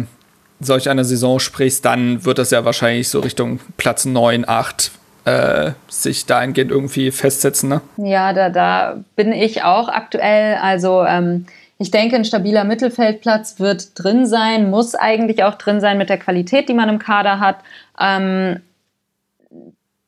[0.60, 4.90] solch einer Saison sprichst, dann wird das ja wahrscheinlich so Richtung Platz 9, 8
[5.24, 7.68] äh, sich dahingehend irgendwie festsetzen.
[7.68, 7.80] Ne?
[7.96, 10.56] Ja, da, da bin ich auch aktuell.
[10.56, 11.46] Also ähm,
[11.78, 16.18] ich denke, ein stabiler Mittelfeldplatz wird drin sein, muss eigentlich auch drin sein mit der
[16.18, 17.56] Qualität, die man im Kader hat.
[17.98, 18.60] Ähm,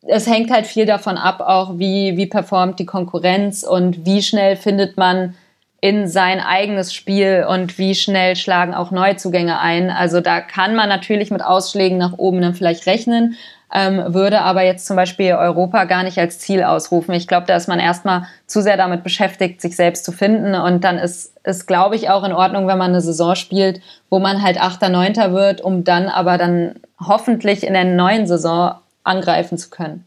[0.02, 4.56] es hängt halt viel davon ab, auch wie, wie performt die Konkurrenz und wie schnell
[4.56, 5.34] findet man
[5.83, 9.91] in sein eigenes Spiel und wie schnell schlagen auch Neuzugänge ein.
[9.91, 13.35] Also da kann man natürlich mit Ausschlägen nach oben dann vielleicht rechnen,
[13.75, 17.12] ähm, würde aber jetzt zum Beispiel Europa gar nicht als Ziel ausrufen.
[17.15, 20.85] Ich glaube, da ist man erstmal zu sehr damit beschäftigt, sich selbst zu finden und
[20.85, 24.41] dann ist es, glaube ich, auch in Ordnung, wenn man eine Saison spielt, wo man
[24.41, 29.69] halt Achter, Neunter wird, um dann aber dann hoffentlich in der neuen Saison angreifen zu
[29.69, 30.05] können.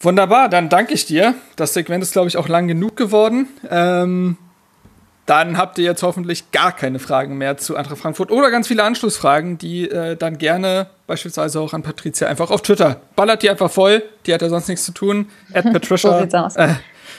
[0.00, 1.34] Wunderbar, dann danke ich dir.
[1.56, 3.48] Das Segment ist, glaube ich, auch lang genug geworden.
[3.68, 4.38] Ähm,
[5.26, 8.82] dann habt ihr jetzt hoffentlich gar keine Fragen mehr zu Eintracht Frankfurt oder ganz viele
[8.82, 13.00] Anschlussfragen, die äh, dann gerne beispielsweise auch an Patricia einfach auf Twitter.
[13.14, 15.28] Ballert die einfach voll, die hat ja sonst nichts zu tun.
[15.52, 16.28] At Patricia.
[16.48, 16.74] so äh,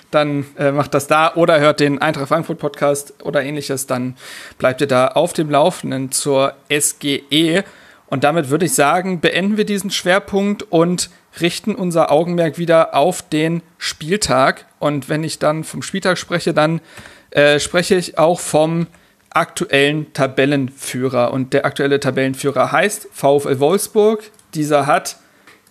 [0.09, 3.87] dann äh, macht das da oder hört den Eintracht Frankfurt Podcast oder ähnliches.
[3.87, 4.17] Dann
[4.57, 7.63] bleibt ihr da auf dem Laufenden zur SGE.
[8.07, 13.21] Und damit würde ich sagen, beenden wir diesen Schwerpunkt und richten unser Augenmerk wieder auf
[13.21, 14.65] den Spieltag.
[14.79, 16.81] Und wenn ich dann vom Spieltag spreche, dann
[17.31, 18.87] äh, spreche ich auch vom
[19.29, 21.31] aktuellen Tabellenführer.
[21.31, 24.29] Und der aktuelle Tabellenführer heißt VfL Wolfsburg.
[24.53, 25.17] Dieser hat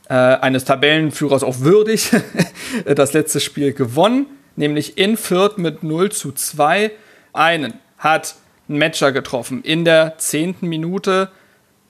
[0.09, 2.11] äh, eines Tabellenführers auch würdig
[2.85, 6.91] das letzte Spiel gewonnen, nämlich in Fürth mit 0 zu 2.
[7.33, 8.35] Einen hat
[8.69, 11.31] ein Matcher getroffen in der zehnten Minute.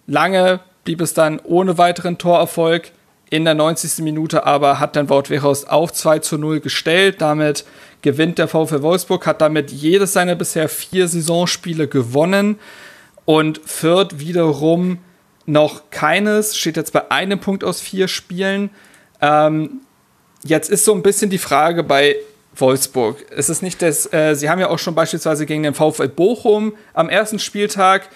[0.07, 2.91] Lange blieb es dann ohne weiteren Torerfolg
[3.31, 4.05] in der 90.
[4.05, 7.21] Minute aber hat dann Wout Weghorst auf 2 zu 0 gestellt.
[7.21, 7.65] Damit
[8.03, 12.59] gewinnt der VfL Wolfsburg, hat damit jedes seiner bisher vier Saisonspiele gewonnen
[13.25, 14.99] und führt wiederum
[15.47, 18.71] noch keines, steht jetzt bei einem Punkt aus vier Spielen.
[19.21, 19.81] Ähm,
[20.45, 22.17] jetzt ist so ein bisschen die Frage bei
[22.57, 23.25] Wolfsburg.
[23.35, 26.75] Es ist nicht das, äh, sie haben ja auch schon beispielsweise gegen den VfL Bochum
[26.95, 28.09] am ersten Spieltag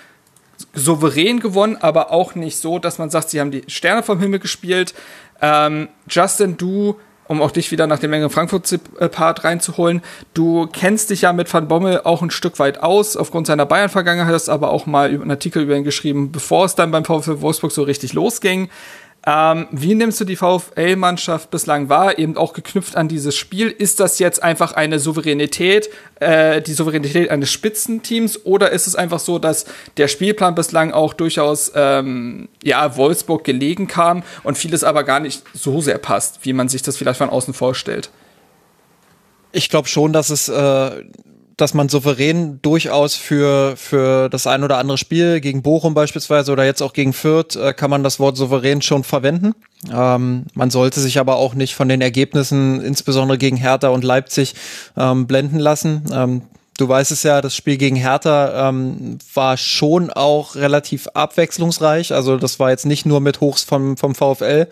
[0.75, 4.39] souverän gewonnen, aber auch nicht so, dass man sagt, sie haben die Sterne vom Himmel
[4.39, 4.95] gespielt.
[5.41, 10.03] Ähm, Justin, du, um auch dich wieder nach dem längeren Frankfurt-Part reinzuholen,
[10.35, 14.35] du kennst dich ja mit Van Bommel auch ein Stück weit aus, aufgrund seiner Bayern-Vergangenheit,
[14.35, 17.73] hast aber auch mal einen Artikel über ihn geschrieben, bevor es dann beim VfL Wolfsburg
[17.73, 18.69] so richtig losging.
[19.27, 22.19] Ähm, wie nimmst du die VfL-Mannschaft bislang wahr?
[22.19, 23.71] Eben auch geknüpft an dieses Spiel.
[23.71, 25.89] Ist das jetzt einfach eine Souveränität,
[26.21, 29.65] äh, die Souveränität eines Spitzenteams, oder ist es einfach so, dass
[29.97, 35.43] der Spielplan bislang auch durchaus ähm, ja Wolfsburg gelegen kam und vieles aber gar nicht
[35.55, 38.11] so sehr passt, wie man sich das vielleicht von außen vorstellt?
[39.53, 41.05] Ich glaube schon, dass es äh,
[41.57, 46.65] dass man souverän durchaus für, für das ein oder andere Spiel gegen Bochum beispielsweise oder
[46.65, 49.55] jetzt auch gegen Fürth äh, kann man das Wort souverän schon verwenden.
[49.93, 54.55] Ähm, man sollte sich aber auch nicht von den Ergebnissen, insbesondere gegen Hertha und Leipzig,
[54.97, 56.03] ähm, blenden lassen.
[56.13, 56.43] Ähm,
[56.79, 62.13] du weißt es ja, das Spiel gegen Hertha ähm, war schon auch relativ abwechslungsreich.
[62.13, 64.67] Also das war jetzt nicht nur mit Hochs vom, vom VfL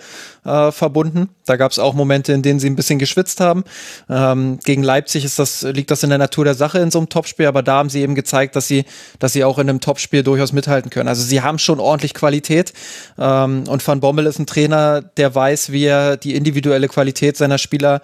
[0.44, 1.28] äh, verbunden.
[1.46, 3.64] Da gab es auch Momente, in denen sie ein bisschen geschwitzt haben.
[4.08, 7.08] Ähm, gegen Leipzig ist das, liegt das in der Natur der Sache in so einem
[7.08, 8.84] Topspiel, aber da haben sie eben gezeigt, dass sie,
[9.18, 11.08] dass sie auch in einem Topspiel durchaus mithalten können.
[11.08, 12.72] Also sie haben schon ordentlich Qualität.
[13.18, 17.58] Ähm, und Van Bommel ist ein Trainer, der weiß, wie er die individuelle Qualität seiner
[17.58, 18.00] Spieler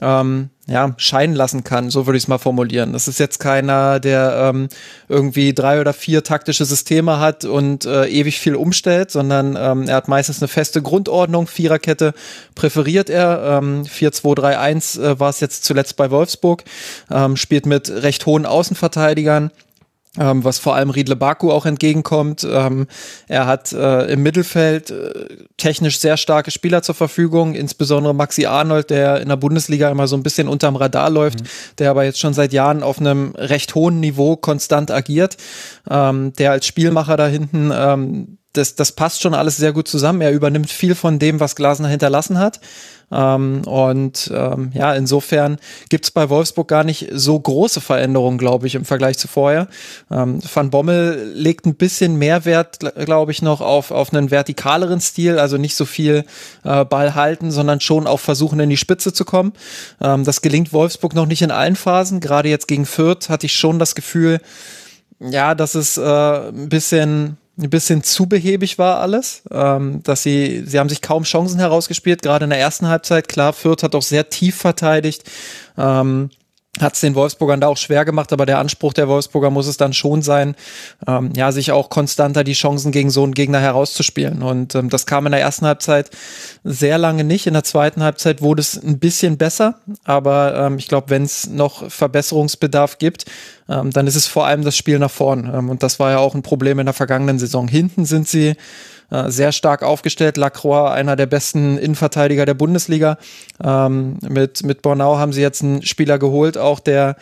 [0.00, 2.92] ähm, ja, scheinen lassen kann, so würde ich es mal formulieren.
[2.92, 4.68] Das ist jetzt keiner, der ähm,
[5.08, 9.96] irgendwie drei oder vier taktische Systeme hat und äh, ewig viel umstellt, sondern ähm, er
[9.96, 11.46] hat meistens eine feste Grundordnung.
[11.78, 12.14] Viererkette
[12.54, 13.58] präferiert er.
[13.62, 16.64] Ähm, 4-2-3-1 äh, war es jetzt zuletzt bei Wolfsburg.
[17.10, 19.50] Ähm, spielt mit recht hohen Außenverteidigern
[20.18, 22.44] ähm, was vor allem Riedle Baku auch entgegenkommt.
[22.50, 22.86] Ähm,
[23.28, 25.12] er hat äh, im Mittelfeld äh,
[25.58, 30.16] technisch sehr starke Spieler zur Verfügung, insbesondere Maxi Arnold, der in der Bundesliga immer so
[30.16, 31.46] ein bisschen unterm Radar läuft, mhm.
[31.78, 35.36] der aber jetzt schon seit Jahren auf einem recht hohen Niveau konstant agiert,
[35.88, 40.20] ähm, der als Spielmacher da hinten ähm, das, das passt schon alles sehr gut zusammen.
[40.20, 42.60] Er übernimmt viel von dem, was Glasner hinterlassen hat.
[43.10, 48.74] Ähm, und ähm, ja, insofern gibt's bei Wolfsburg gar nicht so große Veränderungen, glaube ich,
[48.74, 49.68] im Vergleich zu vorher.
[50.10, 55.00] Ähm, Van Bommel legt ein bisschen mehr Wert, glaube ich, noch auf, auf einen vertikaleren
[55.00, 56.24] Stil, also nicht so viel
[56.64, 59.52] äh, Ball halten, sondern schon auch versuchen, in die Spitze zu kommen.
[60.00, 62.20] Ähm, das gelingt Wolfsburg noch nicht in allen Phasen.
[62.20, 64.40] Gerade jetzt gegen Fürth hatte ich schon das Gefühl,
[65.20, 70.62] ja, dass es äh, ein bisschen ein bisschen zu behäbig war alles, ähm, dass sie,
[70.64, 73.28] sie haben sich kaum Chancen herausgespielt, gerade in der ersten Halbzeit.
[73.28, 75.24] Klar, Fürth hat auch sehr tief verteidigt.
[75.76, 76.30] Ähm,
[76.80, 79.76] hat es den Wolfsburgern da auch schwer gemacht, aber der Anspruch der Wolfsburger muss es
[79.76, 80.54] dann schon sein,
[81.06, 84.42] ähm, ja, sich auch konstanter die Chancen gegen so einen Gegner herauszuspielen.
[84.42, 86.10] Und ähm, das kam in der ersten Halbzeit
[86.64, 87.46] sehr lange nicht.
[87.46, 91.48] In der zweiten Halbzeit wurde es ein bisschen besser, aber ähm, ich glaube, wenn es
[91.48, 93.24] noch Verbesserungsbedarf gibt,
[93.68, 95.50] ähm, dann ist es vor allem das Spiel nach vorn.
[95.52, 97.68] Ähm, und das war ja auch ein Problem in der vergangenen Saison.
[97.68, 98.54] Hinten sind sie
[99.10, 100.36] äh, sehr stark aufgestellt.
[100.36, 103.18] Lacroix, einer der besten Innenverteidiger der Bundesliga.
[103.62, 107.16] Ähm, mit, mit Bornau haben sie jetzt einen Spieler geholt, auch der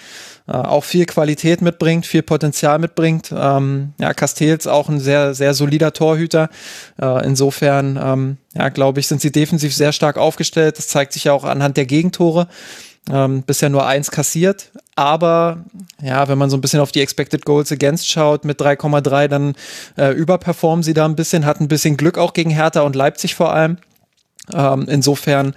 [0.48, 3.32] äh, auch viel Qualität mitbringt, viel Potenzial mitbringt.
[3.36, 6.48] Ähm, ja, Castells auch ein sehr, sehr solider Torhüter.
[7.00, 10.78] Äh, insofern, ähm, ja, glaube ich, sind sie defensiv sehr stark aufgestellt.
[10.78, 12.48] Das zeigt sich ja auch anhand der Gegentore.
[13.10, 14.70] Ähm, bisher nur eins kassiert.
[14.96, 15.64] Aber
[16.02, 19.54] ja, wenn man so ein bisschen auf die Expected Goals Against schaut mit 3,3, dann
[19.96, 23.34] äh, überperformen sie da ein bisschen, hat ein bisschen Glück auch gegen Hertha und Leipzig
[23.34, 23.78] vor allem.
[24.52, 25.54] Ähm, insofern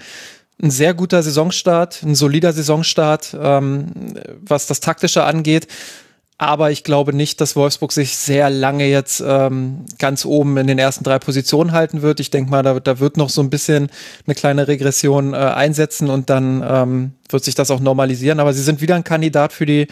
[0.61, 3.87] ein sehr guter Saisonstart, ein solider Saisonstart, ähm,
[4.41, 5.67] was das Taktische angeht.
[6.41, 10.79] Aber ich glaube nicht, dass Wolfsburg sich sehr lange jetzt ähm, ganz oben in den
[10.79, 12.21] ersten drei Positionen halten wird.
[12.21, 13.89] Ich denke mal, da, da, wird noch so ein bisschen
[14.25, 18.39] eine kleine Regression äh, einsetzen und dann ähm, wird sich das auch normalisieren.
[18.39, 19.87] Aber sie sind wieder ein Kandidat für die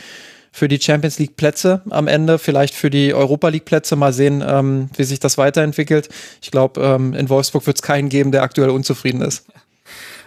[0.54, 3.98] für die Champions League Plätze am Ende, vielleicht für die Europa League Plätze.
[3.98, 6.08] Mal sehen, ähm, wie sich das weiterentwickelt.
[6.42, 9.46] Ich glaube, ähm, in Wolfsburg wird es keinen geben, der aktuell unzufrieden ist.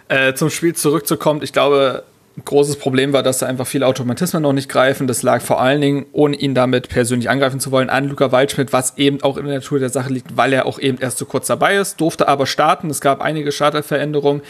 [0.07, 2.03] Äh, zum Spiel zurückzukommen, ich glaube,
[2.45, 5.07] großes Problem war, dass da einfach viele Automatismen noch nicht greifen.
[5.07, 8.71] Das lag vor allen Dingen, ohne ihn damit persönlich angreifen zu wollen, an Luca Waldschmidt,
[8.71, 11.25] was eben auch in der Natur der Sache liegt, weil er auch eben erst so
[11.25, 12.89] kurz dabei ist, durfte aber starten.
[12.89, 14.41] Es gab einige Starterveränderungen.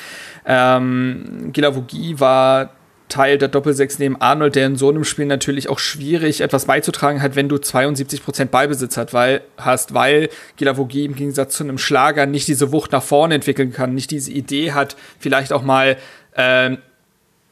[0.45, 2.71] Ähm, Gilavogi war
[3.11, 7.21] Teil der Doppelsechs neben Arnold, der in so einem Spiel natürlich auch schwierig etwas beizutragen
[7.21, 12.25] hat, wenn du 72% Ballbesitz hat, weil, hast, weil Gilavogi im Gegensatz zu einem Schlager
[12.25, 15.97] nicht diese Wucht nach vorne entwickeln kann, nicht diese Idee hat, vielleicht auch mal
[16.35, 16.77] ähm,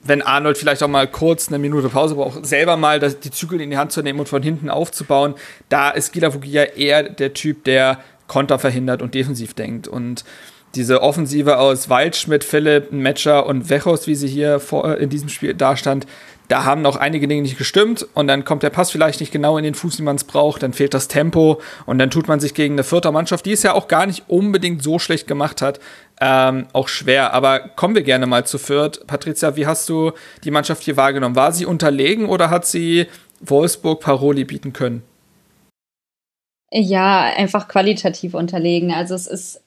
[0.01, 3.61] wenn Arnold vielleicht auch mal kurz eine Minute Pause braucht, selber mal das, die Zügel
[3.61, 5.35] in die Hand zu nehmen und von hinten aufzubauen,
[5.67, 9.87] da ist Gila Fugia eher der Typ, der Konter verhindert und defensiv denkt.
[9.87, 10.23] Und
[10.75, 15.53] diese Offensive aus Waldschmidt, Philipp, Metscher und Wechos, wie sie hier vor, in diesem Spiel
[15.53, 16.05] dastand,
[16.49, 19.57] da haben noch einige Dinge nicht gestimmt und dann kommt der Pass vielleicht nicht genau
[19.57, 22.39] in den Fuß, wie man es braucht, dann fehlt das Tempo und dann tut man
[22.39, 25.61] sich gegen eine vierte Mannschaft, die es ja auch gar nicht unbedingt so schlecht gemacht
[25.61, 25.79] hat,
[26.19, 27.33] ähm, auch schwer.
[27.33, 29.05] Aber kommen wir gerne mal zu Fürth.
[29.05, 30.11] Patricia, wie hast du
[30.43, 31.35] die Mannschaft hier wahrgenommen?
[31.35, 33.05] War sie unterlegen oder hat sie
[33.41, 35.03] Wolfsburg Paroli bieten können?
[36.71, 38.91] Ja, einfach qualitativ unterlegen.
[38.91, 39.61] Also es ist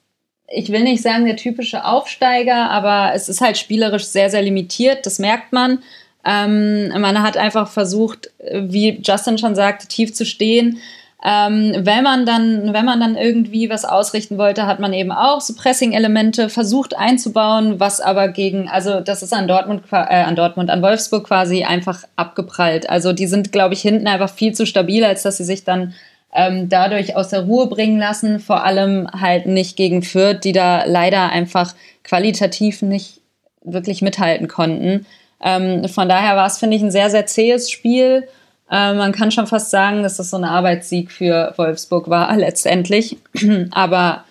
[0.55, 5.05] ich will nicht sagen der typische Aufsteiger, aber es ist halt spielerisch sehr, sehr limitiert,
[5.05, 5.79] das merkt man.
[6.25, 10.79] Ähm, man hat einfach versucht, wie Justin schon sagte, tief zu stehen.
[11.25, 15.39] Ähm, wenn man dann, wenn man dann irgendwie was ausrichten wollte, hat man eben auch
[15.39, 20.69] so Pressing-Elemente versucht einzubauen, was aber gegen, also das ist an Dortmund, äh, an Dortmund,
[20.69, 22.89] an Wolfsburg quasi einfach abgeprallt.
[22.89, 25.93] Also die sind, glaube ich, hinten einfach viel zu stabil, als dass sie sich dann
[26.33, 28.41] ähm, dadurch aus der Ruhe bringen lassen.
[28.41, 33.21] Vor allem halt nicht gegen Fürth, die da leider einfach qualitativ nicht
[33.63, 35.05] wirklich mithalten konnten.
[35.43, 38.27] Ähm, von daher war es, finde ich, ein sehr, sehr zähes Spiel.
[38.71, 43.17] Äh, man kann schon fast sagen, dass das so ein Arbeitssieg für Wolfsburg war letztendlich.
[43.71, 44.23] Aber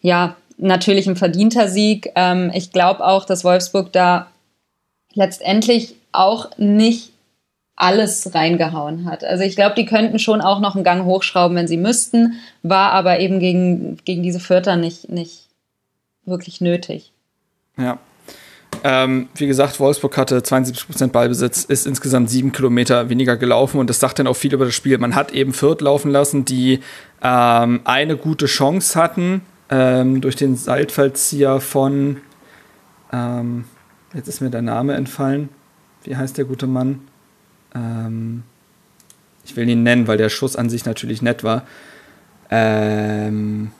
[0.00, 2.10] ja, natürlich ein verdienter Sieg.
[2.14, 4.28] Ähm, ich glaube auch, dass Wolfsburg da
[5.12, 7.12] letztendlich auch nicht
[7.76, 9.24] alles reingehauen hat.
[9.24, 12.92] Also ich glaube, die könnten schon auch noch einen Gang hochschrauben, wenn sie müssten, war
[12.92, 15.48] aber eben gegen, gegen diese Vierter nicht, nicht
[16.24, 17.12] wirklich nötig.
[17.76, 17.98] Ja.
[18.86, 23.98] Ähm, wie gesagt, Wolfsburg hatte 72% Ballbesitz, ist insgesamt sieben Kilometer weniger gelaufen und das
[23.98, 24.98] sagt dann auch viel über das Spiel.
[24.98, 26.80] Man hat eben Fürth laufen lassen, die
[27.22, 29.40] ähm, eine gute Chance hatten
[29.70, 32.18] ähm, durch den Seitfallzieher von,
[33.10, 33.64] ähm,
[34.12, 35.48] jetzt ist mir der Name entfallen,
[36.02, 37.00] wie heißt der gute Mann?
[37.74, 38.42] Ähm,
[39.46, 41.62] ich will ihn nennen, weil der Schuss an sich natürlich nett war.
[42.50, 43.70] Ähm,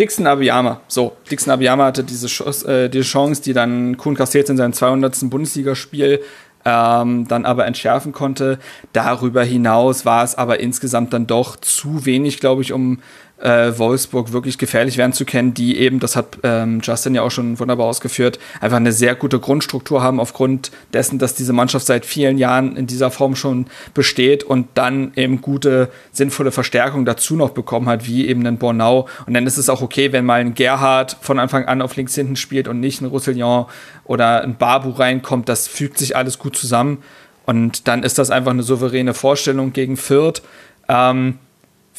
[0.00, 0.80] Dixon Abiyama.
[0.88, 4.72] So, Dixon Abiyama hatte diese, Schuss, äh, die Chance, die dann Kuhn Castells in seinem
[4.72, 5.28] 200.
[5.28, 6.20] Bundesligaspiel
[6.64, 8.58] ähm, dann aber entschärfen konnte.
[8.94, 13.00] Darüber hinaus war es aber insgesamt dann doch zu wenig, glaube ich, um
[13.40, 17.30] äh, Wolfsburg wirklich gefährlich werden zu können, die eben, das hat ähm, Justin ja auch
[17.30, 22.04] schon wunderbar ausgeführt, einfach eine sehr gute Grundstruktur haben aufgrund dessen, dass diese Mannschaft seit
[22.04, 27.50] vielen Jahren in dieser Form schon besteht und dann eben gute, sinnvolle Verstärkung dazu noch
[27.50, 29.08] bekommen hat, wie eben ein Bornau.
[29.26, 32.14] Und dann ist es auch okay, wenn mal ein Gerhard von Anfang an auf links
[32.14, 33.66] hinten spielt und nicht ein Roussillon
[34.04, 35.48] oder ein Babu reinkommt.
[35.48, 36.98] Das fügt sich alles gut zusammen.
[37.46, 40.42] Und dann ist das einfach eine souveräne Vorstellung gegen Fürth.
[40.88, 41.38] Ähm,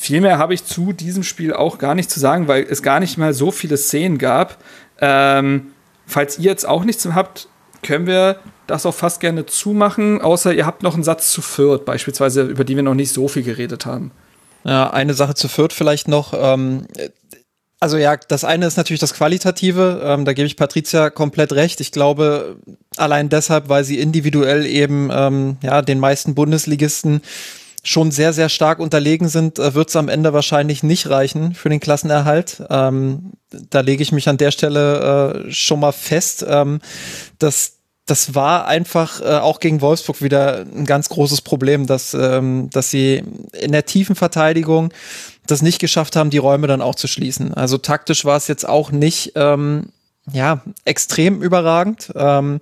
[0.01, 2.99] viel mehr habe ich zu diesem Spiel auch gar nicht zu sagen, weil es gar
[2.99, 4.57] nicht mal so viele Szenen gab.
[4.99, 5.73] Ähm,
[6.07, 7.47] falls ihr jetzt auch nichts habt,
[7.83, 11.85] können wir das auch fast gerne zumachen, außer ihr habt noch einen Satz zu Fürth,
[11.85, 14.09] beispielsweise, über die wir noch nicht so viel geredet haben.
[14.63, 16.33] Ja, eine Sache zu Fürth vielleicht noch.
[16.35, 16.87] Ähm,
[17.79, 20.01] also ja, das eine ist natürlich das Qualitative.
[20.03, 21.79] Ähm, da gebe ich Patricia komplett recht.
[21.79, 22.57] Ich glaube,
[22.97, 27.21] allein deshalb, weil sie individuell eben ähm, ja den meisten Bundesligisten
[27.83, 31.69] schon sehr, sehr stark unterlegen sind, äh, wird es am Ende wahrscheinlich nicht reichen für
[31.69, 32.63] den Klassenerhalt.
[32.69, 33.31] Ähm,
[33.69, 36.45] da lege ich mich an der Stelle äh, schon mal fest.
[36.47, 36.79] Ähm,
[37.39, 37.77] dass
[38.07, 42.89] das war einfach äh, auch gegen Wolfsburg wieder ein ganz großes Problem, dass, ähm, dass
[42.89, 44.91] sie in der tiefen Verteidigung
[45.47, 47.53] das nicht geschafft haben, die Räume dann auch zu schließen.
[47.53, 49.89] Also taktisch war es jetzt auch nicht ähm,
[50.33, 52.11] ja, extrem überragend.
[52.15, 52.59] Ähm,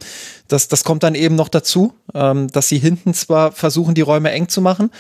[0.48, 4.32] das, das kommt dann eben noch dazu, ähm, dass sie hinten zwar versuchen, die Räume
[4.32, 4.92] eng zu machen,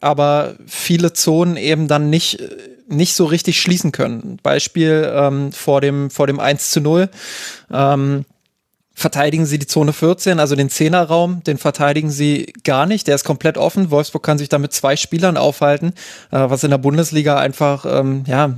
[0.00, 2.42] aber viele Zonen eben dann nicht,
[2.88, 4.38] nicht so richtig schließen können.
[4.42, 7.08] Beispiel ähm, vor, dem, vor dem 1 zu 0.
[7.72, 8.24] Ähm,
[9.00, 13.06] verteidigen sie die Zone 14, also den Zehnerraum, den verteidigen sie gar nicht.
[13.08, 13.90] Der ist komplett offen.
[13.90, 15.94] Wolfsburg kann sich da mit zwei Spielern aufhalten,
[16.30, 18.54] äh, was in der Bundesliga einfach ähm, ja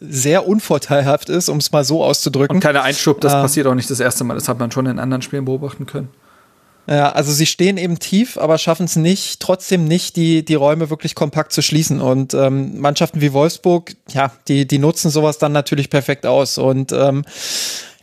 [0.00, 2.56] sehr unvorteilhaft ist, um es mal so auszudrücken.
[2.56, 4.34] Und keine Einschub, das ähm, passiert auch nicht das erste Mal.
[4.34, 6.08] Das hat man schon in anderen Spielen beobachten können.
[6.88, 10.90] Ja, also sie stehen eben tief, aber schaffen es nicht, trotzdem nicht, die, die Räume
[10.90, 12.00] wirklich kompakt zu schließen.
[12.00, 16.58] Und ähm, Mannschaften wie Wolfsburg, ja, die, die nutzen sowas dann natürlich perfekt aus.
[16.58, 17.24] Und ähm,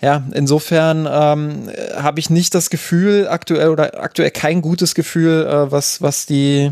[0.01, 5.71] ja, insofern ähm, habe ich nicht das Gefühl, aktuell oder aktuell kein gutes Gefühl, äh,
[5.71, 6.71] was, was die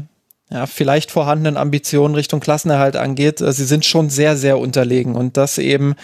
[0.50, 5.36] ja, vielleicht vorhandenen Ambitionen Richtung Klassenerhalt angeht, äh, sie sind schon sehr, sehr unterlegen und
[5.38, 5.96] das eben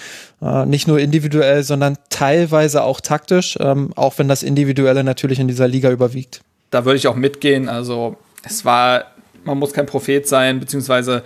[0.41, 5.47] äh, nicht nur individuell, sondern teilweise auch taktisch, ähm, auch wenn das Individuelle natürlich in
[5.47, 6.41] dieser Liga überwiegt.
[6.72, 7.69] Da würde ich auch mitgehen.
[7.69, 9.05] Also es war,
[9.45, 11.23] man muss kein Prophet sein, beziehungsweise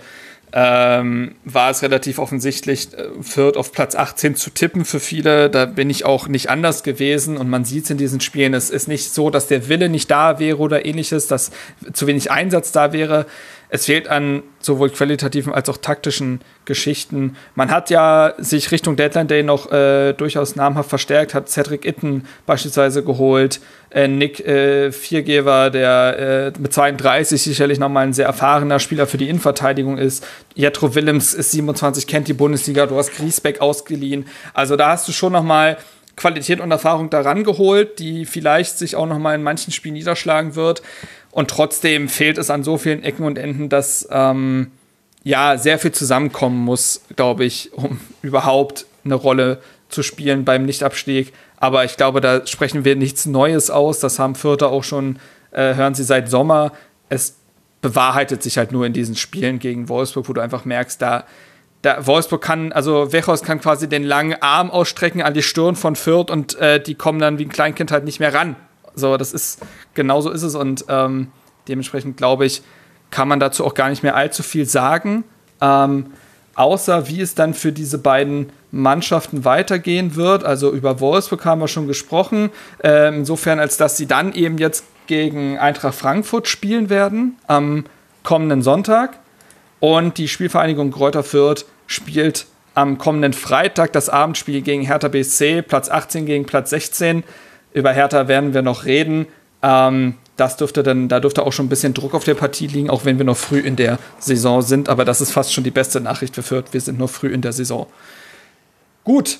[0.52, 5.50] ähm, war es relativ offensichtlich, äh, Fürth auf Platz 18 zu tippen für viele.
[5.50, 8.54] Da bin ich auch nicht anders gewesen und man sieht es in diesen Spielen.
[8.54, 11.50] Es ist nicht so, dass der Wille nicht da wäre oder ähnliches, dass
[11.92, 13.26] zu wenig Einsatz da wäre
[13.70, 17.36] es fehlt an sowohl qualitativen als auch taktischen Geschichten.
[17.54, 22.26] Man hat ja sich Richtung Deadline Day noch äh, durchaus namhaft verstärkt, hat Cedric Itten
[22.46, 28.78] beispielsweise geholt, äh, Nick äh, Viergeber, der äh, mit 32 sicherlich nochmal ein sehr erfahrener
[28.78, 30.26] Spieler für die Innenverteidigung ist.
[30.54, 34.26] Jetro Willems ist 27, kennt die Bundesliga, du hast Griesbeck ausgeliehen.
[34.54, 35.76] Also da hast du schon nochmal
[36.18, 40.82] Qualität und Erfahrung daran geholt, die vielleicht sich auch nochmal in manchen Spielen niederschlagen wird.
[41.30, 44.72] Und trotzdem fehlt es an so vielen Ecken und Enden, dass ähm,
[45.22, 51.32] ja sehr viel zusammenkommen muss, glaube ich, um überhaupt eine Rolle zu spielen beim Nichtabstieg.
[51.56, 54.00] Aber ich glaube, da sprechen wir nichts Neues aus.
[54.00, 55.18] Das haben Fürther auch schon,
[55.50, 56.72] äh, hören sie seit Sommer.
[57.08, 57.36] Es
[57.80, 61.24] bewahrheitet sich halt nur in diesen Spielen gegen Wolfsburg, wo du einfach merkst, da,
[61.82, 65.96] da Wolfsburg kann, also Wechhaus kann quasi den langen Arm ausstrecken an die Stirn von
[65.96, 68.56] Fürth und äh, die kommen dann wie ein Kleinkind halt nicht mehr ran.
[68.94, 69.60] So, das ist,
[69.94, 71.28] genau so ist es und ähm,
[71.68, 72.62] dementsprechend glaube ich,
[73.10, 75.24] kann man dazu auch gar nicht mehr allzu viel sagen.
[75.60, 76.06] Ähm,
[76.54, 80.44] außer wie es dann für diese beiden Mannschaften weitergehen wird.
[80.44, 82.50] Also über Wolfsburg haben wir schon gesprochen.
[82.82, 87.84] Ähm, insofern, als dass sie dann eben jetzt gegen Eintracht Frankfurt spielen werden am
[88.24, 89.18] kommenden Sonntag.
[89.80, 95.88] Und die Spielvereinigung Kräuter Fürth spielt am kommenden Freitag das Abendspiel gegen Hertha BSC, Platz
[95.88, 97.24] 18 gegen Platz 16.
[97.72, 99.26] Über Hertha werden wir noch reden.
[99.62, 102.90] Ähm, das dürfte dann, da dürfte auch schon ein bisschen Druck auf der Partie liegen,
[102.90, 104.88] auch wenn wir noch früh in der Saison sind.
[104.88, 106.72] Aber das ist fast schon die beste Nachricht für Fürth.
[106.72, 107.86] Wir sind nur früh in der Saison.
[109.04, 109.38] Gut,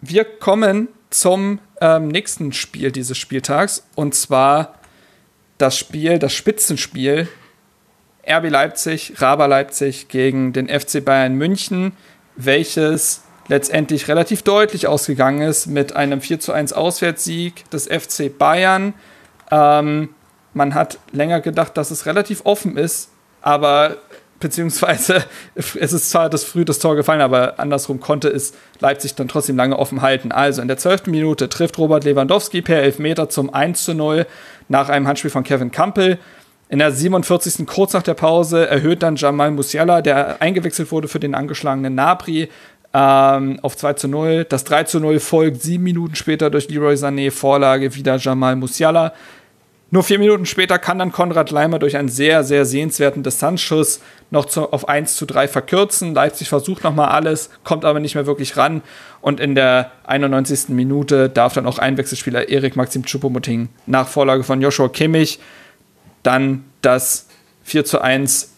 [0.00, 4.74] wir kommen zum ähm, nächsten Spiel dieses Spieltags und zwar
[5.58, 7.28] das Spiel, das Spitzenspiel
[8.26, 11.92] RB Leipzig, Raba Leipzig gegen den FC Bayern München,
[12.36, 18.94] welches letztendlich relativ deutlich ausgegangen ist mit einem 4 zu 1 Auswärtssieg des FC Bayern.
[19.50, 20.10] Ähm,
[20.54, 23.10] man hat länger gedacht, dass es relativ offen ist,
[23.42, 23.96] aber
[24.40, 29.28] beziehungsweise es ist zwar das früh das Tor gefallen, aber andersrum konnte es Leipzig dann
[29.28, 30.32] trotzdem lange offen halten.
[30.32, 34.26] Also in der zwölften Minute trifft Robert Lewandowski per Elfmeter zum 1 zu 0
[34.68, 36.18] nach einem Handspiel von Kevin Campbell.
[36.68, 37.66] In der 47.
[37.66, 42.48] kurz nach der Pause erhöht dann Jamal Musiala, der eingewechselt wurde für den angeschlagenen Nabri,
[42.92, 44.46] ähm, auf 2 zu 0.
[44.48, 49.12] Das 3 zu 0 folgt sieben Minuten später durch Leroy Sané, Vorlage wieder Jamal Musiala.
[49.92, 54.44] Nur vier Minuten später kann dann Konrad Leimer durch einen sehr, sehr sehenswerten Distanzschuss noch
[54.44, 56.14] zu, auf 1 zu 3 verkürzen.
[56.14, 58.82] Leipzig versucht nochmal alles, kommt aber nicht mehr wirklich ran.
[59.20, 60.68] Und in der 91.
[60.68, 65.40] Minute darf dann auch Einwechselspieler Erik Maxim Choupo-Moting nach Vorlage von Joshua Kimmich
[66.22, 67.26] dann das
[67.64, 68.52] 4 zu 1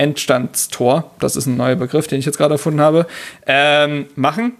[0.00, 3.06] Endstandstor, das ist ein neuer Begriff, den ich jetzt gerade erfunden habe,
[3.46, 4.54] ähm, machen.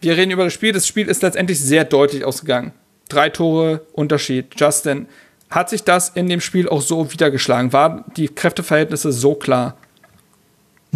[0.00, 0.72] Wir reden über das Spiel.
[0.72, 2.72] Das Spiel ist letztendlich sehr deutlich ausgegangen.
[3.08, 4.46] Drei Tore Unterschied.
[4.56, 5.06] Justin
[5.48, 7.72] hat sich das in dem Spiel auch so wiedergeschlagen?
[7.72, 9.76] Waren die Kräfteverhältnisse so klar?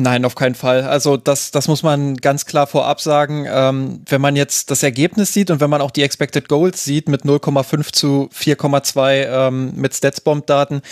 [0.01, 0.85] Nein, auf keinen Fall.
[0.85, 3.47] Also das, das muss man ganz klar vorab sagen.
[3.51, 7.09] Ähm, wenn man jetzt das Ergebnis sieht und wenn man auch die Expected Goals sieht
[7.09, 10.83] mit 0,5 zu 4,2 ähm, mit Statsbomb-Daten,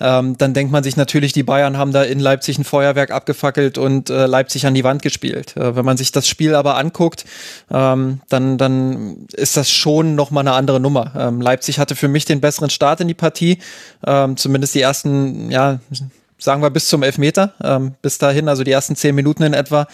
[0.00, 3.76] ähm, dann denkt man sich natürlich, die Bayern haben da in Leipzig ein Feuerwerk abgefackelt
[3.76, 5.54] und äh, Leipzig an die Wand gespielt.
[5.58, 7.26] Äh, wenn man sich das Spiel aber anguckt,
[7.70, 11.12] ähm, dann, dann ist das schon nochmal eine andere Nummer.
[11.18, 13.58] Ähm, Leipzig hatte für mich den besseren Start in die Partie,
[14.06, 15.80] ähm, zumindest die ersten, ja,
[16.44, 17.54] sagen wir bis zum Elfmeter.
[17.62, 19.86] Ähm, bis dahin, also die ersten zehn Minuten in etwa,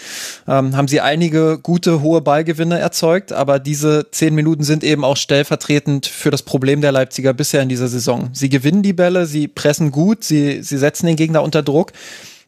[0.48, 5.16] ähm, haben sie einige gute hohe Ballgewinne erzeugt, aber diese zehn Minuten sind eben auch
[5.16, 8.30] stellvertretend für das Problem der Leipziger bisher in dieser Saison.
[8.32, 11.92] Sie gewinnen die Bälle, sie pressen gut, sie, sie setzen den Gegner unter Druck.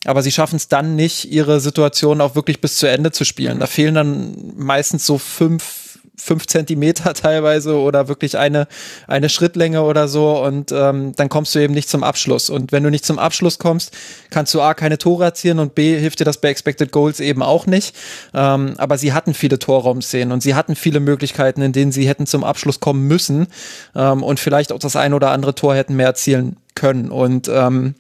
[0.05, 3.61] Aber sie schaffen es dann nicht, ihre Situation auch wirklich bis zu Ende zu spielen.
[3.61, 5.82] Da fehlen dann meistens so fünf,
[6.17, 8.67] fünf Zentimeter teilweise oder wirklich eine,
[9.07, 12.51] eine Schrittlänge oder so und ähm, dann kommst du eben nicht zum Abschluss.
[12.51, 13.97] Und wenn du nicht zum Abschluss kommst,
[14.31, 17.43] kannst du A, keine Tore erzielen und B, hilft dir das bei Expected Goals eben
[17.43, 17.97] auch nicht.
[18.35, 22.27] Ähm, aber sie hatten viele Torraumszenen und sie hatten viele Möglichkeiten, in denen sie hätten
[22.27, 23.47] zum Abschluss kommen müssen
[23.95, 27.11] ähm, und vielleicht auch das ein oder andere Tor hätten mehr erzielen können.
[27.11, 27.95] Und ähm,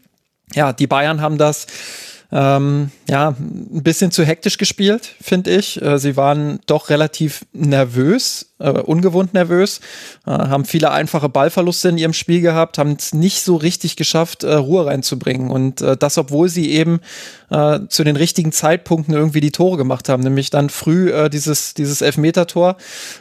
[0.54, 1.66] ja, die Bayern haben das
[2.32, 5.80] ähm, ja, ein bisschen zu hektisch gespielt, finde ich.
[5.82, 9.80] Äh, sie waren doch relativ nervös äh, ungewohnt nervös,
[10.26, 14.44] äh, haben viele einfache Ballverluste in ihrem Spiel gehabt, haben es nicht so richtig geschafft,
[14.44, 15.50] äh, Ruhe reinzubringen.
[15.50, 17.00] Und äh, das, obwohl sie eben
[17.50, 21.74] äh, zu den richtigen Zeitpunkten irgendwie die Tore gemacht haben, nämlich dann früh äh, dieses,
[21.74, 22.76] dieses Elfmeter-Tor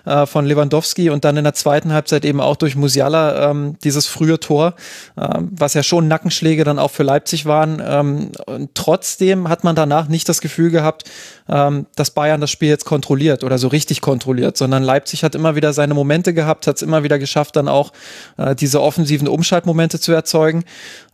[0.05, 4.07] äh, von Lewandowski und dann in der zweiten Halbzeit eben auch durch Musiala ähm, dieses
[4.07, 4.75] frühe Tor,
[5.17, 7.81] äh, was ja schon Nackenschläge dann auch für Leipzig waren.
[7.85, 11.09] Ähm, und trotzdem hat man danach nicht das Gefühl gehabt,
[11.49, 15.35] ähm, dass Bayern das Spiel jetzt kontrolliert oder so richtig kontrolliert, sondern Leipzig hat hat
[15.35, 17.91] immer wieder seine Momente gehabt, hat es immer wieder geschafft, dann auch
[18.37, 20.63] äh, diese offensiven Umschaltmomente zu erzeugen.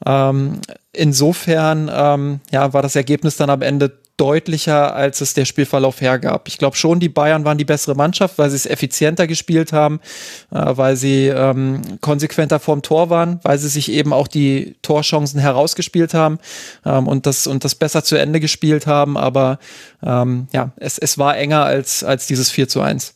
[0.05, 0.59] Ähm,
[0.91, 6.47] insofern ähm, ja, war das Ergebnis dann am Ende deutlicher, als es der Spielverlauf hergab.
[6.47, 9.99] Ich glaube schon, die Bayern waren die bessere Mannschaft, weil sie es effizienter gespielt haben,
[10.51, 15.39] äh, weil sie ähm, konsequenter vorm Tor waren, weil sie sich eben auch die Torchancen
[15.39, 16.39] herausgespielt haben
[16.83, 19.17] ähm, und, das, und das besser zu Ende gespielt haben.
[19.17, 19.59] Aber
[20.03, 23.13] ähm, ja, es, es war enger als, als dieses 4 zu 1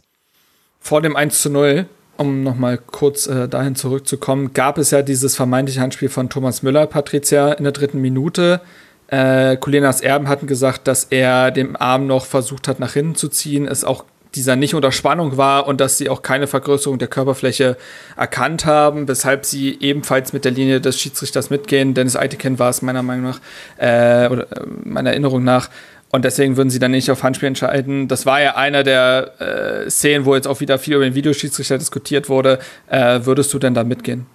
[0.81, 1.85] vor dem 1 zu 0,
[2.17, 6.87] um nochmal kurz äh, dahin zurückzukommen, gab es ja dieses vermeintliche Handspiel von Thomas Müller,
[6.87, 8.59] Patricia, in der dritten Minute.
[9.07, 13.29] Äh, Kulinas Erben hatten gesagt, dass er dem Arm noch versucht hat, nach hinten zu
[13.29, 14.03] ziehen, es auch
[14.35, 17.77] dieser nicht unter Spannung war und dass sie auch keine Vergrößerung der Körperfläche
[18.15, 21.93] erkannt haben, weshalb sie ebenfalls mit der Linie des Schiedsrichters mitgehen.
[21.93, 23.41] Dennis Eitiken war es meiner Meinung nach,
[23.77, 25.69] äh, oder äh, meiner Erinnerung nach,
[26.11, 28.07] und deswegen würden sie dann nicht auf Handspiel entscheiden.
[28.07, 31.77] Das war ja einer der äh, Szenen, wo jetzt auch wieder viel über den Videoschiedsrichter
[31.77, 32.59] diskutiert wurde.
[32.89, 34.25] Äh, würdest du denn da mitgehen?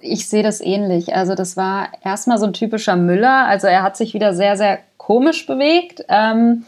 [0.00, 1.14] Ich sehe das ähnlich.
[1.14, 3.46] Also das war erstmal so ein typischer Müller.
[3.46, 6.04] Also er hat sich wieder sehr, sehr komisch bewegt.
[6.08, 6.64] Ähm,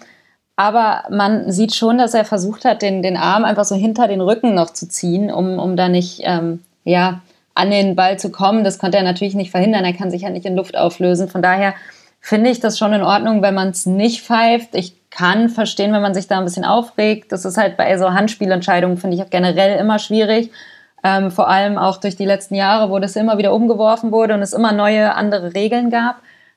[0.55, 4.21] aber man sieht schon, dass er versucht hat, den, den Arm einfach so hinter den
[4.21, 7.21] Rücken noch zu ziehen, um, um da nicht ähm, ja,
[7.55, 8.65] an den Ball zu kommen.
[8.65, 9.85] Das konnte er natürlich nicht verhindern.
[9.85, 11.29] Er kann sich ja nicht in Luft auflösen.
[11.29, 11.75] Von daher
[12.29, 14.75] finde ich das schon in Ordnung, wenn man es nicht pfeift.
[14.75, 17.33] Ich kann verstehen, wenn man sich da ein bisschen aufregt.
[17.33, 20.51] Das ist halt bei so Handspielentscheidungen, finde ich auch generell immer schwierig.
[21.03, 24.43] Ähm, vor allem auch durch die letzten Jahre, wo das immer wieder umgeworfen wurde und
[24.43, 26.17] es immer neue andere Regeln gab.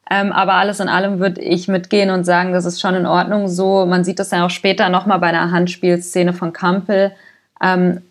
[0.09, 3.48] Ähm, aber alles in allem würde ich mitgehen und sagen, das ist schon in Ordnung
[3.48, 3.85] so.
[3.85, 7.14] Man sieht das ja auch später nochmal bei der Handspielszene von Kampel.
[7.64, 8.01] Ähm,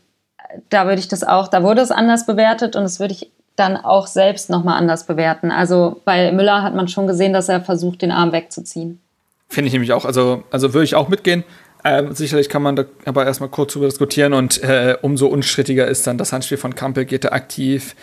[0.70, 3.30] da würde ich das auch, da wurde es anders bewertet und das würde ich
[3.60, 5.50] dann auch selbst nochmal anders bewerten.
[5.50, 9.00] Also bei Müller hat man schon gesehen, dass er versucht, den Arm wegzuziehen.
[9.48, 10.04] Finde ich nämlich auch.
[10.04, 11.44] Also, also würde ich auch mitgehen.
[11.84, 16.06] Ähm, sicherlich kann man da aber erstmal kurz drüber diskutieren und äh, umso unstrittiger ist
[16.06, 17.96] dann das Handspiel von Kampel, geht er aktiv,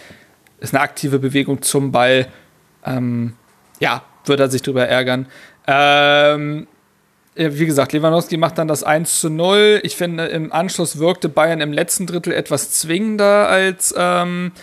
[0.60, 2.28] ist eine aktive Bewegung zum Ball.
[2.86, 3.34] Ähm,
[3.80, 5.28] ja, würde er sich drüber ärgern.
[5.68, 6.68] Ähm,
[7.36, 9.82] wie gesagt, Lewandowski macht dann das 1 zu 0.
[9.84, 14.54] Ich finde, im Anschluss wirkte Bayern im letzten Drittel etwas zwingender als ähm,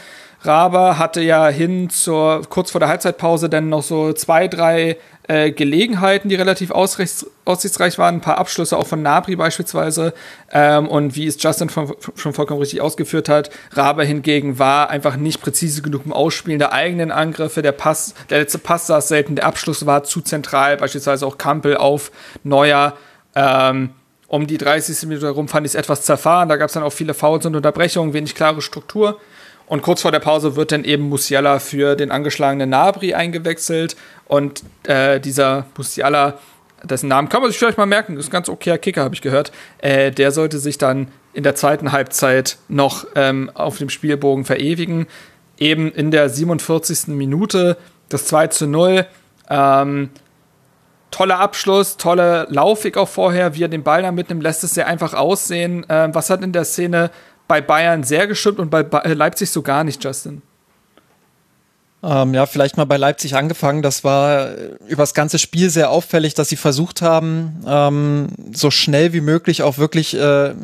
[0.46, 0.98] Raber.
[0.98, 6.28] Hatte ja hin zur, kurz vor der Halbzeitpause dann noch so zwei, drei äh, Gelegenheiten,
[6.28, 8.16] die relativ aussichtsreich waren.
[8.16, 10.12] Ein paar Abschlüsse auch von Nabri beispielsweise.
[10.52, 15.16] Ähm, und wie es Justin von, schon vollkommen richtig ausgeführt hat, Raber hingegen war einfach
[15.16, 17.62] nicht präzise genug im Ausspielen der eigenen Angriffe.
[17.62, 21.76] Der Pass, der letzte Pass saß selten, der Abschluss war zu zentral, beispielsweise auch Kampel
[21.76, 22.10] auf
[22.42, 22.94] Neuer.
[23.34, 23.90] Ähm,
[24.28, 25.08] um die 30.
[25.08, 26.48] Minute herum fand ich es etwas zerfahren.
[26.48, 29.20] Da gab es dann auch viele Fouls und Unterbrechungen, wenig klare Struktur.
[29.66, 33.96] Und kurz vor der Pause wird dann eben Musiala für den angeschlagenen Nabri eingewechselt.
[34.26, 36.38] Und äh, dieser Musiala,
[36.82, 39.22] dessen Namen kann man sich vielleicht mal merken, ist ein ganz okayer Kicker, habe ich
[39.22, 39.52] gehört.
[39.78, 45.06] Äh, der sollte sich dann in der zweiten Halbzeit noch ähm, auf dem Spielbogen verewigen.
[45.58, 47.08] Eben in der 47.
[47.08, 47.76] Minute
[48.08, 49.06] das 2 zu 0.
[49.48, 50.10] Ähm,
[51.10, 54.86] toller Abschluss, tolle Laufweg auch vorher, wie er den Ball da mitnimmt, lässt es sehr
[54.88, 55.86] einfach aussehen.
[55.88, 57.10] Ähm, was hat in der Szene
[57.48, 60.42] bei Bayern sehr gestimmt und bei äh, Leipzig so gar nicht, Justin.
[62.06, 63.80] Ähm, ja, vielleicht mal bei Leipzig angefangen.
[63.80, 68.70] Das war äh, über das ganze Spiel sehr auffällig, dass sie versucht haben, ähm, so
[68.70, 70.54] schnell wie möglich auch wirklich äh,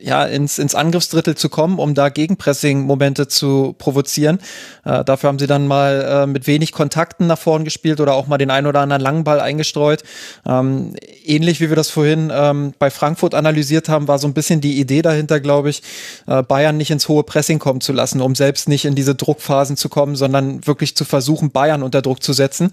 [0.00, 4.38] ja, ins, ins Angriffsdrittel zu kommen, um da Gegenpressing-Momente zu provozieren.
[4.84, 8.26] Äh, dafür haben sie dann mal äh, mit wenig Kontakten nach vorn gespielt oder auch
[8.26, 10.02] mal den ein oder anderen langen Ball eingestreut.
[10.46, 14.60] Ähm, ähnlich wie wir das vorhin ähm, bei Frankfurt analysiert haben, war so ein bisschen
[14.60, 15.82] die Idee dahinter, glaube ich,
[16.26, 19.76] äh, Bayern nicht ins hohe Pressing kommen zu lassen, um selbst nicht in diese Druckphasen
[19.78, 22.72] zu kommen, sondern wirklich wirklich zu versuchen, Bayern unter Druck zu setzen.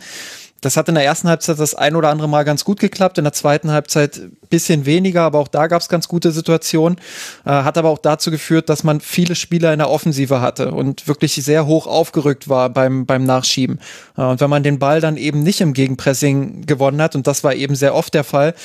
[0.62, 3.24] Das hat in der ersten Halbzeit das ein oder andere Mal ganz gut geklappt, in
[3.24, 6.98] der zweiten Halbzeit bisschen weniger, aber auch da gab es ganz gute Situationen.
[7.46, 11.08] Äh, hat aber auch dazu geführt, dass man viele Spieler in der Offensive hatte und
[11.08, 13.80] wirklich sehr hoch aufgerückt war beim, beim Nachschieben.
[14.18, 17.44] Äh, und wenn man den Ball dann eben nicht im Gegenpressing gewonnen hat, und das
[17.44, 18.56] war eben sehr oft der Fall,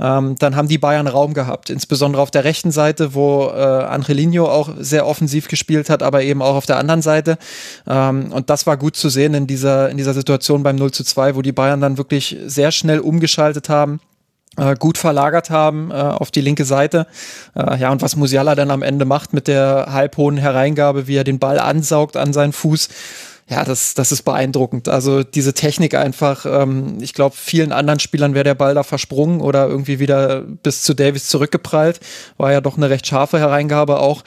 [0.00, 1.70] ähm, dann haben die Bayern Raum gehabt.
[1.70, 6.42] Insbesondere auf der rechten Seite, wo äh, Angelino auch sehr offensiv gespielt hat, aber eben
[6.42, 7.38] auch auf der anderen Seite.
[7.86, 11.04] Ähm, und das war gut zu sehen in dieser, in dieser Situation beim 0 zu
[11.04, 14.00] 2, wo die Bayern dann wirklich sehr schnell umgeschaltet haben
[14.56, 17.06] äh, gut verlagert haben äh, auf die linke Seite.
[17.54, 21.22] Äh, ja, und was Musiala dann am Ende macht mit der halbhohen Hereingabe, wie er
[21.22, 22.88] den Ball ansaugt an seinen Fuß,
[23.48, 24.88] ja, das, das ist beeindruckend.
[24.88, 29.40] Also diese Technik einfach, ähm, ich glaube, vielen anderen Spielern wäre der Ball da versprungen
[29.40, 32.00] oder irgendwie wieder bis zu Davis zurückgeprallt.
[32.36, 34.24] War ja doch eine recht scharfe Hereingabe auch.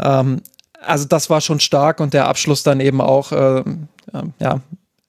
[0.00, 0.42] Ähm,
[0.80, 3.62] also das war schon stark und der Abschluss dann eben auch, äh,
[4.40, 4.60] ja,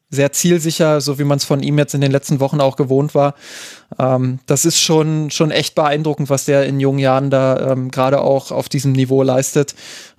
[0.10, 3.14] sehr zielsicher, so wie man es von ihm jetzt in den letzten Wochen auch gewohnt
[3.14, 3.36] war.
[4.00, 8.22] Ähm, das ist schon, schon echt beeindruckend, was der in jungen Jahren da ähm, gerade
[8.22, 9.76] auch auf diesem Niveau leistet.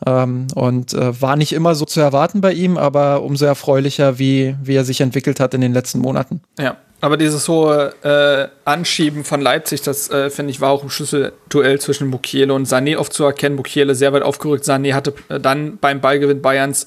[0.06, 4.54] Ähm, und äh, war nicht immer so zu erwarten bei ihm, aber umso erfreulicher, wie,
[4.62, 6.40] wie er sich entwickelt hat in den letzten Monaten.
[6.58, 10.90] Ja, aber dieses hohe äh, Anschieben von Leipzig, das äh, finde ich war auch im
[10.90, 13.56] Schlüsselduell zwischen Mukiele und Sané oft zu erkennen.
[13.56, 16.86] Mukiele sehr weit aufgerückt, Sané hatte äh, dann beim Ballgewinn Bayerns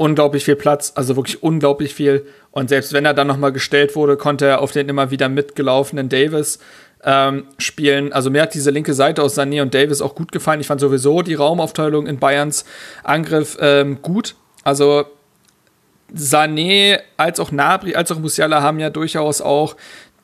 [0.00, 2.24] unglaublich viel Platz, also wirklich unglaublich viel.
[2.52, 6.08] Und selbst wenn er dann nochmal gestellt wurde, konnte er auf den immer wieder mitgelaufenen
[6.08, 6.58] Davis
[7.04, 8.10] ähm, spielen.
[8.10, 10.58] Also mir hat diese linke Seite aus Sané und Davis auch gut gefallen.
[10.58, 12.64] Ich fand sowieso die Raumaufteilung in Bayerns
[13.04, 14.36] Angriff ähm, gut.
[14.64, 15.04] Also
[16.16, 19.76] Sané als auch Nabri als auch Musiala haben ja durchaus auch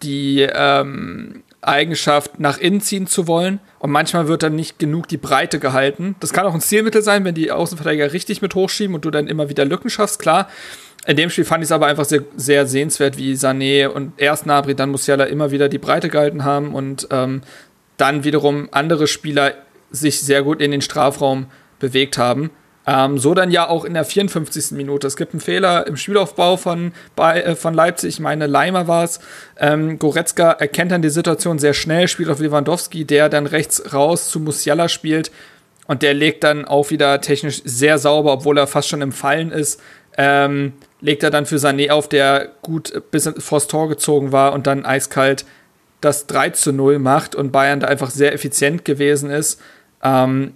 [0.03, 3.61] die ähm, Eigenschaft, nach innen ziehen zu wollen.
[3.79, 6.17] Und manchmal wird dann nicht genug die Breite gehalten.
[6.21, 9.27] Das kann auch ein Zielmittel sein, wenn die Außenverteidiger richtig mit hochschieben und du dann
[9.27, 10.49] immer wieder Lücken schaffst, klar.
[11.07, 14.47] In dem Spiel fand ich es aber einfach sehr, sehr sehenswert, wie Sané und erst
[14.47, 17.43] Nabri, dann Musiala immer wieder die Breite gehalten haben und ähm,
[17.97, 19.55] dann wiederum andere Spieler
[19.91, 21.47] sich sehr gut in den Strafraum
[21.79, 22.51] bewegt haben.
[22.87, 24.73] Ähm, so dann ja auch in der 54.
[24.73, 25.07] Minute.
[25.07, 28.15] Es gibt einen Fehler im Spielaufbau von, bei, äh, von Leipzig.
[28.15, 29.19] Ich meine, Leimer war es.
[29.59, 34.31] Ähm, Goretzka erkennt dann die Situation sehr schnell, spielt auf Lewandowski, der dann rechts raus
[34.31, 35.33] zu Musiala spielt.
[35.89, 39.53] und der legt dann auch wieder technisch sehr sauber, obwohl er fast schon im Fallen
[39.53, 39.81] ist.
[40.19, 44.67] Ähm, legt er dann für Sané auf, der gut bis vors Tor gezogen war und
[44.67, 45.45] dann eiskalt
[46.01, 49.61] das 3 zu 0 macht und Bayern da einfach sehr effizient gewesen ist.
[50.03, 50.55] Ähm,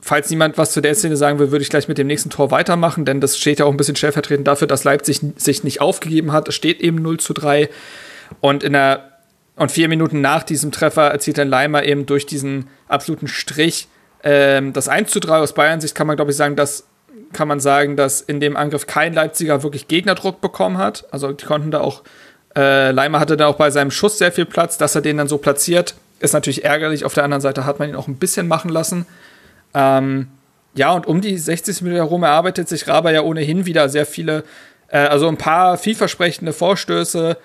[0.00, 2.50] falls niemand was zu der Szene sagen will, würde ich gleich mit dem nächsten Tor
[2.50, 6.32] weitermachen, denn das steht ja auch ein bisschen stellvertretend dafür, dass Leipzig sich nicht aufgegeben
[6.32, 6.48] hat.
[6.48, 7.68] Es steht eben 0 zu 3.
[8.40, 9.12] Und in der
[9.56, 13.88] und vier Minuten nach diesem Treffer erzielt dann Leimer eben durch diesen absoluten Strich
[14.22, 16.84] ähm, das 1 zu 3 aus Bayern-Sicht kann man, glaube ich, sagen, dass
[17.32, 21.06] kann man sagen, dass in dem Angriff kein Leipziger wirklich Gegnerdruck bekommen hat.
[21.10, 22.02] Also die konnten da auch,
[22.56, 25.28] äh, Leimer hatte da auch bei seinem Schuss sehr viel Platz, dass er den dann
[25.28, 27.04] so platziert, ist natürlich ärgerlich.
[27.04, 29.04] Auf der anderen Seite hat man ihn auch ein bisschen machen lassen.
[29.74, 30.28] Ähm,
[30.74, 34.44] ja, und um die 60 Minuten herum erarbeitet sich Raber ja ohnehin wieder sehr viele,
[34.88, 37.36] äh, also ein paar vielversprechende Vorstöße,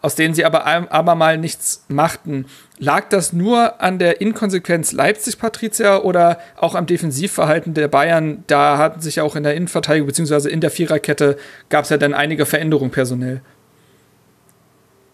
[0.00, 2.46] aus denen sie aber, aber mal nichts machten.
[2.78, 8.42] Lag das nur an der Inkonsequenz Leipzig, Patricia, oder auch am Defensivverhalten der Bayern?
[8.48, 10.48] Da hatten sich ja auch in der Innenverteidigung bzw.
[10.48, 11.36] in der Viererkette
[11.68, 13.42] gab es ja dann einige Veränderungen personell.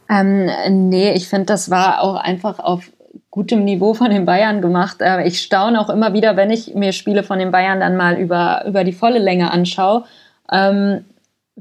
[0.08, 0.48] Ähm,
[0.88, 2.84] nee, ich finde, das war auch einfach auf
[3.38, 4.96] gutem Niveau von den Bayern gemacht.
[5.00, 8.16] Äh, ich staune auch immer wieder, wenn ich mir Spiele von den Bayern dann mal
[8.16, 10.02] über, über die volle Länge anschaue.
[10.50, 11.04] Ähm,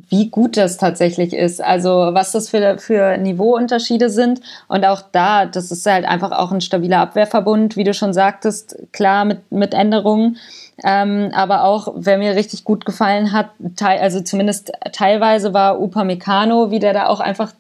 [0.10, 1.64] wie gut das tatsächlich ist.
[1.64, 4.42] Also was das für, für Niveauunterschiede sind.
[4.68, 8.76] Und auch da, das ist halt einfach auch ein stabiler Abwehrverbund, wie du schon sagtest,
[8.92, 10.38] klar mit, mit Änderungen.
[10.84, 13.50] Ähm, aber auch, wer mir richtig gut gefallen hat,
[13.82, 17.54] also zumindest teilweise war Upamecano, wie der da auch einfach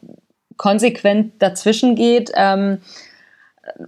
[0.57, 2.79] konsequent dazwischen geht, ähm,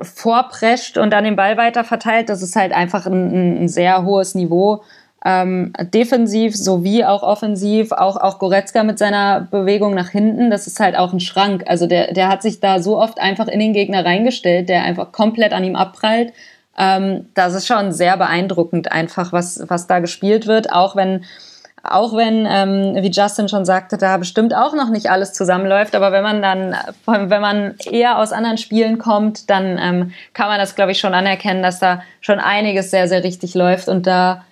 [0.01, 2.30] vorprescht und dann den Ball weiter verteilt.
[2.30, 4.82] Das ist halt einfach ein, ein sehr hohes Niveau
[5.25, 10.80] ähm, defensiv sowie auch offensiv, auch, auch Goretzka mit seiner Bewegung nach hinten, das ist
[10.80, 11.64] halt auch ein Schrank.
[11.67, 15.11] Also der, der hat sich da so oft einfach in den Gegner reingestellt, der einfach
[15.11, 16.32] komplett an ihm abprallt.
[16.77, 21.25] Ähm, das ist schon sehr beeindruckend einfach, was, was da gespielt wird, auch wenn
[21.83, 26.11] auch wenn, ähm, wie Justin schon sagte, da bestimmt auch noch nicht alles zusammenläuft, aber
[26.11, 26.75] wenn man dann,
[27.06, 31.14] wenn man eher aus anderen Spielen kommt, dann ähm, kann man das, glaube ich, schon
[31.14, 34.43] anerkennen, dass da schon einiges sehr, sehr richtig läuft und da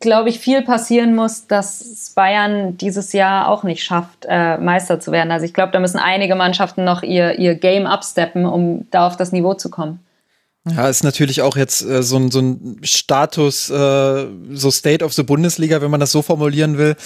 [0.00, 5.12] glaube ich, viel passieren muss, dass Bayern dieses Jahr auch nicht schafft, äh, Meister zu
[5.12, 5.30] werden.
[5.30, 9.16] Also ich glaube, da müssen einige Mannschaften noch ihr, ihr Game upsteppen, um da auf
[9.16, 10.00] das Niveau zu kommen.
[10.68, 15.12] Ja, ist natürlich auch jetzt äh, so, ein, so ein Status, äh, so State of
[15.12, 16.96] the Bundesliga, wenn man das so formulieren will,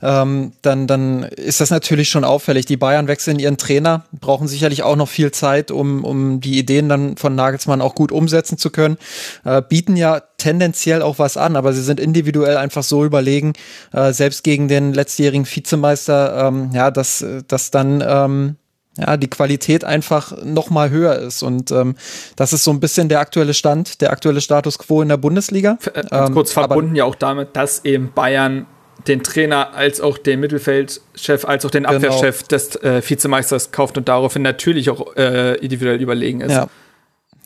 [0.00, 2.64] ähm, dann, dann ist das natürlich schon auffällig.
[2.64, 6.88] Die Bayern wechseln ihren Trainer, brauchen sicherlich auch noch viel Zeit, um, um die Ideen
[6.88, 8.96] dann von Nagelsmann auch gut umsetzen zu können,
[9.44, 13.52] äh, bieten ja tendenziell auch was an, aber sie sind individuell einfach so überlegen,
[13.92, 18.56] äh, selbst gegen den letztjährigen Vizemeister, ähm, ja, dass, dass dann ähm,
[18.96, 21.42] ja, die Qualität einfach noch mal höher ist.
[21.42, 21.94] Und ähm,
[22.36, 25.78] das ist so ein bisschen der aktuelle Stand, der aktuelle Status quo in der Bundesliga.
[25.86, 28.66] Äh, ganz ähm, kurz verbunden ja auch damit, dass eben Bayern
[29.06, 31.96] den Trainer als auch den Mittelfeldchef, als auch den genau.
[31.96, 32.48] Abwehrchef genau.
[32.48, 36.52] des äh, Vizemeisters kauft und daraufhin natürlich auch äh, individuell überlegen ist.
[36.52, 36.68] Ja.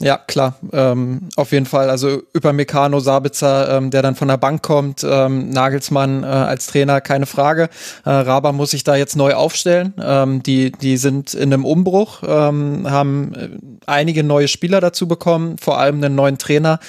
[0.00, 1.89] Ja, klar, ähm, auf jeden Fall.
[1.89, 6.66] Also über Meccano, Sabitzer, ähm, der dann von der Bank kommt, ähm, Nagelsmann äh, als
[6.66, 7.68] Trainer, keine Frage.
[8.05, 9.94] Äh, Raba muss sich da jetzt neu aufstellen.
[10.02, 13.48] Ähm, die, die sind in einem Umbruch, ähm, haben äh,
[13.86, 16.81] einige neue Spieler dazu bekommen, vor allem einen neuen Trainer,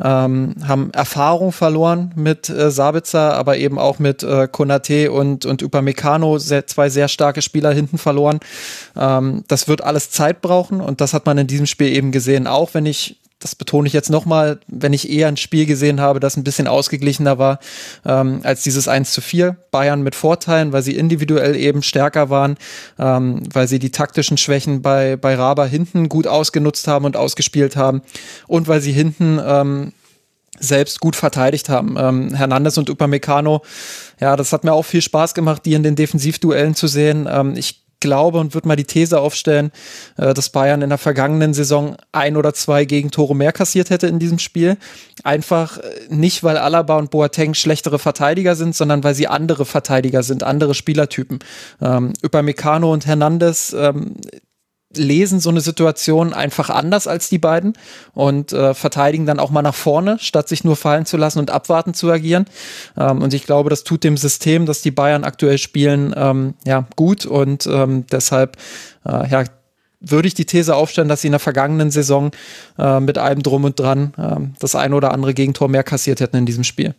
[0.00, 5.64] ähm, haben Erfahrung verloren mit äh, Sabitzer, aber eben auch mit äh, Konate und, und
[5.64, 8.38] Upamecano, sehr, zwei sehr starke Spieler hinten verloren.
[8.96, 12.46] Ähm, das wird alles Zeit brauchen und das hat man in diesem Spiel eben gesehen
[12.52, 16.20] auch wenn ich das betone ich jetzt nochmal, wenn ich eher ein Spiel gesehen habe,
[16.20, 17.58] das ein bisschen ausgeglichener war
[18.06, 19.56] ähm, als dieses 1 zu 4.
[19.70, 22.56] Bayern mit Vorteilen, weil sie individuell eben stärker waren,
[22.98, 27.76] ähm, weil sie die taktischen Schwächen bei, bei Raber hinten gut ausgenutzt haben und ausgespielt
[27.76, 28.02] haben
[28.46, 29.92] und weil sie hinten ähm,
[30.58, 31.96] selbst gut verteidigt haben.
[31.98, 33.62] Ähm, Hernandez und Upamecano,
[34.20, 37.28] ja, das hat mir auch viel Spaß gemacht, die in den Defensivduellen zu sehen.
[37.28, 39.72] Ähm, ich glaube und würde mal die These aufstellen,
[40.18, 44.18] äh, dass Bayern in der vergangenen Saison ein oder zwei Gegentore mehr kassiert hätte in
[44.18, 44.76] diesem Spiel.
[45.24, 50.22] Einfach äh, nicht, weil Alaba und Boateng schlechtere Verteidiger sind, sondern weil sie andere Verteidiger
[50.22, 51.38] sind, andere Spielertypen.
[51.80, 54.16] Ähm, Upamecano und Hernandez ähm,
[54.96, 57.74] lesen so eine Situation einfach anders als die beiden
[58.14, 61.50] und äh, verteidigen dann auch mal nach vorne, statt sich nur fallen zu lassen und
[61.50, 62.46] abwarten zu agieren.
[62.96, 66.86] Ähm, und ich glaube, das tut dem System, das die Bayern aktuell spielen, ähm, ja
[66.96, 68.56] gut und ähm, deshalb
[69.04, 69.44] äh, ja
[70.02, 72.32] würde ich die These aufstellen, dass sie in der vergangenen Saison
[72.78, 76.36] äh, mit allem drum und dran äh, das ein oder andere Gegentor mehr kassiert hätten
[76.36, 76.94] in diesem Spiel.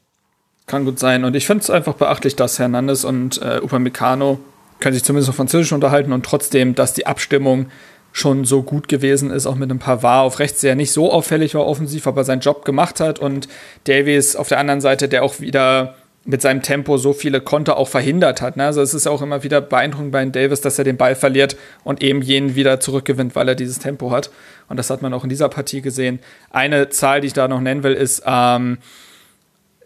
[0.65, 1.25] Kann gut sein.
[1.25, 4.39] Und ich finde es einfach beachtlich, dass Hernandez und äh, Upamecano
[4.83, 7.67] können sich zumindest auf Französisch unterhalten und trotzdem, dass die Abstimmung
[8.11, 11.55] schon so gut gewesen ist, auch mit einem Pavard auf rechts, der nicht so auffällig
[11.55, 13.47] war offensiv, aber seinen Job gemacht hat und
[13.85, 15.95] Davies auf der anderen Seite, der auch wieder
[16.25, 18.55] mit seinem Tempo so viele Konter auch verhindert hat.
[18.55, 18.65] Ne?
[18.65, 22.01] Also es ist auch immer wieder beeindruckend bei Davis, dass er den Ball verliert und
[22.01, 24.29] eben jenen wieder zurückgewinnt, weil er dieses Tempo hat.
[24.69, 26.19] Und das hat man auch in dieser Partie gesehen.
[26.49, 28.77] Eine Zahl, die ich da noch nennen will, ist, ähm,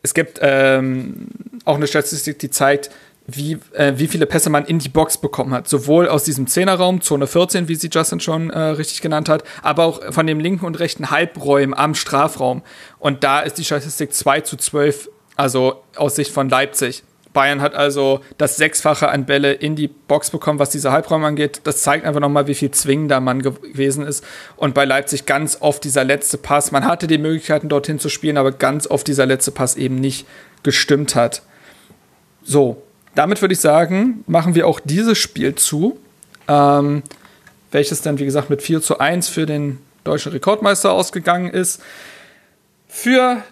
[0.04, 1.28] es gibt ähm,
[1.66, 2.92] auch eine Statistik, die zeigt,
[3.28, 5.68] wie, äh, wie viele Pässe man in die Box bekommen hat.
[5.68, 9.84] Sowohl aus diesem Zehnerraum, Zone 14, wie sie Justin schon äh, richtig genannt hat, aber
[9.84, 12.64] auch von dem linken und rechten Halbräumen am Strafraum.
[13.00, 17.04] Und da ist die Statistik 2 zu 12 also aus Sicht von Leipzig.
[17.34, 21.62] Bayern hat also das Sechsfache an Bälle in die Box bekommen, was diese Halbräume angeht.
[21.66, 24.24] Das zeigt einfach nochmal, wie viel zwingender man gewesen ist.
[24.56, 26.72] Und bei Leipzig ganz oft dieser letzte Pass.
[26.72, 30.26] Man hatte die Möglichkeiten, dorthin zu spielen, aber ganz oft dieser letzte Pass eben nicht
[30.64, 31.44] gestimmt hat.
[32.42, 32.82] So,
[33.18, 36.00] damit würde ich sagen, machen wir auch dieses Spiel zu.
[36.48, 37.04] Ähm,
[37.72, 41.82] welches dann, wie gesagt, mit 4 zu 1 für den deutschen Rekordmeister ausgegangen ist.
[42.88, 43.44] Für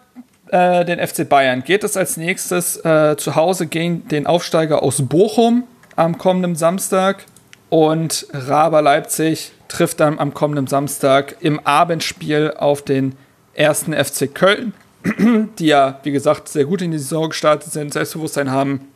[0.52, 5.02] äh, den FC Bayern geht es als nächstes äh, zu Hause gegen den Aufsteiger aus
[5.08, 7.26] Bochum am kommenden Samstag
[7.70, 13.16] und Raber Leipzig trifft dann am kommenden Samstag im Abendspiel auf den
[13.54, 14.74] ersten FC Köln,
[15.60, 18.88] die ja, wie gesagt, sehr gut in die Saison gestartet sind, Selbstbewusstsein haben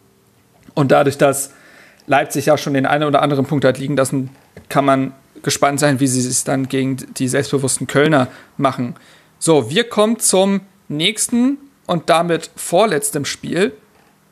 [0.73, 1.53] und dadurch, dass
[2.07, 4.30] Leipzig ja schon den einen oder anderen Punkt hat liegen lassen,
[4.67, 8.95] kann man gespannt sein, wie sie es dann gegen die selbstbewussten Kölner machen.
[9.38, 13.73] So, wir kommen zum nächsten und damit vorletztem Spiel.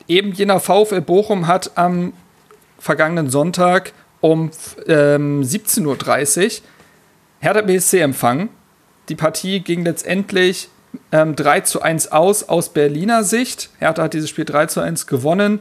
[0.06, 2.12] Eben jener VfL Bochum hat am
[2.78, 4.50] vergangenen Sonntag um
[4.86, 6.64] ähm, 17.30 Uhr
[7.40, 8.48] Hertha BSC empfangen.
[9.08, 10.68] Die Partie ging letztendlich
[11.12, 13.70] ähm, 3 zu 1 aus, aus Berliner Sicht.
[13.78, 15.60] Hertha hat dieses Spiel 3 zu 1 gewonnen.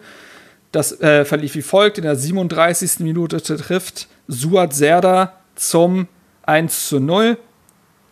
[0.77, 1.97] Das äh, verlief wie folgt.
[1.97, 2.99] In der 37.
[2.99, 6.07] Minute trifft Suat Serda zum
[6.43, 7.39] 1 zu 0.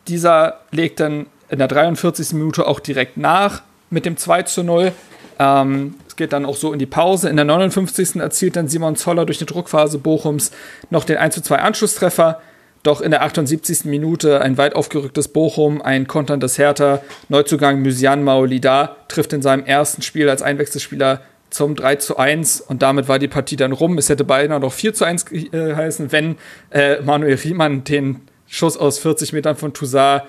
[0.08, 2.34] Dieser legt dann in der 43.
[2.34, 3.62] Minute auch direkt nach
[3.92, 4.94] mit dem 2 zu 0.
[5.38, 7.30] Ähm, es geht dann auch so in die Pause.
[7.30, 8.16] In der 59.
[8.16, 10.50] erzielt dann Simon Zoller durch eine Druckphase Bochums
[10.90, 12.42] noch den 1 zu 2 Anschlusstreffer.
[12.82, 13.86] Doch in der 78.
[13.86, 20.02] Minute ein weit aufgerücktes Bochum, ein konterndes Hertha, Neuzugang Mysian Maolida trifft in seinem ersten
[20.02, 23.98] Spiel als Einwechselspieler zum 3 zu 1 und damit war die Partie dann rum.
[23.98, 26.38] Es hätte beinahe noch 4 zu 1 äh, heißen, wenn
[26.72, 30.24] äh, Manuel Riemann den Schuss aus 40 Metern von Toussaint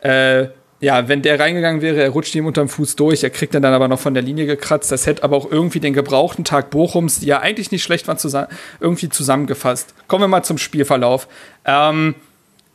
[0.00, 0.48] äh,
[0.80, 3.74] ja, wenn der reingegangen wäre, er rutscht ihm unterm Fuß durch, er kriegt dann, dann
[3.74, 4.90] aber noch von der Linie gekratzt.
[4.90, 8.16] Das hätte aber auch irgendwie den gebrauchten Tag Bochums, die ja eigentlich nicht schlecht waren,
[8.16, 8.48] zusammen,
[8.80, 9.94] irgendwie zusammengefasst.
[10.08, 11.28] Kommen wir mal zum Spielverlauf.
[11.66, 12.14] Ähm,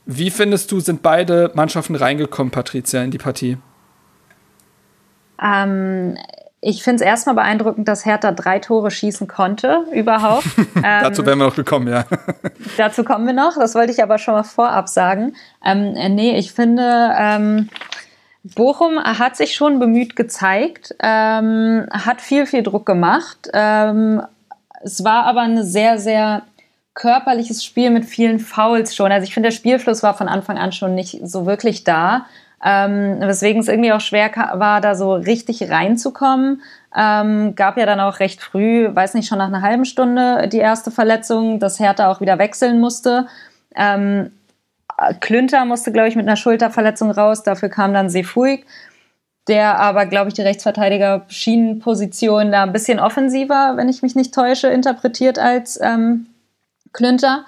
[0.06, 3.58] wie findest du, sind beide Mannschaften reingekommen, Patricia, in die Partie?
[5.44, 6.16] Ähm,
[6.66, 10.48] ich finde es erstmal beeindruckend, dass Hertha drei Tore schießen konnte, überhaupt.
[10.58, 12.06] ähm, dazu wären wir noch gekommen, ja.
[12.78, 15.36] dazu kommen wir noch, das wollte ich aber schon mal vorab sagen.
[15.64, 17.70] Ähm, äh, nee, ich finde, ähm,
[18.44, 23.48] Bochum hat sich schon bemüht gezeigt, ähm, hat viel, viel Druck gemacht.
[23.54, 24.24] Ähm,
[24.82, 26.44] es war aber ein sehr, sehr
[26.96, 29.12] körperliches Spiel mit vielen Fouls schon.
[29.12, 32.26] Also ich finde, der Spielfluss war von Anfang an schon nicht so wirklich da.
[32.68, 36.64] Ähm, weswegen es irgendwie auch schwer war, da so richtig reinzukommen.
[36.98, 40.58] Ähm, gab ja dann auch recht früh, weiß nicht, schon nach einer halben Stunde die
[40.58, 43.28] erste Verletzung, dass Hertha auch wieder wechseln musste.
[43.76, 44.32] Ähm,
[45.20, 47.44] Klünter musste, glaube ich, mit einer Schulterverletzung raus.
[47.44, 48.66] Dafür kam dann Sefuig,
[49.48, 54.70] der aber, glaube ich, die Rechtsverteidiger-Schienenposition da ein bisschen offensiver, wenn ich mich nicht täusche,
[54.70, 56.26] interpretiert als ähm,
[56.94, 57.46] Klünter.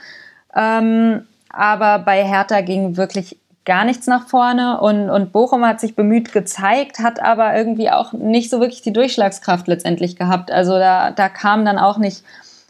[0.56, 5.94] Ähm, aber bei Hertha ging wirklich gar nichts nach vorne und, und Bochum hat sich
[5.94, 10.52] bemüht gezeigt, hat aber irgendwie auch nicht so wirklich die Durchschlagskraft letztendlich gehabt.
[10.52, 12.24] Also da, da kam dann auch nicht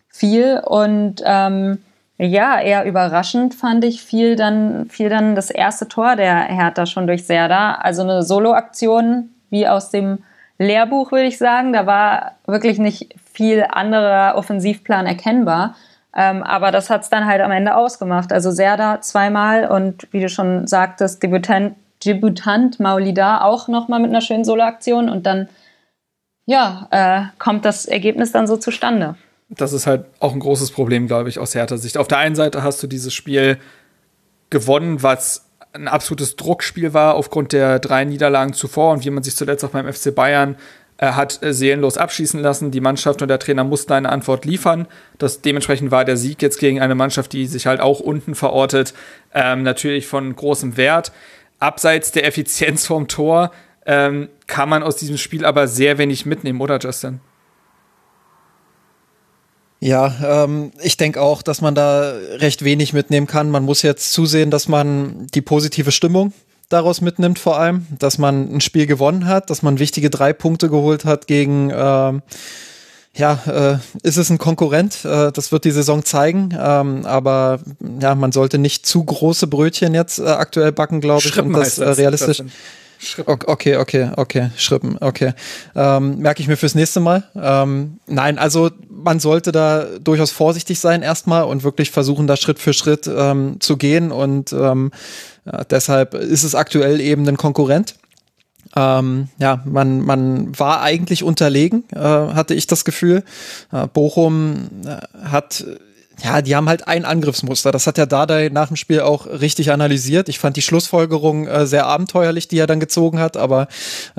[0.09, 1.77] viel und ähm,
[2.17, 7.05] ja, eher überraschend fand ich viel dann, viel dann das erste Tor der Hertha schon
[7.05, 7.75] durch Serda.
[7.75, 10.23] Also eine Solo-Aktion wie aus dem
[10.57, 11.73] Lehrbuch, würde ich sagen.
[11.73, 15.75] Da war wirklich nicht viel anderer Offensivplan erkennbar.
[16.17, 18.33] Ähm, aber das hat's dann halt am Ende ausgemacht.
[18.33, 24.21] Also Serda zweimal und wie du schon sagtest, Debütant, Debütant Maulida auch nochmal mit einer
[24.21, 25.47] schönen Solo-Aktion und dann
[26.45, 29.15] ja, äh, kommt das Ergebnis dann so zustande
[29.49, 31.97] das ist halt auch ein großes Problem, glaube ich, aus härter Sicht.
[31.97, 33.57] Auf der einen Seite hast du dieses Spiel
[34.49, 39.35] gewonnen, was ein absolutes Druckspiel war aufgrund der drei Niederlagen zuvor und wie man sich
[39.35, 40.57] zuletzt auch beim FC Bayern
[40.97, 42.71] äh, hat äh, seelenlos abschießen lassen.
[42.71, 44.87] Die Mannschaft und der Trainer mussten eine Antwort liefern.
[45.17, 48.93] Das dementsprechend war der Sieg jetzt gegen eine Mannschaft, die sich halt auch unten verortet,
[49.33, 51.11] ähm, natürlich von großem Wert.
[51.59, 53.51] Abseits der Effizienz vom Tor
[53.85, 57.19] ähm, kann man aus diesem Spiel aber sehr wenig mitnehmen, oder Justin?
[59.79, 63.51] Ja, ähm, ich denke auch, dass man da recht wenig mitnehmen kann.
[63.51, 66.33] Man muss jetzt zusehen, dass man die positive Stimmung
[66.69, 70.69] daraus mitnimmt, vor allem, dass man ein Spiel gewonnen hat, dass man wichtige drei Punkte
[70.69, 72.21] geholt hat gegen ähm,
[73.17, 75.03] ja, äh, ist es ein Konkurrent?
[75.03, 76.55] Äh, das wird die Saison zeigen.
[76.57, 77.59] Ähm, aber
[77.99, 81.79] ja, man sollte nicht zu große Brötchen jetzt äh, aktuell backen, glaube ich, um das,
[81.79, 82.43] äh, realistisch.
[82.99, 83.35] Schrippen.
[83.45, 85.33] Okay, okay, okay, Schrippen, okay.
[85.75, 87.23] Ähm, merke ich mir fürs nächste Mal.
[87.35, 92.59] Ähm, nein, also man sollte da durchaus vorsichtig sein erstmal und wirklich versuchen, da Schritt
[92.59, 94.11] für Schritt ähm, zu gehen.
[94.11, 94.91] Und ähm,
[95.51, 97.95] ja, deshalb ist es aktuell eben ein Konkurrent.
[98.75, 103.23] Ähm, ja, man, man war eigentlich unterlegen, äh, hatte ich das Gefühl.
[103.71, 105.65] Äh, Bochum äh, hat
[106.23, 107.71] ja, die haben halt ein Angriffsmuster.
[107.71, 110.29] Das hat der Dardai nach dem Spiel auch richtig analysiert.
[110.29, 113.67] Ich fand die Schlussfolgerung äh, sehr abenteuerlich, die er dann gezogen hat, aber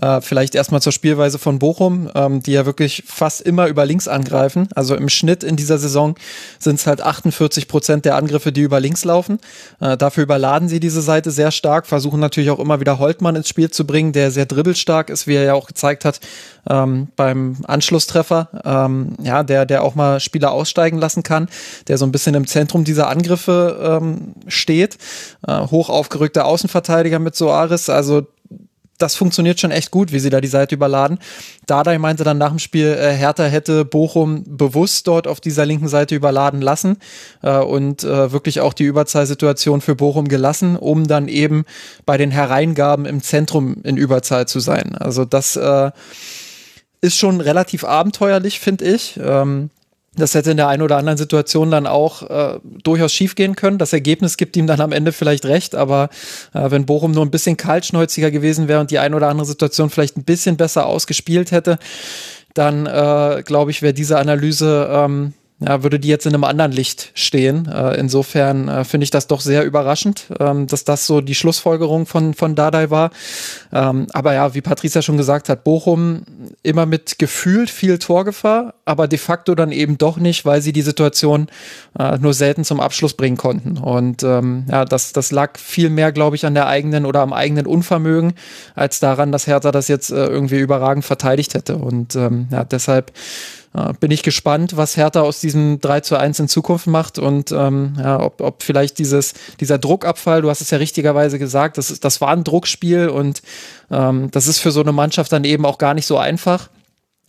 [0.01, 4.07] äh, vielleicht erstmal zur Spielweise von Bochum, ähm, die ja wirklich fast immer über links
[4.07, 4.69] angreifen.
[4.77, 6.15] Also im Schnitt in dieser Saison
[6.61, 9.41] sind es halt 48 Prozent der Angriffe, die über links laufen.
[9.81, 13.49] Äh, dafür überladen sie diese Seite sehr stark, versuchen natürlich auch immer wieder Holtmann ins
[13.49, 16.21] Spiel zu bringen, der sehr dribbelstark ist, wie er ja auch gezeigt hat
[16.71, 18.49] ähm, beim Anschlusstreffer.
[18.65, 21.49] Ähm, ja, der, der auch mal Spieler aussteigen lassen kann
[21.89, 24.99] der so ein bisschen im Zentrum dieser Angriffe ähm, steht.
[25.47, 27.89] Äh, hoch aufgerückter Außenverteidiger mit Soares.
[27.89, 28.27] Also
[28.99, 31.19] das funktioniert schon echt gut, wie sie da die Seite überladen.
[31.67, 35.89] Dardai meinte dann nach dem Spiel, äh, Hertha hätte Bochum bewusst dort auf dieser linken
[35.89, 36.99] Seite überladen lassen
[37.43, 41.65] äh, und äh, wirklich auch die Überzahlsituation für Bochum gelassen, um dann eben
[42.05, 44.97] bei den Hereingaben im Zentrum in Überzahl zu sein.
[44.97, 45.93] Also das äh,
[47.01, 49.19] ist schon relativ abenteuerlich, finde ich.
[49.23, 49.71] Ähm,
[50.21, 53.79] das hätte in der einen oder anderen Situation dann auch äh, durchaus schiefgehen können.
[53.79, 56.09] Das Ergebnis gibt ihm dann am Ende vielleicht recht, aber
[56.55, 59.91] äh, wenn Bochum nur ein bisschen kaltschnäuziger gewesen wäre und die eine oder andere Situation
[59.91, 61.79] vielleicht ein bisschen besser ausgespielt hätte,
[62.55, 66.71] dann äh, glaube ich, wäre diese Analyse ähm, ja, würde die jetzt in einem anderen
[66.71, 67.67] Licht stehen.
[67.67, 72.07] Äh, insofern äh, finde ich das doch sehr überraschend, ähm, dass das so die Schlussfolgerung
[72.07, 73.11] von, von Dardai war.
[73.73, 76.23] Ähm, aber ja, wie Patricia schon gesagt hat, Bochum
[76.63, 80.83] immer mit gefühlt viel Torgefahr, aber de facto dann eben doch nicht, weil sie die
[80.83, 81.49] Situation
[81.99, 83.79] äh, nur selten zum Abschluss bringen konnten.
[83.79, 87.33] Und ähm, ja, das, das lag viel mehr, glaube ich, an der eigenen oder am
[87.33, 88.35] eigenen Unvermögen,
[88.77, 91.79] als daran, dass Hertha das jetzt äh, irgendwie überragend verteidigt hätte.
[91.79, 93.13] Und ähm, ja, deshalb
[94.01, 97.95] bin ich gespannt, was Hertha aus diesem 3 zu 1 in Zukunft macht und ähm,
[97.99, 102.05] ja, ob, ob vielleicht dieses, dieser Druckabfall, du hast es ja richtigerweise gesagt, das, ist,
[102.05, 103.43] das war ein Druckspiel und
[103.91, 106.71] ähm, das ist für so eine Mannschaft dann eben auch gar nicht so einfach.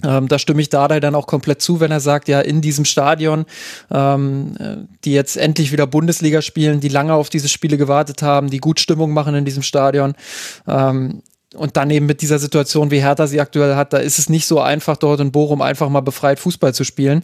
[0.04, 2.86] Ähm, da stimme ich Dardai dann auch komplett zu, wenn er sagt, ja, in diesem
[2.86, 3.46] Stadion,
[3.92, 8.60] ähm, die jetzt endlich wieder Bundesliga spielen, die lange auf diese Spiele gewartet haben, die
[8.60, 10.14] gut Stimmung machen in diesem Stadion,
[10.68, 11.22] ähm,
[11.56, 14.46] und dann eben mit dieser Situation, wie Hertha sie aktuell hat, da ist es nicht
[14.46, 17.24] so einfach, dort in Bochum einfach mal befreit Fußball zu spielen.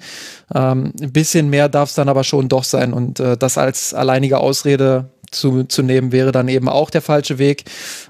[0.54, 2.92] Ähm, ein bisschen mehr darf es dann aber schon doch sein.
[2.94, 7.38] Und äh, das als alleinige Ausrede zu, zu nehmen, wäre dann eben auch der falsche
[7.38, 7.66] Weg.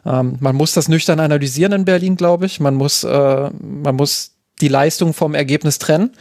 [0.06, 2.62] Ähm, man muss das nüchtern analysieren in Berlin, glaube ich.
[2.62, 6.12] Man muss, äh, man muss die Leistung vom Ergebnis trennen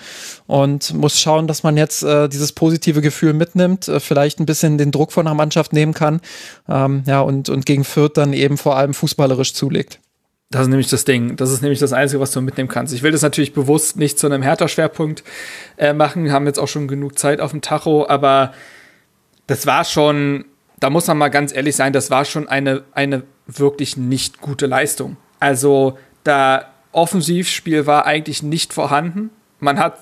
[0.46, 4.76] und muss schauen, dass man jetzt äh, dieses positive Gefühl mitnimmt, äh, vielleicht ein bisschen
[4.78, 6.20] den Druck von der Mannschaft nehmen kann,
[6.68, 10.00] ähm, ja, und, und gegen Fürth dann eben vor allem fußballerisch zulegt.
[10.50, 11.36] Das ist nämlich das Ding.
[11.36, 12.92] Das ist nämlich das Einzige, was du mitnehmen kannst.
[12.92, 15.24] Ich will das natürlich bewusst nicht zu einem Hertha-Schwerpunkt
[15.76, 16.24] äh, machen.
[16.24, 18.52] Wir haben jetzt auch schon genug Zeit auf dem Tacho, aber
[19.46, 20.44] das war schon,
[20.80, 24.66] da muss man mal ganz ehrlich sein, das war schon eine, eine wirklich nicht gute
[24.66, 25.16] Leistung.
[25.40, 29.30] Also da Offensivspiel war eigentlich nicht vorhanden.
[29.60, 29.98] Man hat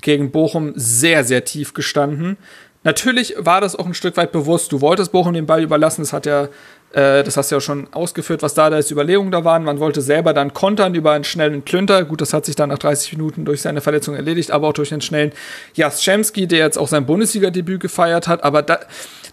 [0.00, 2.36] gegen Bochum sehr, sehr tief gestanden.
[2.84, 4.70] Natürlich war das auch ein Stück weit bewusst.
[4.70, 6.02] Du wolltest Bochum den Ball überlassen.
[6.02, 6.44] Das hat ja,
[6.92, 9.64] äh, das hast du ja schon ausgeführt, was da als Überlegungen da waren.
[9.64, 12.04] Man wollte selber dann kontern über einen schnellen Klünter.
[12.04, 14.92] Gut, das hat sich dann nach 30 Minuten durch seine Verletzung erledigt, aber auch durch
[14.92, 15.32] einen schnellen
[15.74, 18.44] Jaschemski, der jetzt auch sein Bundesliga-Debüt gefeiert hat.
[18.44, 18.78] Aber da,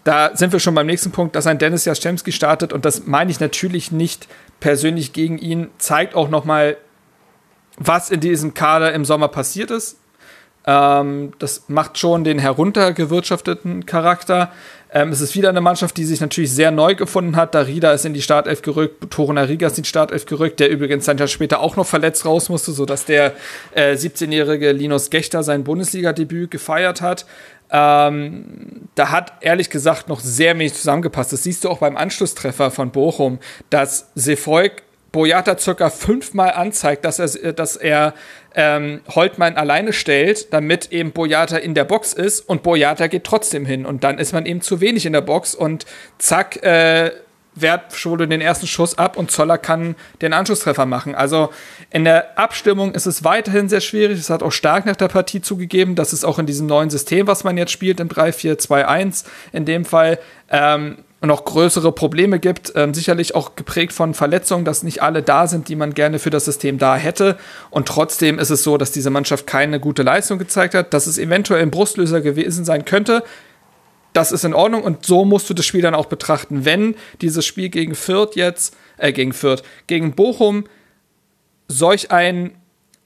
[0.02, 2.72] da sind wir schon beim nächsten Punkt, dass ein Dennis Jaschemski startet.
[2.72, 4.26] Und das meine ich natürlich nicht
[4.58, 5.68] persönlich gegen ihn.
[5.78, 6.76] Zeigt auch noch mal
[7.76, 9.98] was in diesem Kader im Sommer passiert ist.
[10.66, 14.50] Ähm, das macht schon den heruntergewirtschafteten Charakter.
[14.92, 17.54] Ähm, es ist wieder eine Mannschaft, die sich natürlich sehr neu gefunden hat.
[17.54, 21.08] Darida ist in die Startelf gerückt, Toruna Riga ist in die Startelf gerückt, der übrigens
[21.08, 23.34] ein Jahr später auch noch verletzt raus musste, sodass der
[23.74, 27.26] äh, 17-jährige Linus Gechter sein Bundesliga-Debüt gefeiert hat.
[27.70, 31.32] Ähm, da hat ehrlich gesagt noch sehr wenig zusammengepasst.
[31.32, 33.38] Das siehst du auch beim Anschlusstreffer von Bochum,
[33.70, 38.14] dass Sefolk Boyata circa fünfmal anzeigt, dass er, dass er
[38.54, 43.66] ähm, Holtmann alleine stellt, damit eben Boyata in der Box ist und Boyata geht trotzdem
[43.66, 45.86] hin und dann ist man eben zu wenig in der Box und
[46.18, 47.12] zack, äh,
[47.56, 51.14] wehrt Schwolo den ersten Schuss ab und Zoller kann den Anschlusstreffer machen.
[51.14, 51.50] Also
[51.90, 54.18] in der Abstimmung ist es weiterhin sehr schwierig.
[54.18, 57.26] Es hat auch stark nach der Partie zugegeben, dass es auch in diesem neuen System,
[57.26, 60.18] was man jetzt spielt, im 3-4-2-1 in dem Fall,
[60.50, 62.72] ähm, noch größere Probleme gibt.
[62.74, 66.30] Ähm, sicherlich auch geprägt von Verletzungen, dass nicht alle da sind, die man gerne für
[66.30, 67.36] das System da hätte.
[67.70, 71.18] Und trotzdem ist es so, dass diese Mannschaft keine gute Leistung gezeigt hat, dass es
[71.18, 73.22] eventuell ein Brustlöser gewesen sein könnte
[74.16, 76.64] das ist in Ordnung und so musst du das Spiel dann auch betrachten.
[76.64, 80.64] Wenn dieses Spiel gegen Fürth jetzt, äh, gegen Fürth, gegen Bochum
[81.68, 82.52] solch ein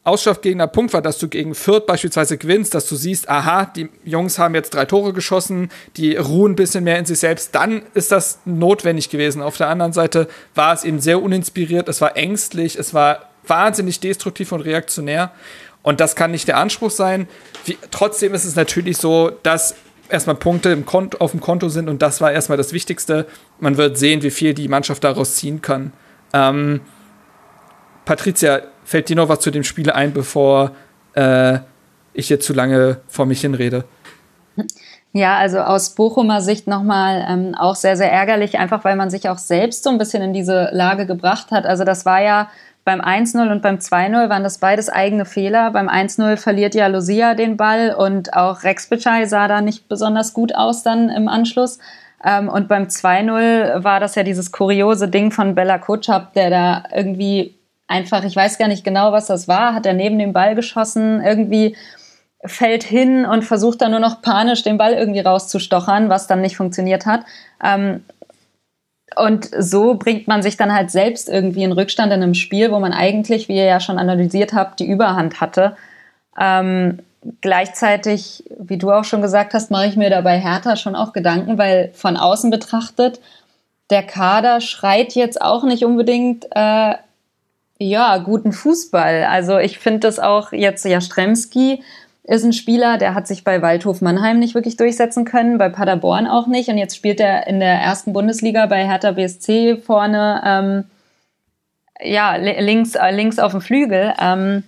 [0.02, 4.38] ausschlaggebender Punkt war, dass du gegen Fürth beispielsweise gewinnst, dass du siehst, aha, die Jungs
[4.38, 8.10] haben jetzt drei Tore geschossen, die ruhen ein bisschen mehr in sich selbst, dann ist
[8.10, 9.42] das notwendig gewesen.
[9.42, 14.00] Auf der anderen Seite war es eben sehr uninspiriert, es war ängstlich, es war wahnsinnig
[14.00, 15.32] destruktiv und reaktionär.
[15.82, 17.28] Und das kann nicht der Anspruch sein.
[17.64, 19.74] Wie, trotzdem ist es natürlich so, dass
[20.08, 23.26] erstmal Punkte im Konto, auf dem Konto sind und das war erstmal das Wichtigste.
[23.58, 25.92] Man wird sehen, wie viel die Mannschaft daraus ziehen kann.
[26.32, 26.80] Ähm,
[28.04, 30.72] Patricia, fällt dir noch was zu dem Spiel ein, bevor
[31.14, 31.60] äh,
[32.12, 33.84] ich jetzt zu lange vor mich hinrede?
[35.12, 39.28] Ja, also aus Bochumer Sicht nochmal ähm, auch sehr, sehr ärgerlich, einfach weil man sich
[39.28, 41.66] auch selbst so ein bisschen in diese Lage gebracht hat.
[41.66, 42.48] Also das war ja
[42.84, 45.70] beim 1-0 und beim 2-0 waren das beides eigene Fehler.
[45.70, 50.32] Beim 1-0 verliert ja Lucia den Ball und auch Rex Bitschei sah da nicht besonders
[50.32, 51.78] gut aus dann im Anschluss.
[52.24, 56.84] Ähm, und beim 2-0 war das ja dieses kuriose Ding von Bella Kotschap, der da
[56.94, 57.59] irgendwie
[57.90, 61.22] einfach, ich weiß gar nicht genau, was das war, hat er neben dem Ball geschossen,
[61.22, 61.76] irgendwie
[62.44, 66.56] fällt hin und versucht dann nur noch panisch den Ball irgendwie rauszustochern, was dann nicht
[66.56, 67.24] funktioniert hat.
[67.62, 68.04] Ähm,
[69.16, 72.78] und so bringt man sich dann halt selbst irgendwie in Rückstand in einem Spiel, wo
[72.78, 75.76] man eigentlich, wie ihr ja schon analysiert habt, die Überhand hatte.
[76.40, 77.00] Ähm,
[77.40, 81.58] gleichzeitig, wie du auch schon gesagt hast, mache ich mir dabei Hertha schon auch Gedanken,
[81.58, 83.20] weil von außen betrachtet,
[83.90, 86.94] der Kader schreit jetzt auch nicht unbedingt, äh,
[87.80, 89.24] ja, guten Fußball.
[89.24, 91.82] Also ich finde das auch jetzt, ja, Stremski
[92.24, 96.26] ist ein Spieler, der hat sich bei Waldhof Mannheim nicht wirklich durchsetzen können, bei Paderborn
[96.26, 96.68] auch nicht.
[96.68, 100.84] Und jetzt spielt er in der ersten Bundesliga bei Hertha BSC vorne, ähm,
[102.02, 104.12] ja, links, äh, links auf dem Flügel.
[104.20, 104.62] Ähm,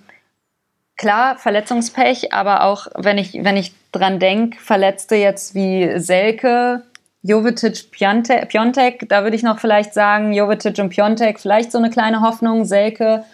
[0.96, 6.82] klar, Verletzungspech, aber auch wenn ich, wenn ich dran denke, Verletzte jetzt wie Selke,
[7.22, 12.20] Jovetic, Piontek, da würde ich noch vielleicht sagen, Jovetic und Piontek, vielleicht so eine kleine
[12.20, 13.24] Hoffnung, Selke,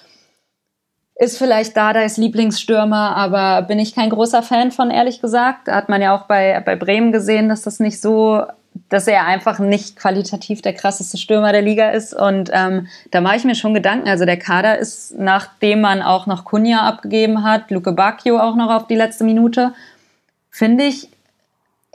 [1.18, 5.66] ist vielleicht Dardais Lieblingsstürmer, aber bin ich kein großer Fan von, ehrlich gesagt.
[5.66, 8.42] Da hat man ja auch bei, bei Bremen gesehen, dass das nicht so,
[8.88, 12.14] dass er einfach nicht qualitativ der krasseste Stürmer der Liga ist.
[12.14, 14.08] Und ähm, da mache ich mir schon Gedanken.
[14.08, 18.70] Also der Kader ist, nachdem man auch noch Kunja abgegeben hat, Luke Bacchio auch noch
[18.70, 19.72] auf die letzte Minute,
[20.50, 21.08] finde ich,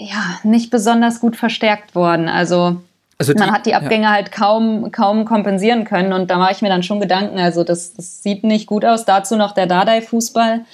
[0.03, 2.27] ja, nicht besonders gut verstärkt worden.
[2.27, 2.81] Also
[3.19, 4.11] also die, man hat die Abgänge ja.
[4.11, 7.37] halt kaum, kaum kompensieren können und da mache ich mir dann schon Gedanken.
[7.39, 9.05] Also das, das sieht nicht gut aus.
[9.05, 10.65] Dazu noch der Dardai-Fußball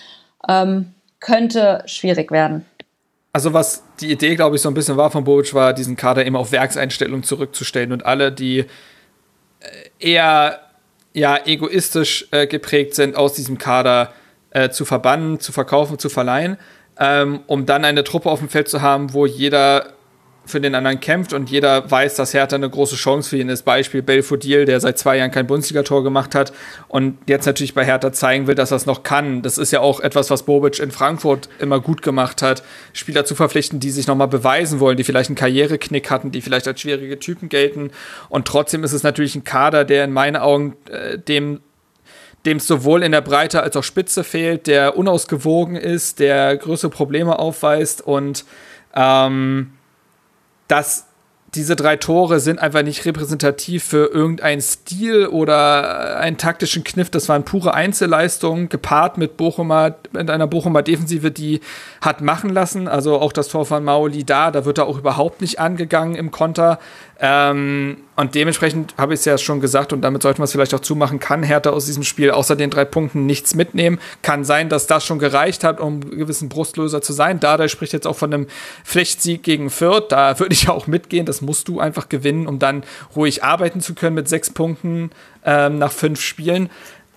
[0.47, 2.65] ähm, könnte schwierig werden.
[3.33, 6.25] Also was die Idee, glaube ich, so ein bisschen war von Bobic, war diesen Kader
[6.25, 8.65] eben auf Werkseinstellung zurückzustellen und alle, die äh,
[9.99, 10.59] eher
[11.13, 14.13] ja, egoistisch äh, geprägt sind, aus diesem Kader
[14.51, 16.57] äh, zu verbannen, zu verkaufen, zu verleihen,
[16.99, 19.93] ähm, um dann eine Truppe auf dem Feld zu haben, wo jeder
[20.49, 23.63] für den anderen kämpft und jeder weiß, dass Hertha eine große Chance für ihn ist.
[23.63, 26.51] Beispiel Belfodil, der seit zwei Jahren kein Bundesligator gemacht hat
[26.87, 29.41] und jetzt natürlich bei Hertha zeigen will, dass er es noch kann.
[29.41, 32.63] Das ist ja auch etwas, was Bobic in Frankfurt immer gut gemacht hat,
[32.93, 36.67] Spieler zu verpflichten, die sich nochmal beweisen wollen, die vielleicht einen Karriereknick hatten, die vielleicht
[36.67, 37.91] als schwierige Typen gelten.
[38.29, 41.61] Und trotzdem ist es natürlich ein Kader, der in meinen Augen äh, dem
[42.45, 46.89] dem es sowohl in der Breite als auch Spitze fehlt, der unausgewogen ist, der größere
[46.89, 48.45] Probleme aufweist und
[48.95, 49.73] ähm,
[50.67, 51.09] dass
[51.55, 57.09] diese drei Tore sind einfach nicht repräsentativ für irgendeinen Stil oder einen taktischen Kniff.
[57.09, 61.61] Das waren pure Einzelleistungen, gepaart mit Bochumer, mit einer Bochumer Defensive, die
[62.01, 62.87] hat machen lassen.
[62.87, 66.29] Also auch das Tor von Maoli da, da wird er auch überhaupt nicht angegangen im
[66.29, 66.79] Konter.
[67.21, 70.73] Ähm, und dementsprechend habe ich es ja schon gesagt und damit sollten wir es vielleicht
[70.73, 73.99] auch zumachen, kann Hertha aus diesem Spiel außer den drei Punkten nichts mitnehmen.
[74.21, 77.41] Kann sein, dass das schon gereicht hat, um einen gewissen Brustlöser zu sein.
[77.41, 78.47] Dada spricht jetzt auch von einem
[78.85, 80.05] Pflichtsieg gegen Fürth.
[80.09, 81.25] Da würde ich auch mitgehen.
[81.25, 82.83] Das musst du einfach gewinnen, um dann
[83.15, 85.11] ruhig arbeiten zu können mit sechs Punkten
[85.45, 86.69] ähm, nach fünf Spielen.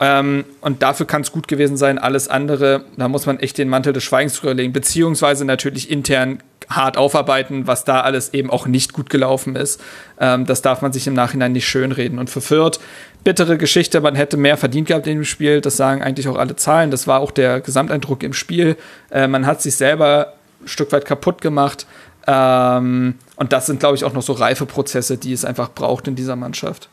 [0.02, 1.96] Ähm, und dafür kann es gut gewesen sein.
[1.96, 6.42] Alles andere, da muss man echt den Mantel des Schweigens drüber legen, beziehungsweise natürlich intern
[6.68, 9.80] hart aufarbeiten, was da alles eben auch nicht gut gelaufen ist.
[10.18, 12.18] Ähm, das darf man sich im Nachhinein nicht schönreden.
[12.18, 12.80] Und für Fürth,
[13.22, 15.60] bittere Geschichte, man hätte mehr verdient gehabt in dem Spiel.
[15.60, 16.90] Das sagen eigentlich auch alle Zahlen.
[16.90, 18.76] Das war auch der Gesamteindruck im Spiel.
[19.10, 20.32] Äh, man hat sich selber
[20.62, 21.86] ein Stück weit kaputt gemacht.
[22.26, 26.08] Ähm, und das sind, glaube ich, auch noch so reife Prozesse, die es einfach braucht
[26.08, 26.88] in dieser Mannschaft.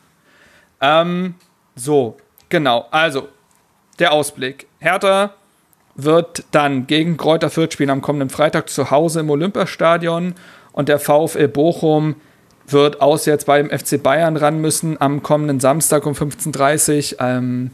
[0.80, 1.34] Ähm,
[1.74, 2.16] so,
[2.50, 2.86] genau.
[2.90, 3.28] Also,
[3.98, 4.66] der Ausblick.
[4.78, 5.34] Hertha
[5.94, 10.34] wird dann gegen Kräuter Fürth spielen am kommenden Freitag zu Hause im Olympiastadion
[10.72, 12.16] und der VfL Bochum
[12.66, 17.20] wird auswärts beim FC Bayern ran müssen am kommenden Samstag um 15.30 Uhr.
[17.20, 17.70] Ähm,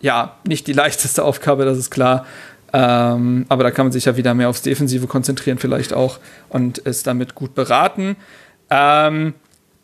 [0.00, 2.26] ja, nicht die leichteste Aufgabe, das ist klar.
[2.72, 6.78] Ähm, aber da kann man sich ja wieder mehr aufs Defensive konzentrieren, vielleicht auch, und
[6.78, 8.16] ist damit gut beraten.
[8.68, 9.34] Ähm,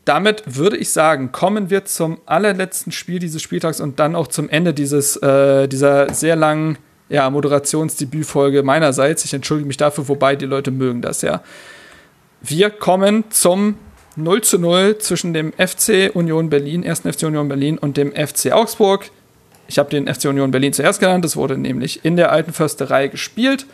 [0.05, 4.49] damit würde ich sagen, kommen wir zum allerletzten Spiel dieses Spieltags und dann auch zum
[4.49, 9.25] Ende dieses, äh, dieser sehr langen ja, Moderationsdebütfolge meinerseits.
[9.25, 11.43] Ich entschuldige mich dafür, wobei die Leute mögen das ja.
[12.43, 13.77] Wir kommen zum
[14.17, 17.01] 0 zu 0 zwischen dem FC Union Berlin, 1.
[17.01, 19.11] FC Union Berlin und dem FC Augsburg.
[19.67, 21.25] Ich habe den FC Union Berlin zuerst genannt.
[21.25, 23.67] Das wurde nämlich in der alten Försterei gespielt.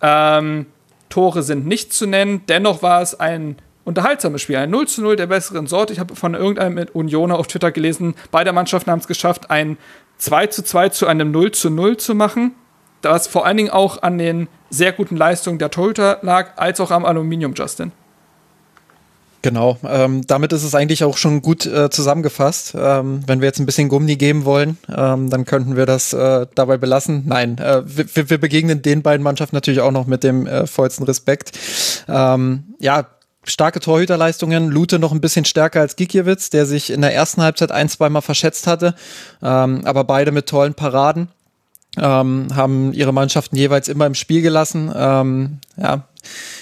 [0.00, 0.66] Ähm,
[1.10, 2.42] Tore sind nicht zu nennen.
[2.48, 3.56] Dennoch war es ein
[3.88, 4.56] unterhaltsames Spiel.
[4.56, 5.92] Ein 0 zu 0 der besseren Sorte.
[5.92, 9.78] Ich habe von irgendeinem Unioner auf Twitter gelesen, beide Mannschaften haben es geschafft, ein
[10.18, 12.52] 2 zu 2 zu einem 0 zu 0 zu machen.
[13.00, 16.90] Das vor allen Dingen auch an den sehr guten Leistungen der Torhüter lag, als auch
[16.90, 17.92] am Aluminium, Justin.
[19.40, 22.74] Genau, ähm, damit ist es eigentlich auch schon gut äh, zusammengefasst.
[22.76, 26.46] Ähm, wenn wir jetzt ein bisschen Gummi geben wollen, ähm, dann könnten wir das äh,
[26.56, 27.22] dabei belassen.
[27.26, 31.04] Nein, äh, wir, wir, begegnen den beiden Mannschaften natürlich auch noch mit dem äh, vollsten
[31.06, 31.56] Respekt.
[32.08, 33.06] Ähm, ja,
[33.50, 34.68] starke Torhüterleistungen.
[34.68, 38.22] Lute noch ein bisschen stärker als Gikiewicz, der sich in der ersten Halbzeit ein, zweimal
[38.22, 38.94] verschätzt hatte,
[39.42, 41.28] ähm, aber beide mit tollen Paraden.
[41.96, 44.92] Ähm, haben ihre Mannschaften jeweils immer im Spiel gelassen.
[44.94, 46.04] Ähm, ja,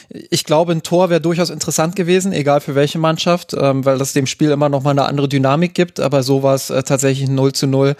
[0.08, 4.12] ich glaube, ein Tor wäre durchaus interessant gewesen, egal für welche Mannschaft, ähm, weil das
[4.12, 6.00] dem Spiel immer noch mal eine andere Dynamik gibt.
[6.00, 7.96] Aber so war es äh, tatsächlich ein 0 zu 0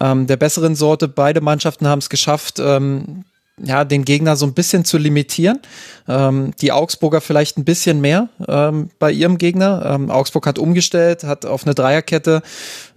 [0.00, 1.06] ähm, der besseren Sorte.
[1.06, 3.24] Beide Mannschaften haben es geschafft, ähm,
[3.62, 5.60] ja, den Gegner so ein bisschen zu limitieren.
[6.08, 9.82] Ähm, die Augsburger vielleicht ein bisschen mehr ähm, bei ihrem Gegner.
[9.86, 12.42] Ähm, Augsburg hat umgestellt, hat auf eine Dreierkette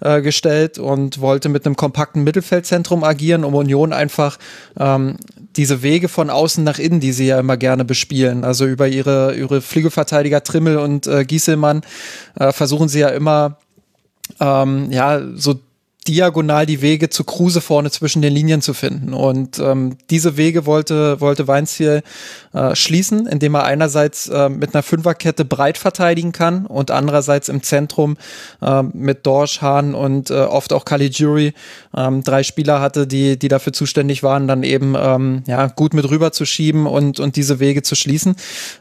[0.02, 4.38] äh, gestellt und wollte mit einem kompakten Mittelfeldzentrum agieren, um Union einfach
[4.80, 5.18] ähm,
[5.56, 9.36] diese Wege von außen nach innen, die sie ja immer gerne bespielen, also über ihre,
[9.36, 11.82] ihre Flügelverteidiger Trimmel und äh, Gieselmann,
[12.40, 13.58] äh, versuchen sie ja immer
[14.40, 15.60] ähm, ja, so
[16.04, 19.14] diagonal die Wege zu Kruse vorne zwischen den Linien zu finden.
[19.14, 22.04] Und ähm, diese Wege wollte, wollte Weinziel
[22.54, 27.64] äh, schließen, indem er einerseits äh, mit einer Fünferkette breit verteidigen kann und andererseits im
[27.64, 28.18] Zentrum
[28.62, 31.54] äh, mit Dorsch, Hahn und äh, oft auch Caligiuri
[31.96, 36.10] ähm, drei Spieler hatte, die, die dafür zuständig waren, dann eben ähm, ja, gut mit
[36.10, 38.36] rüber zu schieben und, und diese Wege zu schließen.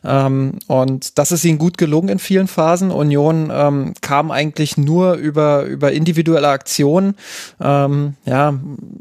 [0.05, 2.91] Ähm, und das ist ihnen gut gelungen in vielen Phasen.
[2.91, 7.15] Union ähm, kam eigentlich nur über, über individuelle Aktionen
[7.61, 8.55] ähm, ja,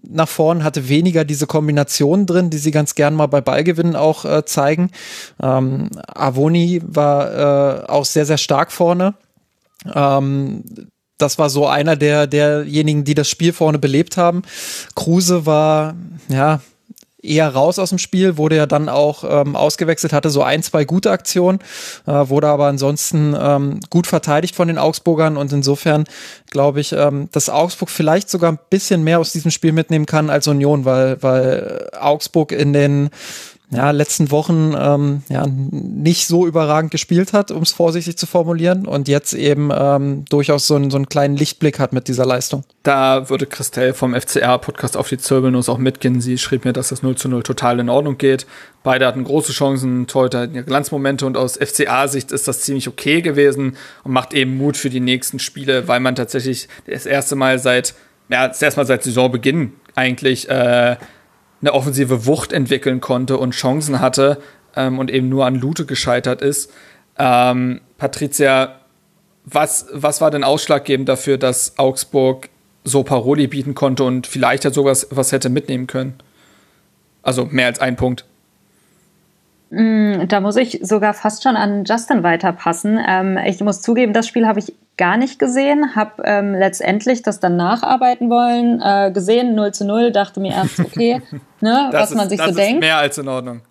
[0.04, 4.26] nach vorn, hatte weniger diese Kombinationen drin, die sie ganz gern mal bei Ballgewinnen auch
[4.26, 4.92] äh, zeigen.
[5.42, 9.14] Ähm, Avoni war äh, auch sehr, sehr stark vorne.
[9.94, 10.64] Ähm,
[11.22, 14.42] das war so einer der derjenigen, die das Spiel vorne belebt haben.
[14.96, 15.96] Kruse war
[16.30, 16.62] ja
[17.24, 20.86] eher raus aus dem Spiel, wurde ja dann auch ähm, ausgewechselt, hatte so ein, zwei
[20.86, 21.60] gute Aktionen,
[22.08, 26.06] äh, wurde aber ansonsten ähm, gut verteidigt von den Augsburgern und insofern
[26.50, 30.30] glaube ich, ähm, dass Augsburg vielleicht sogar ein bisschen mehr aus diesem Spiel mitnehmen kann
[30.30, 33.10] als Union, weil, weil Augsburg in den
[33.72, 38.86] ja, letzten Wochen ähm, ja, nicht so überragend gespielt hat, um es vorsichtig zu formulieren,
[38.86, 42.66] und jetzt eben ähm, durchaus so, einen, so einen kleinen Lichtblick hat mit dieser Leistung.
[42.84, 46.20] Da würde Christelle vom FCR-Podcast auf die Zirbelnuss auch mitgehen.
[46.20, 48.46] Sie schrieb mir, dass das 0 zu 0 total in Ordnung geht.
[48.84, 53.22] Beide hatten große Chancen, heute hatten ihre Glanzmomente und aus FCA-Sicht ist das ziemlich okay
[53.22, 57.58] gewesen und macht eben Mut für die nächsten Spiele, weil man tatsächlich das erste Mal
[57.60, 57.94] seit,
[58.28, 60.98] ja, das erste Mal seit Saisonbeginn eigentlich äh,
[61.62, 64.42] eine offensive Wucht entwickeln konnte und Chancen hatte
[64.76, 66.72] ähm, und eben nur an Lute gescheitert ist.
[67.18, 68.80] Ähm, Patricia,
[69.46, 72.50] was, was war denn ausschlaggebend dafür, dass Augsburg
[72.84, 76.16] so Paroli bieten konnte und vielleicht halt sowas was hätte mitnehmen können?
[77.22, 78.26] Also mehr als ein Punkt.
[79.72, 83.00] Mm, da muss ich sogar fast schon an Justin weiterpassen.
[83.08, 87.40] Ähm, ich muss zugeben, das Spiel habe ich gar nicht gesehen, habe ähm, letztendlich das
[87.40, 91.22] dann nacharbeiten wollen, äh, gesehen 0 zu 0, dachte mir erst, okay,
[91.62, 92.82] ne, was ist, man sich das so ist denkt.
[92.82, 93.62] Mehr als in Ordnung.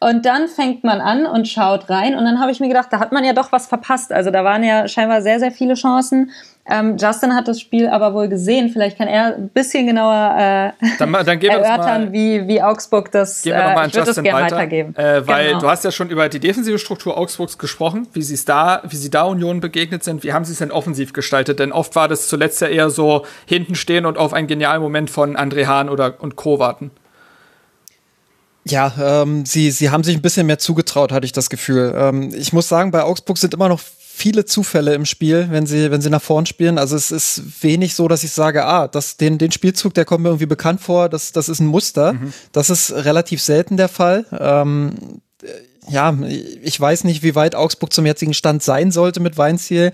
[0.00, 2.98] Und dann fängt man an und schaut rein und dann habe ich mir gedacht, da
[2.98, 4.10] hat man ja doch was verpasst.
[4.10, 6.30] Also da waren ja scheinbar sehr, sehr viele Chancen.
[6.64, 8.70] Ähm, Justin hat das Spiel aber wohl gesehen.
[8.70, 13.42] Vielleicht kann er ein bisschen genauer äh, dann, dann erörtern, mal, wie, wie Augsburg das.
[13.42, 14.56] Gehen wir noch mal äh, ich würde das gerne weiter.
[14.56, 14.94] weitergeben.
[14.94, 15.60] Äh, weil genau.
[15.60, 19.10] du hast ja schon über die defensive Struktur Augsburgs gesprochen, wie sie da, wie sie
[19.10, 20.22] da Union begegnet sind.
[20.22, 21.58] Wie haben sie es denn offensiv gestaltet?
[21.58, 25.10] Denn oft war das zuletzt ja eher so hinten stehen und auf einen genialen Moment
[25.10, 26.60] von André Hahn oder und Co.
[26.60, 26.92] warten.
[28.64, 31.92] Ja, ähm, sie, sie haben sich ein bisschen mehr zugetraut, hatte ich das Gefühl.
[31.96, 33.80] Ähm, ich muss sagen, bei Augsburg sind immer noch
[34.22, 36.78] viele Zufälle im Spiel, wenn sie, wenn sie nach vorn spielen.
[36.78, 40.22] Also es ist wenig so, dass ich sage, ah, das, den, den Spielzug, der kommt
[40.22, 42.12] mir irgendwie bekannt vor, das, das ist ein Muster.
[42.12, 42.32] Mhm.
[42.52, 44.24] Das ist relativ selten der Fall.
[44.30, 44.94] Ähm,
[45.88, 46.16] ja,
[46.62, 49.92] ich weiß nicht, wie weit Augsburg zum jetzigen Stand sein sollte mit Weinziel,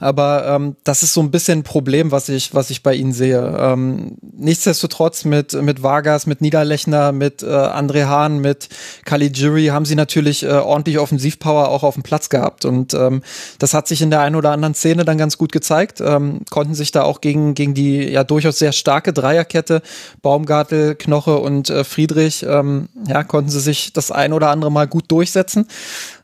[0.00, 3.12] aber ähm, das ist so ein bisschen ein Problem, was ich, was ich bei ihnen
[3.12, 3.54] sehe.
[3.58, 8.70] Ähm, nichtsdestotrotz mit, mit Vargas, mit Niederlechner, mit äh, André Hahn, mit
[9.04, 13.22] Caligiuri haben sie natürlich äh, ordentlich Offensivpower auch auf dem Platz gehabt und ähm,
[13.58, 16.74] das hat sich in der einen oder anderen Szene dann ganz gut gezeigt, ähm, konnten
[16.74, 19.82] sich da auch gegen, gegen die ja durchaus sehr starke Dreierkette,
[20.22, 24.86] Baumgartel, Knoche und äh, Friedrich, ähm, ja, konnten sie sich das ein oder andere Mal
[24.86, 25.66] gut durch durchsetzen.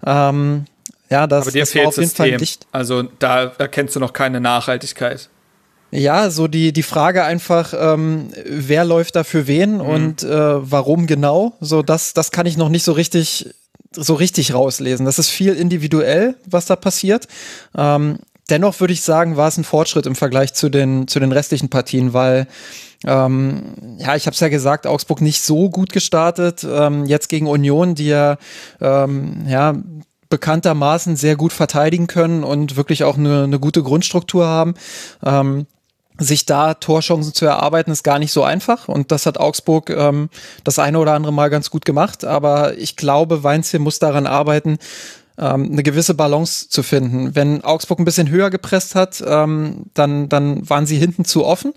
[0.07, 0.65] Ähm,
[1.11, 2.31] ja, das, Aber dir das fehlt auf jeden System.
[2.31, 2.67] Fall dicht.
[2.73, 5.29] Also da erkennst du noch keine Nachhaltigkeit.
[5.91, 9.81] Ja, so die, die Frage einfach, ähm, wer läuft da für wen mhm.
[9.81, 10.31] und äh,
[10.71, 13.55] warum genau, so das, das kann ich noch nicht so richtig,
[13.95, 15.05] so richtig rauslesen.
[15.05, 17.29] Das ist viel individuell, was da passiert.
[17.77, 21.31] Ähm, dennoch würde ich sagen, war es ein Fortschritt im Vergleich zu den, zu den
[21.31, 22.47] restlichen Partien, weil
[23.07, 23.63] ähm,
[23.99, 26.67] ja, ich habe es ja gesagt, Augsburg nicht so gut gestartet.
[26.69, 28.37] Ähm, jetzt gegen Union, die ja,
[28.81, 29.75] ähm, ja
[30.29, 34.75] bekanntermaßen sehr gut verteidigen können und wirklich auch eine, eine gute Grundstruktur haben.
[35.25, 35.67] Ähm,
[36.19, 38.89] sich da Torchancen zu erarbeiten, ist gar nicht so einfach.
[38.89, 40.29] Und das hat Augsburg ähm,
[40.65, 42.25] das eine oder andere Mal ganz gut gemacht.
[42.25, 44.79] Aber ich glaube, Weinziel muss daran arbeiten,
[45.39, 47.35] ähm, eine gewisse Balance zu finden.
[47.35, 51.73] Wenn Augsburg ein bisschen höher gepresst hat, ähm, dann, dann waren sie hinten zu offen.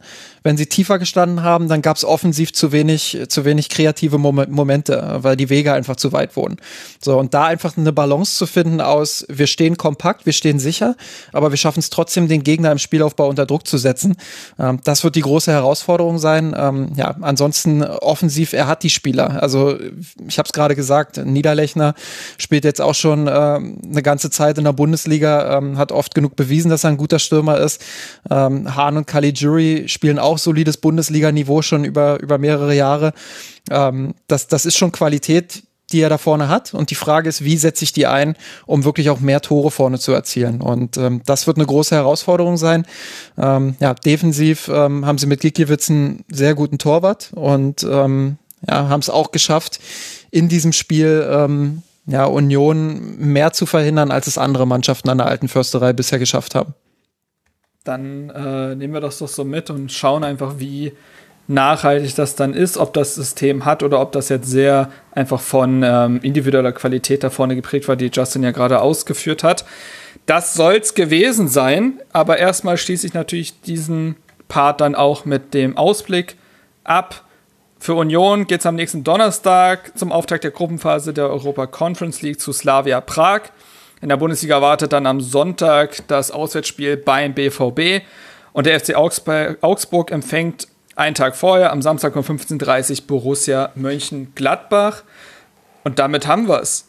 [0.46, 4.46] Wenn sie tiefer gestanden haben, dann gab es offensiv zu wenig, zu wenig kreative Mom
[4.48, 6.58] Momente, weil die Wege einfach zu weit wurden.
[7.02, 10.98] So, und da einfach eine Balance zu finden aus, wir stehen kompakt, wir stehen sicher,
[11.34, 14.18] aber wir schaffen es trotzdem, den Gegner im Spielaufbau unter Druck zu setzen.
[14.60, 16.56] Ähm, das wird die große Herausforderung sein.
[16.56, 19.42] Ähm, ja, ansonsten offensiv, er hat die Spieler.
[19.42, 19.80] Also
[20.28, 21.96] ich habe es gerade gesagt, Niederlechner
[22.38, 26.36] spielt jetzt auch schon äh, eine ganze Zeit in der Bundesliga, ähm, hat oft genug
[26.36, 27.84] bewiesen, dass er ein guter Stürmer ist.
[28.30, 33.14] Ähm, Hahn und Caligiuri spielen auch auch solides Bundesliga-Niveau schon über, über mehrere Jahre.
[33.72, 36.74] Ähm, das, das ist schon Qualität, die er da vorne hat.
[36.74, 40.00] Und die Frage ist, wie setze ich die ein, um wirklich auch mehr Tore vorne
[40.00, 40.62] zu erzielen?
[40.62, 42.86] Und ähm, das wird eine große Herausforderung sein.
[43.38, 48.90] Ähm, ja, defensiv ähm, haben sie mit Gikiewicz einen sehr guten Torwart und ähm, ja,
[48.90, 49.80] haben es auch geschafft,
[50.32, 55.28] in diesem Spiel ähm, ja, Union mehr zu verhindern, als es andere Mannschaften an der
[55.28, 56.74] alten Försterei bisher geschafft haben
[57.86, 60.92] dann äh, nehmen wir das doch so mit und schauen einfach, wie
[61.48, 65.84] nachhaltig das dann ist, ob das System hat oder ob das jetzt sehr einfach von
[65.84, 69.64] ähm, individueller Qualität da vorne geprägt war, die Justin ja gerade ausgeführt hat.
[70.26, 74.16] Das soll's gewesen sein, aber erstmal schließe ich natürlich diesen
[74.48, 76.36] Part dann auch mit dem Ausblick
[76.84, 77.24] ab.
[77.78, 82.40] Für Union geht es am nächsten Donnerstag zum Auftakt der Gruppenphase der Europa Conference League
[82.40, 83.42] zu Slavia Prag.
[84.06, 88.06] In der Bundesliga wartet dann am Sonntag das Auswärtsspiel beim BVB
[88.54, 95.02] und der FC Augsburg empfängt einen Tag vorher, am Samstag um 15.30 Uhr, Borussia Mönchengladbach.
[95.84, 96.88] Und damit haben wir es.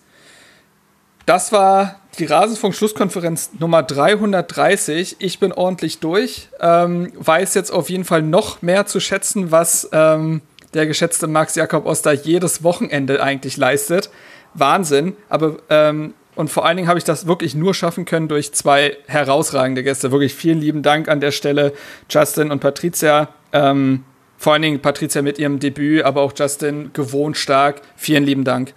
[1.24, 5.16] Das war die Rasenfunk-Schlusskonferenz Nummer 330.
[5.18, 6.50] Ich bin ordentlich durch.
[6.60, 10.42] Ähm, weiß jetzt auf jeden Fall noch mehr zu schätzen, was ähm,
[10.74, 14.10] der geschätzte Max Jakob Oster jedes Wochenende eigentlich leistet.
[14.52, 15.16] Wahnsinn.
[15.30, 18.96] Aber ähm, und vor allen Dingen habe ich das wirklich nur schaffen können durch zwei
[19.06, 20.12] herausragende Gäste.
[20.12, 21.72] Wirklich vielen lieben Dank an der Stelle,
[22.08, 23.30] Justin und Patricia.
[23.52, 24.04] Ähm,
[24.36, 27.80] vor allen Dingen Patricia mit ihrem Debüt, aber auch Justin gewohnt stark.
[27.96, 28.74] Vielen lieben Dank.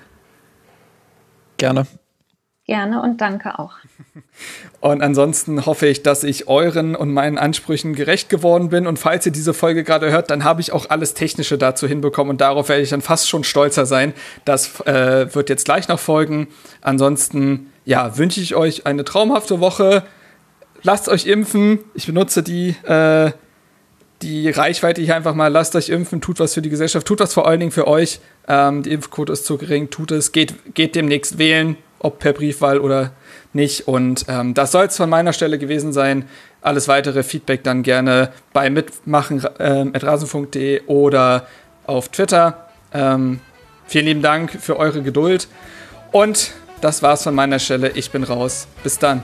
[1.57, 1.85] Gerne.
[2.65, 3.73] Gerne und danke auch.
[4.81, 8.87] Und ansonsten hoffe ich, dass ich euren und meinen Ansprüchen gerecht geworden bin.
[8.87, 12.31] Und falls ihr diese Folge gerade hört, dann habe ich auch alles Technische dazu hinbekommen.
[12.31, 14.13] Und darauf werde ich dann fast schon stolzer sein.
[14.45, 16.47] Das äh, wird jetzt gleich noch folgen.
[16.81, 20.03] Ansonsten, ja, wünsche ich euch eine traumhafte Woche.
[20.81, 21.79] Lasst euch impfen.
[21.93, 23.31] Ich benutze die, äh,
[24.21, 25.49] die Reichweite hier einfach mal.
[25.49, 26.21] Lasst euch impfen.
[26.21, 27.05] Tut was für die Gesellschaft.
[27.05, 28.21] Tut was vor allen Dingen für euch.
[28.47, 29.89] Ähm, die Impfquote ist zu gering.
[29.89, 30.31] Tut es.
[30.31, 33.11] Geht, geht demnächst wählen ob per Briefwahl oder
[33.53, 33.87] nicht.
[33.87, 36.25] Und ähm, das soll es von meiner Stelle gewesen sein.
[36.61, 41.47] Alles weitere Feedback dann gerne bei mitmachen ähm, rasenfunk.de oder
[41.85, 42.67] auf Twitter.
[42.93, 43.39] Ähm,
[43.85, 45.47] vielen lieben Dank für eure Geduld.
[46.11, 47.91] Und das war's von meiner Stelle.
[47.95, 48.67] Ich bin raus.
[48.83, 49.23] Bis dann.